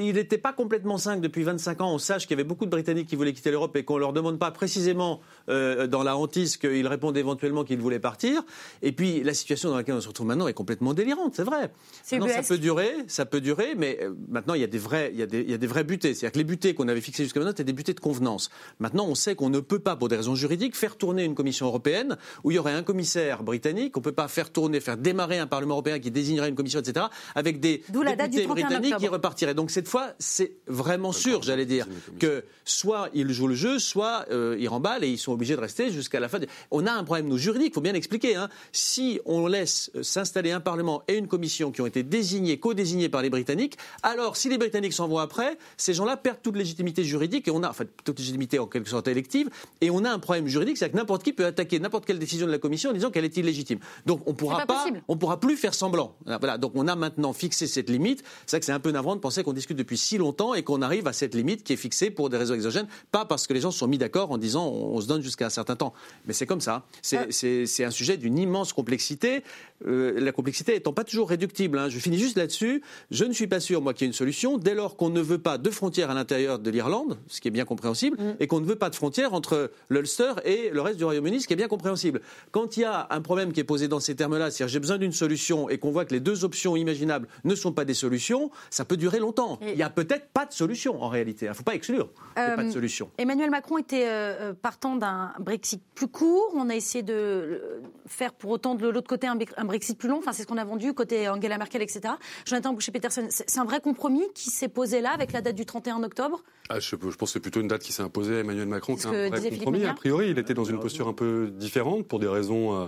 il 0.00 0.14
n'était 0.14 0.38
pas 0.38 0.52
complètement 0.52 0.98
cinq 0.98 1.20
depuis 1.20 1.42
25 1.42 1.80
ans. 1.80 1.94
On 1.94 1.98
sache 1.98 2.26
qu'il 2.26 2.36
y 2.36 2.40
avait 2.40 2.48
beaucoup 2.48 2.64
de 2.64 2.70
Britanniques 2.70 3.08
qui 3.08 3.16
voulaient 3.16 3.32
quitter 3.32 3.50
l'Europe 3.50 3.76
et 3.76 3.84
qu'on 3.84 3.94
ne 3.94 4.00
leur 4.00 4.12
demande 4.12 4.38
pas 4.38 4.50
précisément 4.50 5.20
euh, 5.48 5.86
dans 5.86 6.02
la 6.02 6.16
hantise 6.16 6.56
qu'ils 6.56 6.86
répondent 6.86 7.16
éventuellement 7.16 7.64
qu'ils 7.64 7.78
voulaient 7.78 7.98
partir. 7.98 8.42
Et 8.82 8.92
puis 8.92 9.22
la 9.22 9.34
situation 9.34 9.70
dans 9.70 9.76
laquelle 9.76 9.94
on 9.94 10.00
se 10.00 10.08
retrouve 10.08 10.26
maintenant 10.26 10.48
est 10.48 10.54
complètement 10.54 10.94
délirante, 10.94 11.34
c'est 11.34 11.44
vrai. 11.44 11.70
C'est 12.02 12.18
Maintenant, 12.18 12.34
ça 12.34 12.42
peut 12.42 12.58
durer, 12.58 12.90
ça 13.06 13.26
peut 13.26 13.40
durer, 13.40 13.74
mais 13.76 13.98
euh, 14.02 14.14
maintenant 14.28 14.54
il 14.54 14.60
y 14.60 14.64
a 14.64 14.68
des 14.68 14.78
vrais, 14.78 15.10
il 15.12 15.18
y 15.18 15.22
a 15.22 15.26
des, 15.26 15.40
il 15.40 15.50
y 15.50 15.54
a 15.54 15.58
des 15.58 15.66
vrais 15.66 15.84
butées. 15.84 16.14
C'est-à-dire 16.14 16.32
que 16.32 16.38
les 16.38 16.44
butées 16.44 16.74
qu'on 16.74 16.88
avait 16.88 17.00
fixées 17.00 17.24
jusqu'à 17.24 17.40
maintenant 17.40 17.52
étaient 17.52 17.64
des 17.64 17.72
butées 17.72 17.94
de 17.94 18.00
convenance. 18.00 18.50
Maintenant, 18.78 19.06
on 19.06 19.14
sait 19.14 19.34
qu'on 19.34 19.50
ne 19.50 19.60
peut 19.60 19.78
pas, 19.78 19.96
pour 19.96 20.08
des 20.08 20.16
raisons 20.16 20.34
juridiques, 20.34 20.76
faire 20.76 20.96
tourner 20.96 21.24
une 21.24 21.34
commission 21.34 21.66
européenne 21.66 22.16
où 22.44 22.50
il 22.50 22.54
y 22.54 22.58
aurait 22.58 22.72
un 22.72 22.82
commissaire 22.82 23.42
britannique. 23.42 23.96
On 23.96 24.00
ne 24.00 24.04
peut 24.04 24.12
pas 24.12 24.28
faire 24.28 24.50
tourner, 24.50 24.80
faire 24.86 24.96
démarrer 24.96 25.38
un 25.38 25.46
Parlement 25.46 25.74
européen 25.74 25.98
qui 25.98 26.10
désignerait 26.10 26.48
une 26.48 26.54
commission, 26.54 26.80
etc., 26.80 27.06
avec 27.34 27.60
des 27.60 27.82
députés 28.28 28.42
31 28.44 28.54
britanniques 28.68 28.96
qui 28.98 29.04
repartiraient. 29.12 29.54
Donc 29.54 29.70
cette 29.70 29.88
fois, 29.88 30.12
c'est 30.18 30.52
vraiment 30.66 31.12
sûr, 31.12 31.42
j'allais 31.42 31.66
dire, 31.66 31.86
que 32.18 32.44
soit 32.64 33.10
ils 33.14 33.30
jouent 33.30 33.48
le 33.48 33.54
jeu, 33.54 33.78
soit 33.78 34.24
euh, 34.30 34.56
ils 34.58 34.68
remballent 34.68 35.04
et 35.04 35.08
ils 35.08 35.18
sont 35.18 35.32
obligés 35.32 35.54
de 35.56 35.60
rester 35.60 35.90
jusqu'à 35.90 36.20
la 36.20 36.28
fin. 36.28 36.38
de- 36.38 36.46
On 36.70 36.86
a 36.86 36.92
un 36.92 37.04
problème, 37.04 37.28
nous, 37.28 37.38
juridique, 37.38 37.68
il 37.72 37.74
faut 37.74 37.80
bien 37.80 37.94
expliquer. 37.94 38.36
hein. 38.36 38.48
Si 38.72 39.20
on 39.24 39.46
laisse 39.46 39.90
euh, 39.96 40.02
s'installer 40.02 40.50
un 40.52 40.60
Parlement 40.60 41.02
et 41.08 41.16
une 41.16 41.28
commission 41.28 41.70
qui 41.72 41.80
ont 41.82 41.86
été 41.86 42.02
désignés, 42.02 42.58
co-désignés 42.58 43.08
par 43.08 43.22
les 43.22 43.30
Britanniques, 43.30 43.76
alors 44.02 44.36
si 44.36 44.48
les 44.48 44.58
Britanniques 44.58 44.92
s'en 44.92 45.08
vont 45.08 45.18
après, 45.18 45.58
ces 45.76 45.92
gens-là 45.94 46.16
perdent 46.16 46.40
toute 46.42 46.56
légitimité 46.56 47.04
juridique 47.04 47.48
et 47.48 47.50
on 47.50 47.62
a, 47.62 47.70
enfin, 47.70 47.84
toute 48.04 48.18
légitimité 48.18 48.58
en 48.58 48.66
quelque 48.66 48.88
sorte 48.88 49.08
élective, 49.08 49.48
et 49.80 49.90
on 49.90 50.04
a 50.04 50.10
un 50.10 50.18
problème 50.18 50.46
juridique, 50.46 50.76
c'est 50.78 50.90
que 50.90 50.96
n'importe 50.96 51.22
qui 51.22 51.32
peut 51.32 51.46
attaquer 51.46 51.78
n'importe 51.80 52.06
quelle 52.06 52.18
décision 52.18 52.46
de 52.46 52.52
la 52.52 52.58
commission 52.58 52.90
en 52.90 52.92
disant 52.92 53.10
qu'elle 53.10 53.24
est 53.24 53.36
illégitime. 53.36 53.78
Donc 54.06 54.22
on 54.26 54.30
ne 54.30 54.36
pourra 54.36 54.56
pas 54.66 54.74
compréhensible. 54.76 55.04
on 55.08 55.16
pourra 55.16 55.40
plus 55.40 55.56
faire 55.56 55.74
semblant. 55.74 56.14
Voilà, 56.24 56.58
donc 56.58 56.72
on 56.74 56.86
a 56.88 56.96
maintenant 56.96 57.32
fixé 57.32 57.66
cette 57.66 57.90
limite. 57.90 58.22
C'est 58.46 58.56
vrai 58.56 58.60
que 58.60 58.66
c'est 58.66 58.72
un 58.72 58.80
peu 58.80 58.90
navrant 58.90 59.16
de 59.16 59.20
penser 59.20 59.42
qu'on 59.42 59.52
discute 59.52 59.76
depuis 59.76 59.98
si 59.98 60.18
longtemps 60.18 60.54
et 60.54 60.62
qu'on 60.62 60.82
arrive 60.82 61.06
à 61.06 61.12
cette 61.12 61.34
limite 61.34 61.64
qui 61.64 61.72
est 61.72 61.76
fixée 61.76 62.10
pour 62.10 62.30
des 62.30 62.36
raisons 62.36 62.54
exogènes, 62.54 62.86
pas 63.12 63.24
parce 63.24 63.46
que 63.46 63.52
les 63.54 63.60
gens 63.60 63.70
se 63.70 63.78
sont 63.78 63.86
mis 63.88 63.98
d'accord 63.98 64.30
en 64.30 64.38
disant 64.38 64.66
on, 64.66 64.94
on 64.96 65.00
se 65.00 65.06
donne 65.06 65.22
jusqu'à 65.22 65.46
un 65.46 65.50
certain 65.50 65.76
temps. 65.76 65.92
Mais 66.26 66.32
c'est 66.32 66.46
comme 66.46 66.60
ça. 66.60 66.84
C'est 67.02 67.16
Ah. 67.18 67.26
c'est 67.30 67.84
un 67.84 67.90
sujet 67.90 68.16
d'une 68.16 68.38
immense 68.38 68.72
complexité. 68.72 69.42
Euh, 69.86 70.18
la 70.20 70.32
complexité 70.32 70.74
étant 70.74 70.92
pas 70.92 71.04
toujours 71.04 71.28
réductible. 71.28 71.78
hein. 71.78 71.88
Je 71.88 71.98
finis 71.98 72.18
juste 72.18 72.36
là-dessus. 72.38 72.82
Je 73.10 73.24
ne 73.24 73.32
suis 73.32 73.46
pas 73.46 73.60
sûr, 73.60 73.82
moi, 73.82 73.92
qu'il 73.92 74.02
y 74.02 74.04
ait 74.06 74.08
une 74.08 74.12
solution 74.14 74.56
dès 74.58 74.74
lors 74.74 74.96
qu'on 74.96 75.10
ne 75.10 75.20
veut 75.20 75.38
pas 75.38 75.58
de 75.58 75.70
frontières 75.70 76.10
à 76.10 76.14
l'intérieur 76.14 76.58
de 76.58 76.70
l'Irlande, 76.70 77.18
ce 77.28 77.40
qui 77.40 77.48
est 77.48 77.50
bien 77.50 77.64
compréhensible, 77.66 78.16
Mm. 78.16 78.36
et 78.40 78.46
qu'on 78.46 78.60
ne 78.60 78.64
veut 78.66 78.76
pas 78.76 78.88
de 78.90 78.94
frontières 78.94 79.34
entre 79.34 79.70
l'Ulster 79.90 80.32
et 80.44 80.70
le 80.72 80.80
reste 80.80 80.96
du 80.96 81.04
Royaume-Uni, 81.04 81.40
ce 81.42 81.46
qui 81.46 81.52
est 81.52 81.56
bien 81.56 81.68
compréhensible. 81.68 82.20
Quand 82.52 82.76
il 82.76 82.80
y 82.80 82.84
a 82.84 83.06
un 83.10 83.20
problème 83.20 83.52
qui 83.52 83.60
est 83.60 83.64
posé 83.64 83.86
dans 83.88 84.00
ces 84.00 84.14
termes-là, 84.16 84.50
c'est-à-dire 84.66 84.72
j'ai 84.72 84.80
besoin 84.80 84.98
d'une 84.98 85.12
solution 85.12 85.68
et 85.68 85.78
qu'on 85.78 85.90
voit 85.90 86.04
que 86.04 86.12
les 86.14 86.20
deux 86.20 86.44
options 86.44 86.76
imaginables 86.76 87.28
ne 87.44 87.54
sont 87.54 87.72
pas 87.72 87.84
des 87.84 87.94
solutions, 87.94 88.50
ça 88.70 88.84
peut 88.84 88.96
durer 88.96 89.18
longtemps. 89.18 89.58
Et- 89.62 89.70
Il 89.72 89.76
n'y 89.76 89.82
a 89.82 89.90
peut-être 89.90 90.28
pas 90.32 90.46
de 90.46 90.52
solution 90.52 91.02
en 91.02 91.08
réalité. 91.08 91.46
Il 91.46 91.48
ne 91.50 91.54
faut 91.54 91.62
pas 91.62 91.74
exclure 91.74 92.08
qu'il 92.34 92.42
n'y 92.44 92.50
ait 92.52 92.56
pas 92.56 92.62
de 92.64 92.68
Euh, 92.68 92.72
solution. 92.72 93.10
Emmanuel 93.18 93.50
Macron 93.50 93.78
était 93.78 94.06
euh, 94.06 94.10
euh, 94.50 94.52
partant 94.54 94.96
d'un 94.96 95.32
Brexit 95.38 95.82
plus 95.94 96.08
court. 96.08 96.52
On 96.54 96.68
a 96.70 96.74
essayé 96.74 97.02
de 97.02 97.80
faire 98.06 98.32
pour 98.32 98.50
autant 98.50 98.74
de 98.74 98.88
l'autre 98.88 99.08
côté 99.08 99.26
un, 99.26 99.36
Bre- 99.36 99.52
un 99.56 99.64
Brexit 99.64 99.98
plus 99.98 100.08
long. 100.08 100.18
Enfin, 100.18 100.32
c'est 100.32 100.42
ce 100.42 100.46
qu'on 100.46 100.56
a 100.58 100.64
vendu 100.64 100.92
côté 100.94 101.28
Angela 101.28 101.58
Merkel, 101.58 101.82
etc. 101.82 102.00
Jonathan 102.44 102.72
Boucher-Peterson, 102.72 103.26
c'est 103.30 103.44
c'est 103.48 103.60
un 103.60 103.64
vrai 103.64 103.80
compromis 103.80 104.24
qui 104.34 104.50
s'est 104.50 104.68
posé 104.68 105.00
là 105.00 105.10
avec 105.12 105.32
la 105.32 105.40
date 105.40 105.54
du 105.56 105.64
31 105.66 106.02
octobre? 106.02 106.42
Ah, 106.68 106.80
je, 106.80 106.90
je 106.90 106.96
pense 107.16 107.16
que 107.16 107.26
c'est 107.34 107.40
plutôt 107.40 107.60
une 107.60 107.68
date 107.68 107.82
qui 107.82 107.92
s'est 107.92 108.02
imposée 108.02 108.36
à 108.36 108.40
Emmanuel 108.40 108.66
Macron 108.66 108.96
qu'un 108.96 109.10
vrai 109.28 109.50
compromis. 109.50 109.84
A 109.84 109.94
priori, 109.94 110.30
il 110.30 110.38
était 110.38 110.52
dans 110.54 110.64
une 110.64 110.80
posture 110.80 111.06
un 111.08 111.12
peu 111.12 111.50
différente 111.52 112.06
pour 112.08 112.18
des 112.18 112.26
raisons 112.28 112.74
euh, 112.74 112.86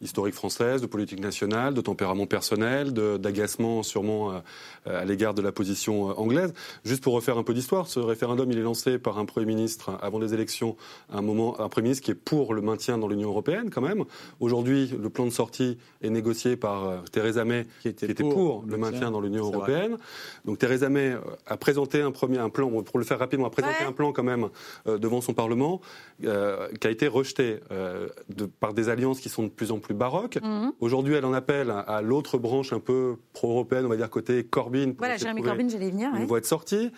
historiques 0.00 0.34
françaises, 0.34 0.80
de 0.80 0.86
politique 0.86 1.20
nationale, 1.20 1.74
de 1.74 1.80
tempérament 1.80 2.26
personnel, 2.26 2.92
d'agacement 2.92 3.82
sûrement 3.82 4.32
euh, 4.32 4.40
à 5.00 5.04
l'égard 5.04 5.34
de 5.34 5.42
la 5.42 5.52
position 5.52 6.10
euh, 6.10 6.12
anglaise. 6.14 6.52
Juste 6.84 7.02
pour 7.02 7.14
refaire 7.14 7.36
un 7.38 7.42
peu 7.42 7.54
d'histoire, 7.54 7.86
ce 7.88 7.98
référendum, 8.00 8.50
il 8.52 8.58
est 8.58 8.62
lancé 8.62 8.98
par 8.98 9.18
un 9.18 9.24
Premier 9.24 9.46
ministre 9.46 9.98
avant 10.02 10.18
les 10.18 10.34
élections, 10.34 10.76
un 11.10 11.22
moment, 11.22 11.60
un 11.60 11.68
Premier 11.68 11.84
ministre 11.88 12.04
qui 12.04 12.10
est 12.12 12.14
pour 12.14 12.54
le 12.54 12.62
maintien 12.62 12.98
dans 12.98 13.08
l'Union 13.08 13.28
européenne 13.30 13.70
quand 13.70 13.80
même. 13.82 14.04
Aujourd'hui, 14.40 14.88
le 15.00 15.10
plan 15.10 15.24
de 15.26 15.30
sortie 15.30 15.78
est 16.02 16.10
négocié 16.10 16.56
par 16.56 16.84
euh, 16.88 16.98
Theresa 17.10 17.44
May, 17.44 17.66
Qui 17.82 17.88
était 17.88 18.06
qui 18.06 18.12
était 18.12 18.22
pour 18.22 18.34
pour 18.34 18.64
le 18.66 18.76
maintien. 18.76 18.92
maintien 18.92 19.10
dans 19.10 19.20
l'Union 19.20 19.44
vrai. 19.44 19.54
européenne. 19.56 19.96
Donc 20.44 20.58
Theresa 20.58 20.88
May 20.88 21.16
a 21.46 21.56
présenté 21.56 22.00
un 22.02 22.12
premier 22.12 22.38
un 22.38 22.50
plan, 22.50 22.70
pour 22.82 22.98
le 22.98 23.04
faire 23.04 23.18
rapidement, 23.18 23.46
a 23.46 23.50
présenté 23.50 23.74
Ouais. 23.80 23.86
un 23.86 23.92
plan 23.92 24.12
quand 24.12 24.22
même 24.22 24.48
euh, 24.86 24.96
devant 24.98 25.20
son 25.20 25.34
Parlement 25.34 25.80
euh, 26.24 26.68
qui 26.80 26.86
a 26.86 26.90
été 26.90 27.06
rejeté 27.08 27.60
euh, 27.70 28.08
de- 28.28 28.46
par 28.46 28.74
des 28.74 28.88
alliances 28.88 29.20
qui 29.20 29.28
sont 29.28 29.42
de 29.44 29.48
plus 29.48 29.70
en 29.72 29.78
plus 29.78 29.87
baroques. 29.94 30.38
Mhm. 30.42 30.72
Aujourd'hui, 30.80 31.14
elle 31.14 31.24
en 31.24 31.32
appelle 31.32 31.70
à, 31.70 32.00
l'autre 32.02 32.38
branche 32.38 32.72
un 32.72 32.80
peu 32.80 33.16
pro-européenne, 33.32 33.86
on 33.86 33.88
va 33.88 33.96
dire 33.96 34.10
côté 34.10 34.44
Corbyn. 34.44 34.90
pour 34.90 34.98
Voilà, 34.98 35.16
Jérémy 35.16 35.42
Corbyn, 35.42 35.68
j'allais 35.68 35.88
y 35.88 35.90
venir. 35.90 36.10
Une 36.10 36.20
ouais. 36.20 36.26
voie 36.26 36.40
de 36.40 36.46
sortie. 36.46 36.90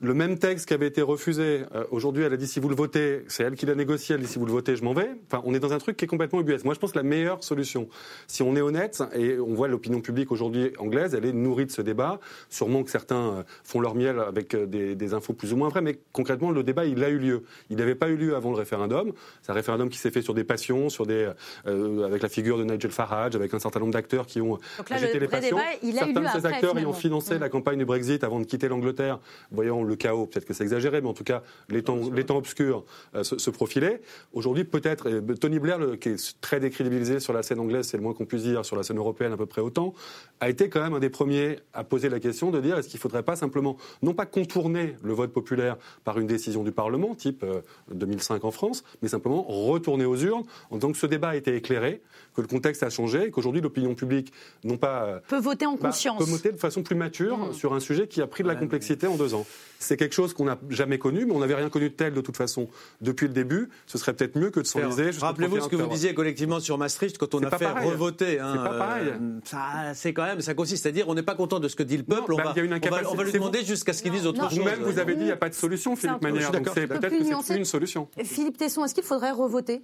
Le 0.00 0.14
même 0.14 0.38
texte 0.38 0.68
qui 0.68 0.74
avait 0.74 0.86
été 0.86 1.02
refusé, 1.02 1.62
euh, 1.74 1.82
aujourd'hui, 1.90 2.22
elle 2.22 2.32
a 2.32 2.36
dit 2.36 2.46
si 2.46 2.60
vous 2.60 2.68
le 2.68 2.76
votez, 2.76 3.24
c'est 3.26 3.42
elle 3.42 3.56
qui 3.56 3.66
l'a 3.66 3.74
négocié, 3.74 4.14
elle 4.14 4.20
dit 4.20 4.28
si 4.28 4.38
vous 4.38 4.46
le 4.46 4.52
votez, 4.52 4.76
je 4.76 4.84
m'en 4.84 4.92
vais. 4.94 5.10
Enfin, 5.26 5.42
on 5.44 5.54
est 5.54 5.58
dans 5.58 5.72
un 5.72 5.78
truc 5.78 5.96
qui 5.96 6.04
est 6.04 6.08
complètement 6.08 6.40
ubuesque. 6.40 6.64
Moi, 6.64 6.74
je 6.74 6.78
pense 6.78 6.92
que 6.92 6.98
la 6.98 7.02
meilleure 7.02 7.42
solution, 7.42 7.88
si 8.28 8.44
on 8.44 8.54
est 8.54 8.60
honnête, 8.60 9.02
et 9.16 9.40
on 9.40 9.54
voit 9.54 9.66
l'opinion 9.66 10.00
publique 10.00 10.30
aujourd'hui 10.30 10.70
anglaise, 10.78 11.14
elle 11.16 11.24
est 11.24 11.32
nourrie 11.32 11.66
de 11.66 11.72
ce 11.72 11.82
débat. 11.82 12.20
Sûrement 12.48 12.84
que 12.84 12.92
certains 12.92 13.38
euh, 13.38 13.42
font 13.64 13.80
leur 13.80 13.96
miel 13.96 14.20
avec 14.20 14.54
euh, 14.54 14.66
des, 14.66 14.94
des 14.94 15.14
infos 15.14 15.32
plus 15.32 15.52
ou 15.52 15.56
moins 15.56 15.68
vraies, 15.68 15.80
mais 15.80 15.98
concrètement, 16.12 16.52
le 16.52 16.62
débat, 16.62 16.84
il 16.84 17.02
a 17.02 17.08
eu 17.08 17.18
lieu. 17.18 17.42
Il 17.68 17.78
n'avait 17.78 17.96
pas 17.96 18.08
eu 18.08 18.16
lieu 18.16 18.36
avant 18.36 18.50
le 18.52 18.56
référendum. 18.56 19.12
C'est 19.42 19.50
un 19.50 19.54
référendum 19.54 19.88
qui 19.88 19.98
s'est 19.98 20.12
fait 20.12 20.22
sur 20.22 20.32
des 20.34 20.44
passions, 20.44 20.90
sur 20.90 21.06
des, 21.06 21.28
euh, 21.66 22.06
avec 22.06 22.22
la 22.22 22.28
figure 22.28 22.56
de 22.56 22.62
Nigel 22.62 22.92
Farage, 22.92 23.34
avec 23.34 23.52
un 23.52 23.58
certain 23.58 23.80
nombre 23.80 23.94
d'acteurs 23.94 24.26
qui 24.26 24.40
ont 24.40 24.58
là, 24.90 24.94
agité 24.96 25.14
le 25.14 25.20
les 25.22 25.26
vrai 25.26 25.40
passions. 25.40 25.56
débat, 25.56 25.68
il 25.82 25.88
a 25.88 25.90
eu 25.90 25.94
Certains 26.14 26.20
lieu 26.20 26.26
de 26.26 26.30
ces 26.30 26.36
après, 26.38 26.54
acteurs 26.54 26.78
ayant 26.78 26.92
finalement. 26.92 27.20
financé 27.20 27.34
Mm. 27.34 27.40
la 27.40 27.48
campagne 27.48 27.78
du 27.78 27.84
Brexit 27.84 28.22
avant 28.22 28.38
de 28.38 28.44
quitter 28.44 28.68
l'Angleterre, 28.68 29.18
voyant 29.50 29.87
le 29.88 29.96
chaos, 29.96 30.26
peut-être 30.26 30.44
que 30.44 30.54
c'est 30.54 30.62
exagéré, 30.64 31.00
mais 31.00 31.08
en 31.08 31.14
tout 31.14 31.24
cas, 31.24 31.42
les 31.68 31.82
temps, 31.82 31.98
les 32.14 32.24
temps 32.24 32.36
obscurs 32.36 32.84
euh, 33.14 33.24
se, 33.24 33.38
se 33.38 33.50
profilaient. 33.50 34.00
Aujourd'hui, 34.32 34.64
peut-être, 34.64 35.08
euh, 35.08 35.20
Tony 35.34 35.58
Blair, 35.58 35.78
le- 35.78 35.96
qui 35.96 36.10
est 36.10 36.40
très 36.40 36.60
décrédibilisé 36.60 37.18
sur 37.20 37.32
la 37.32 37.42
scène 37.42 37.58
anglaise, 37.60 37.86
c'est 37.88 37.96
le 37.96 38.02
moins 38.02 38.12
qu'on 38.14 38.26
puisse 38.26 38.42
dire, 38.42 38.64
sur 38.64 38.76
la 38.76 38.82
scène 38.82 38.98
européenne 38.98 39.32
à 39.32 39.36
peu 39.36 39.46
près 39.46 39.60
autant, 39.62 39.94
a 40.40 40.48
été 40.48 40.68
quand 40.68 40.80
même 40.82 40.94
un 40.94 41.00
des 41.00 41.10
premiers 41.10 41.58
à 41.74 41.82
poser 41.84 42.08
la 42.08 42.20
question 42.20 42.50
de 42.50 42.60
dire 42.60 42.78
est-ce 42.78 42.88
qu'il 42.88 42.98
ne 42.98 43.02
faudrait 43.02 43.22
pas 43.24 43.34
simplement, 43.36 43.76
non 44.02 44.14
pas 44.14 44.26
contourner 44.26 44.94
le 45.02 45.12
vote 45.12 45.32
populaire 45.32 45.76
par 46.04 46.18
une 46.20 46.26
décision 46.26 46.62
du 46.62 46.70
Parlement, 46.72 47.14
type 47.14 47.42
euh, 47.42 47.60
2005 47.92 48.44
en 48.44 48.50
France, 48.50 48.84
mais 49.02 49.08
simplement 49.08 49.42
retourner 49.42 50.04
aux 50.04 50.16
urnes 50.16 50.44
en 50.70 50.76
disant 50.76 50.92
que 50.92 50.98
ce 50.98 51.06
débat 51.06 51.30
a 51.30 51.36
été 51.36 51.54
éclairé, 51.56 52.02
que 52.38 52.42
le 52.42 52.46
contexte 52.46 52.84
a 52.84 52.90
changé, 52.90 53.24
et 53.26 53.30
qu'aujourd'hui 53.32 53.60
l'opinion 53.60 53.96
publique, 53.96 54.32
non 54.62 54.76
pas 54.76 55.02
euh, 55.06 55.18
Peut 55.26 55.40
voter 55.40 55.66
en 55.66 55.72
bah, 55.72 55.88
conscience. 55.88 56.18
peut 56.24 56.30
voter 56.30 56.52
de 56.52 56.56
façon 56.56 56.84
plus 56.84 56.94
mature 56.94 57.36
Mhm. 57.36 57.52
sur 57.52 57.74
un 57.74 57.80
sujet 57.80 58.06
qui 58.06 58.22
a 58.22 58.28
pris 58.28 58.44
de 58.44 58.48
la 58.48 58.54
complexité 58.54 59.08
en 59.08 59.16
deux 59.16 59.34
ans. 59.34 59.44
C'est 59.80 59.96
quelque 59.96 60.14
chose 60.14 60.34
qu'on 60.34 60.44
n'a 60.44 60.56
jamais 60.70 60.98
connu, 60.98 61.24
mais 61.26 61.32
on 61.32 61.40
n'avait 61.40 61.54
rien 61.56 61.68
connu 61.68 61.88
de 61.90 61.94
tel 61.94 62.14
de 62.14 62.20
toute 62.20 62.36
façon 62.36 62.68
depuis 63.00 63.26
le 63.26 63.32
début. 63.32 63.68
Ce 63.86 63.98
serait 63.98 64.12
peut-être 64.12 64.36
mieux 64.36 64.50
que 64.50 64.60
de 64.60 64.66
s'enliser. 64.66 65.10
Rappelez-vous 65.18 65.56
ce 65.56 65.60
31 65.62 65.68
que 65.78 65.82
vous 65.84 65.90
disiez 65.90 66.14
collectivement 66.14 66.60
sur 66.60 66.78
Maastricht 66.78 67.18
quand 67.18 67.34
on 67.34 67.42
a 67.42 67.50
pas 67.50 67.58
fait 67.58 67.64
pareil. 67.64 67.90
revoter. 67.90 68.38
hein, 68.38 68.52
C'est 68.56 68.70
pas 68.70 68.78
pareil. 68.78 69.08
euh, 69.08 69.40
ça, 69.44 69.92
c'est 69.94 70.12
quand 70.12 70.24
même, 70.24 70.40
ça 70.40 70.54
consiste 70.54 70.86
à 70.86 70.92
dire 70.92 71.08
on 71.08 71.14
n'est 71.14 71.22
pas 71.24 71.34
content 71.34 71.58
de 71.58 71.66
ce 71.68 71.74
que 71.76 71.82
dit 71.82 71.96
le 71.96 72.04
peuple. 72.04 72.22
bah, 72.28 72.34
on, 72.34 72.36
va, 72.44 72.52
il 72.54 72.58
y 72.58 72.60
a 72.60 72.64
une 72.64 72.72
on, 72.74 72.88
va, 72.90 73.10
on 73.10 73.14
va 73.14 73.24
lui 73.24 73.32
demander 73.32 73.60
vous- 73.60 73.66
jusqu'à 73.66 73.92
ce 73.92 74.02
qu'il 74.02 74.12
dise 74.12 74.26
autre 74.26 74.40
Non. 74.40 74.48
chose. 74.48 74.58
Vous-même, 74.58 74.82
vous 74.82 74.98
avez 75.00 75.14
dit 75.14 75.22
il 75.22 75.26
n'y 75.26 75.32
a 75.32 75.36
pas 75.36 75.48
de 75.48 75.54
solution, 75.54 75.96
Philippe 75.96 76.22
Manière. 76.22 76.52
Donc 76.52 76.68
c'est 76.72 76.86
peut-être 76.86 77.08
que 77.08 77.42
c'est 77.42 77.56
une 77.56 77.64
solution. 77.64 78.08
Philippe 78.24 78.56
Tesson, 78.58 78.84
est-ce 78.84 78.94
qu'il 78.94 79.02
faudrait 79.04 79.32
revoter? 79.32 79.82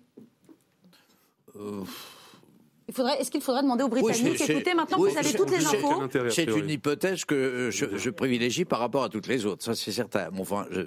Faudrait, 1.52 1.84
est-ce 2.88 3.30
qu'il 3.30 3.40
faudrait 3.40 3.62
demander 3.62 3.84
aux 3.84 3.88
Britanniques, 3.88 4.40
écoutez, 4.48 4.74
maintenant 4.74 4.98
oui, 4.98 5.08
que 5.08 5.14
vous 5.14 5.18
avez 5.26 5.32
toutes 5.36 5.50
les 5.50 5.64
infos, 5.66 6.02
C'est 6.30 6.44
une 6.44 6.68
hypothèse 6.70 7.24
que 7.24 7.34
euh, 7.34 7.70
je, 7.70 7.86
je 7.96 8.10
privilégie 8.10 8.64
par 8.64 8.78
rapport 8.78 9.04
à 9.04 9.08
toutes 9.08 9.26
les 9.26 9.46
autres, 9.46 9.64
ça 9.64 9.74
c'est 9.74 9.92
certain. 9.92 10.30
Bon, 10.30 10.42
enfin, 10.42 10.66
je, 10.70 10.80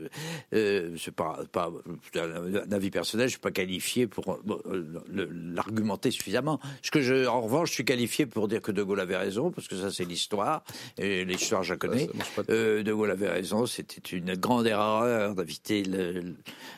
euh, 0.53 0.95
c'est 0.98 1.14
pas, 1.14 1.40
pas 1.52 1.72
un 2.15 2.72
avis 2.72 2.91
personnel, 2.91 3.28
je 3.28 3.32
suis 3.32 3.40
pas 3.40 3.52
qualifié 3.52 4.07
pour 4.07 4.30
euh, 4.30 4.41
bon, 4.44 4.60
euh, 4.68 5.28
l'argumenter 5.53 6.11
suffisamment. 6.11 6.60
Ce 6.82 6.91
que 6.91 7.02
je, 7.02 7.26
en 7.26 7.41
revanche, 7.41 7.69
je 7.69 7.74
suis 7.76 7.86
qualifié 7.86 8.26
pour 8.26 8.48
dire 8.48 8.61
que 8.61 8.72
De 8.72 8.84
Gaulle 8.84 8.99
avait 8.99 9.18
raison, 9.18 9.52
parce 9.52 9.68
que 9.68 9.76
ça 9.76 9.91
c'est 9.91 10.06
l'histoire 10.06 10.64
et 10.98 11.26
l'histoire 11.26 11.64
je 11.64 11.74
la 11.74 11.78
connais. 11.78 12.10
Euh, 12.49 12.84
de 12.84 12.94
Gaulle 12.94 13.11
avait 13.11 13.30
raison, 13.30 13.65
c'était 13.65 14.15
une 14.15 14.36
grande 14.36 14.68
erreur 14.68 15.34
d'inviter 15.36 15.84
le, 15.84 16.36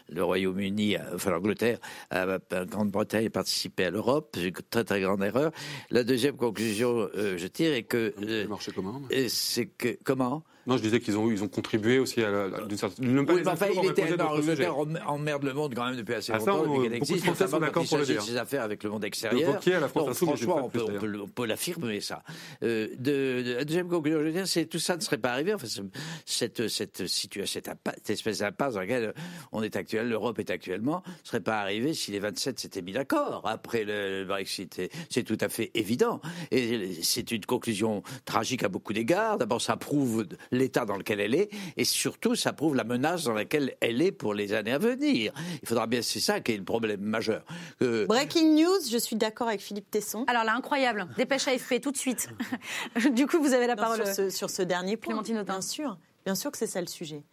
le 0.09 0.23
Royaume-Uni, 0.23 0.95
à- 0.95 1.07
enfin 1.15 1.31
l'Angleterre, 1.31 1.79
à, 2.09 2.21
à 2.51 2.65
Grande-Bretagne 2.65 3.25
à 3.27 3.29
participer 3.29 3.85
à 3.85 3.89
l'Europe. 3.91 4.29
C'est 4.35 4.43
une 4.47 4.53
très 4.69 4.83
très 4.83 5.01
grande 5.01 5.09
erreur. 5.22 5.52
La 5.91 6.03
deuxième 6.03 6.36
conclusion, 6.36 7.10
euh, 7.15 7.38
je 7.38 7.48
tire, 7.48 7.73
est 7.73 7.84
que 7.84 8.14
euh, 8.22 8.44
Le 8.44 8.48
marché 8.48 8.72
commun. 8.72 9.02
et 9.10 9.30
c'est 9.30 9.65
que 9.65 9.98
comment? 10.03 10.44
Non, 10.69 10.77
je 10.77 10.81
disais 10.83 10.99
qu'ils 10.99 11.17
ont, 11.17 11.29
ils 11.31 11.43
ont 11.43 11.47
contribué 11.47 11.99
aussi 11.99 12.21
à 12.21 12.29
la, 12.29 12.61
d'une 12.65 12.77
certaine. 12.77 13.11
même 13.11 13.25
pas 13.25 13.33
oui, 13.33 13.41
les 13.41 13.47
enfin, 13.47 13.65
il 13.73 13.89
était 13.89 14.15
l'Angleterre 14.15 14.75
emmerde 15.07 15.43
le 15.43 15.53
monde 15.53 15.73
quand 15.75 15.85
même 15.85 15.95
depuis 15.97 16.13
assez 16.13 16.31
Ah, 16.33 16.39
ça, 16.39 16.51
longtemps, 16.51 16.63
on- 16.71 16.73
depuis 16.83 16.89
qu'elle 16.89 16.99
beaucoup 16.99 17.13
de 17.13 17.19
Français 17.19 17.47
sont 17.47 17.59
d'accord 17.59 17.85
pour 17.85 17.97
le 17.97 18.05
dire. 18.05 18.21
ses 18.21 18.37
affaires 18.37 18.61
avec 18.63 18.83
le 18.83 18.89
monde 18.89 19.03
extérieur. 19.03 19.59
À 19.65 19.79
la 19.79 19.87
France 19.89 20.05
Donc, 20.05 20.15
franchement, 20.15 20.61
on 20.65 20.69
peut, 20.69 20.83
on 21.23 21.27
peut, 21.27 21.45
l'affirmer 21.45 21.99
ça. 22.01 22.23
Euh, 22.63 22.87
de, 22.97 23.41
de- 23.43 23.53
la 23.57 23.65
deuxième 23.65 23.87
conclusion, 23.87 24.19
je 24.19 24.25
veux 24.25 24.31
dire, 24.31 24.47
c'est 24.47 24.65
tout 24.65 24.79
ça 24.79 24.95
ne 24.95 25.01
serait 25.01 25.17
pas 25.17 25.31
arrivé. 25.31 25.53
Enfin, 25.53 25.67
ce- 25.67 25.81
cette 26.25 26.67
cette 26.67 27.07
situation, 27.07 27.61
cette, 27.63 28.09
espèce 28.09 28.39
d'impasse 28.39 28.75
dans 28.75 28.79
laquelle 28.81 29.13
on 29.51 29.63
est 29.63 29.75
actuel, 29.75 30.07
l'Europe 30.09 30.39
est 30.39 30.49
actuellement, 30.51 31.03
ne 31.07 31.27
serait 31.27 31.39
pas 31.41 31.59
arrivé 31.59 31.93
si 31.93 32.11
les 32.11 32.19
27 32.19 32.59
s'étaient 32.59 32.81
mis 32.81 32.91
d'accord 32.91 33.41
après 33.45 33.83
le, 33.83 34.19
le 34.21 34.25
Brexit. 34.25 34.81
C'est 35.09 35.23
tout 35.23 35.37
à 35.41 35.49
fait 35.49 35.71
évident. 35.73 36.21
Et 36.51 36.93
c'est 37.01 37.31
une 37.31 37.45
conclusion 37.45 38.03
tragique 38.25 38.63
à 38.63 38.69
beaucoup 38.69 38.93
d'égards. 38.93 39.37
D'abord, 39.37 39.61
ça 39.61 39.77
prouve 39.77 40.27
l'état 40.60 40.86
dans 40.86 40.98
lequel 40.98 41.19
elle 41.19 41.34
est, 41.34 41.49
et 41.77 41.86
surtout, 41.86 42.36
ça 42.36 42.53
prouve 42.53 42.76
la 42.76 42.84
menace 42.84 43.23
dans 43.23 43.34
laquelle 43.34 43.76
elle 43.81 44.02
est 44.02 44.11
pour 44.11 44.34
les 44.36 44.53
années 44.53 44.73
à 44.73 44.77
venir. 44.77 45.34
Il 45.64 45.68
faudra 45.68 45.88
bien, 45.88 46.02
c'est 46.03 46.19
ça 46.19 46.40
qui 46.40 46.52
est 46.52 46.57
le 46.57 46.64
problème 46.64 47.02
majeur. 47.02 47.44
Breaking 47.81 48.56
news, 48.56 48.80
je 48.91 48.98
suis 48.98 49.15
d'accord 49.15 49.48
avec 49.48 49.61
Philippe 49.61 49.90
Tesson. 49.90 50.26
alors 50.27 50.44
là, 50.44 50.53
incroyable, 50.56 51.07
dépêche 51.18 51.48
AFP 51.48 51.81
tout 51.81 51.91
de 51.91 51.98
suite. 51.98 52.30
du 53.14 53.26
coup, 53.26 53.40
vous 53.41 53.53
avez 53.53 53.65
la 53.68 53.76
Non, 53.76 53.81
parole. 53.81 54.06
sur, 54.06 54.14
ce, 54.15 54.30
sur 54.30 54.49
ce 54.49 54.61
dernier 54.61 54.98
point. 54.98 55.14
Clémentine 55.14 55.38
Autain. 55.40 55.53
Bien 55.53 55.61
sûr, 55.61 55.98
bien 56.26 56.36
sûr 56.36 56.52
que 56.52 56.57
c'est 56.57 56.68
ça 56.68 56.81
le 56.81 56.88
sujet. 56.88 57.23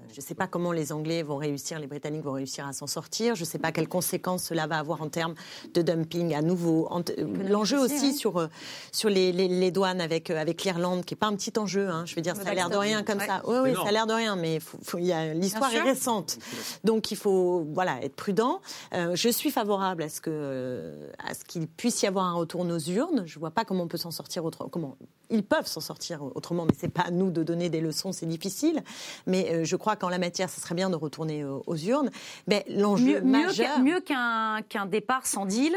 Euh, 0.00 0.04
Je 0.12 0.20
ne 0.20 0.24
sais 0.24 0.34
pas 0.34 0.46
comment 0.46 0.72
les 0.72 0.92
Anglais 0.92 1.22
vont 1.22 1.36
réussir, 1.36 1.78
les 1.78 1.86
Britanniques 1.86 2.22
vont 2.24 2.32
réussir 2.32 2.66
à 2.66 2.72
s'en 2.72 2.86
sortir. 2.86 3.34
Je 3.34 3.42
ne 3.42 3.46
sais 3.46 3.58
pas 3.58 3.72
quelles 3.72 3.88
conséquences 3.88 4.44
cela 4.44 4.66
va 4.66 4.78
avoir 4.78 5.02
en 5.02 5.08
termes 5.08 5.34
de 5.74 5.82
dumping 5.82 6.34
à 6.34 6.42
nouveau. 6.42 6.88
T- 7.04 7.16
L'enjeu 7.48 7.78
aussi, 7.78 8.08
ouais. 8.08 8.12
sur, 8.12 8.38
euh, 8.38 8.48
sur 8.92 9.08
les, 9.08 9.32
les- 9.32 9.48
les 9.48 9.70
douanes 9.70 10.00
avec, 10.00 10.30
euh, 10.30 10.38
avec 10.40 10.62
l'Irlande, 10.64 11.04
qui 11.04 11.14
n'est 11.14 11.18
pas 11.18 11.26
un 11.26 11.36
petit 11.36 11.52
enjeu. 11.58 11.88
hein. 11.88 12.04
Je 12.06 12.14
veux 12.14 12.22
dire, 12.22 12.36
ça 12.36 12.48
a 12.48 12.54
l'air 12.54 12.70
de 12.70 12.76
rien 12.76 13.02
comme 13.02 13.18
Ouais. 13.18 13.26
ça. 13.26 13.42
Oui, 13.46 13.56
oui, 13.62 13.74
ça 13.74 13.88
a 13.88 13.92
l'air 13.92 14.06
de 14.06 14.12
rien, 14.14 14.36
mais 14.36 14.60
faut- 14.60 14.78
faut- 14.82 14.98
il 14.98 15.06
y 15.06 15.12
a- 15.12 15.34
l'histoire 15.34 15.72
est 15.72 15.80
récente. 15.82 16.38
Donc 16.84 17.10
il 17.10 17.16
faut 17.16 17.66
voilà, 17.72 18.02
être 18.02 18.14
prudent. 18.16 18.60
Euh, 18.94 19.14
je 19.14 19.28
suis 19.28 19.50
favorable 19.50 20.02
à 20.02 20.08
ce 20.08 20.20
que, 20.20 20.30
euh, 20.32 21.08
à 21.18 21.34
ce 21.34 21.44
qu'il 21.44 21.66
puisse 21.66 22.02
y 22.02 22.06
avoir 22.06 22.24
un 22.24 22.34
retour 22.34 22.60
aux 22.62 22.78
urnes. 22.78 23.22
Je 23.26 23.36
ne 23.36 23.40
vois 23.40 23.50
pas 23.50 23.64
comment 23.64 23.84
on 23.84 23.88
peut 23.88 23.98
s'en 23.98 24.10
sortir 24.10 24.44
autrement. 24.44 24.68
Comment 24.70 24.96
ils 25.30 25.42
peuvent 25.44 25.66
s'en 25.66 25.80
sortir 25.80 26.22
autrement, 26.34 26.64
mais 26.64 26.72
c'est 26.78 26.88
pas 26.88 27.02
à 27.02 27.10
nous 27.10 27.30
de 27.30 27.42
donner 27.42 27.68
des 27.68 27.80
leçons, 27.80 28.12
c'est 28.12 28.26
difficile. 28.26 28.82
Mais 29.26 29.52
euh, 29.52 29.64
je 29.64 29.76
crois 29.76 29.87
qu'en 29.96 30.08
la 30.08 30.18
matière, 30.18 30.50
ce 30.50 30.60
serait 30.60 30.74
bien 30.74 30.90
de 30.90 30.96
retourner 30.96 31.42
euh, 31.42 31.58
aux 31.66 31.76
urnes. 31.76 32.10
Mais 32.46 32.64
l'enjeu 32.68 33.20
mieux 33.20 33.20
majeur. 33.20 33.74
qu'un- 33.76 33.82
mieux 33.82 34.00
qu'un 34.00 34.60
qu'un 34.68 34.86
départ 34.86 35.26
sans 35.26 35.46
deal, 35.46 35.74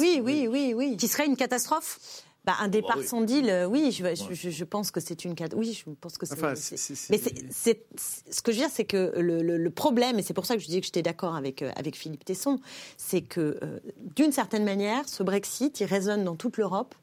Oui, 0.00 0.20
oui, 0.22 0.46
oui, 0.50 0.74
oui. 0.76 0.96
Qui 0.96 1.08
serait 1.08 1.26
une 1.26 1.36
catastrophe? 1.36 1.98
Bah, 2.44 2.54
un 2.60 2.68
départ 2.68 2.98
oui. 2.98 3.06
sans 3.06 3.22
deal, 3.22 3.50
euh, 3.50 3.66
oui, 3.66 3.90
je, 3.90 4.04
je- 4.14 4.32
je- 4.34 4.50
je 4.50 4.64
pense 4.64 4.92
que 4.92 5.00
c'est 5.00 5.24
une 5.24 5.34
Oui, 5.56 5.72
je 5.72 5.90
pense 6.00 6.16
que 6.16 6.26
c'est. 6.26 6.34
Enfin, 6.34 6.54
c'est- 6.54 6.76
c'est- 6.76 6.94
c'est- 6.94 7.10
Mais 7.10 7.18
c'est, 7.18 7.34
c'est- 7.50 7.84
ce 8.30 8.40
que 8.40 8.52
je 8.52 8.58
veux 8.58 8.62
dire, 8.66 8.72
c'est 8.72 8.84
que 8.84 9.14
le, 9.18 9.42
le- 9.42 9.56
le 9.56 9.70
problème, 9.70 10.20
et 10.20 10.22
c'est 10.22 10.32
pour 10.34 10.46
ça 10.46 10.54
que 10.54 10.60
je 10.60 10.66
disais 10.66 10.78
que 10.80 10.86
j'étais 10.86 11.02
d'accord 11.02 11.34
avec, 11.34 11.62
euh, 11.62 11.72
avec 11.74 11.96
Philippe 11.96 12.24
Tesson, 12.24 12.60
c'est 12.96 13.22
que 13.22 13.58
euh, 13.64 13.80
d'une 14.14 14.30
certaine 14.30 14.62
manière, 14.64 15.08
ce 15.08 15.24
Brexit, 15.24 15.80
il 15.80 15.86
résonne 15.86 16.22
dans 16.22 16.36
toute 16.36 16.56
l'Europe 16.56 16.94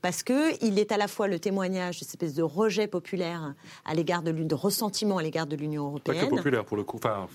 parce 0.00 0.22
que 0.22 0.52
il 0.64 0.78
est 0.78 0.92
à 0.92 0.96
la 0.96 1.08
fois 1.08 1.28
le 1.28 1.38
témoignage 1.38 2.00
de 2.00 2.04
cette 2.04 2.14
espèce 2.22 2.34
de 2.34 2.42
rejet 2.42 2.86
populaire 2.86 3.54
à 3.84 3.94
l'égard 3.94 4.22
de 4.22 4.30
l'Union, 4.30 4.46
de 4.48 4.54
ressentiment 4.54 5.18
à 5.18 5.22
l'égard 5.22 5.46
de 5.46 5.56
l'Union 5.56 5.92
Pas 5.98 6.12
que 6.12 6.18
européenne. 6.18 6.36
populaire 6.36 6.64
pour 6.64 6.76
le 6.76 6.84
coup. 6.84 6.96
Enfin, 6.96 7.26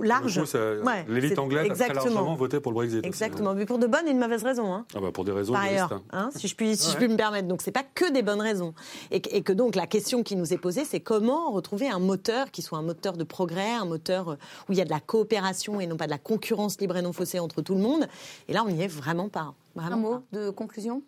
large. 0.00 0.38
Ouais, 0.84 1.04
L'élite 1.08 1.38
anglaise 1.38 1.70
a 1.70 1.84
très 1.86 1.94
largement 1.94 2.34
voté 2.34 2.60
pour 2.60 2.72
le 2.72 2.76
Brexit. 2.76 2.98
aussi, 3.00 3.06
Exactement, 3.06 3.50
hein. 3.50 3.54
mais 3.56 3.66
pour 3.66 3.78
de 3.78 3.86
bonnes 3.86 4.08
et 4.08 4.14
de 4.14 4.18
mauvaises 4.18 4.42
raisons. 4.44 4.72
Hein 4.74 4.84
Ah 4.94 5.00
bah 5.00 5.10
pour 5.12 5.24
des 5.24 5.32
raisons 5.32 5.52
par 5.52 5.62
ailleurs, 5.62 5.92
hein. 5.92 6.02
hein, 6.12 6.30
si 6.36 6.48
je 6.48 6.54
puis, 6.56 6.76
si 6.76 6.90
je 6.90 6.96
puis 6.96 7.08
me 7.08 7.16
permettre. 7.16 7.48
Donc 7.48 7.62
c'est 7.62 7.72
pas 7.72 7.84
que 7.84 8.10
des 8.12 8.22
bonnes 8.22 8.40
raisons. 8.40 8.74
Et, 9.10 9.20
que- 9.20 9.34
et 9.34 9.42
que 9.42 9.52
donc 9.52 9.74
la 9.76 9.86
question 9.86 10.22
qui 10.22 10.36
nous 10.36 10.52
est 10.52 10.58
posée, 10.58 10.84
c'est 10.84 11.00
comment 11.00 11.50
retrouver 11.52 11.88
un 11.88 11.98
moteur 12.00 12.50
qui 12.50 12.62
soit 12.62 12.78
un 12.78 12.82
moteur 12.82 13.16
de 13.16 13.24
progrès, 13.24 13.70
un 13.72 13.84
moteur 13.84 14.30
euh, 14.30 14.36
où 14.68 14.72
il 14.72 14.78
y 14.78 14.80
a 14.80 14.84
de 14.84 14.90
la 14.90 15.00
coopération 15.00 15.80
et 15.80 15.86
non 15.86 15.96
pas 15.96 16.06
de 16.06 16.10
la 16.10 16.18
concurrence 16.18 16.80
libre 16.80 16.96
et 16.96 17.02
non 17.02 17.12
faussée 17.12 17.38
entre 17.38 17.62
tout 17.62 17.74
le 17.74 17.80
monde. 17.80 18.06
Et 18.48 18.52
là, 18.52 18.64
on 18.66 18.70
n'y 18.70 18.82
est 18.82 18.88
vraiment 18.88 19.28
pas. 19.28 19.54
Vraiment 19.74 19.96
Un 19.96 20.00
mot 20.00 20.22
de 20.32 20.50
conclusion? 20.50 21.02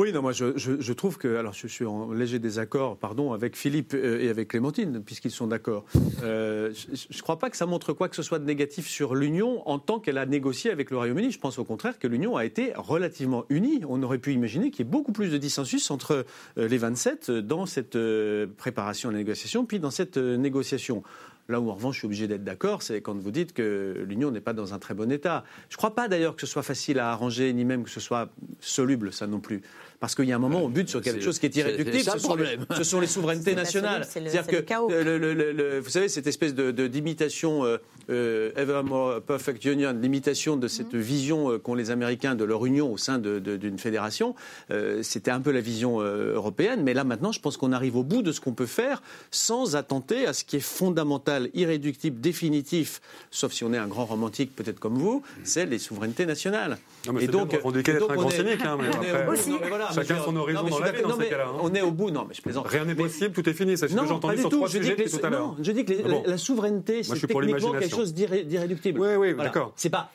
Oui, 0.00 0.14
non, 0.14 0.22
moi 0.22 0.32
je, 0.32 0.92
trouve 0.94 1.18
que, 1.18 1.36
alors 1.36 1.52
je 1.52 1.66
suis 1.66 1.84
en 1.84 2.10
léger 2.10 2.38
désaccord, 2.38 2.96
pardon, 2.96 3.34
avec 3.34 3.54
Philippe 3.54 3.92
euh, 3.92 4.22
et 4.22 4.30
avec 4.30 4.48
Clémentine, 4.48 5.02
puisqu'ils 5.04 5.30
sont 5.30 5.46
d'accord. 5.46 5.84
Euh, 6.22 6.72
je 6.72 7.14
ne 7.14 7.20
crois 7.20 7.38
pas 7.38 7.50
que 7.50 7.56
ça 7.58 7.66
montre 7.66 7.92
quoi 7.92 8.08
que 8.08 8.16
ce 8.16 8.22
soit 8.22 8.38
de 8.38 8.46
négatif 8.46 8.88
sur 8.88 9.14
l'Union 9.14 9.62
en 9.68 9.78
tant 9.78 10.00
qu'elle 10.00 10.16
a 10.16 10.24
négocié 10.24 10.70
avec 10.70 10.90
le 10.90 10.96
Royaume-Uni. 10.96 11.30
Je 11.32 11.38
pense 11.38 11.58
au 11.58 11.64
contraire 11.64 11.98
que 11.98 12.06
l'Union 12.06 12.38
a 12.38 12.46
été 12.46 12.72
relativement 12.76 13.44
unie. 13.50 13.82
On 13.86 14.02
aurait 14.02 14.16
pu 14.16 14.32
imaginer 14.32 14.70
qu'il 14.70 14.86
y 14.86 14.88
ait 14.88 14.90
beaucoup 14.90 15.12
plus 15.12 15.30
de 15.30 15.36
dissensus 15.36 15.90
entre 15.90 16.24
euh, 16.56 16.66
les 16.66 16.78
27 16.78 17.30
dans 17.30 17.66
cette 17.66 17.98
préparation 18.56 19.10
à 19.10 19.12
la 19.12 19.18
négociation, 19.18 19.66
puis 19.66 19.80
dans 19.80 19.90
cette 19.90 20.16
négociation. 20.16 21.02
Là 21.50 21.60
où 21.60 21.68
en 21.68 21.74
revanche 21.74 21.96
je 21.96 21.98
suis 21.98 22.06
obligé 22.06 22.28
d'être 22.28 22.44
d'accord, 22.44 22.80
c'est 22.80 23.00
quand 23.00 23.18
vous 23.18 23.32
dites 23.32 23.52
que 23.52 24.04
l'Union 24.06 24.30
n'est 24.30 24.40
pas 24.40 24.52
dans 24.52 24.72
un 24.72 24.78
très 24.78 24.94
bon 24.94 25.10
état. 25.10 25.44
Je 25.68 25.74
ne 25.74 25.78
crois 25.78 25.96
pas 25.96 26.06
d'ailleurs 26.06 26.36
que 26.36 26.40
ce 26.42 26.46
soit 26.46 26.62
facile 26.62 27.00
à 27.00 27.10
arranger, 27.10 27.52
ni 27.52 27.64
même 27.64 27.82
que 27.82 27.90
ce 27.90 27.98
soit 27.98 28.30
soluble, 28.60 29.12
ça 29.12 29.26
non 29.26 29.40
plus. 29.40 29.60
Parce 30.00 30.14
qu'il 30.14 30.24
y 30.24 30.32
a 30.32 30.36
un 30.36 30.38
moment, 30.38 30.62
on 30.64 30.70
bute 30.70 30.88
sur 30.88 31.02
quelque 31.02 31.20
chose 31.22 31.38
qui 31.38 31.44
est 31.44 31.54
irréductible, 31.56 31.98
c'est 31.98 32.04
ça 32.04 32.12
ce, 32.12 32.20
sont 32.20 32.34
les, 32.34 32.56
problème. 32.56 32.66
ce 32.74 32.84
sont 32.84 33.00
les 33.00 33.06
souverainetés 33.06 33.54
nationales. 33.54 34.04
soluble, 34.06 34.10
c'est 34.10 34.20
le- 34.20 34.30
C'est-à-dire 34.30 34.58
que 34.60 34.64
chaos. 34.64 34.88
le- 34.88 35.02
le- 35.18 35.34
le- 35.34 35.52
le- 35.52 35.78
vous 35.80 35.90
savez, 35.90 36.08
cette 36.08 36.26
espèce 36.26 36.54
de, 36.54 36.70
de- 36.70 36.86
d'imitation 36.86 37.66
euh, 37.66 37.76
euh, 38.08 38.50
Ever 38.56 38.80
More 38.82 39.20
Perfect 39.20 39.62
Union, 39.66 39.94
l'imitation 40.00 40.56
de 40.56 40.68
cette 40.68 40.94
vision 40.94 41.50
euh, 41.52 41.58
qu'ont 41.58 41.74
les 41.74 41.90
Américains 41.90 42.34
de 42.34 42.44
leur 42.44 42.64
union 42.64 42.90
au 42.90 42.96
sein 42.96 43.18
de- 43.18 43.38
de- 43.38 43.58
d'une 43.58 43.78
fédération, 43.78 44.34
euh, 44.70 45.02
c'était 45.02 45.30
un 45.30 45.40
peu 45.42 45.50
la 45.50 45.60
vision 45.60 46.00
euh, 46.00 46.32
européenne. 46.34 46.82
Mais 46.82 46.94
là, 46.94 47.04
maintenant, 47.04 47.30
je 47.30 47.40
pense 47.40 47.58
qu'on 47.58 47.72
arrive 47.72 47.96
au 47.96 48.02
bout 48.02 48.22
de 48.22 48.32
ce 48.32 48.40
qu'on 48.40 48.54
peut 48.54 48.64
faire 48.64 49.02
sans 49.30 49.76
attenter 49.76 50.26
à 50.26 50.32
ce 50.32 50.44
qui 50.44 50.56
est 50.56 50.60
fondamental, 50.60 51.50
irréductible, 51.52 52.18
définitif, 52.22 53.02
sauf 53.30 53.52
si 53.52 53.64
on 53.64 53.72
est 53.74 53.78
un 53.78 53.86
grand 53.86 54.06
romantique, 54.06 54.56
peut-être 54.56 54.80
comme 54.80 54.96
vous, 54.96 55.22
c'est 55.44 55.66
les 55.66 55.78
souverainetés 55.78 56.24
nationales. 56.24 56.78
Non, 57.06 57.12
mais 57.12 57.20
c'est 57.20 57.26
bien 57.28 57.44
de 57.44 57.56
revendiquer 57.56 57.90
et 57.90 57.94
d'être 57.94 58.00
donc, 58.08 58.10
un 58.12 58.14
on 58.16 58.20
grand 58.22 58.30
est- 58.30 58.36
cynique, 58.36 58.60
hein, 58.64 58.78
mais 58.80 58.88
on 58.88 59.02
est 59.02 59.10
après, 59.10 59.22
au 59.22 59.26
bout. 59.26 59.32
Aussi. 59.32 59.50
Non, 59.50 59.58
mais 59.60 59.68
voilà, 59.68 59.89
Chacun 59.94 60.22
son 60.24 60.36
horizon 60.36 60.62
dans 60.64 60.78
la 60.78 60.92
vie, 60.92 61.02
dans 61.02 61.18
ces 61.18 61.28
cas-là, 61.28 61.46
hein. 61.48 61.58
On 61.62 61.74
est 61.74 61.82
au 61.82 61.90
bout, 61.90 62.10
non, 62.10 62.24
mais 62.28 62.34
je 62.34 62.42
plaisante. 62.42 62.66
Rien 62.68 62.84
n'est 62.84 62.94
possible, 62.94 63.34
tout 63.34 63.48
est 63.48 63.52
fini. 63.52 63.76
C'est 63.76 63.88
ce 63.88 63.94
que 63.94 64.06
j'ai 64.06 64.12
entendu 64.12 64.34
du 64.36 64.40
sur 64.40 64.50
trois 64.50 64.68
sujets 64.68 64.94
depuis 64.96 65.10
tout 65.10 65.24
à 65.26 65.30
l'heure. 65.30 65.40
non, 65.48 65.56
je 65.62 65.72
dis 65.72 65.84
que 65.84 65.92
les- 65.92 66.02
Ah 66.04 66.08
bon 66.08 66.22
la 66.26 66.38
souveraineté, 66.38 67.02
c'est 67.02 67.26
techniquement 67.26 67.72
quelque 67.72 67.90
chose 67.94 68.14
d'irré- 68.14 68.44
d'irréductible. 68.44 69.00
Oui, 69.00 69.08
oui, 69.16 69.32
Voilà. 69.32 69.44
d'accord. 69.50 69.72
C'est 69.76 69.90
pas, 69.90 70.10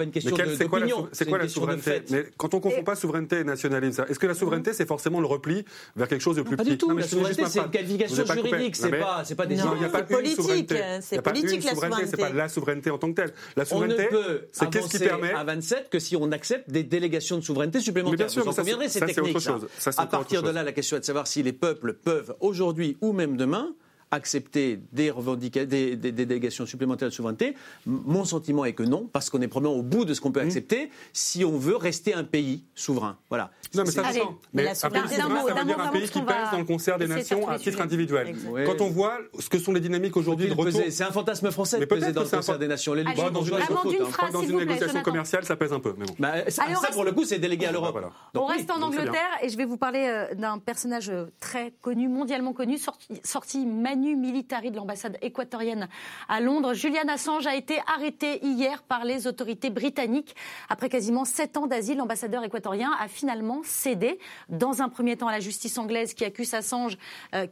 une 0.00 0.10
question 0.10 0.36
de- 0.36 0.54
c'est 0.56 0.66
quoi 0.68 0.80
la, 0.80 0.86
d'opinion. 0.86 1.08
c'est 1.12 1.24
quoi 1.26 1.36
une 1.36 1.38
la 1.38 1.44
question 1.44 1.60
de 1.66 1.66
souveraineté 1.78 1.90
fait. 1.90 2.10
Mais 2.10 2.24
quand 2.36 2.54
on 2.54 2.60
confond 2.60 2.82
pas 2.82 2.94
souveraineté 2.96 3.40
et 3.40 3.44
nationalisme, 3.44 4.04
est-ce 4.08 4.18
que 4.18 4.26
la 4.26 4.34
souveraineté 4.34 4.72
c'est 4.72 4.86
forcément 4.86 5.20
le 5.20 5.26
repli 5.26 5.64
vers 5.96 6.08
quelque 6.08 6.20
chose 6.22 6.36
de 6.36 6.42
plus 6.42 6.56
Pas 6.56 6.62
petit 6.62 6.72
du 6.72 6.78
tout. 6.78 6.88
Non, 6.88 6.94
mais 6.94 7.02
La 7.02 7.08
souveraineté, 7.08 7.44
c'est 7.46 7.58
une 7.60 7.70
qualification 7.70 8.24
juridique, 8.24 8.76
c'est 8.76 8.90
pas- 8.90 9.22
c'est 9.24 9.34
pas 9.34 9.46
des 9.46 9.56
politique, 9.56 10.36
souveraineté. 10.36 10.76
c'est 11.00 11.14
Il 11.14 11.16
y 11.16 11.18
a 11.18 11.22
pas 11.22 11.30
politique, 11.32 11.64
la 11.64 11.70
souveraineté, 11.74 12.06
c'est 12.06 12.16
pas 12.16 12.30
la 12.30 12.48
souveraineté 12.48 12.90
en 12.90 12.98
tant 12.98 13.08
que 13.10 13.14
telle. 13.14 13.32
La 13.56 13.62
ne 13.64 13.68
souveraineté, 13.68 14.08
c'est 14.52 14.70
qu'est-ce 14.70 14.88
qui 14.88 14.98
permet 14.98 15.32
à 15.32 15.44
27 15.44 15.88
que 15.90 15.98
si 15.98 16.16
on 16.16 16.30
accepte 16.32 16.70
des 16.70 16.82
délégations 16.82 17.36
de 17.36 17.42
souveraineté 17.42 17.78
Mais 17.78 17.84
supplémentaires. 17.84 18.16
bien 18.16 18.28
sûr, 18.28 18.42
Vous 18.44 18.50
en 18.50 18.54
conviendrez, 18.54 18.88
c'est 18.88 19.00
technique. 19.24 19.48
autre 19.48 19.60
chose. 19.60 19.68
Ça, 19.78 19.92
c'est 19.92 20.00
à 20.00 20.06
partir 20.06 20.40
autre 20.40 20.48
de 20.48 20.54
là, 20.54 20.62
la 20.62 20.72
question 20.72 20.96
est 20.96 21.00
de 21.00 21.04
savoir 21.04 21.26
si 21.26 21.42
les 21.42 21.52
peuples 21.52 21.94
peuvent 21.94 22.34
aujourd'hui 22.40 22.96
ou 23.00 23.12
même 23.12 23.36
demain 23.36 23.74
accepter 24.10 24.80
des, 24.92 25.10
revendica- 25.10 25.64
des, 25.66 25.96
des- 25.96 26.12
des 26.12 26.26
délégations 26.26 26.66
supplémentaires 26.66 27.08
de 27.08 27.14
souveraineté. 27.14 27.54
Mon 27.86 28.24
sentiment 28.24 28.64
est 28.64 28.72
que 28.72 28.82
non, 28.82 29.08
parce 29.12 29.30
qu'on 29.30 29.40
est 29.40 29.48
probablement 29.48 29.78
au 29.78 29.82
bout 29.82 30.04
de 30.04 30.14
ce 30.14 30.20
qu'on 30.20 30.30
Mmh. 30.30 30.32
peut 30.32 30.40
accepter 30.40 30.90
si 31.12 31.44
on 31.44 31.58
veut 31.58 31.76
rester 31.76 32.14
un 32.14 32.24
pays 32.24 32.64
souverain. 32.74 33.16
Voilà. 33.28 33.50
Non, 33.74 33.82
mais 33.84 33.90
ça 33.90 34.02
Allez, 34.06 34.18
dépend. 34.20 34.38
mais 34.52 34.62
un 34.62 34.66
pays 34.66 34.74
souverain, 34.74 35.46
ça 35.46 35.54
veut 35.54 35.64
dire 35.64 35.80
un 35.80 35.88
pays 35.88 36.08
qui 36.08 36.22
pèse 36.22 36.36
dans 36.52 36.58
le 36.58 36.64
concert 36.64 36.98
des 36.98 37.06
nations 37.08 37.48
à 37.48 37.58
titre 37.58 37.80
individuel. 37.80 38.34
Quand 38.66 38.80
on 38.80 38.88
voit 38.90 39.18
ce 39.38 39.48
que 39.48 39.58
sont 39.58 39.72
les 39.72 39.80
dynamiques 39.80 40.16
aujourd'hui 40.16 40.46
de 40.46 40.52
retour. 40.52 40.64
peser 40.66 40.90
C'est 40.90 41.04
un 41.04 41.12
fantasme 41.12 41.50
français 41.50 41.78
Mais 41.78 41.86
de 41.86 41.90
peser 41.90 42.12
dans 42.12 42.22
le 42.22 42.28
concert 42.28 42.58
des 42.58 42.68
nations. 42.68 42.94
Les 42.94 43.04
Bah, 43.04 43.12
dans 43.30 43.42
une, 44.42 44.56
négociation 44.58 45.02
commerciale, 45.02 45.44
ça 45.44 45.56
pèse 45.56 45.72
un 45.72 45.80
peu. 45.80 45.94
Mais 45.98 46.06
bon. 46.06 46.14
Bah, 46.18 46.48
ça, 46.48 46.64
pour 46.92 47.04
le 47.04 47.12
coup, 47.12 47.24
c'est 47.24 47.38
délégué 47.38 47.66
à 47.66 47.72
l'Europe. 47.72 47.92
voilà. 47.92 48.10
Donc 48.34 48.44
on 48.44 48.46
reste 48.46 48.70
en. 48.70 48.80
Angleterre 48.80 49.38
et 49.42 49.48
je 49.50 49.56
vais 49.56 49.66
vous 49.66 49.76
parler 49.76 50.06
euh, 50.08 50.34
d'un 50.34 50.58
personnage 50.58 51.10
euh, 51.10 51.26
très 51.38 51.72
connu, 51.82 52.08
mondialement 52.08 52.52
connu, 52.52 52.78
sorti, 52.78 53.20
sorti 53.22 53.64
Manu 54.00 54.16
Militari 54.16 54.70
de 54.70 54.76
l'ambassade 54.76 55.18
équatorienne 55.20 55.86
à 56.28 56.40
Londres. 56.40 56.72
Julian 56.72 57.06
Assange 57.08 57.46
a 57.46 57.54
été 57.54 57.80
arrêté 57.86 58.42
hier 58.42 58.82
par 58.82 59.04
les 59.04 59.26
autorités 59.26 59.68
britanniques. 59.68 60.34
Après 60.70 60.88
quasiment 60.88 61.26
sept 61.26 61.58
ans 61.58 61.66
d'asile, 61.66 61.98
l'ambassadeur 61.98 62.42
équatorien 62.42 62.92
a 62.98 63.08
finalement 63.08 63.60
cédé. 63.62 64.18
Dans 64.48 64.80
un 64.80 64.88
premier 64.88 65.16
temps 65.16 65.28
à 65.28 65.32
la 65.32 65.40
justice 65.40 65.76
anglaise 65.76 66.14
qui 66.14 66.24
accuse 66.24 66.54
Assange, 66.54 66.96
euh, 67.34 67.46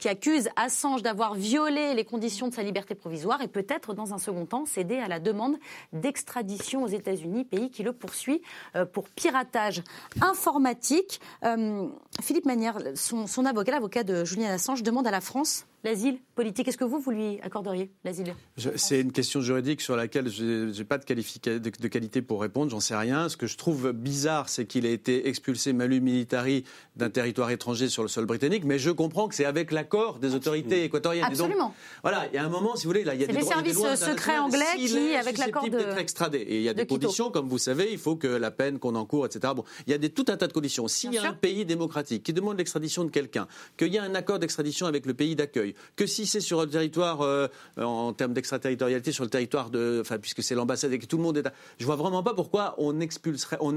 d'avoir 1.03 1.35
violé 1.35 1.93
les 1.93 2.03
conditions 2.03 2.47
de 2.47 2.53
sa 2.53 2.63
liberté 2.63 2.95
provisoire 2.95 3.41
et 3.41 3.47
peut-être 3.47 3.93
dans 3.93 4.13
un 4.13 4.17
second 4.17 4.47
temps 4.47 4.65
cédé 4.65 4.97
à 4.97 5.07
la 5.07 5.19
demande 5.19 5.57
d'extradition 5.93 6.83
aux 6.83 6.87
États-Unis, 6.87 7.45
pays 7.45 7.69
qui 7.69 7.83
le 7.83 7.93
poursuit 7.93 8.41
euh, 8.75 8.85
pour 8.85 9.07
piratage 9.09 9.83
informatique. 10.21 11.21
Euh, 11.43 11.87
Philippe 12.21 12.45
Manière, 12.45 12.79
son, 12.95 13.27
son 13.27 13.45
avocat, 13.45 13.73
l'avocat 13.73 14.03
de 14.03 14.25
Julian 14.25 14.49
Assange, 14.49 14.81
demande 14.81 15.05
à 15.05 15.11
la 15.11 15.21
France 15.21 15.67
l'asile 15.83 16.17
politique. 16.35 16.67
Est-ce 16.67 16.77
que 16.77 16.83
vous, 16.83 16.99
vous 16.99 17.11
lui 17.11 17.39
accorderiez 17.41 17.91
l'asile? 18.03 18.35
C'est 18.75 18.99
une 19.01 19.11
question 19.11 19.41
juridique 19.41 19.81
sur 19.81 19.95
laquelle 19.95 20.29
je 20.29 20.75
n'ai 20.77 20.83
pas 20.83 20.97
de, 20.97 21.13
de, 21.13 21.57
de 21.57 21.87
qualité 21.87 22.21
pour 22.21 22.41
répondre, 22.41 22.71
j'en 22.71 22.79
sais 22.79 22.95
rien. 22.95 23.29
Ce 23.29 23.37
que 23.37 23.47
je 23.47 23.57
trouve 23.57 23.91
bizarre, 23.91 24.49
c'est 24.49 24.65
qu'il 24.65 24.85
a 24.85 24.89
été 24.89 25.27
expulsé 25.27 25.73
malu 25.73 26.01
militari 26.01 26.63
d'un 26.95 27.09
territoire 27.09 27.49
étranger 27.51 27.87
sur 27.89 28.03
le 28.03 28.09
sol 28.09 28.25
britannique, 28.25 28.63
mais 28.65 28.79
je 28.79 28.91
comprends 28.91 29.27
que 29.27 29.35
c'est 29.35 29.45
avec 29.45 29.71
l'accord 29.71 30.19
des 30.19 30.35
autorités 30.35 30.83
équatoriennes. 30.83 31.23
Donc, 31.23 31.31
Absolument. 31.33 31.73
voilà, 32.03 32.27
il 32.31 32.35
y 32.35 32.37
a 32.37 32.45
un 32.45 32.49
moment, 32.49 32.75
si 32.75 32.83
vous 32.85 32.89
voulez, 32.89 33.03
là, 33.03 33.15
il 33.15 33.21
y 33.21 33.23
a 33.23 33.27
des 33.27 33.33
les 33.33 33.39
droits 33.39 33.59
et 33.59 33.63
des 33.63 33.73
services 33.73 33.83
lois 33.83 33.95
secrets 34.13 34.37
anglais 34.39 34.65
qui, 34.77 35.15
avec 35.15 35.37
l'accord 35.37 35.63
de- 35.65 35.77
d'être 35.77 35.97
extradé. 35.97 36.39
Et 36.39 36.57
il 36.57 36.63
y 36.63 36.69
a 36.69 36.73
de 36.73 36.77
des 36.79 36.85
Quito. 36.85 36.99
conditions, 36.99 37.31
comme 37.31 37.47
vous 37.47 37.57
savez, 37.57 37.89
il 37.91 37.97
faut 37.97 38.15
que 38.15 38.27
la 38.27 38.51
peine 38.51 38.79
qu'on 38.79 38.95
encourt, 38.95 39.25
etc. 39.25 39.53
Bon, 39.55 39.63
il 39.87 39.91
y 39.91 39.93
a 39.93 39.97
des, 39.97 40.09
tout 40.09 40.25
un 40.29 40.37
tas 40.37 40.47
de 40.47 40.53
conditions. 40.53 40.87
S'il 40.87 41.13
y 41.13 41.17
a 41.17 41.27
un 41.29 41.33
pays 41.33 41.65
démocratique 41.65 42.23
qui 42.23 42.33
demande 42.33 42.57
l'extradition 42.57 43.03
de 43.03 43.11
quelqu'un, 43.11 43.47
qu'il 43.77 43.93
y 43.93 43.97
a 43.97 44.03
un 44.03 44.15
accord 44.15 44.39
d'extradition 44.39 44.85
avec 44.87 45.05
le 45.05 45.13
pays 45.13 45.35
d'accueil, 45.35 45.68
que 45.95 46.05
si 46.05 46.25
c'est 46.25 46.39
sur 46.41 46.61
le 46.61 46.69
territoire, 46.69 47.21
euh, 47.21 47.47
en 47.77 48.13
termes 48.13 48.33
d'extraterritorialité, 48.33 49.11
sur 49.11 49.23
le 49.23 49.29
territoire 49.29 49.69
de, 49.69 50.03
puisque 50.21 50.43
c'est 50.43 50.55
l'ambassade 50.55 50.93
et 50.93 50.99
que 50.99 51.05
tout 51.05 51.17
le 51.17 51.23
monde 51.23 51.37
est, 51.37 51.47
à- 51.47 51.53
je 51.79 51.85
vois 51.85 51.95
vraiment 51.95 52.23
pas 52.23 52.33
pourquoi 52.33 52.75
on 52.77 52.99
expulserait, 52.99 53.57
on 53.59 53.73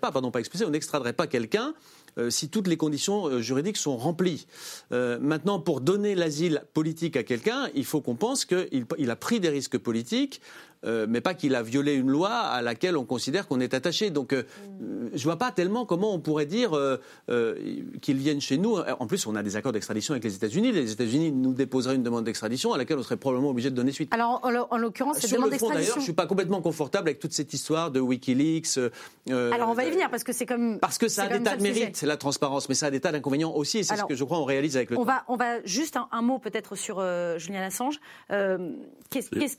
pas, 0.00 0.12
pas 0.12 0.40
expulser, 0.40 0.64
on 0.64 1.12
pas 1.12 1.26
quelqu'un 1.26 1.74
euh, 2.18 2.30
si 2.30 2.48
toutes 2.48 2.66
les 2.66 2.76
conditions 2.76 3.26
euh, 3.26 3.40
juridiques 3.40 3.76
sont 3.76 3.96
remplies. 3.96 4.46
Maintenant, 4.90 5.60
pour 5.60 5.80
donner 5.80 6.14
l'asile 6.14 6.62
politique 6.74 7.16
à 7.16 7.22
quelqu'un, 7.22 7.68
il 7.74 7.84
faut 7.84 8.00
qu'on 8.00 8.16
pense 8.16 8.44
qu'il 8.44 8.86
il 8.98 9.10
a 9.10 9.16
pris 9.16 9.40
des 9.40 9.48
risques 9.48 9.78
politiques, 9.78 10.40
euh, 10.84 11.06
mais 11.08 11.20
pas 11.20 11.34
qu'il 11.34 11.54
a 11.54 11.62
violé 11.62 11.94
une 11.94 12.08
loi 12.08 12.30
à 12.30 12.62
laquelle 12.62 12.96
on 12.96 13.04
considère 13.04 13.46
qu'on 13.48 13.60
est 13.60 13.74
attaché. 13.74 14.10
Donc, 14.10 14.32
euh, 14.32 14.44
je 15.14 15.24
vois 15.24 15.36
pas 15.36 15.50
tellement 15.52 15.84
comment 15.86 16.14
on 16.14 16.20
pourrait 16.20 16.46
dire 16.46 16.74
euh, 16.76 16.98
euh, 17.30 17.54
qu'ils 18.00 18.16
viennent 18.18 18.40
chez 18.40 18.58
nous. 18.58 18.76
En 18.78 19.06
plus, 19.06 19.26
on 19.26 19.34
a 19.36 19.42
des 19.42 19.56
accords 19.56 19.72
d'extradition 19.72 20.12
avec 20.12 20.24
les 20.24 20.34
États-Unis. 20.34 20.72
Les 20.72 20.92
États-Unis 20.92 21.32
nous 21.32 21.52
déposeraient 21.52 21.94
une 21.96 22.02
demande 22.02 22.24
d'extradition 22.24 22.72
à 22.72 22.78
laquelle 22.78 22.98
on 22.98 23.02
serait 23.02 23.16
probablement 23.16 23.50
obligé 23.50 23.70
de 23.70 23.74
donner 23.76 23.92
suite. 23.92 24.12
Alors, 24.14 24.40
en, 24.42 24.52
en 24.70 24.76
l'occurrence, 24.78 25.18
cette 25.18 25.30
demande 25.32 25.50
fond, 25.54 25.66
d'ailleurs, 25.68 25.68
d'extradition. 25.76 25.94
je 25.96 26.04
suis 26.04 26.12
pas 26.12 26.26
complètement 26.26 26.60
confortable 26.62 27.08
avec 27.08 27.18
toute 27.18 27.32
cette 27.32 27.52
histoire 27.52 27.90
de 27.90 28.00
WikiLeaks. 28.00 28.78
euh, 28.78 29.50
Alors, 29.52 29.70
on 29.70 29.74
va 29.74 29.84
y 29.84 29.90
venir 29.90 30.10
parce 30.10 30.24
que 30.24 30.32
c'est 30.32 30.46
comme. 30.46 30.78
Parce 30.78 30.98
que 30.98 31.08
ça 31.08 31.24
a 31.24 31.28
des 31.28 31.42
tas 31.42 31.56
de 31.56 31.62
mérites, 31.62 32.02
la 32.02 32.16
transparence, 32.16 32.68
mais 32.68 32.74
ça 32.74 32.86
a 32.86 32.90
des 32.90 33.00
tas 33.00 33.12
d'inconvénients 33.12 33.52
aussi, 33.54 33.78
et 33.78 33.82
c'est 33.82 33.96
ce 33.96 34.04
que 34.04 34.14
je 34.14 34.24
crois 34.24 34.38
on 34.38 34.44
réalise 34.44 34.76
avec 34.76 34.90
le 34.90 34.96
On 34.96 35.00
temps. 35.00 35.06
va, 35.06 35.24
on 35.28 35.36
va 35.36 35.62
juste 35.64 35.96
un, 35.96 36.08
un 36.12 36.22
mot 36.22 36.38
peut-être 36.38 36.76
sur 36.76 36.98
euh, 37.00 37.38
Julian 37.38 37.62
Assange. 37.62 37.98
Euh, 38.30 38.70
qu'est-ce- 39.10 39.30
qu'est-ce- 39.30 39.56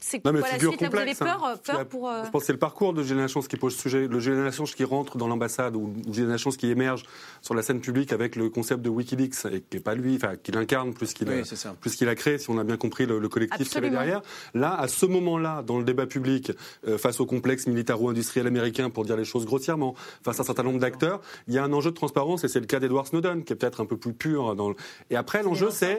C'est 0.00 0.24
Non, 0.24 0.32
mais 0.32 0.38
quoi 0.40 0.48
la 0.48 0.54
figure 0.54 0.70
suite? 0.70 0.80
Là, 0.82 0.88
Vous 0.88 0.96
avez 0.96 1.04
complexe, 1.14 1.22
hein. 1.22 1.24
peur, 1.24 1.44
euh, 1.44 1.56
peur 1.56 1.78
La- 1.78 1.84
pour. 1.84 2.08
euh, 2.08 2.22
Je 2.24 2.30
pense 2.30 2.42
que 2.42 2.46
c'est 2.46 2.52
le 2.52 2.58
parcours 2.58 2.92
de 2.92 3.02
Julian 3.02 3.24
Assange 3.24 3.48
qui 3.48 3.56
pose 3.56 3.76
sujet. 3.76 4.06
Le 4.06 4.20
Julian 4.20 4.44
Assange 4.46 4.74
qui 4.74 4.84
rentre 4.84 5.18
dans 5.18 5.26
l'ambassade 5.26 5.74
ou 5.76 5.92
Julian 6.12 6.30
Assange 6.32 6.56
qui 6.56 6.68
émerge 6.70 7.02
sur 7.42 7.54
la 7.54 7.62
scène 7.62 7.80
publique 7.80 8.12
avec 8.12 8.36
le 8.36 8.48
concept 8.48 8.80
de 8.82 8.88
Wikileaks 8.88 9.46
et 9.52 9.60
qui 9.60 9.76
n'est 9.76 9.82
pas 9.82 9.94
lui, 9.94 10.14
enfin 10.16 10.36
qu'il 10.36 10.56
incarne 10.56 10.94
plus 10.94 11.12
qu'il 11.14 11.28
Oui, 11.28 11.40
a, 11.40 11.72
plus 11.80 11.96
qu'il 11.96 12.08
a 12.08 12.14
créé, 12.14 12.38
si 12.38 12.48
on 12.50 12.58
a 12.58 12.64
bien 12.64 12.76
compris 12.76 13.06
le, 13.06 13.18
le 13.18 13.28
collectif 13.28 13.66
qu'il 13.68 13.74
y 13.74 13.78
avait 13.78 13.90
derrière. 13.90 14.22
Là, 14.54 14.72
à 14.78 14.86
ce 14.88 15.04
moment-là, 15.06 15.62
dans 15.66 15.78
le 15.78 15.84
débat 15.84 16.06
public, 16.06 16.52
euh, 16.86 16.96
face 16.96 17.18
au 17.20 17.26
complexe 17.26 17.66
militaro-industriel 17.66 18.46
américain, 18.46 18.90
pour 18.90 19.04
dire 19.04 19.16
les 19.16 19.24
choses 19.24 19.46
grossièrement, 19.46 19.94
face 20.22 20.38
à 20.38 20.42
un 20.42 20.46
certain 20.46 20.62
nombre 20.62 20.78
d'acteurs, 20.78 21.20
il 21.48 21.54
y 21.54 21.58
a 21.58 21.64
un 21.64 21.72
enjeu 21.72 21.90
de 21.90 21.96
transparence 21.96 22.44
et 22.44 22.48
c'est 22.48 22.60
le 22.60 22.66
cas 22.66 22.78
d'Edward 22.80 23.06
Snowden 23.08 23.42
qui 23.44 23.52
est 23.52 23.56
peut-être 23.56 23.80
un 23.80 23.86
peu 23.86 23.96
plus 23.96 24.12
pur. 24.12 24.54
Dans 24.54 24.68
le... 24.70 24.76
Et 25.10 25.16
après, 25.16 25.42
l'enjeu 25.42 25.70
c'est, 25.70 25.98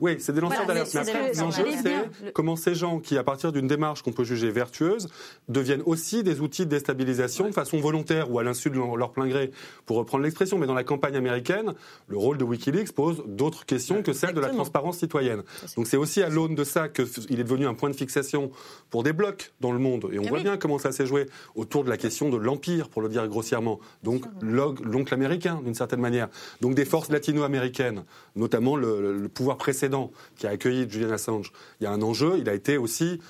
oui, 0.00 0.16
c'est 0.18 0.32
des 0.32 0.40
lanceurs 0.40 0.64
Voilà, 0.64 0.84
d'alerte. 0.84 0.94
Mais 0.94 1.00
après, 1.00 1.32
le- 1.32 1.38
l'enjeu 1.40 1.64
c'est 1.82 1.94
Le- 2.24 2.30
comment 2.32 2.56
ces 2.56 2.74
gens 2.74 2.98
qui, 2.98 3.16
à 3.18 3.22
partir 3.36 3.52
d'une 3.52 3.66
démarche 3.66 4.00
qu'on 4.02 4.12
peut 4.12 4.24
juger 4.24 4.50
vertueuse, 4.50 5.08
deviennent 5.48 5.82
aussi 5.84 6.22
des 6.22 6.40
outils 6.40 6.64
de 6.64 6.70
déstabilisation 6.70 7.46
de 7.48 7.52
façon 7.52 7.78
volontaire 7.80 8.30
ou 8.30 8.38
à 8.38 8.42
l'insu 8.42 8.70
de 8.70 8.76
leur, 8.76 9.12
plein 9.12 9.28
gré, 9.28 9.50
pour 9.84 9.98
reprendre 9.98 10.24
l'expression. 10.24 10.56
Mais 10.56 10.66
dans 10.66 10.72
la 10.72 10.84
campagne 10.84 11.16
américaine, 11.16 11.74
le 12.08 12.16
rôle 12.16 12.38
de 12.38 12.44
Wikileaks 12.44 12.92
pose 12.92 13.22
d'autres 13.26 13.66
questions 13.66 14.02
que 14.02 14.14
celle 14.14 14.32
de 14.34 14.40
la 14.40 14.48
transparence 14.48 14.98
citoyenne. 14.98 15.42
Donc 15.76 15.86
c'est 15.86 15.98
aussi 15.98 16.22
à 16.22 16.30
l'aune 16.30 16.54
de 16.54 16.64
ça 16.64 16.88
qu'il 16.88 17.38
est 17.38 17.44
devenu 17.44 17.66
un 17.66 17.74
point 17.74 17.90
de 17.90 17.94
fixation 17.94 18.50
pour 18.88 19.02
des 19.02 19.12
blocs 19.12 19.52
dans 19.60 19.72
le 19.72 19.78
monde. 19.78 20.08
Et 20.12 20.18
on 20.18 20.22
Ah 20.24 20.28
voit 20.28 20.38
oui. 20.38 20.44
bien 20.44 20.56
comment 20.56 20.78
ça 20.78 20.92
s'est 20.92 21.04
joué 21.06 21.26
autour 21.56 21.84
de 21.84 21.90
la 21.90 21.98
question 21.98 22.30
de 22.30 22.38
l'empire, 22.38 22.88
pour 22.88 23.02
le 23.02 23.10
dire 23.10 23.28
grossièrement. 23.28 23.80
Donc 24.02 24.24
l'oncle 24.40 25.12
américain, 25.12 25.60
d'une 25.62 25.74
certaine 25.74 26.00
manière. 26.00 26.28
Donc 26.62 26.74
des 26.74 26.86
forces 26.86 27.10
latino-américaines, 27.10 28.04
notamment 28.34 28.76
le- 28.76 29.18
le 29.18 29.28
pouvoir 29.28 29.58
précédent 29.58 30.10
qui 30.36 30.46
a 30.46 30.50
accueilli 30.50 30.88
Julian 30.88 31.10
Assange. 31.10 31.52
Il 31.80 31.84
y 31.84 31.86
a 31.86 31.92
un 31.92 32.00
enjeu, 32.00 32.36
il 32.38 32.48
a 32.48 32.54
été 32.54 32.78
aussi, 32.78 33.20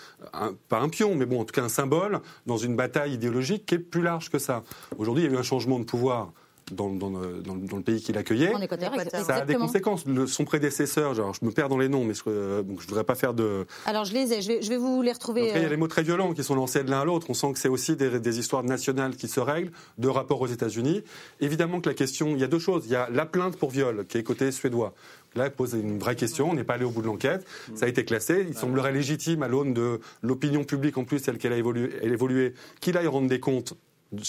pas 0.69 0.81
un 0.81 0.89
pion, 0.89 1.15
mais 1.15 1.27
bon, 1.27 1.41
en 1.41 1.45
tout 1.45 1.53
cas 1.53 1.63
un 1.63 1.69
symbole 1.69 2.21
dans 2.47 2.57
une 2.57 2.77
bataille 2.77 3.15
idéologique 3.15 3.67
qui 3.67 3.75
est 3.77 3.79
plus 3.79 4.03
large 4.03 4.31
que 4.31 4.39
ça. 4.39 4.63
Aujourd'hui, 4.99 5.25
il 5.25 5.31
y 5.31 5.33
a 5.33 5.37
eu 5.37 5.39
un 5.39 5.43
changement 5.43 5.79
de 5.79 5.85
pouvoir 5.85 6.33
dans, 6.73 6.91
dans 6.91 7.11
le- 7.11 7.41
dans 7.43 7.55
dans 7.55 7.77
le 7.77 7.83
pays 7.83 8.01
qui 8.03 8.13
l'accueillait. 8.13 8.53
En 8.55 8.61
Équateur, 8.61 8.93
Équateur. 8.93 9.25
Ça 9.25 9.37
a 9.37 9.45
des 9.45 9.55
conséquences. 9.55 10.05
Le- 10.07 10.27
son 10.27 10.45
prédécesseur, 10.45 11.15
genre, 11.15 11.33
je 11.41 11.45
me 11.47 11.53
perds 11.53 11.69
dans 11.69 11.79
les 11.79 11.89
noms, 11.89 12.05
mais 12.05 12.15
je, 12.15 12.23
euh, 12.27 12.63
je 12.81 12.87
voudrais 12.89 13.05
pas 13.05 13.15
faire 13.15 13.35
de. 13.35 13.67
Alors 13.87 14.05
je 14.05 14.13
les 14.15 14.33
ai, 14.33 14.43
je 14.43 14.49
vais, 14.49 14.63
je 14.63 14.69
vais 14.69 14.77
vous 14.77 15.01
les 15.03 15.13
retrouver. 15.13 15.43
cas, 15.49 15.57
il 15.57 15.61
y 15.61 15.65
a 15.65 15.67
euh, 15.67 15.71
des 15.71 15.77
mots 15.77 15.87
très 15.89 16.03
violents 16.03 16.33
qui 16.35 16.43
sont 16.43 16.55
lancés 16.57 16.83
de 16.83 16.91
l'un 16.91 17.01
à 17.01 17.05
l'autre. 17.05 17.27
On 17.31 17.35
sent 17.35 17.53
que 17.53 17.59
c'est 17.59 17.69
aussi 17.69 17.95
des, 17.97 18.19
des 18.19 18.39
histoires 18.39 18.65
nationales 18.65 19.15
qui 19.17 19.29
se 19.29 19.39
règlent, 19.41 19.71
de 19.99 20.09
rapports 20.09 20.41
aux 20.41 20.47
États-Unis. 20.49 21.03
Évidemment 21.41 21.81
que 21.81 21.89
la 21.89 21.95
question, 21.95 22.29
il 22.31 22.41
y 22.41 22.45
a 22.45 22.49
deux 22.49 22.59
choses. 22.59 22.83
Il 22.87 22.93
y 22.93 22.97
a 22.97 23.09
la 23.13 23.27
plainte 23.27 23.57
pour 23.57 23.71
viol, 23.71 24.05
qui 24.09 24.19
est 24.19 24.23
côté 24.23 24.51
suédois. 24.51 24.93
Là, 25.37 25.51
pose 25.51 25.75
une 25.75 25.99
vraie 25.99 26.17
question. 26.17 26.51
On 26.51 26.55
n'est 26.55 26.65
pas 26.65 26.75
allé 26.75 26.85
au 26.85 26.91
bout 26.91 27.03
de 27.03 27.07
l'enquête. 27.07 27.47
Ça 27.75 27.85
a 27.85 27.89
été 27.89 28.05
classé. 28.07 28.47
Il 28.49 28.57
semblerait 28.57 28.91
légitime, 28.93 29.43
à 29.43 29.49
l'aune 29.49 29.75
de 29.75 30.01
l'opinion 30.23 30.65
publique, 30.65 30.97
en 30.97 31.05
plus, 31.05 31.21
telle 31.21 31.37
qu'elle 31.37 31.53
a 31.53 31.59
évolué, 31.59 31.91
elle 32.03 32.13
évolué 32.13 32.55
qu'il 32.81 32.97
aille 32.97 33.07
rendre 33.07 33.29
des 33.29 33.39
comptes 33.39 33.75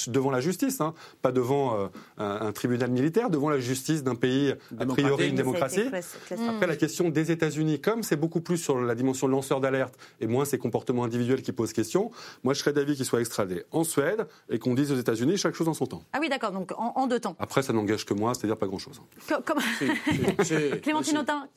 devant 0.07 0.31
la 0.31 0.41
justice, 0.41 0.81
hein, 0.81 0.93
pas 1.21 1.31
devant 1.31 1.79
euh, 1.79 1.87
un, 2.17 2.47
un 2.47 2.51
tribunal 2.51 2.89
militaire, 2.91 3.29
devant 3.29 3.49
la 3.49 3.59
justice 3.59 4.03
d'un 4.03 4.15
pays 4.15 4.53
a 4.79 4.85
priori 4.85 5.29
une 5.29 5.35
démocratie. 5.35 5.83
Après, 6.49 6.67
la 6.67 6.75
question 6.75 7.09
des 7.09 7.31
États-Unis, 7.31 7.79
comme 7.79 8.03
c'est 8.03 8.15
beaucoup 8.15 8.41
plus 8.41 8.57
sur 8.57 8.79
la 8.79 8.95
dimension 8.95 9.27
lanceur 9.27 9.59
d'alerte 9.59 9.95
et 10.19 10.27
moins 10.27 10.45
ces 10.45 10.57
comportements 10.57 11.03
individuels 11.03 11.41
qui 11.41 11.51
posent 11.51 11.73
question, 11.73 12.11
moi 12.43 12.53
je 12.53 12.59
serais 12.59 12.73
d'avis 12.73 12.95
qu'il 12.95 13.05
soit 13.05 13.19
extradé 13.19 13.63
en 13.71 13.83
Suède 13.83 14.27
et 14.49 14.59
qu'on 14.59 14.73
dise 14.73 14.91
aux 14.91 14.97
États-Unis 14.97 15.37
chaque 15.37 15.55
chose 15.55 15.67
en 15.67 15.73
son 15.73 15.85
temps. 15.85 16.03
Ah 16.13 16.17
oui, 16.21 16.29
d'accord, 16.29 16.51
donc 16.51 16.71
en, 16.77 16.93
en 16.95 17.07
deux 17.07 17.19
temps. 17.19 17.35
Après, 17.39 17.61
ça 17.61 17.71
n'engage 17.73 18.05
que 18.05 18.13
moi, 18.13 18.33
c'est-à-dire 18.33 18.57
pas 18.57 18.67
grand-chose. 18.67 18.99
Comme... 19.45 19.59
Clémentine 20.81 21.17
Autain, 21.19 21.47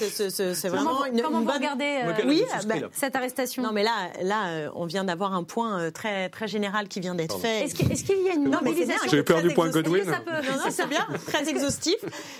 c'est- 0.00 0.68
vraiment 0.68 1.04
une, 1.04 1.20
comment 1.22 1.38
une 1.40 1.44
vous 1.44 1.50
bonne- 1.50 1.56
regardez 1.56 2.00
euh, 2.04 2.12
Oui, 2.26 2.42
bah, 2.66 2.74
cette 2.92 3.16
arrestation? 3.16 3.62
Non, 3.62 3.72
mais 3.72 3.82
là, 3.82 4.10
là, 4.22 4.48
euh, 4.48 4.70
on 4.74 4.86
vient 4.86 5.04
d'avoir 5.04 5.34
un 5.34 5.42
point 5.44 5.90
très, 5.90 6.28
très 6.28 6.48
général 6.48 6.88
qui 6.88 7.00
vient 7.00 7.14
d'être 7.14 7.38
fait. 7.38 7.57
Est-ce 7.64 7.74
qu'il 7.74 7.90
est-ce 7.92 8.04
qu'il 8.04 8.20
y 8.22 8.30
a 8.30 8.34
une 8.34 8.48
mobilisation 8.48 9.08
J'ai 9.10 9.18
eu 9.18 9.24
peur 9.24 9.38
très 9.38 9.48
du 9.48 9.54
point. 9.54 9.68
Godwin. 9.70 10.04
Ça 10.04 10.20
peut- 10.20 10.30
Non, 10.30 10.56
non, 10.64 10.70
c'est 10.70 10.88
bien, 10.88 11.06
très 11.26 11.48
exhaustif, 11.48 11.96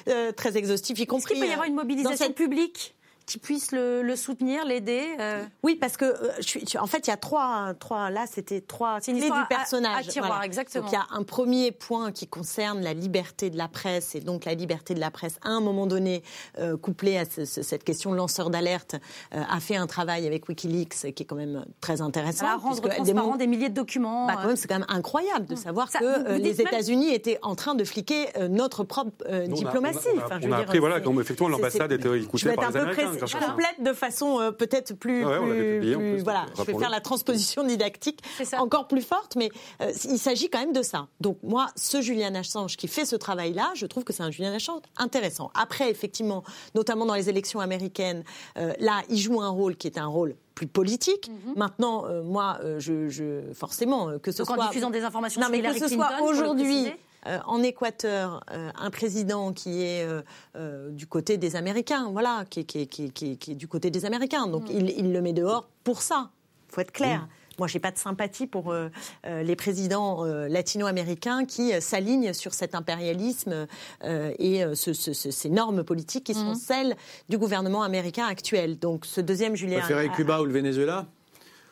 euh, 0.08 0.32
très 0.32 0.56
exhaustif, 0.56 0.98
y 0.98 1.02
Est-ce 1.02 1.08
compris. 1.10 1.34
qu'il 1.34 1.42
peut 1.42 1.48
y 1.48 1.52
avoir 1.52 1.66
une 1.66 1.74
euh, 1.74 1.76
dans 1.76 1.82
mobilisation 1.82 2.26
cette- 2.26 2.34
publique? 2.34 2.94
Qui 3.28 3.38
puisse 3.38 3.72
le, 3.72 4.02
le 4.02 4.16
soutenir, 4.16 4.64
l'aider 4.64 5.02
euh, 5.20 5.44
Oui, 5.62 5.76
parce 5.76 5.96
que 5.98 6.06
euh, 6.06 6.30
je 6.38 6.42
suis, 6.48 6.64
je- 6.66 6.78
en 6.78 6.86
fait, 6.86 7.06
il 7.06 7.10
y 7.10 7.12
a 7.12 7.16
trois, 7.18 7.74
trois. 7.78 8.08
Là, 8.10 8.24
c'était 8.26 8.60
trois 8.62 8.98
C'est 9.02 9.10
une 9.10 9.18
clés 9.18 9.26
histoire 9.26 9.46
du 9.46 9.54
à- 9.54 9.56
personnage. 9.58 10.08
à 10.08 10.10
tiroir, 10.10 10.42
exactement. 10.42 10.82
Donc 10.84 10.92
il 10.92 10.96
y 10.96 10.98
a 10.98 11.06
un 11.10 11.22
premier 11.22 11.70
point 11.70 12.10
qui 12.10 12.26
concerne 12.26 12.80
la 12.80 12.94
liberté 12.94 13.50
de 13.50 13.58
la 13.58 13.68
presse 13.68 14.14
et 14.14 14.20
donc 14.20 14.46
la 14.46 14.54
liberté 14.54 14.94
de 14.94 15.00
la 15.00 15.10
presse 15.10 15.38
à 15.42 15.50
un 15.50 15.60
moment 15.60 15.86
donné, 15.86 16.22
euh, 16.58 16.76
couplée 16.78 17.18
à 17.18 17.24
ce- 17.26 17.44
ce- 17.44 17.62
cette 17.62 17.84
question 17.84 18.12
lanceur 18.12 18.48
d'alerte, 18.50 18.94
euh, 19.34 19.42
a 19.48 19.60
fait 19.60 19.76
un 19.76 19.86
travail 19.86 20.26
avec 20.26 20.48
WikiLeaks 20.48 21.12
qui 21.14 21.22
est 21.22 21.26
quand 21.26 21.36
même 21.36 21.64
très 21.82 22.00
intéressant. 22.00 22.46
à 22.46 22.56
rendre 22.56 22.80
transparent 22.80 23.04
démontre- 23.04 23.36
des 23.38 23.46
milliers 23.46 23.68
de 23.68 23.74
documents 23.74 24.26
Bah, 24.26 24.34
quand 24.40 24.46
même, 24.48 24.56
c'est 24.56 24.68
quand 24.68 24.78
même 24.78 24.86
incroyable 24.88 25.44
de 25.46 25.54
savoir 25.54 25.90
Ça, 25.90 25.98
que 25.98 26.04
vous- 26.04 26.24
vous 26.36 26.42
les 26.42 26.54
même- 26.54 26.60
États-Unis 26.66 27.12
étaient 27.12 27.38
en 27.42 27.54
train 27.54 27.74
de 27.74 27.84
fliquer 27.84 28.26
euh, 28.38 28.48
notre 28.48 28.84
propre 28.84 29.10
euh, 29.28 29.46
Nous, 29.46 29.50
on 29.56 29.60
a- 29.60 29.64
diplomatie. 29.64 29.98
on 30.14 30.20
a- 30.20 30.24
Enfin, 30.24 30.38
je 30.40 30.46
on 30.48 30.52
a 30.52 30.56
dire, 30.56 30.64
appris, 30.64 30.78
voilà, 30.78 31.00
comme 31.00 31.20
effectivement 31.20 31.48
l'ambassade 31.50 31.92
était 31.92 32.08
écoutée 32.20 32.38
je 32.38 32.44
vais 32.46 32.52
être 32.52 32.56
par 32.60 32.68
un 32.68 32.72
les 32.72 32.74
peu 32.78 32.80
Américains, 32.80 33.12
je 33.26 33.36
complète 33.36 33.82
de 33.82 33.92
façon 33.92 34.40
euh, 34.40 34.50
peut-être 34.50 34.94
plus, 34.94 35.24
Ouais, 35.24 35.38
on 35.38 35.46
l'avait 35.46 35.60
plus- 35.62 35.72
publié 35.80 35.94
en 35.96 35.98
plus- 35.98 36.12
plus, 36.14 36.22
voilà, 36.24 36.46
donc, 36.56 36.66
je 36.66 36.72
vais 36.72 36.78
faire 36.78 36.90
la 36.90 37.00
transposition 37.00 37.64
didactique 37.64 38.20
C'est 38.36 38.44
ça. 38.44 38.60
encore 38.62 38.88
plus 38.88 39.02
forte, 39.02 39.36
mais 39.36 39.50
euh, 39.82 39.92
il 40.04 40.18
s'agit 40.18 40.48
quand 40.48 40.60
même 40.60 40.72
de 40.72 40.82
ça. 40.82 41.08
Donc 41.20 41.38
moi, 41.42 41.68
ce 41.76 42.00
Julian 42.00 42.34
Assange 42.34 42.76
qui 42.76 42.88
fait 42.88 43.04
ce 43.04 43.16
travail-là, 43.16 43.70
je 43.74 43.86
trouve 43.86 44.04
que 44.04 44.12
c'est 44.12 44.22
un 44.22 44.30
Julian 44.30 44.52
Assange 44.54 44.82
intéressant. 44.96 45.50
Après, 45.54 45.90
effectivement, 45.90 46.42
notamment 46.74 47.06
dans 47.06 47.14
les 47.14 47.28
élections 47.28 47.60
américaines, 47.60 48.24
euh, 48.58 48.72
là, 48.80 49.02
il 49.08 49.18
joue 49.18 49.40
un 49.40 49.48
rôle 49.50 49.76
qui 49.76 49.86
est 49.86 49.98
un 49.98 50.06
rôle 50.06 50.36
plus 50.54 50.66
politique. 50.66 51.30
Maintenant, 51.54 52.04
euh, 52.06 52.22
moi, 52.22 52.58
euh, 52.64 52.80
je, 52.80 53.08
je- 53.08 53.52
forcément, 53.54 54.08
euh, 54.08 54.18
que 54.18 54.32
ce 54.32 54.38
donc 54.38 54.50
en 54.50 54.54
soit 54.56 54.66
diffusant 54.66 54.90
des 54.90 55.02
informations 55.04 55.40
non, 55.40 55.46
sur 55.46 55.52
mais 55.56 55.62
que 55.62 55.72
ce 55.78 55.84
Clinton, 55.84 56.04
soit 56.18 56.22
aujourd'hui. 56.28 56.86
Euh, 57.28 57.38
en 57.46 57.62
Équateur, 57.62 58.42
euh, 58.50 58.70
un 58.76 58.90
président 58.90 59.52
qui 59.52 59.82
est 59.82 60.02
euh, 60.04 60.22
euh, 60.56 60.90
du 60.90 61.06
côté 61.06 61.36
des 61.36 61.54
Américains, 61.56 62.08
voilà, 62.10 62.44
qui, 62.50 62.60
est- 62.60 62.64
qui 62.64 62.80
est- 62.82 62.86
qui 62.86 63.04
est- 63.04 63.10
qui 63.10 63.32
est- 63.32 63.36
qui 63.36 63.52
est 63.52 63.54
du 63.54 63.68
côté 63.68 63.90
des 63.90 64.04
Américains. 64.04 64.46
Donc 64.46 64.64
il, 64.70 64.90
il 64.90 65.12
le 65.12 65.20
met 65.22 65.32
dehors 65.32 65.68
pour 65.84 66.02
ça. 66.02 66.30
faut 66.70 66.80
être 66.82 66.92
clair. 66.92 67.26
Moi, 67.58 67.66
j'ai 67.66 67.80
pas 67.80 67.90
de 67.90 67.98
sympathie 67.98 68.46
pour 68.46 68.70
euh, 68.70 68.88
les 69.24 69.56
présidents 69.56 70.24
euh, 70.24 70.46
latino-américains 70.48 71.44
qui 71.44 71.72
euh, 71.72 71.80
s'alignent 71.80 72.32
sur 72.32 72.54
cet 72.54 72.74
impérialisme 72.76 73.66
euh, 74.04 74.32
et 74.38 74.62
euh, 74.62 74.74
ce- 74.76 74.92
ce- 74.92 75.12
ce- 75.12 75.30
ces 75.32 75.48
normes 75.48 75.82
politiques 75.82 76.24
qui 76.24 76.34
sont 76.34 76.54
celles 76.54 76.94
du 77.28 77.36
gouvernement 77.38 77.82
américain 77.82 78.26
actuel. 78.26 78.78
Donc, 78.78 79.06
ce 79.06 79.20
deuxième 79.20 79.56
Julien. 79.56 79.78
Préférez 79.80 80.08
Cuba 80.10 80.40
ou 80.40 80.44
le 80.44 80.52
Venezuela? 80.52 81.06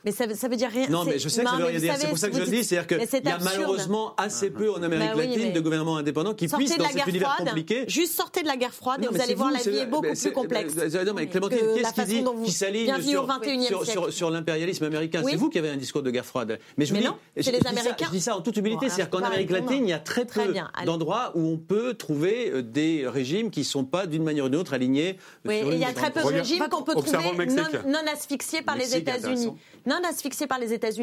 Mais 0.06 0.12
ça, 0.12 0.24
ça 0.36 0.46
veut 0.46 0.54
dire 0.54 0.70
rien. 0.70 0.86
Non, 0.88 1.04
mais 1.04 1.18
je 1.18 1.28
sais 1.28 1.42
que 1.42 1.48
ça 1.48 1.52
non, 1.52 1.58
veut 1.58 1.64
rien 1.64 1.80
dire. 1.80 1.94
C'est 1.98 2.06
pour 2.08 2.16
ça 2.16 2.28
que 2.30 2.36
je 2.36 2.40
le 2.42 2.46
dis. 2.46 2.62
C'est-à-dire 2.62 2.86
qu'il 2.86 2.98
y 2.98 3.28
a 3.28 3.34
absurde. 3.34 3.42
malheureusement 3.42 4.14
assez 4.16 4.50
peu 4.50 4.70
en 4.70 4.80
Amérique 4.80 5.08
Bah 5.08 5.14
oui, 5.16 5.26
latine 5.26 5.42
mais- 5.46 5.50
de 5.50 5.60
gouvernements 5.60 5.96
indépendants 5.96 6.32
qui 6.32 6.48
Sortez 6.48 6.66
puissent, 6.66 6.78
dans 6.78 6.84
cet 6.88 7.06
univers 7.08 7.36
compliqué, 7.38 7.84
Juste 7.88 8.14
sortez 8.14 8.42
de 8.42 8.46
la 8.46 8.56
guerre 8.56 8.72
froide 8.72 9.00
Non, 9.00 9.10
et 9.10 9.14
vous 9.14 9.20
allez 9.20 9.34
voir 9.34 9.50
la 9.50 9.58
vie 9.60 9.78
est 9.78 9.86
beaucoup 9.86 10.06
plus 10.14 10.32
complexe. 10.32 10.74
mais- 10.76 11.04
Non, 11.04 11.12
mais 11.14 11.26
Clémentine, 11.26 11.58
qu'est-ce 11.74 11.92
qui 11.92 12.04
dit 12.04 12.24
qui 12.44 12.52
s'aligne 12.52 13.02
sur, 13.02 13.24
au 13.24 13.26
21e 13.26 13.62
sur, 13.66 13.84
sur, 13.84 13.92
siècle. 13.92 14.12
sur 14.12 14.30
l'impérialisme 14.30 14.84
américain? 14.84 15.22
Oui. 15.24 15.32
C'est 15.32 15.38
vous 15.38 15.50
qui 15.50 15.58
avez 15.58 15.70
un 15.70 15.76
discours 15.76 16.02
de 16.02 16.10
guerre 16.12 16.24
froide. 16.24 16.60
Mais 16.76 16.86
je 16.86 16.94
non, 16.94 17.00
dis, 17.36 17.42
ça- 17.42 17.50
Américains. 17.68 18.06
Je 18.06 18.10
dis 18.12 18.20
ça 18.20 18.36
en 18.36 18.42
toute 18.42 18.56
humilité, 18.58 18.88
c'est-à-dire 18.88 19.10
qu'en 19.10 19.24
Amérique 19.24 19.50
latine, 19.50 19.86
il 19.86 19.90
y 19.90 19.92
a 19.92 19.98
très 19.98 20.24
Très 20.24 20.46
peu 20.46 20.54
d'endroits 20.84 21.32
où 21.34 21.48
on 21.48 21.56
peut 21.58 21.94
trouver 21.94 22.50
euh, 22.52 22.62
des 22.62 23.08
régimes 23.08 23.50
qui 23.50 23.60
ne 23.60 23.64
sont 23.64 23.84
pas 23.84 24.06
d'une 24.06 24.22
manière 24.22 24.44
ou 24.44 24.48
d'une 24.48 24.60
autre 24.60 24.72
alignés. 24.72 25.18
Oui, 25.44 25.58
sur 25.58 25.72
et 25.72 25.74
il 25.74 25.80
y 25.80 25.84
a 25.84 25.92
très 25.92 26.12
peu 26.12 26.20
de 26.20 26.26
régimes 26.26 26.64
qu'on 26.70 26.82
peut 26.82 26.94
trouver 26.94 27.32
non, 27.46 27.64
non 27.88 28.12
asphyxiés 28.12 28.62
par 28.62 28.76
les 28.76 28.96
États-Unis. 28.96 29.52
Non 29.96 30.08
asphyxiés 30.08 30.46
par 30.46 30.58
les 30.58 30.72
États-Unis. 30.72 31.02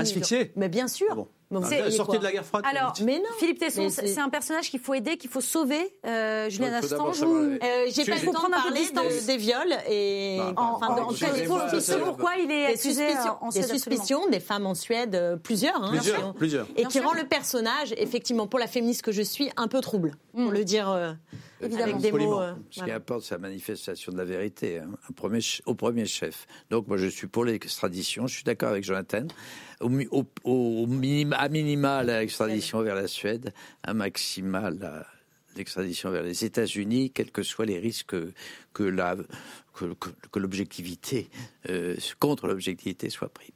Mais 0.55 0.69
bien 0.69 0.87
sûr. 0.87 1.07
Ah 1.11 1.15
bon. 1.15 1.27
Ah, 1.63 1.91
sortez 1.91 2.17
de 2.19 2.23
la 2.23 2.31
guerre 2.31 2.45
froide. 2.45 2.63
Alors, 2.69 2.93
Mais 3.03 3.17
non. 3.19 3.25
Philippe 3.39 3.59
Tesson, 3.59 3.89
c'est 3.89 4.19
un 4.19 4.29
personnage 4.29 4.69
qu'il 4.69 4.79
faut 4.79 4.93
aider, 4.93 5.17
qu'il 5.17 5.29
faut 5.29 5.41
sauver. 5.41 5.93
Euh, 6.05 6.49
Julien 6.49 6.73
Assange 6.73 7.21
Euh, 7.23 7.57
J'ai 7.89 8.05
pas 8.05 8.15
le 8.15 8.31
temps 8.31 8.47
de 8.47 8.51
parler 8.51 8.81
de- 8.85 9.25
des 9.27 9.37
viols 9.37 9.73
et 9.89 10.37
des 10.39 11.75
il 11.75 11.81
sait 11.81 11.99
pourquoi 11.99 12.31
il 12.37 12.51
est 12.51 12.65
accusé 12.67 13.07
en 13.41 13.49
des 13.49 13.61
Suède, 13.63 13.77
suspicions 13.79 14.27
des 14.29 14.39
femmes 14.39 14.65
en 14.65 14.75
Suède, 14.75 15.15
euh, 15.15 15.35
plusieurs, 15.37 15.81
hein, 15.83 15.91
Plusieurs, 16.35 16.67
qui 16.67 16.81
et 16.81 16.85
qui 16.85 16.99
rend 16.99 17.13
le 17.13 17.23
personnage 17.25 17.93
effectivement 17.97 18.47
pour 18.47 18.59
la 18.59 18.67
féministe 18.67 19.01
que 19.01 19.11
je 19.11 19.21
suis 19.21 19.49
un 19.57 19.67
peu 19.67 19.81
trouble, 19.81 20.13
pour 20.33 20.51
le 20.51 20.63
dire 20.63 20.89
euh, 20.89 21.13
Évidemment. 21.61 21.83
avec 21.83 21.97
des 21.97 22.11
mots. 22.11 22.39
euh, 22.41 22.53
Ce 22.69 22.75
qui 22.75 22.79
voilà. 22.81 22.95
importe, 22.95 23.21
c'est 23.23 23.35
la 23.35 23.39
manifestation 23.39 24.11
de 24.11 24.17
la 24.17 24.25
vérité, 24.25 24.79
hein, 24.79 24.89
premier 25.15 25.39
au 25.65 25.75
premier 25.75 26.05
chef. 26.05 26.45
Donc, 26.69 26.87
moi, 26.87 26.97
je 26.97 27.07
suis 27.07 27.27
pour 27.27 27.45
l'extradition. 27.45 28.27
Je 28.27 28.35
suis 28.35 28.43
d'accord 28.43 28.69
avec 28.69 28.83
Jonathan. 28.83 29.23
Au, 29.83 29.91
au, 30.11 30.25
au 30.43 30.87
minima, 30.87 31.35
à 31.35 31.49
minima, 31.49 32.03
l'extradition 32.03 32.81
vers 32.81 32.95
la 32.95 33.07
Suède, 33.07 33.53
à 33.83 33.93
maxima, 33.93 34.71
l'extradition 35.55 36.09
vers 36.09 36.23
les 36.23 36.45
États-Unis, 36.45 37.11
quels 37.11 37.31
que 37.31 37.43
soient 37.43 37.65
les 37.65 37.79
risques 37.79 38.15
que 38.73 40.35
l'objectivité, 40.35 41.29
euh, 41.69 41.95
contre 42.19 42.47
l'objectivité 42.47 43.09
soit 43.09 43.29
prise. 43.29 43.51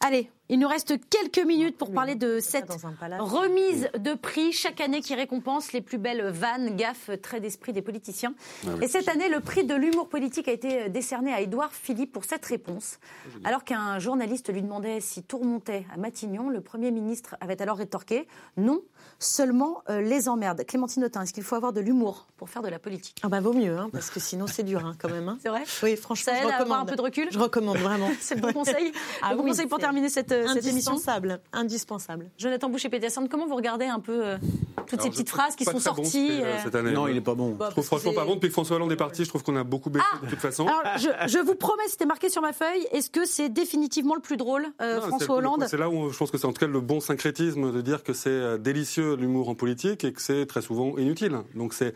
Allez, 0.00 0.30
Il 0.50 0.58
nous 0.58 0.68
reste 0.68 0.94
quelques 1.10 1.44
minutes 1.46 1.76
pour 1.76 1.92
parler 1.92 2.14
de 2.14 2.38
cette 2.40 2.70
remise 3.18 3.88
de 3.98 4.14
prix 4.14 4.52
chaque 4.52 4.80
année 4.80 5.00
qui 5.02 5.14
récompense 5.14 5.72
les 5.72 5.80
plus 5.82 5.98
belles 5.98 6.26
vannes, 6.30 6.74
gaffes, 6.76 7.10
traits 7.20 7.42
d'esprit 7.42 7.72
des 7.72 7.82
politiciens. 7.82 8.34
Et 8.80 8.88
cette 8.88 9.08
année, 9.08 9.28
le 9.28 9.40
prix 9.40 9.64
de 9.64 9.74
l'humour 9.74 10.08
politique 10.08 10.48
a 10.48 10.52
été 10.52 10.88
décerné 10.88 11.32
à 11.34 11.40
Édouard 11.40 11.72
Philippe 11.72 12.12
pour 12.12 12.24
cette 12.24 12.44
réponse. 12.46 12.98
Alors 13.44 13.64
qu'un 13.64 13.98
journaliste 13.98 14.52
lui 14.52 14.62
demandait 14.62 15.00
si 15.00 15.22
tout 15.22 15.38
remontait 15.38 15.84
à 15.92 15.98
Matignon, 15.98 16.48
le 16.48 16.60
Premier 16.60 16.90
ministre 16.90 17.36
avait 17.40 17.60
alors 17.60 17.76
rétorqué 17.76 18.26
non, 18.56 18.80
seulement 19.18 19.82
euh, 19.90 20.00
les 20.00 20.28
emmerdes. 20.28 20.64
Clémentine 20.64 21.04
Autain, 21.04 21.22
est-ce 21.22 21.32
qu'il 21.32 21.42
faut 21.42 21.56
avoir 21.56 21.72
de 21.72 21.80
l'humour 21.80 22.26
pour 22.36 22.48
faire 22.48 22.62
de 22.62 22.68
la 22.68 22.78
politique? 22.78 23.20
Ah 23.22 23.28
bah 23.28 23.40
vaut 23.40 23.52
mieux, 23.52 23.76
hein, 23.76 23.90
parce 23.92 24.10
que 24.10 24.20
sinon 24.20 24.46
c'est 24.46 24.62
dur 24.62 24.84
hein, 24.84 24.94
quand 24.98 25.10
même. 25.10 25.28
hein. 25.28 25.38
C'est 25.42 25.48
vrai? 25.48 25.62
Oui, 25.82 25.96
franchement, 25.96 26.32
Ça 26.32 26.40
je 26.40 26.46
aide 26.46 26.52
à 26.52 26.56
avoir 26.62 26.80
un 26.80 26.84
peu 26.86 26.96
de 26.96 27.02
recul? 27.02 27.28
Je 27.30 27.38
recommande 27.38 27.78
vraiment. 27.78 28.08
C'est 28.20 28.34
le 28.36 28.40
bon 28.40 28.52
conseil 28.52 28.92
Ah 29.22 29.30
Le 29.32 29.36
bon 29.36 29.44
oui, 29.44 29.50
conseil 29.50 29.66
pour 29.66 29.78
terminer 29.78 30.08
cette, 30.08 30.32
euh, 30.32 30.37
cette 30.46 30.66
émission 30.66 30.92
Indispensable, 30.92 31.40
indispensable. 31.52 32.30
Jonathan 32.38 32.68
Boucher-Peterson, 32.68 33.26
comment 33.30 33.46
vous 33.46 33.56
regardez 33.56 33.86
un 33.86 34.00
peu 34.00 34.24
euh, 34.24 34.38
toutes 34.86 35.02
ces 35.02 35.10
petites 35.10 35.28
phrases 35.28 35.56
qui 35.56 35.64
sont 35.64 35.72
bon, 35.72 35.80
sorties 35.80 36.28
ce 36.28 36.32
fait, 36.32 36.44
euh, 36.44 36.62
cette 36.64 36.74
année. 36.74 36.92
Non, 36.92 37.08
il 37.08 37.14
n'est 37.14 37.20
pas 37.20 37.34
bon. 37.34 37.54
Bah, 37.54 37.66
Je 37.68 37.72
trouve 37.72 37.84
franchement 37.84 38.12
pas 38.12 38.24
bon. 38.24 38.34
Depuis 38.34 38.48
que 38.48 38.52
François 38.52 38.76
Hollande 38.76 38.92
est 38.92 38.96
parti, 38.96 39.24
je 39.24 39.28
trouve 39.28 39.42
qu'on 39.42 39.56
a 39.56 39.64
beaucoup 39.64 39.90
baissé 39.90 40.04
de 40.22 40.28
toute 40.28 40.38
façon. 40.38 40.66
Alors, 40.66 40.82
je, 40.98 41.08
je 41.28 41.38
vous 41.38 41.54
promets, 41.54 41.82
c'était 41.88 42.06
marqué 42.06 42.28
sur 42.28 42.42
ma 42.42 42.52
feuille. 42.52 42.86
Est-ce 42.92 43.10
que 43.10 43.24
c'est 43.26 43.48
définitivement 43.48 44.14
le 44.14 44.20
plus 44.20 44.36
drôle, 44.36 44.66
euh, 44.80 45.00
Non, 45.00 45.06
François 45.08 45.36
Hollande 45.36 45.66
C'est 45.68 45.76
là 45.76 45.88
où 45.90 46.10
je 46.10 46.16
pense 46.16 46.30
que 46.30 46.38
c'est 46.38 46.46
en 46.46 46.52
tout 46.52 46.60
cas 46.60 46.66
le 46.66 46.80
bon 46.80 47.00
syncrétisme 47.00 47.72
de 47.72 47.80
dire 47.80 48.02
que 48.02 48.12
c'est 48.12 48.30
euh, 48.30 48.58
délicieux 48.58 49.16
l'humour 49.16 49.48
en 49.48 49.54
politique 49.54 50.04
et 50.04 50.12
que 50.12 50.22
c'est 50.22 50.46
très 50.46 50.62
souvent 50.62 50.96
inutile. 50.98 51.38
Donc 51.54 51.74
c'est 51.74 51.94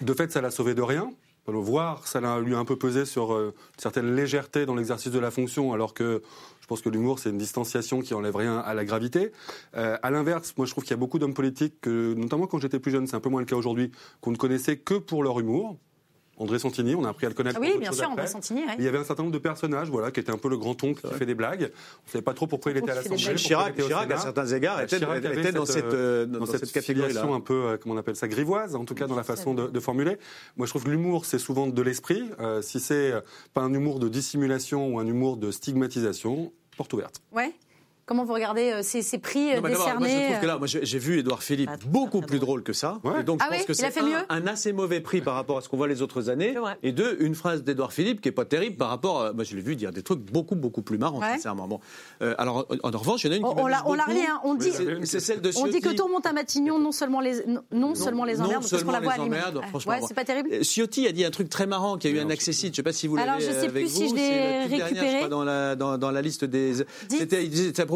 de 0.00 0.14
fait 0.14 0.30
ça 0.32 0.40
l'a 0.40 0.50
sauvé 0.50 0.74
de 0.74 0.82
rien. 0.82 1.10
Le 1.46 1.58
voir, 1.58 2.06
ça 2.06 2.20
l'a 2.20 2.40
lui 2.40 2.54
a 2.54 2.58
un 2.58 2.66
peu 2.66 2.76
pesé 2.76 3.06
sur 3.06 3.32
euh, 3.32 3.54
une 3.76 3.80
certaine 3.80 4.14
légèreté 4.14 4.66
dans 4.66 4.74
l'exercice 4.74 5.10
de 5.10 5.18
la 5.18 5.30
fonction, 5.30 5.72
alors 5.72 5.94
que 5.94 6.22
pense 6.68 6.82
que 6.82 6.88
l'humour 6.88 7.18
c'est 7.18 7.30
une 7.30 7.38
distanciation 7.38 8.00
qui 8.00 8.14
enlève 8.14 8.36
rien 8.36 8.58
à 8.58 8.74
la 8.74 8.84
gravité. 8.84 9.32
Euh, 9.76 9.96
à 10.02 10.10
l'inverse, 10.10 10.54
moi 10.56 10.66
je 10.66 10.70
trouve 10.72 10.84
qu'il 10.84 10.92
y 10.92 10.94
a 10.94 10.98
beaucoup 10.98 11.18
d'hommes 11.18 11.34
politiques, 11.34 11.80
que, 11.80 12.14
notamment 12.14 12.46
quand 12.46 12.58
j'étais 12.58 12.78
plus 12.78 12.92
jeune, 12.92 13.06
c'est 13.06 13.16
un 13.16 13.20
peu 13.20 13.30
moins 13.30 13.40
le 13.40 13.46
cas 13.46 13.56
aujourd'hui, 13.56 13.90
qu'on 14.20 14.30
ne 14.30 14.36
connaissait 14.36 14.76
que 14.76 14.94
pour 14.94 15.22
leur 15.22 15.40
humour. 15.40 15.78
André 16.40 16.60
Santini, 16.60 16.94
on 16.94 17.04
a 17.04 17.08
appris 17.08 17.26
à 17.26 17.30
le 17.30 17.34
connaître. 17.34 17.58
Ah 17.58 17.60
Oui, 17.60 17.74
bien 17.80 17.90
sûr, 17.90 18.04
après. 18.04 18.12
André 18.12 18.26
Santini. 18.28 18.60
ouais. 18.60 18.76
Il 18.78 18.84
y 18.84 18.86
avait 18.86 18.98
un 18.98 19.02
certain 19.02 19.24
nombre 19.24 19.32
de 19.34 19.40
personnages, 19.40 19.90
voilà, 19.90 20.12
qui 20.12 20.20
étaient 20.20 20.30
un 20.30 20.38
peu 20.38 20.48
le 20.48 20.56
grand 20.56 20.80
oncle 20.84 21.02
qui 21.02 21.14
fait 21.14 21.26
des 21.26 21.34
blagues. 21.34 21.72
On 21.72 22.06
ne 22.06 22.12
savait 22.12 22.22
pas 22.22 22.32
trop 22.32 22.46
pourquoi 22.46 22.70
il 22.70 22.78
était 22.78 22.92
à 22.92 22.94
l'Assemblée. 22.94 23.34
Chirac, 23.34 23.74
Chirac, 23.74 24.10
à 24.12 24.18
certains 24.18 24.46
égards, 24.46 24.80
était, 24.80 24.98
Chirac 24.98 25.52
dans 25.52 25.66
cette, 25.66 25.84
euh, 25.86 26.26
dans 26.26 26.38
dans 26.38 26.46
cette, 26.46 26.66
cette 26.66 26.72
catégorie-là. 26.72 27.24
un 27.24 27.40
peu, 27.40 27.64
euh, 27.64 27.76
comment 27.76 27.96
on 27.96 27.98
appelle 27.98 28.14
ça, 28.14 28.28
grivoise, 28.28 28.76
en 28.76 28.84
tout 28.84 28.94
cas 28.94 29.08
dans 29.08 29.16
la 29.16 29.24
façon 29.24 29.52
de, 29.52 29.66
de 29.66 29.80
formuler. 29.80 30.16
Moi, 30.56 30.66
je 30.66 30.70
trouve 30.70 30.84
que 30.84 30.90
l'humour, 30.90 31.24
c'est 31.24 31.40
souvent 31.40 31.66
de 31.66 31.82
l'esprit. 31.82 32.22
Euh, 32.38 32.62
si 32.62 32.78
c'est 32.78 33.10
euh, 33.10 33.20
pas 33.52 33.62
un 33.62 33.74
humour 33.74 33.98
de 33.98 34.08
dissimulation 34.08 34.94
ou 34.94 35.00
un 35.00 35.06
humour 35.08 35.38
de 35.38 35.50
stigmatisation, 35.50 36.52
porte 36.78 36.94
ouverte. 36.96 37.20
Comment 38.08 38.24
vous 38.24 38.32
regardez 38.32 38.72
euh, 38.72 38.80
ces, 38.82 39.02
ces 39.02 39.18
prix 39.18 39.50
euh, 39.52 39.56
Non, 39.56 39.62
mais 39.64 39.70
d'abord, 39.72 39.86
moi, 39.86 39.94
je 39.98 40.04
décernés 40.04 40.24
trouve 40.28 40.40
que 40.40 40.44
euh, 40.44 40.48
là, 40.48 40.56
moi, 40.58 40.66
j'ai 40.66 40.98
vu 40.98 41.18
Édouard 41.18 41.42
Philippe 41.42 41.70
très, 41.70 41.88
beaucoup 41.90 42.20
plus 42.22 42.38
drôle. 42.38 42.48
drôle 42.48 42.62
que 42.62 42.72
ça. 42.72 42.98
Ouais. 43.04 43.20
Et 43.20 43.22
donc, 43.22 43.38
Ah 43.42 43.46
je 43.46 43.50
pense 43.50 43.60
oui 43.60 43.66
que 43.66 43.72
c'est 43.74 43.98
un, 43.98 44.24
un 44.30 44.46
assez 44.46 44.72
mauvais 44.72 45.00
prix 45.00 45.20
par 45.20 45.34
rapport 45.34 45.58
à 45.58 45.60
ce 45.60 45.68
qu'on 45.68 45.76
voit 45.76 45.88
les 45.88 46.00
autres 46.00 46.30
années. 46.30 46.54
Et 46.82 46.92
deux, 46.92 47.18
une 47.20 47.34
phrase 47.34 47.62
d'Édouard 47.62 47.92
Philippe 47.92 48.22
qui 48.22 48.28
est 48.30 48.32
pas 48.32 48.46
terrible 48.46 48.76
par 48.76 48.88
rapport. 48.88 49.22
À, 49.22 49.32
moi, 49.34 49.44
je 49.44 49.54
l'ai 49.54 49.60
vu 49.60 49.76
dire 49.76 49.92
des 49.92 50.02
trucs 50.02 50.20
beaucoup, 50.20 50.54
beaucoup 50.56 50.80
plus 50.80 50.96
marrants, 50.96 51.20
Ouais. 51.20 51.34
sincèrement. 51.34 51.68
Bon. 51.68 51.80
Euh, 52.22 52.34
alors, 52.38 52.66
en, 52.82 52.88
en 52.94 52.98
revanche, 52.98 53.24
il 53.24 53.26
y 53.26 53.30
en 53.30 53.32
a 53.34 53.36
une 53.36 53.42
qui 53.42 53.48
On, 53.60 53.64
on 53.64 53.66
l'a 53.66 53.82
on 53.86 53.90
relayé, 53.90 54.22
hein. 54.26 54.40
on 54.44 54.54
dit, 54.54 54.70
C'est 54.72 55.04
c'est 55.06 55.20
celle 55.20 55.40
de 55.42 55.50
on 55.58 55.66
dit 55.66 55.72
que 55.80 55.88
Ciotti. 55.90 55.96
tout 55.96 56.04
remonte 56.04 56.24
à 56.24 56.32
Matignon, 56.32 56.78
non 56.78 56.92
seulement 56.92 57.20
les, 57.20 57.44
non, 57.46 57.60
non 57.72 57.94
seulement 57.94 58.24
les 58.24 58.36
non 58.38 58.46
emmerdes, 58.46 58.64
parce 58.70 58.82
qu'on 58.82 58.90
la 58.90 59.00
voit 59.00 59.12
à 59.12 59.18
l'image. 59.18 59.54
Ouais, 59.54 59.62
franchement, 59.68 59.92
Ouais, 59.92 59.98
c'est 60.08 60.14
pas 60.14 60.24
terrible. 60.24 60.48
Euh, 60.52 60.62
Ciotti 60.62 61.06
a 61.06 61.12
dit 61.12 61.24
un 61.26 61.30
truc 61.30 61.50
très 61.50 61.66
marrant 61.66 61.98
qui 61.98 62.06
a 62.06 62.10
eu 62.10 62.18
un 62.20 62.30
accessite. 62.30 62.68
Je 62.68 62.70
ne 62.72 62.76
sais 62.76 62.82
pas 62.82 62.92
si 62.92 63.06
vous 63.06 63.16
l'avez 63.16 63.28
Alors, 63.28 63.40
je 63.40 63.46
sais 63.50 63.58
avec 63.68 63.72
plus 63.72 63.88
si 63.88 64.04
vous, 64.06 64.10
je 64.10 64.14
l'ai 64.14 64.64
récupéré. 64.64 65.28
dans 65.28 65.44
la, 65.44 65.76
dans, 65.76 65.98
dans 65.98 66.10
la 66.10 66.22
liste 66.22 66.44
des. 66.46 66.72
C'était 67.08 67.44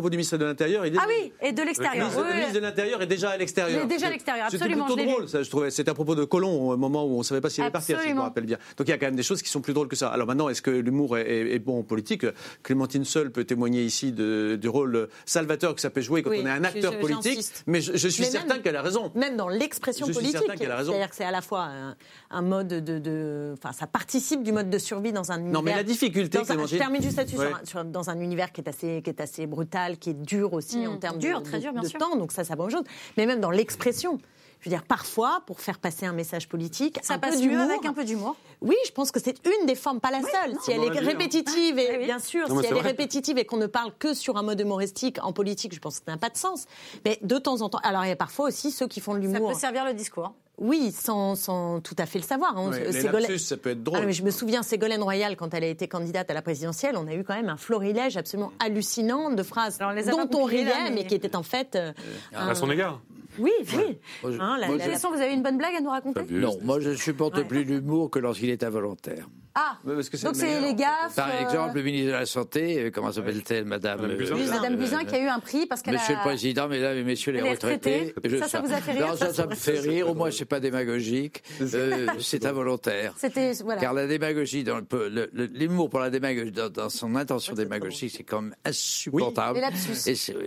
c'était 0.03 0.09
propos 0.09 0.11
du 0.11 0.17
ministre 0.17 0.37
de 0.39 0.45
l'Intérieur. 0.45 0.85
Ah 0.99 1.05
oui, 1.09 1.33
et 1.41 1.53
de 1.53 1.61
Le 1.61 1.67
l'extérieur. 1.67 2.09
Oui, 2.11 2.23
le 2.23 2.29
oui. 2.29 2.35
ministre 2.35 2.55
de 2.55 2.61
l'Intérieur 2.61 3.03
est 3.03 3.07
déjà 3.07 3.31
à 3.31 3.37
l'extérieur. 3.37 3.81
Il 3.81 3.85
est 3.85 3.95
déjà 3.95 4.07
à 4.09 4.11
l'extérieur, 4.11 4.47
C'était 4.51 4.65
absolument, 4.65 4.85
plutôt 4.87 5.01
je 5.01 5.05
l'ai 5.07 5.13
drôle, 5.13 5.29
ça, 5.29 5.43
je 5.43 5.51
trouvais. 5.51 5.71
C'était 5.71 5.91
à 5.91 5.95
propos 5.95 6.15
de 6.15 6.25
Colomb, 6.25 6.71
au 6.73 6.77
moment 6.77 7.05
où 7.05 7.15
on 7.15 7.19
ne 7.19 7.23
savait 7.23 7.41
pas 7.41 7.51
s'il 7.51 7.63
allait 7.63 7.71
partir, 7.73 8.01
si 8.01 8.09
je 8.09 8.15
me 8.15 8.21
rappelle 8.21 8.45
bien. 8.47 8.59
Donc 8.77 8.89
il 8.89 8.91
y 8.91 8.95
a 8.95 8.99
quand 8.99 9.07
même 9.07 9.17
des 9.17 9.23
choses 9.23 9.43
qui 9.43 9.49
sont 9.51 9.61
plus 9.61 9.73
drôles 9.75 9.89
que 9.89 9.97
ça. 9.97 10.09
Alors 10.09 10.27
maintenant, 10.27 10.49
est-ce 10.49 10.63
que 10.63 10.71
l'humour 10.71 11.19
est, 11.19 11.23
est- 11.29 11.55
est 11.55 11.59
bon 11.59 11.81
en 11.81 11.83
politique? 11.83 12.27
Clémentine 12.63 13.05
seule 13.05 13.31
peut 13.31 13.45
témoigner 13.45 13.83
ici 13.85 14.13
de- 14.13 14.57
du 14.61 14.69
rôle 14.69 15.09
salvateur 15.25 15.75
que 15.75 15.81
ça 15.81 15.91
peut 15.91 16.01
jouer 16.01 16.23
quand 16.23 16.31
Oui, 16.31 16.41
on 16.43 16.47
est 16.47 16.51
un 16.51 16.65
acteur 16.65 16.93
je- 16.93 16.99
politique. 16.99 17.41
Mais 17.67 17.81
je, 17.81 17.97
je 17.97 18.09
suis 18.09 18.25
Mais 18.25 18.31
certain 18.31 18.59
qu'elle 18.59 18.77
a 18.77 18.83
raison. 18.83 19.11
Même 19.15 19.37
dans 19.37 19.49
l'expression 19.49 20.07
Je 20.07 20.13
suis 20.13 20.21
politique. 20.21 20.39
certain 20.41 20.57
qu'elle 20.57 20.71
a 20.71 20.77
raison. 20.77 20.93
C'est-à-dire 20.93 21.11
que 21.11 21.17
c'est 21.17 21.25
à 21.25 21.31
la 21.31 21.43
fois 21.43 21.63
un, 21.65 21.97
un 22.31 22.43
mode 22.43 22.69
de, 22.69 23.55
Enfin, 23.55 23.73
ça 23.73 23.87
participe 23.87 24.43
du 24.43 24.53
mode 24.53 24.71
de 24.71 24.79
survie 24.79 25.13
dans 25.13 25.31
un 25.33 25.37
univers. 25.39 25.53
Non, 25.53 25.63
mais 25.63 25.75
la 25.75 25.83
difficulté, 25.83 26.39
un- 26.39 26.45
Clémentine- 26.45 26.77
Je 26.77 26.79
termine 26.79 27.03
juste 27.03 27.17
là-dessus. 27.17 27.37
Ouais. 27.39 27.47
sur 27.49 27.57
un- 27.57 27.65
sur- 27.65 27.85
dans 27.85 28.11
un 28.11 28.21
univers 28.21 28.53
qui 28.53 28.61
est 28.61 28.69
assez, 28.69 29.03
qui 29.03 29.11
est 29.11 29.21
assez 29.21 29.47
brutal, 29.47 29.92
qui 29.99 30.11
est 30.11 30.15
dur 30.15 30.53
aussi 30.53 30.79
Mm. 30.87 30.91
en 30.91 30.97
termes 30.99 31.19
Dur, 31.19 31.41
de, 31.41 31.45
très 31.45 31.59
dur, 31.61 31.73
bien 31.73 31.83
de 31.83 31.87
sûr. 31.89 31.99
temps. 31.99 32.17
Donc 32.17 32.33
ça, 32.33 32.45
ça 32.45 32.55
va 32.55 32.65
autre 32.65 32.73
chose. 32.73 32.85
Mais 33.17 33.27
même 33.27 33.41
dans 33.41 33.51
l'expression. 33.51 34.19
Je 34.61 34.71
veux 34.71 34.77
dire, 34.77 34.85
parfois, 34.85 35.43
pour 35.47 35.59
faire 35.59 35.81
passer 35.81 36.07
un 36.07 36.13
message 36.13 36.49
politique, 36.49 37.01
Ça 37.03 37.15
un 37.15 37.19
peu 37.19 37.31
passe 37.31 37.41
mieux 37.41 37.49
d'humour- 37.49 37.65
avec 37.69 37.85
un 37.85 37.93
peu 37.93 38.05
d'humour. 38.05 38.37
Oui, 38.61 38.77
je 38.87 38.93
pense 38.93 39.11
que 39.11 39.19
c'est 39.19 39.35
une 39.45 39.67
des 39.67 39.75
formes, 39.75 39.99
pas 39.99 40.13
la 40.13 40.21
seule. 40.21 40.55
si 40.63 40.71
elle 40.71 40.85
est 40.85 40.91
répétitive, 41.01 41.81
et 41.81 41.97
oui. 41.99 42.05
bien 42.05 42.21
sûr, 42.21 42.49
Non, 42.49 42.61
si 42.61 42.67
elle 42.69 42.77
est 42.77 42.81
répétitive 42.81 43.39
et 43.39 43.45
qu'on 43.45 43.57
ne 43.57 43.67
parle 43.67 43.91
que 43.99 44.15
sur 44.15 44.37
un 44.37 44.43
mode 44.45 44.61
humoristique 44.61 45.19
en 45.25 45.33
politique, 45.33 45.75
je 45.75 45.81
pense 45.81 45.99
que 45.99 46.05
ça 46.07 46.13
n'a 46.13 46.17
pas 46.19 46.29
de 46.31 46.37
sens. 46.37 46.67
Mais 47.05 47.19
de 47.23 47.39
temps 47.39 47.61
en 47.61 47.69
temps, 47.71 47.81
alors 47.83 48.05
il 48.05 48.09
y 48.11 48.13
a 48.13 48.17
parfois 48.17 48.47
aussi 48.47 48.71
ceux 48.71 48.87
qui 48.87 49.01
font 49.01 49.15
de 49.17 49.21
Ça 49.23 49.27
l'humour. 49.27 49.51
peut 49.51 49.59
servir 49.59 49.85
le 49.85 49.95
discours. 49.95 50.33
Oui, 50.63 50.93
sans, 50.93 51.35
sans 51.35 51.81
tout 51.81 51.97
à 51.99 52.07
fait 52.07 52.19
le 52.21 52.25
savoir. 52.25 52.57
hein. 52.57 52.71
Les 52.71 52.93
Ségolène- 52.93 53.23
lapsus, 53.23 53.39
ça 53.41 53.57
peut 53.57 53.71
être 53.71 53.79
Ah, 53.81 53.91
drôle. 53.91 54.07
mais 54.07 54.13
je 54.13 54.23
me 54.23 54.31
souviens, 54.31 54.63
Ségolène 54.63 55.03
Royal, 55.03 55.37
quand 55.37 55.53
elle 55.55 55.65
a 55.65 55.69
été 55.69 55.89
candidate 55.89 56.31
à 56.31 56.35
la 56.35 56.43
présidentielle, 56.43 56.97
on 56.97 57.07
a 57.09 57.15
eu 57.15 57.25
quand 57.25 57.35
même 57.35 57.49
un 57.49 57.57
florilège 57.57 58.17
absolument 58.17 58.53
hallucinant 58.61 59.31
de 59.31 59.43
phrases 59.43 59.77
Alors, 59.81 59.93
on 59.93 59.95
les 59.95 60.09
a 60.09 60.13
dont 60.13 60.29
on 60.39 60.45
riait, 60.45 60.65
là, 60.65 60.75
mais- 60.85 60.91
mais... 61.03 61.07
qui 61.07 61.15
étaient 61.17 61.35
en 61.37 61.43
fait. 61.43 61.75
euh, 61.75 61.93
un- 62.35 62.49
À 62.49 62.55
son 62.55 62.71
égard. 62.71 63.01
Oui, 63.39 63.51
oui. 63.77 63.99
Hein, 64.39 64.59
la- 64.61 64.69
la- 64.69 64.75
De 64.75 64.79
toute 64.83 64.93
façon, 64.93 65.09
vous 65.11 65.21
avez 65.21 65.33
une 65.33 65.43
bonne 65.43 65.57
blague 65.59 65.75
à 65.75 65.81
nous 65.81 65.91
raconter? 65.91 66.23
Non, 66.31 66.57
moi 66.63 66.79
je 66.81 66.95
supporte 66.95 67.43
plus 67.49 67.65
l'humour 67.65 68.11
que 68.11 68.19
lorsqu'il 68.19 68.51
est 68.51 68.63
involontaire. 68.63 69.27
Ah, 69.55 69.77
Ouais, 69.85 69.95
parce 69.95 70.09
que 70.09 70.17
c'est 70.17 70.27
donc 70.27 70.37
c'est 70.37 70.61
les 70.61 70.75
gaffes. 70.75 71.15
Par 71.15 71.29
euh, 71.29 71.43
exemple, 71.43 71.77
le 71.77 71.83
ministre 71.83 72.07
de 72.09 72.13
la 72.13 72.27
Santé, 72.27 72.85
euh, 72.85 72.91
comment 72.91 73.13
s'appelle-t-elle, 73.13 73.65
Madame 73.65 74.01
Madame 74.01 74.13
euh, 74.13 74.17
Buzyn. 74.17 74.37
Madame 74.51 74.77
Buzyn 74.77 75.05
qui 75.05 75.15
a 75.15 75.19
eu 75.23 75.29
un 75.29 75.41
prix 75.41 75.67
parce 75.67 75.83
qu'elle 75.83 75.95
Monsieur 75.95 76.15
a... 76.15 76.19
le 76.19 76.23
Président, 76.23 76.69
mesdames 76.69 76.97
et 76.97 77.03
messieurs 77.05 77.33
les 77.33 77.43
retraités. 77.43 78.15
Ça, 78.41 78.49
ça 78.49 78.61
vous 78.61 78.73
a 78.73 78.77
fait 78.81 78.93
rire, 78.93 79.09
Non, 79.09 79.17
ça, 79.17 79.47
me 79.47 79.55
fait 79.55 79.79
rire. 79.81 80.09
Au 80.09 80.15
moins, 80.15 80.31
c'est 80.31 80.45
pas 80.47 80.61
démagogique. 80.61 81.43
Euh, 81.61 82.07
c'est 82.21 82.47
involontaire. 82.47 83.15
C'était 83.19 83.53
voilà. 83.63 83.81
Car 83.81 83.93
la 83.93 84.07
démagogie, 84.07 84.65
dans 84.65 84.79
le- 84.79 85.09
le- 85.09 85.31
le- 85.33 85.45
l'humour 85.47 85.91
pour 85.91 86.01
la 86.01 86.09
démagogie, 86.11 86.51
dans, 86.53 86.71
dans 86.71 86.89
son 86.89 87.15
intention 87.17 87.55
démagogique, 87.55 88.15
c'est 88.17 88.23
quand 88.25 88.41
même 88.43 88.55
insupportable. 88.65 89.61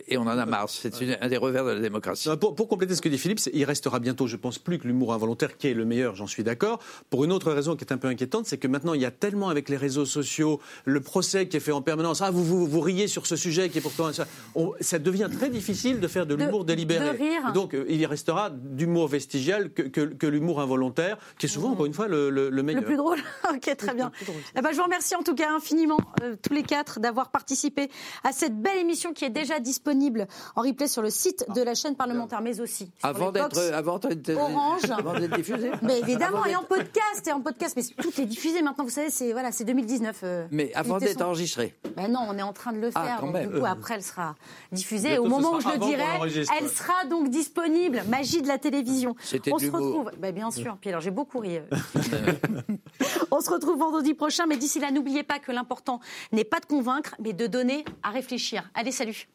Et, 0.08 0.18
on 0.18 0.22
en 0.24 0.28
a 0.38 0.46
marre. 0.46 0.70
C'est 0.70 1.00
une- 1.02 1.18
un 1.22 1.28
des 1.28 1.38
revers 1.38 1.66
de 1.66 1.72
la 1.72 1.80
démocratie. 1.80 2.28
Non, 2.30 2.38
Pour, 2.38 2.56
pour 2.56 2.68
compléter 2.68 2.96
ce 2.96 3.02
que 3.02 3.10
dit 3.10 3.18
Philippe, 3.18 3.40
il 3.54 3.64
restera 3.66 4.00
bientôt, 4.00 4.28
je 4.28 4.36
pense, 4.36 4.58
plus 4.58 4.80
que 4.80 4.88
l'humour 4.88 5.14
involontaire 5.14 5.58
qui 5.58 5.68
est 5.68 5.74
le 5.74 5.86
meilleur, 5.86 6.16
j'en 6.16 6.28
suis 6.28 6.44
d'accord. 6.44 6.80
Pour 7.10 7.24
une 7.24 7.32
autre 7.32 7.52
raison 7.52 7.76
qui 7.76 7.84
est 7.84 7.92
un 7.94 7.98
peu 7.98 8.08
inquiétante, 8.08 8.46
c'est 8.48 8.58
que 8.58 8.68
maintenant, 8.68 8.95
il 8.96 9.02
y 9.02 9.06
a 9.06 9.12
tellement 9.12 9.50
avec 9.50 9.70
les 9.70 9.78
réseaux 9.78 10.06
sociaux, 10.06 10.60
le 10.86 11.00
procès 11.02 11.48
qui 11.48 11.58
est 11.58 11.60
fait 11.60 11.72
en 11.72 11.82
permanence, 11.82 12.22
ah, 12.22 12.32
vous, 12.32 12.44
vous, 12.44 12.66
vous 12.68 12.80
riez 12.82 13.08
sur 13.08 13.28
ce 13.28 13.36
sujet 13.36 13.70
qui 13.70 13.78
est 13.78 13.82
pourtant... 13.82 14.12
Ça, 14.14 14.26
on- 14.56 14.74
ça 14.82 15.00
devient 15.00 15.30
très 15.32 15.50
difficile 15.50 16.00
de 16.00 16.08
faire 16.08 16.26
de 16.26 16.36
l'humour 16.36 16.66
délibéré. 16.66 17.12
de 17.14 17.18
rire. 17.18 17.54
Donc, 17.54 17.74
euh, 17.74 17.86
il 17.90 18.06
restera 18.06 18.50
d'humour 18.50 19.08
vestigial 19.08 19.72
que, 19.72 19.82
que- 19.84 20.02
que 20.14 20.28
l'humour 20.28 20.62
involontaire, 20.62 21.18
qui 21.38 21.46
est 21.46 21.50
souvent, 21.50 21.72
encore 21.72 21.86
une 21.86 21.94
fois, 21.94 22.08
le, 22.08 22.30
le- 22.30 22.50
le 22.50 22.64
meilleur. 22.64 22.82
Le 22.82 22.88
plus 22.88 22.98
drôle. 22.98 23.20
ok, 23.54 23.76
très 23.78 23.94
bien. 23.94 24.12
Eh 24.58 24.62
ben, 24.62 24.72
je 24.72 24.78
vous 24.78 24.84
remercie 24.84 25.16
en 25.16 25.24
tout 25.24 25.36
cas 25.36 25.52
infiniment, 25.56 25.98
euh, 26.24 26.36
tous 26.42 26.54
les 26.54 26.64
quatre, 26.64 27.00
d'avoir 27.00 27.30
participé 27.32 27.90
à 28.24 28.32
cette 28.32 28.60
belle 28.60 28.78
émission 28.78 29.14
qui 29.14 29.26
est 29.26 29.30
déjà 29.30 29.60
disponible 29.60 30.28
en 30.56 30.62
replay 30.62 30.88
sur 30.88 31.02
le 31.02 31.10
site 31.10 31.46
de 31.56 31.62
la 31.62 31.74
chaîne 31.76 31.96
parlementaire, 31.96 32.42
mais 32.42 32.60
aussi 32.62 32.92
sur 33.00 33.10
Avant 33.10 33.32
d'être, 33.32 33.60
avant 33.74 34.00
d'être, 34.00 34.30
Orange. 34.36 34.82
avant 34.90 35.20
d'être 35.20 35.36
diffusé. 35.36 35.72
Mais 35.82 36.00
évidemment, 36.00 36.44
Avant 36.44 36.46
et 36.46 36.56
en 36.56 36.64
podcast, 36.64 37.28
et 37.28 37.32
en 37.32 37.42
podcast, 37.42 37.76
mais 37.76 37.84
tout 38.02 38.22
est 38.22 38.26
diffusé 38.26 38.62
maintenant. 38.62 38.85
Vous 38.86 38.92
savez, 38.92 39.10
c'est 39.10 39.32
voilà, 39.32 39.52
c'est 39.52 39.64
2019. 39.66 40.20
euh, 40.24 40.48
Mais 40.52 40.72
avant 40.76 41.00
d'être 41.00 41.18
son. 41.20 41.26
enregistré. 41.26 41.74
Ben 41.98 42.08
non, 42.08 42.20
on 42.30 42.38
est 42.38 42.42
en 42.44 42.54
train 42.54 42.72
de 42.72 42.78
le 42.80 42.92
Ah, 42.96 43.04
faire. 43.04 43.22
donc, 43.22 43.36
du 43.38 43.60
coup, 43.60 43.66
après, 43.66 43.96
elle 43.96 44.04
sera 44.04 44.36
diffusée. 44.72 45.10
Bientôt, 45.10 45.24
Au 45.26 45.28
moment 45.30 45.54
où 45.56 45.60
je 45.60 45.68
le 45.70 45.78
dirai, 45.80 46.04
elle 46.60 46.70
sera 46.70 47.06
donc 47.10 47.30
disponible. 47.30 48.04
Magie 48.08 48.42
de 48.44 48.48
la 48.48 48.58
télévision. 48.60 49.16
C'était 49.22 49.52
On 49.52 49.58
se 49.58 49.72
retrouve. 49.72 50.12
Ben, 50.20 50.34
bien 50.34 50.52
sûr. 50.52 50.78
Puis 50.80 50.90
alors, 50.92 51.02
j'ai 51.02 51.12
beaucoup 51.12 51.40
ri. 51.40 51.58
euh. 51.58 51.64
on 53.32 53.42
se 53.42 53.50
retrouve 53.50 53.80
vendredi 53.80 54.14
prochain. 54.14 54.46
Mais 54.48 54.58
d'ici 54.58 54.80
là, 54.80 54.92
n'oubliez 54.92 55.24
pas 55.24 55.40
que 55.40 55.52
l'important 55.52 56.00
n'est 56.32 56.44
pas 56.44 56.60
de 56.60 56.66
convaincre, 56.66 57.16
mais 57.20 57.34
de 57.34 57.48
donner 57.48 57.86
à 58.04 58.12
réfléchir. 58.12 58.70
Allez, 58.76 58.92
salut. 58.92 59.28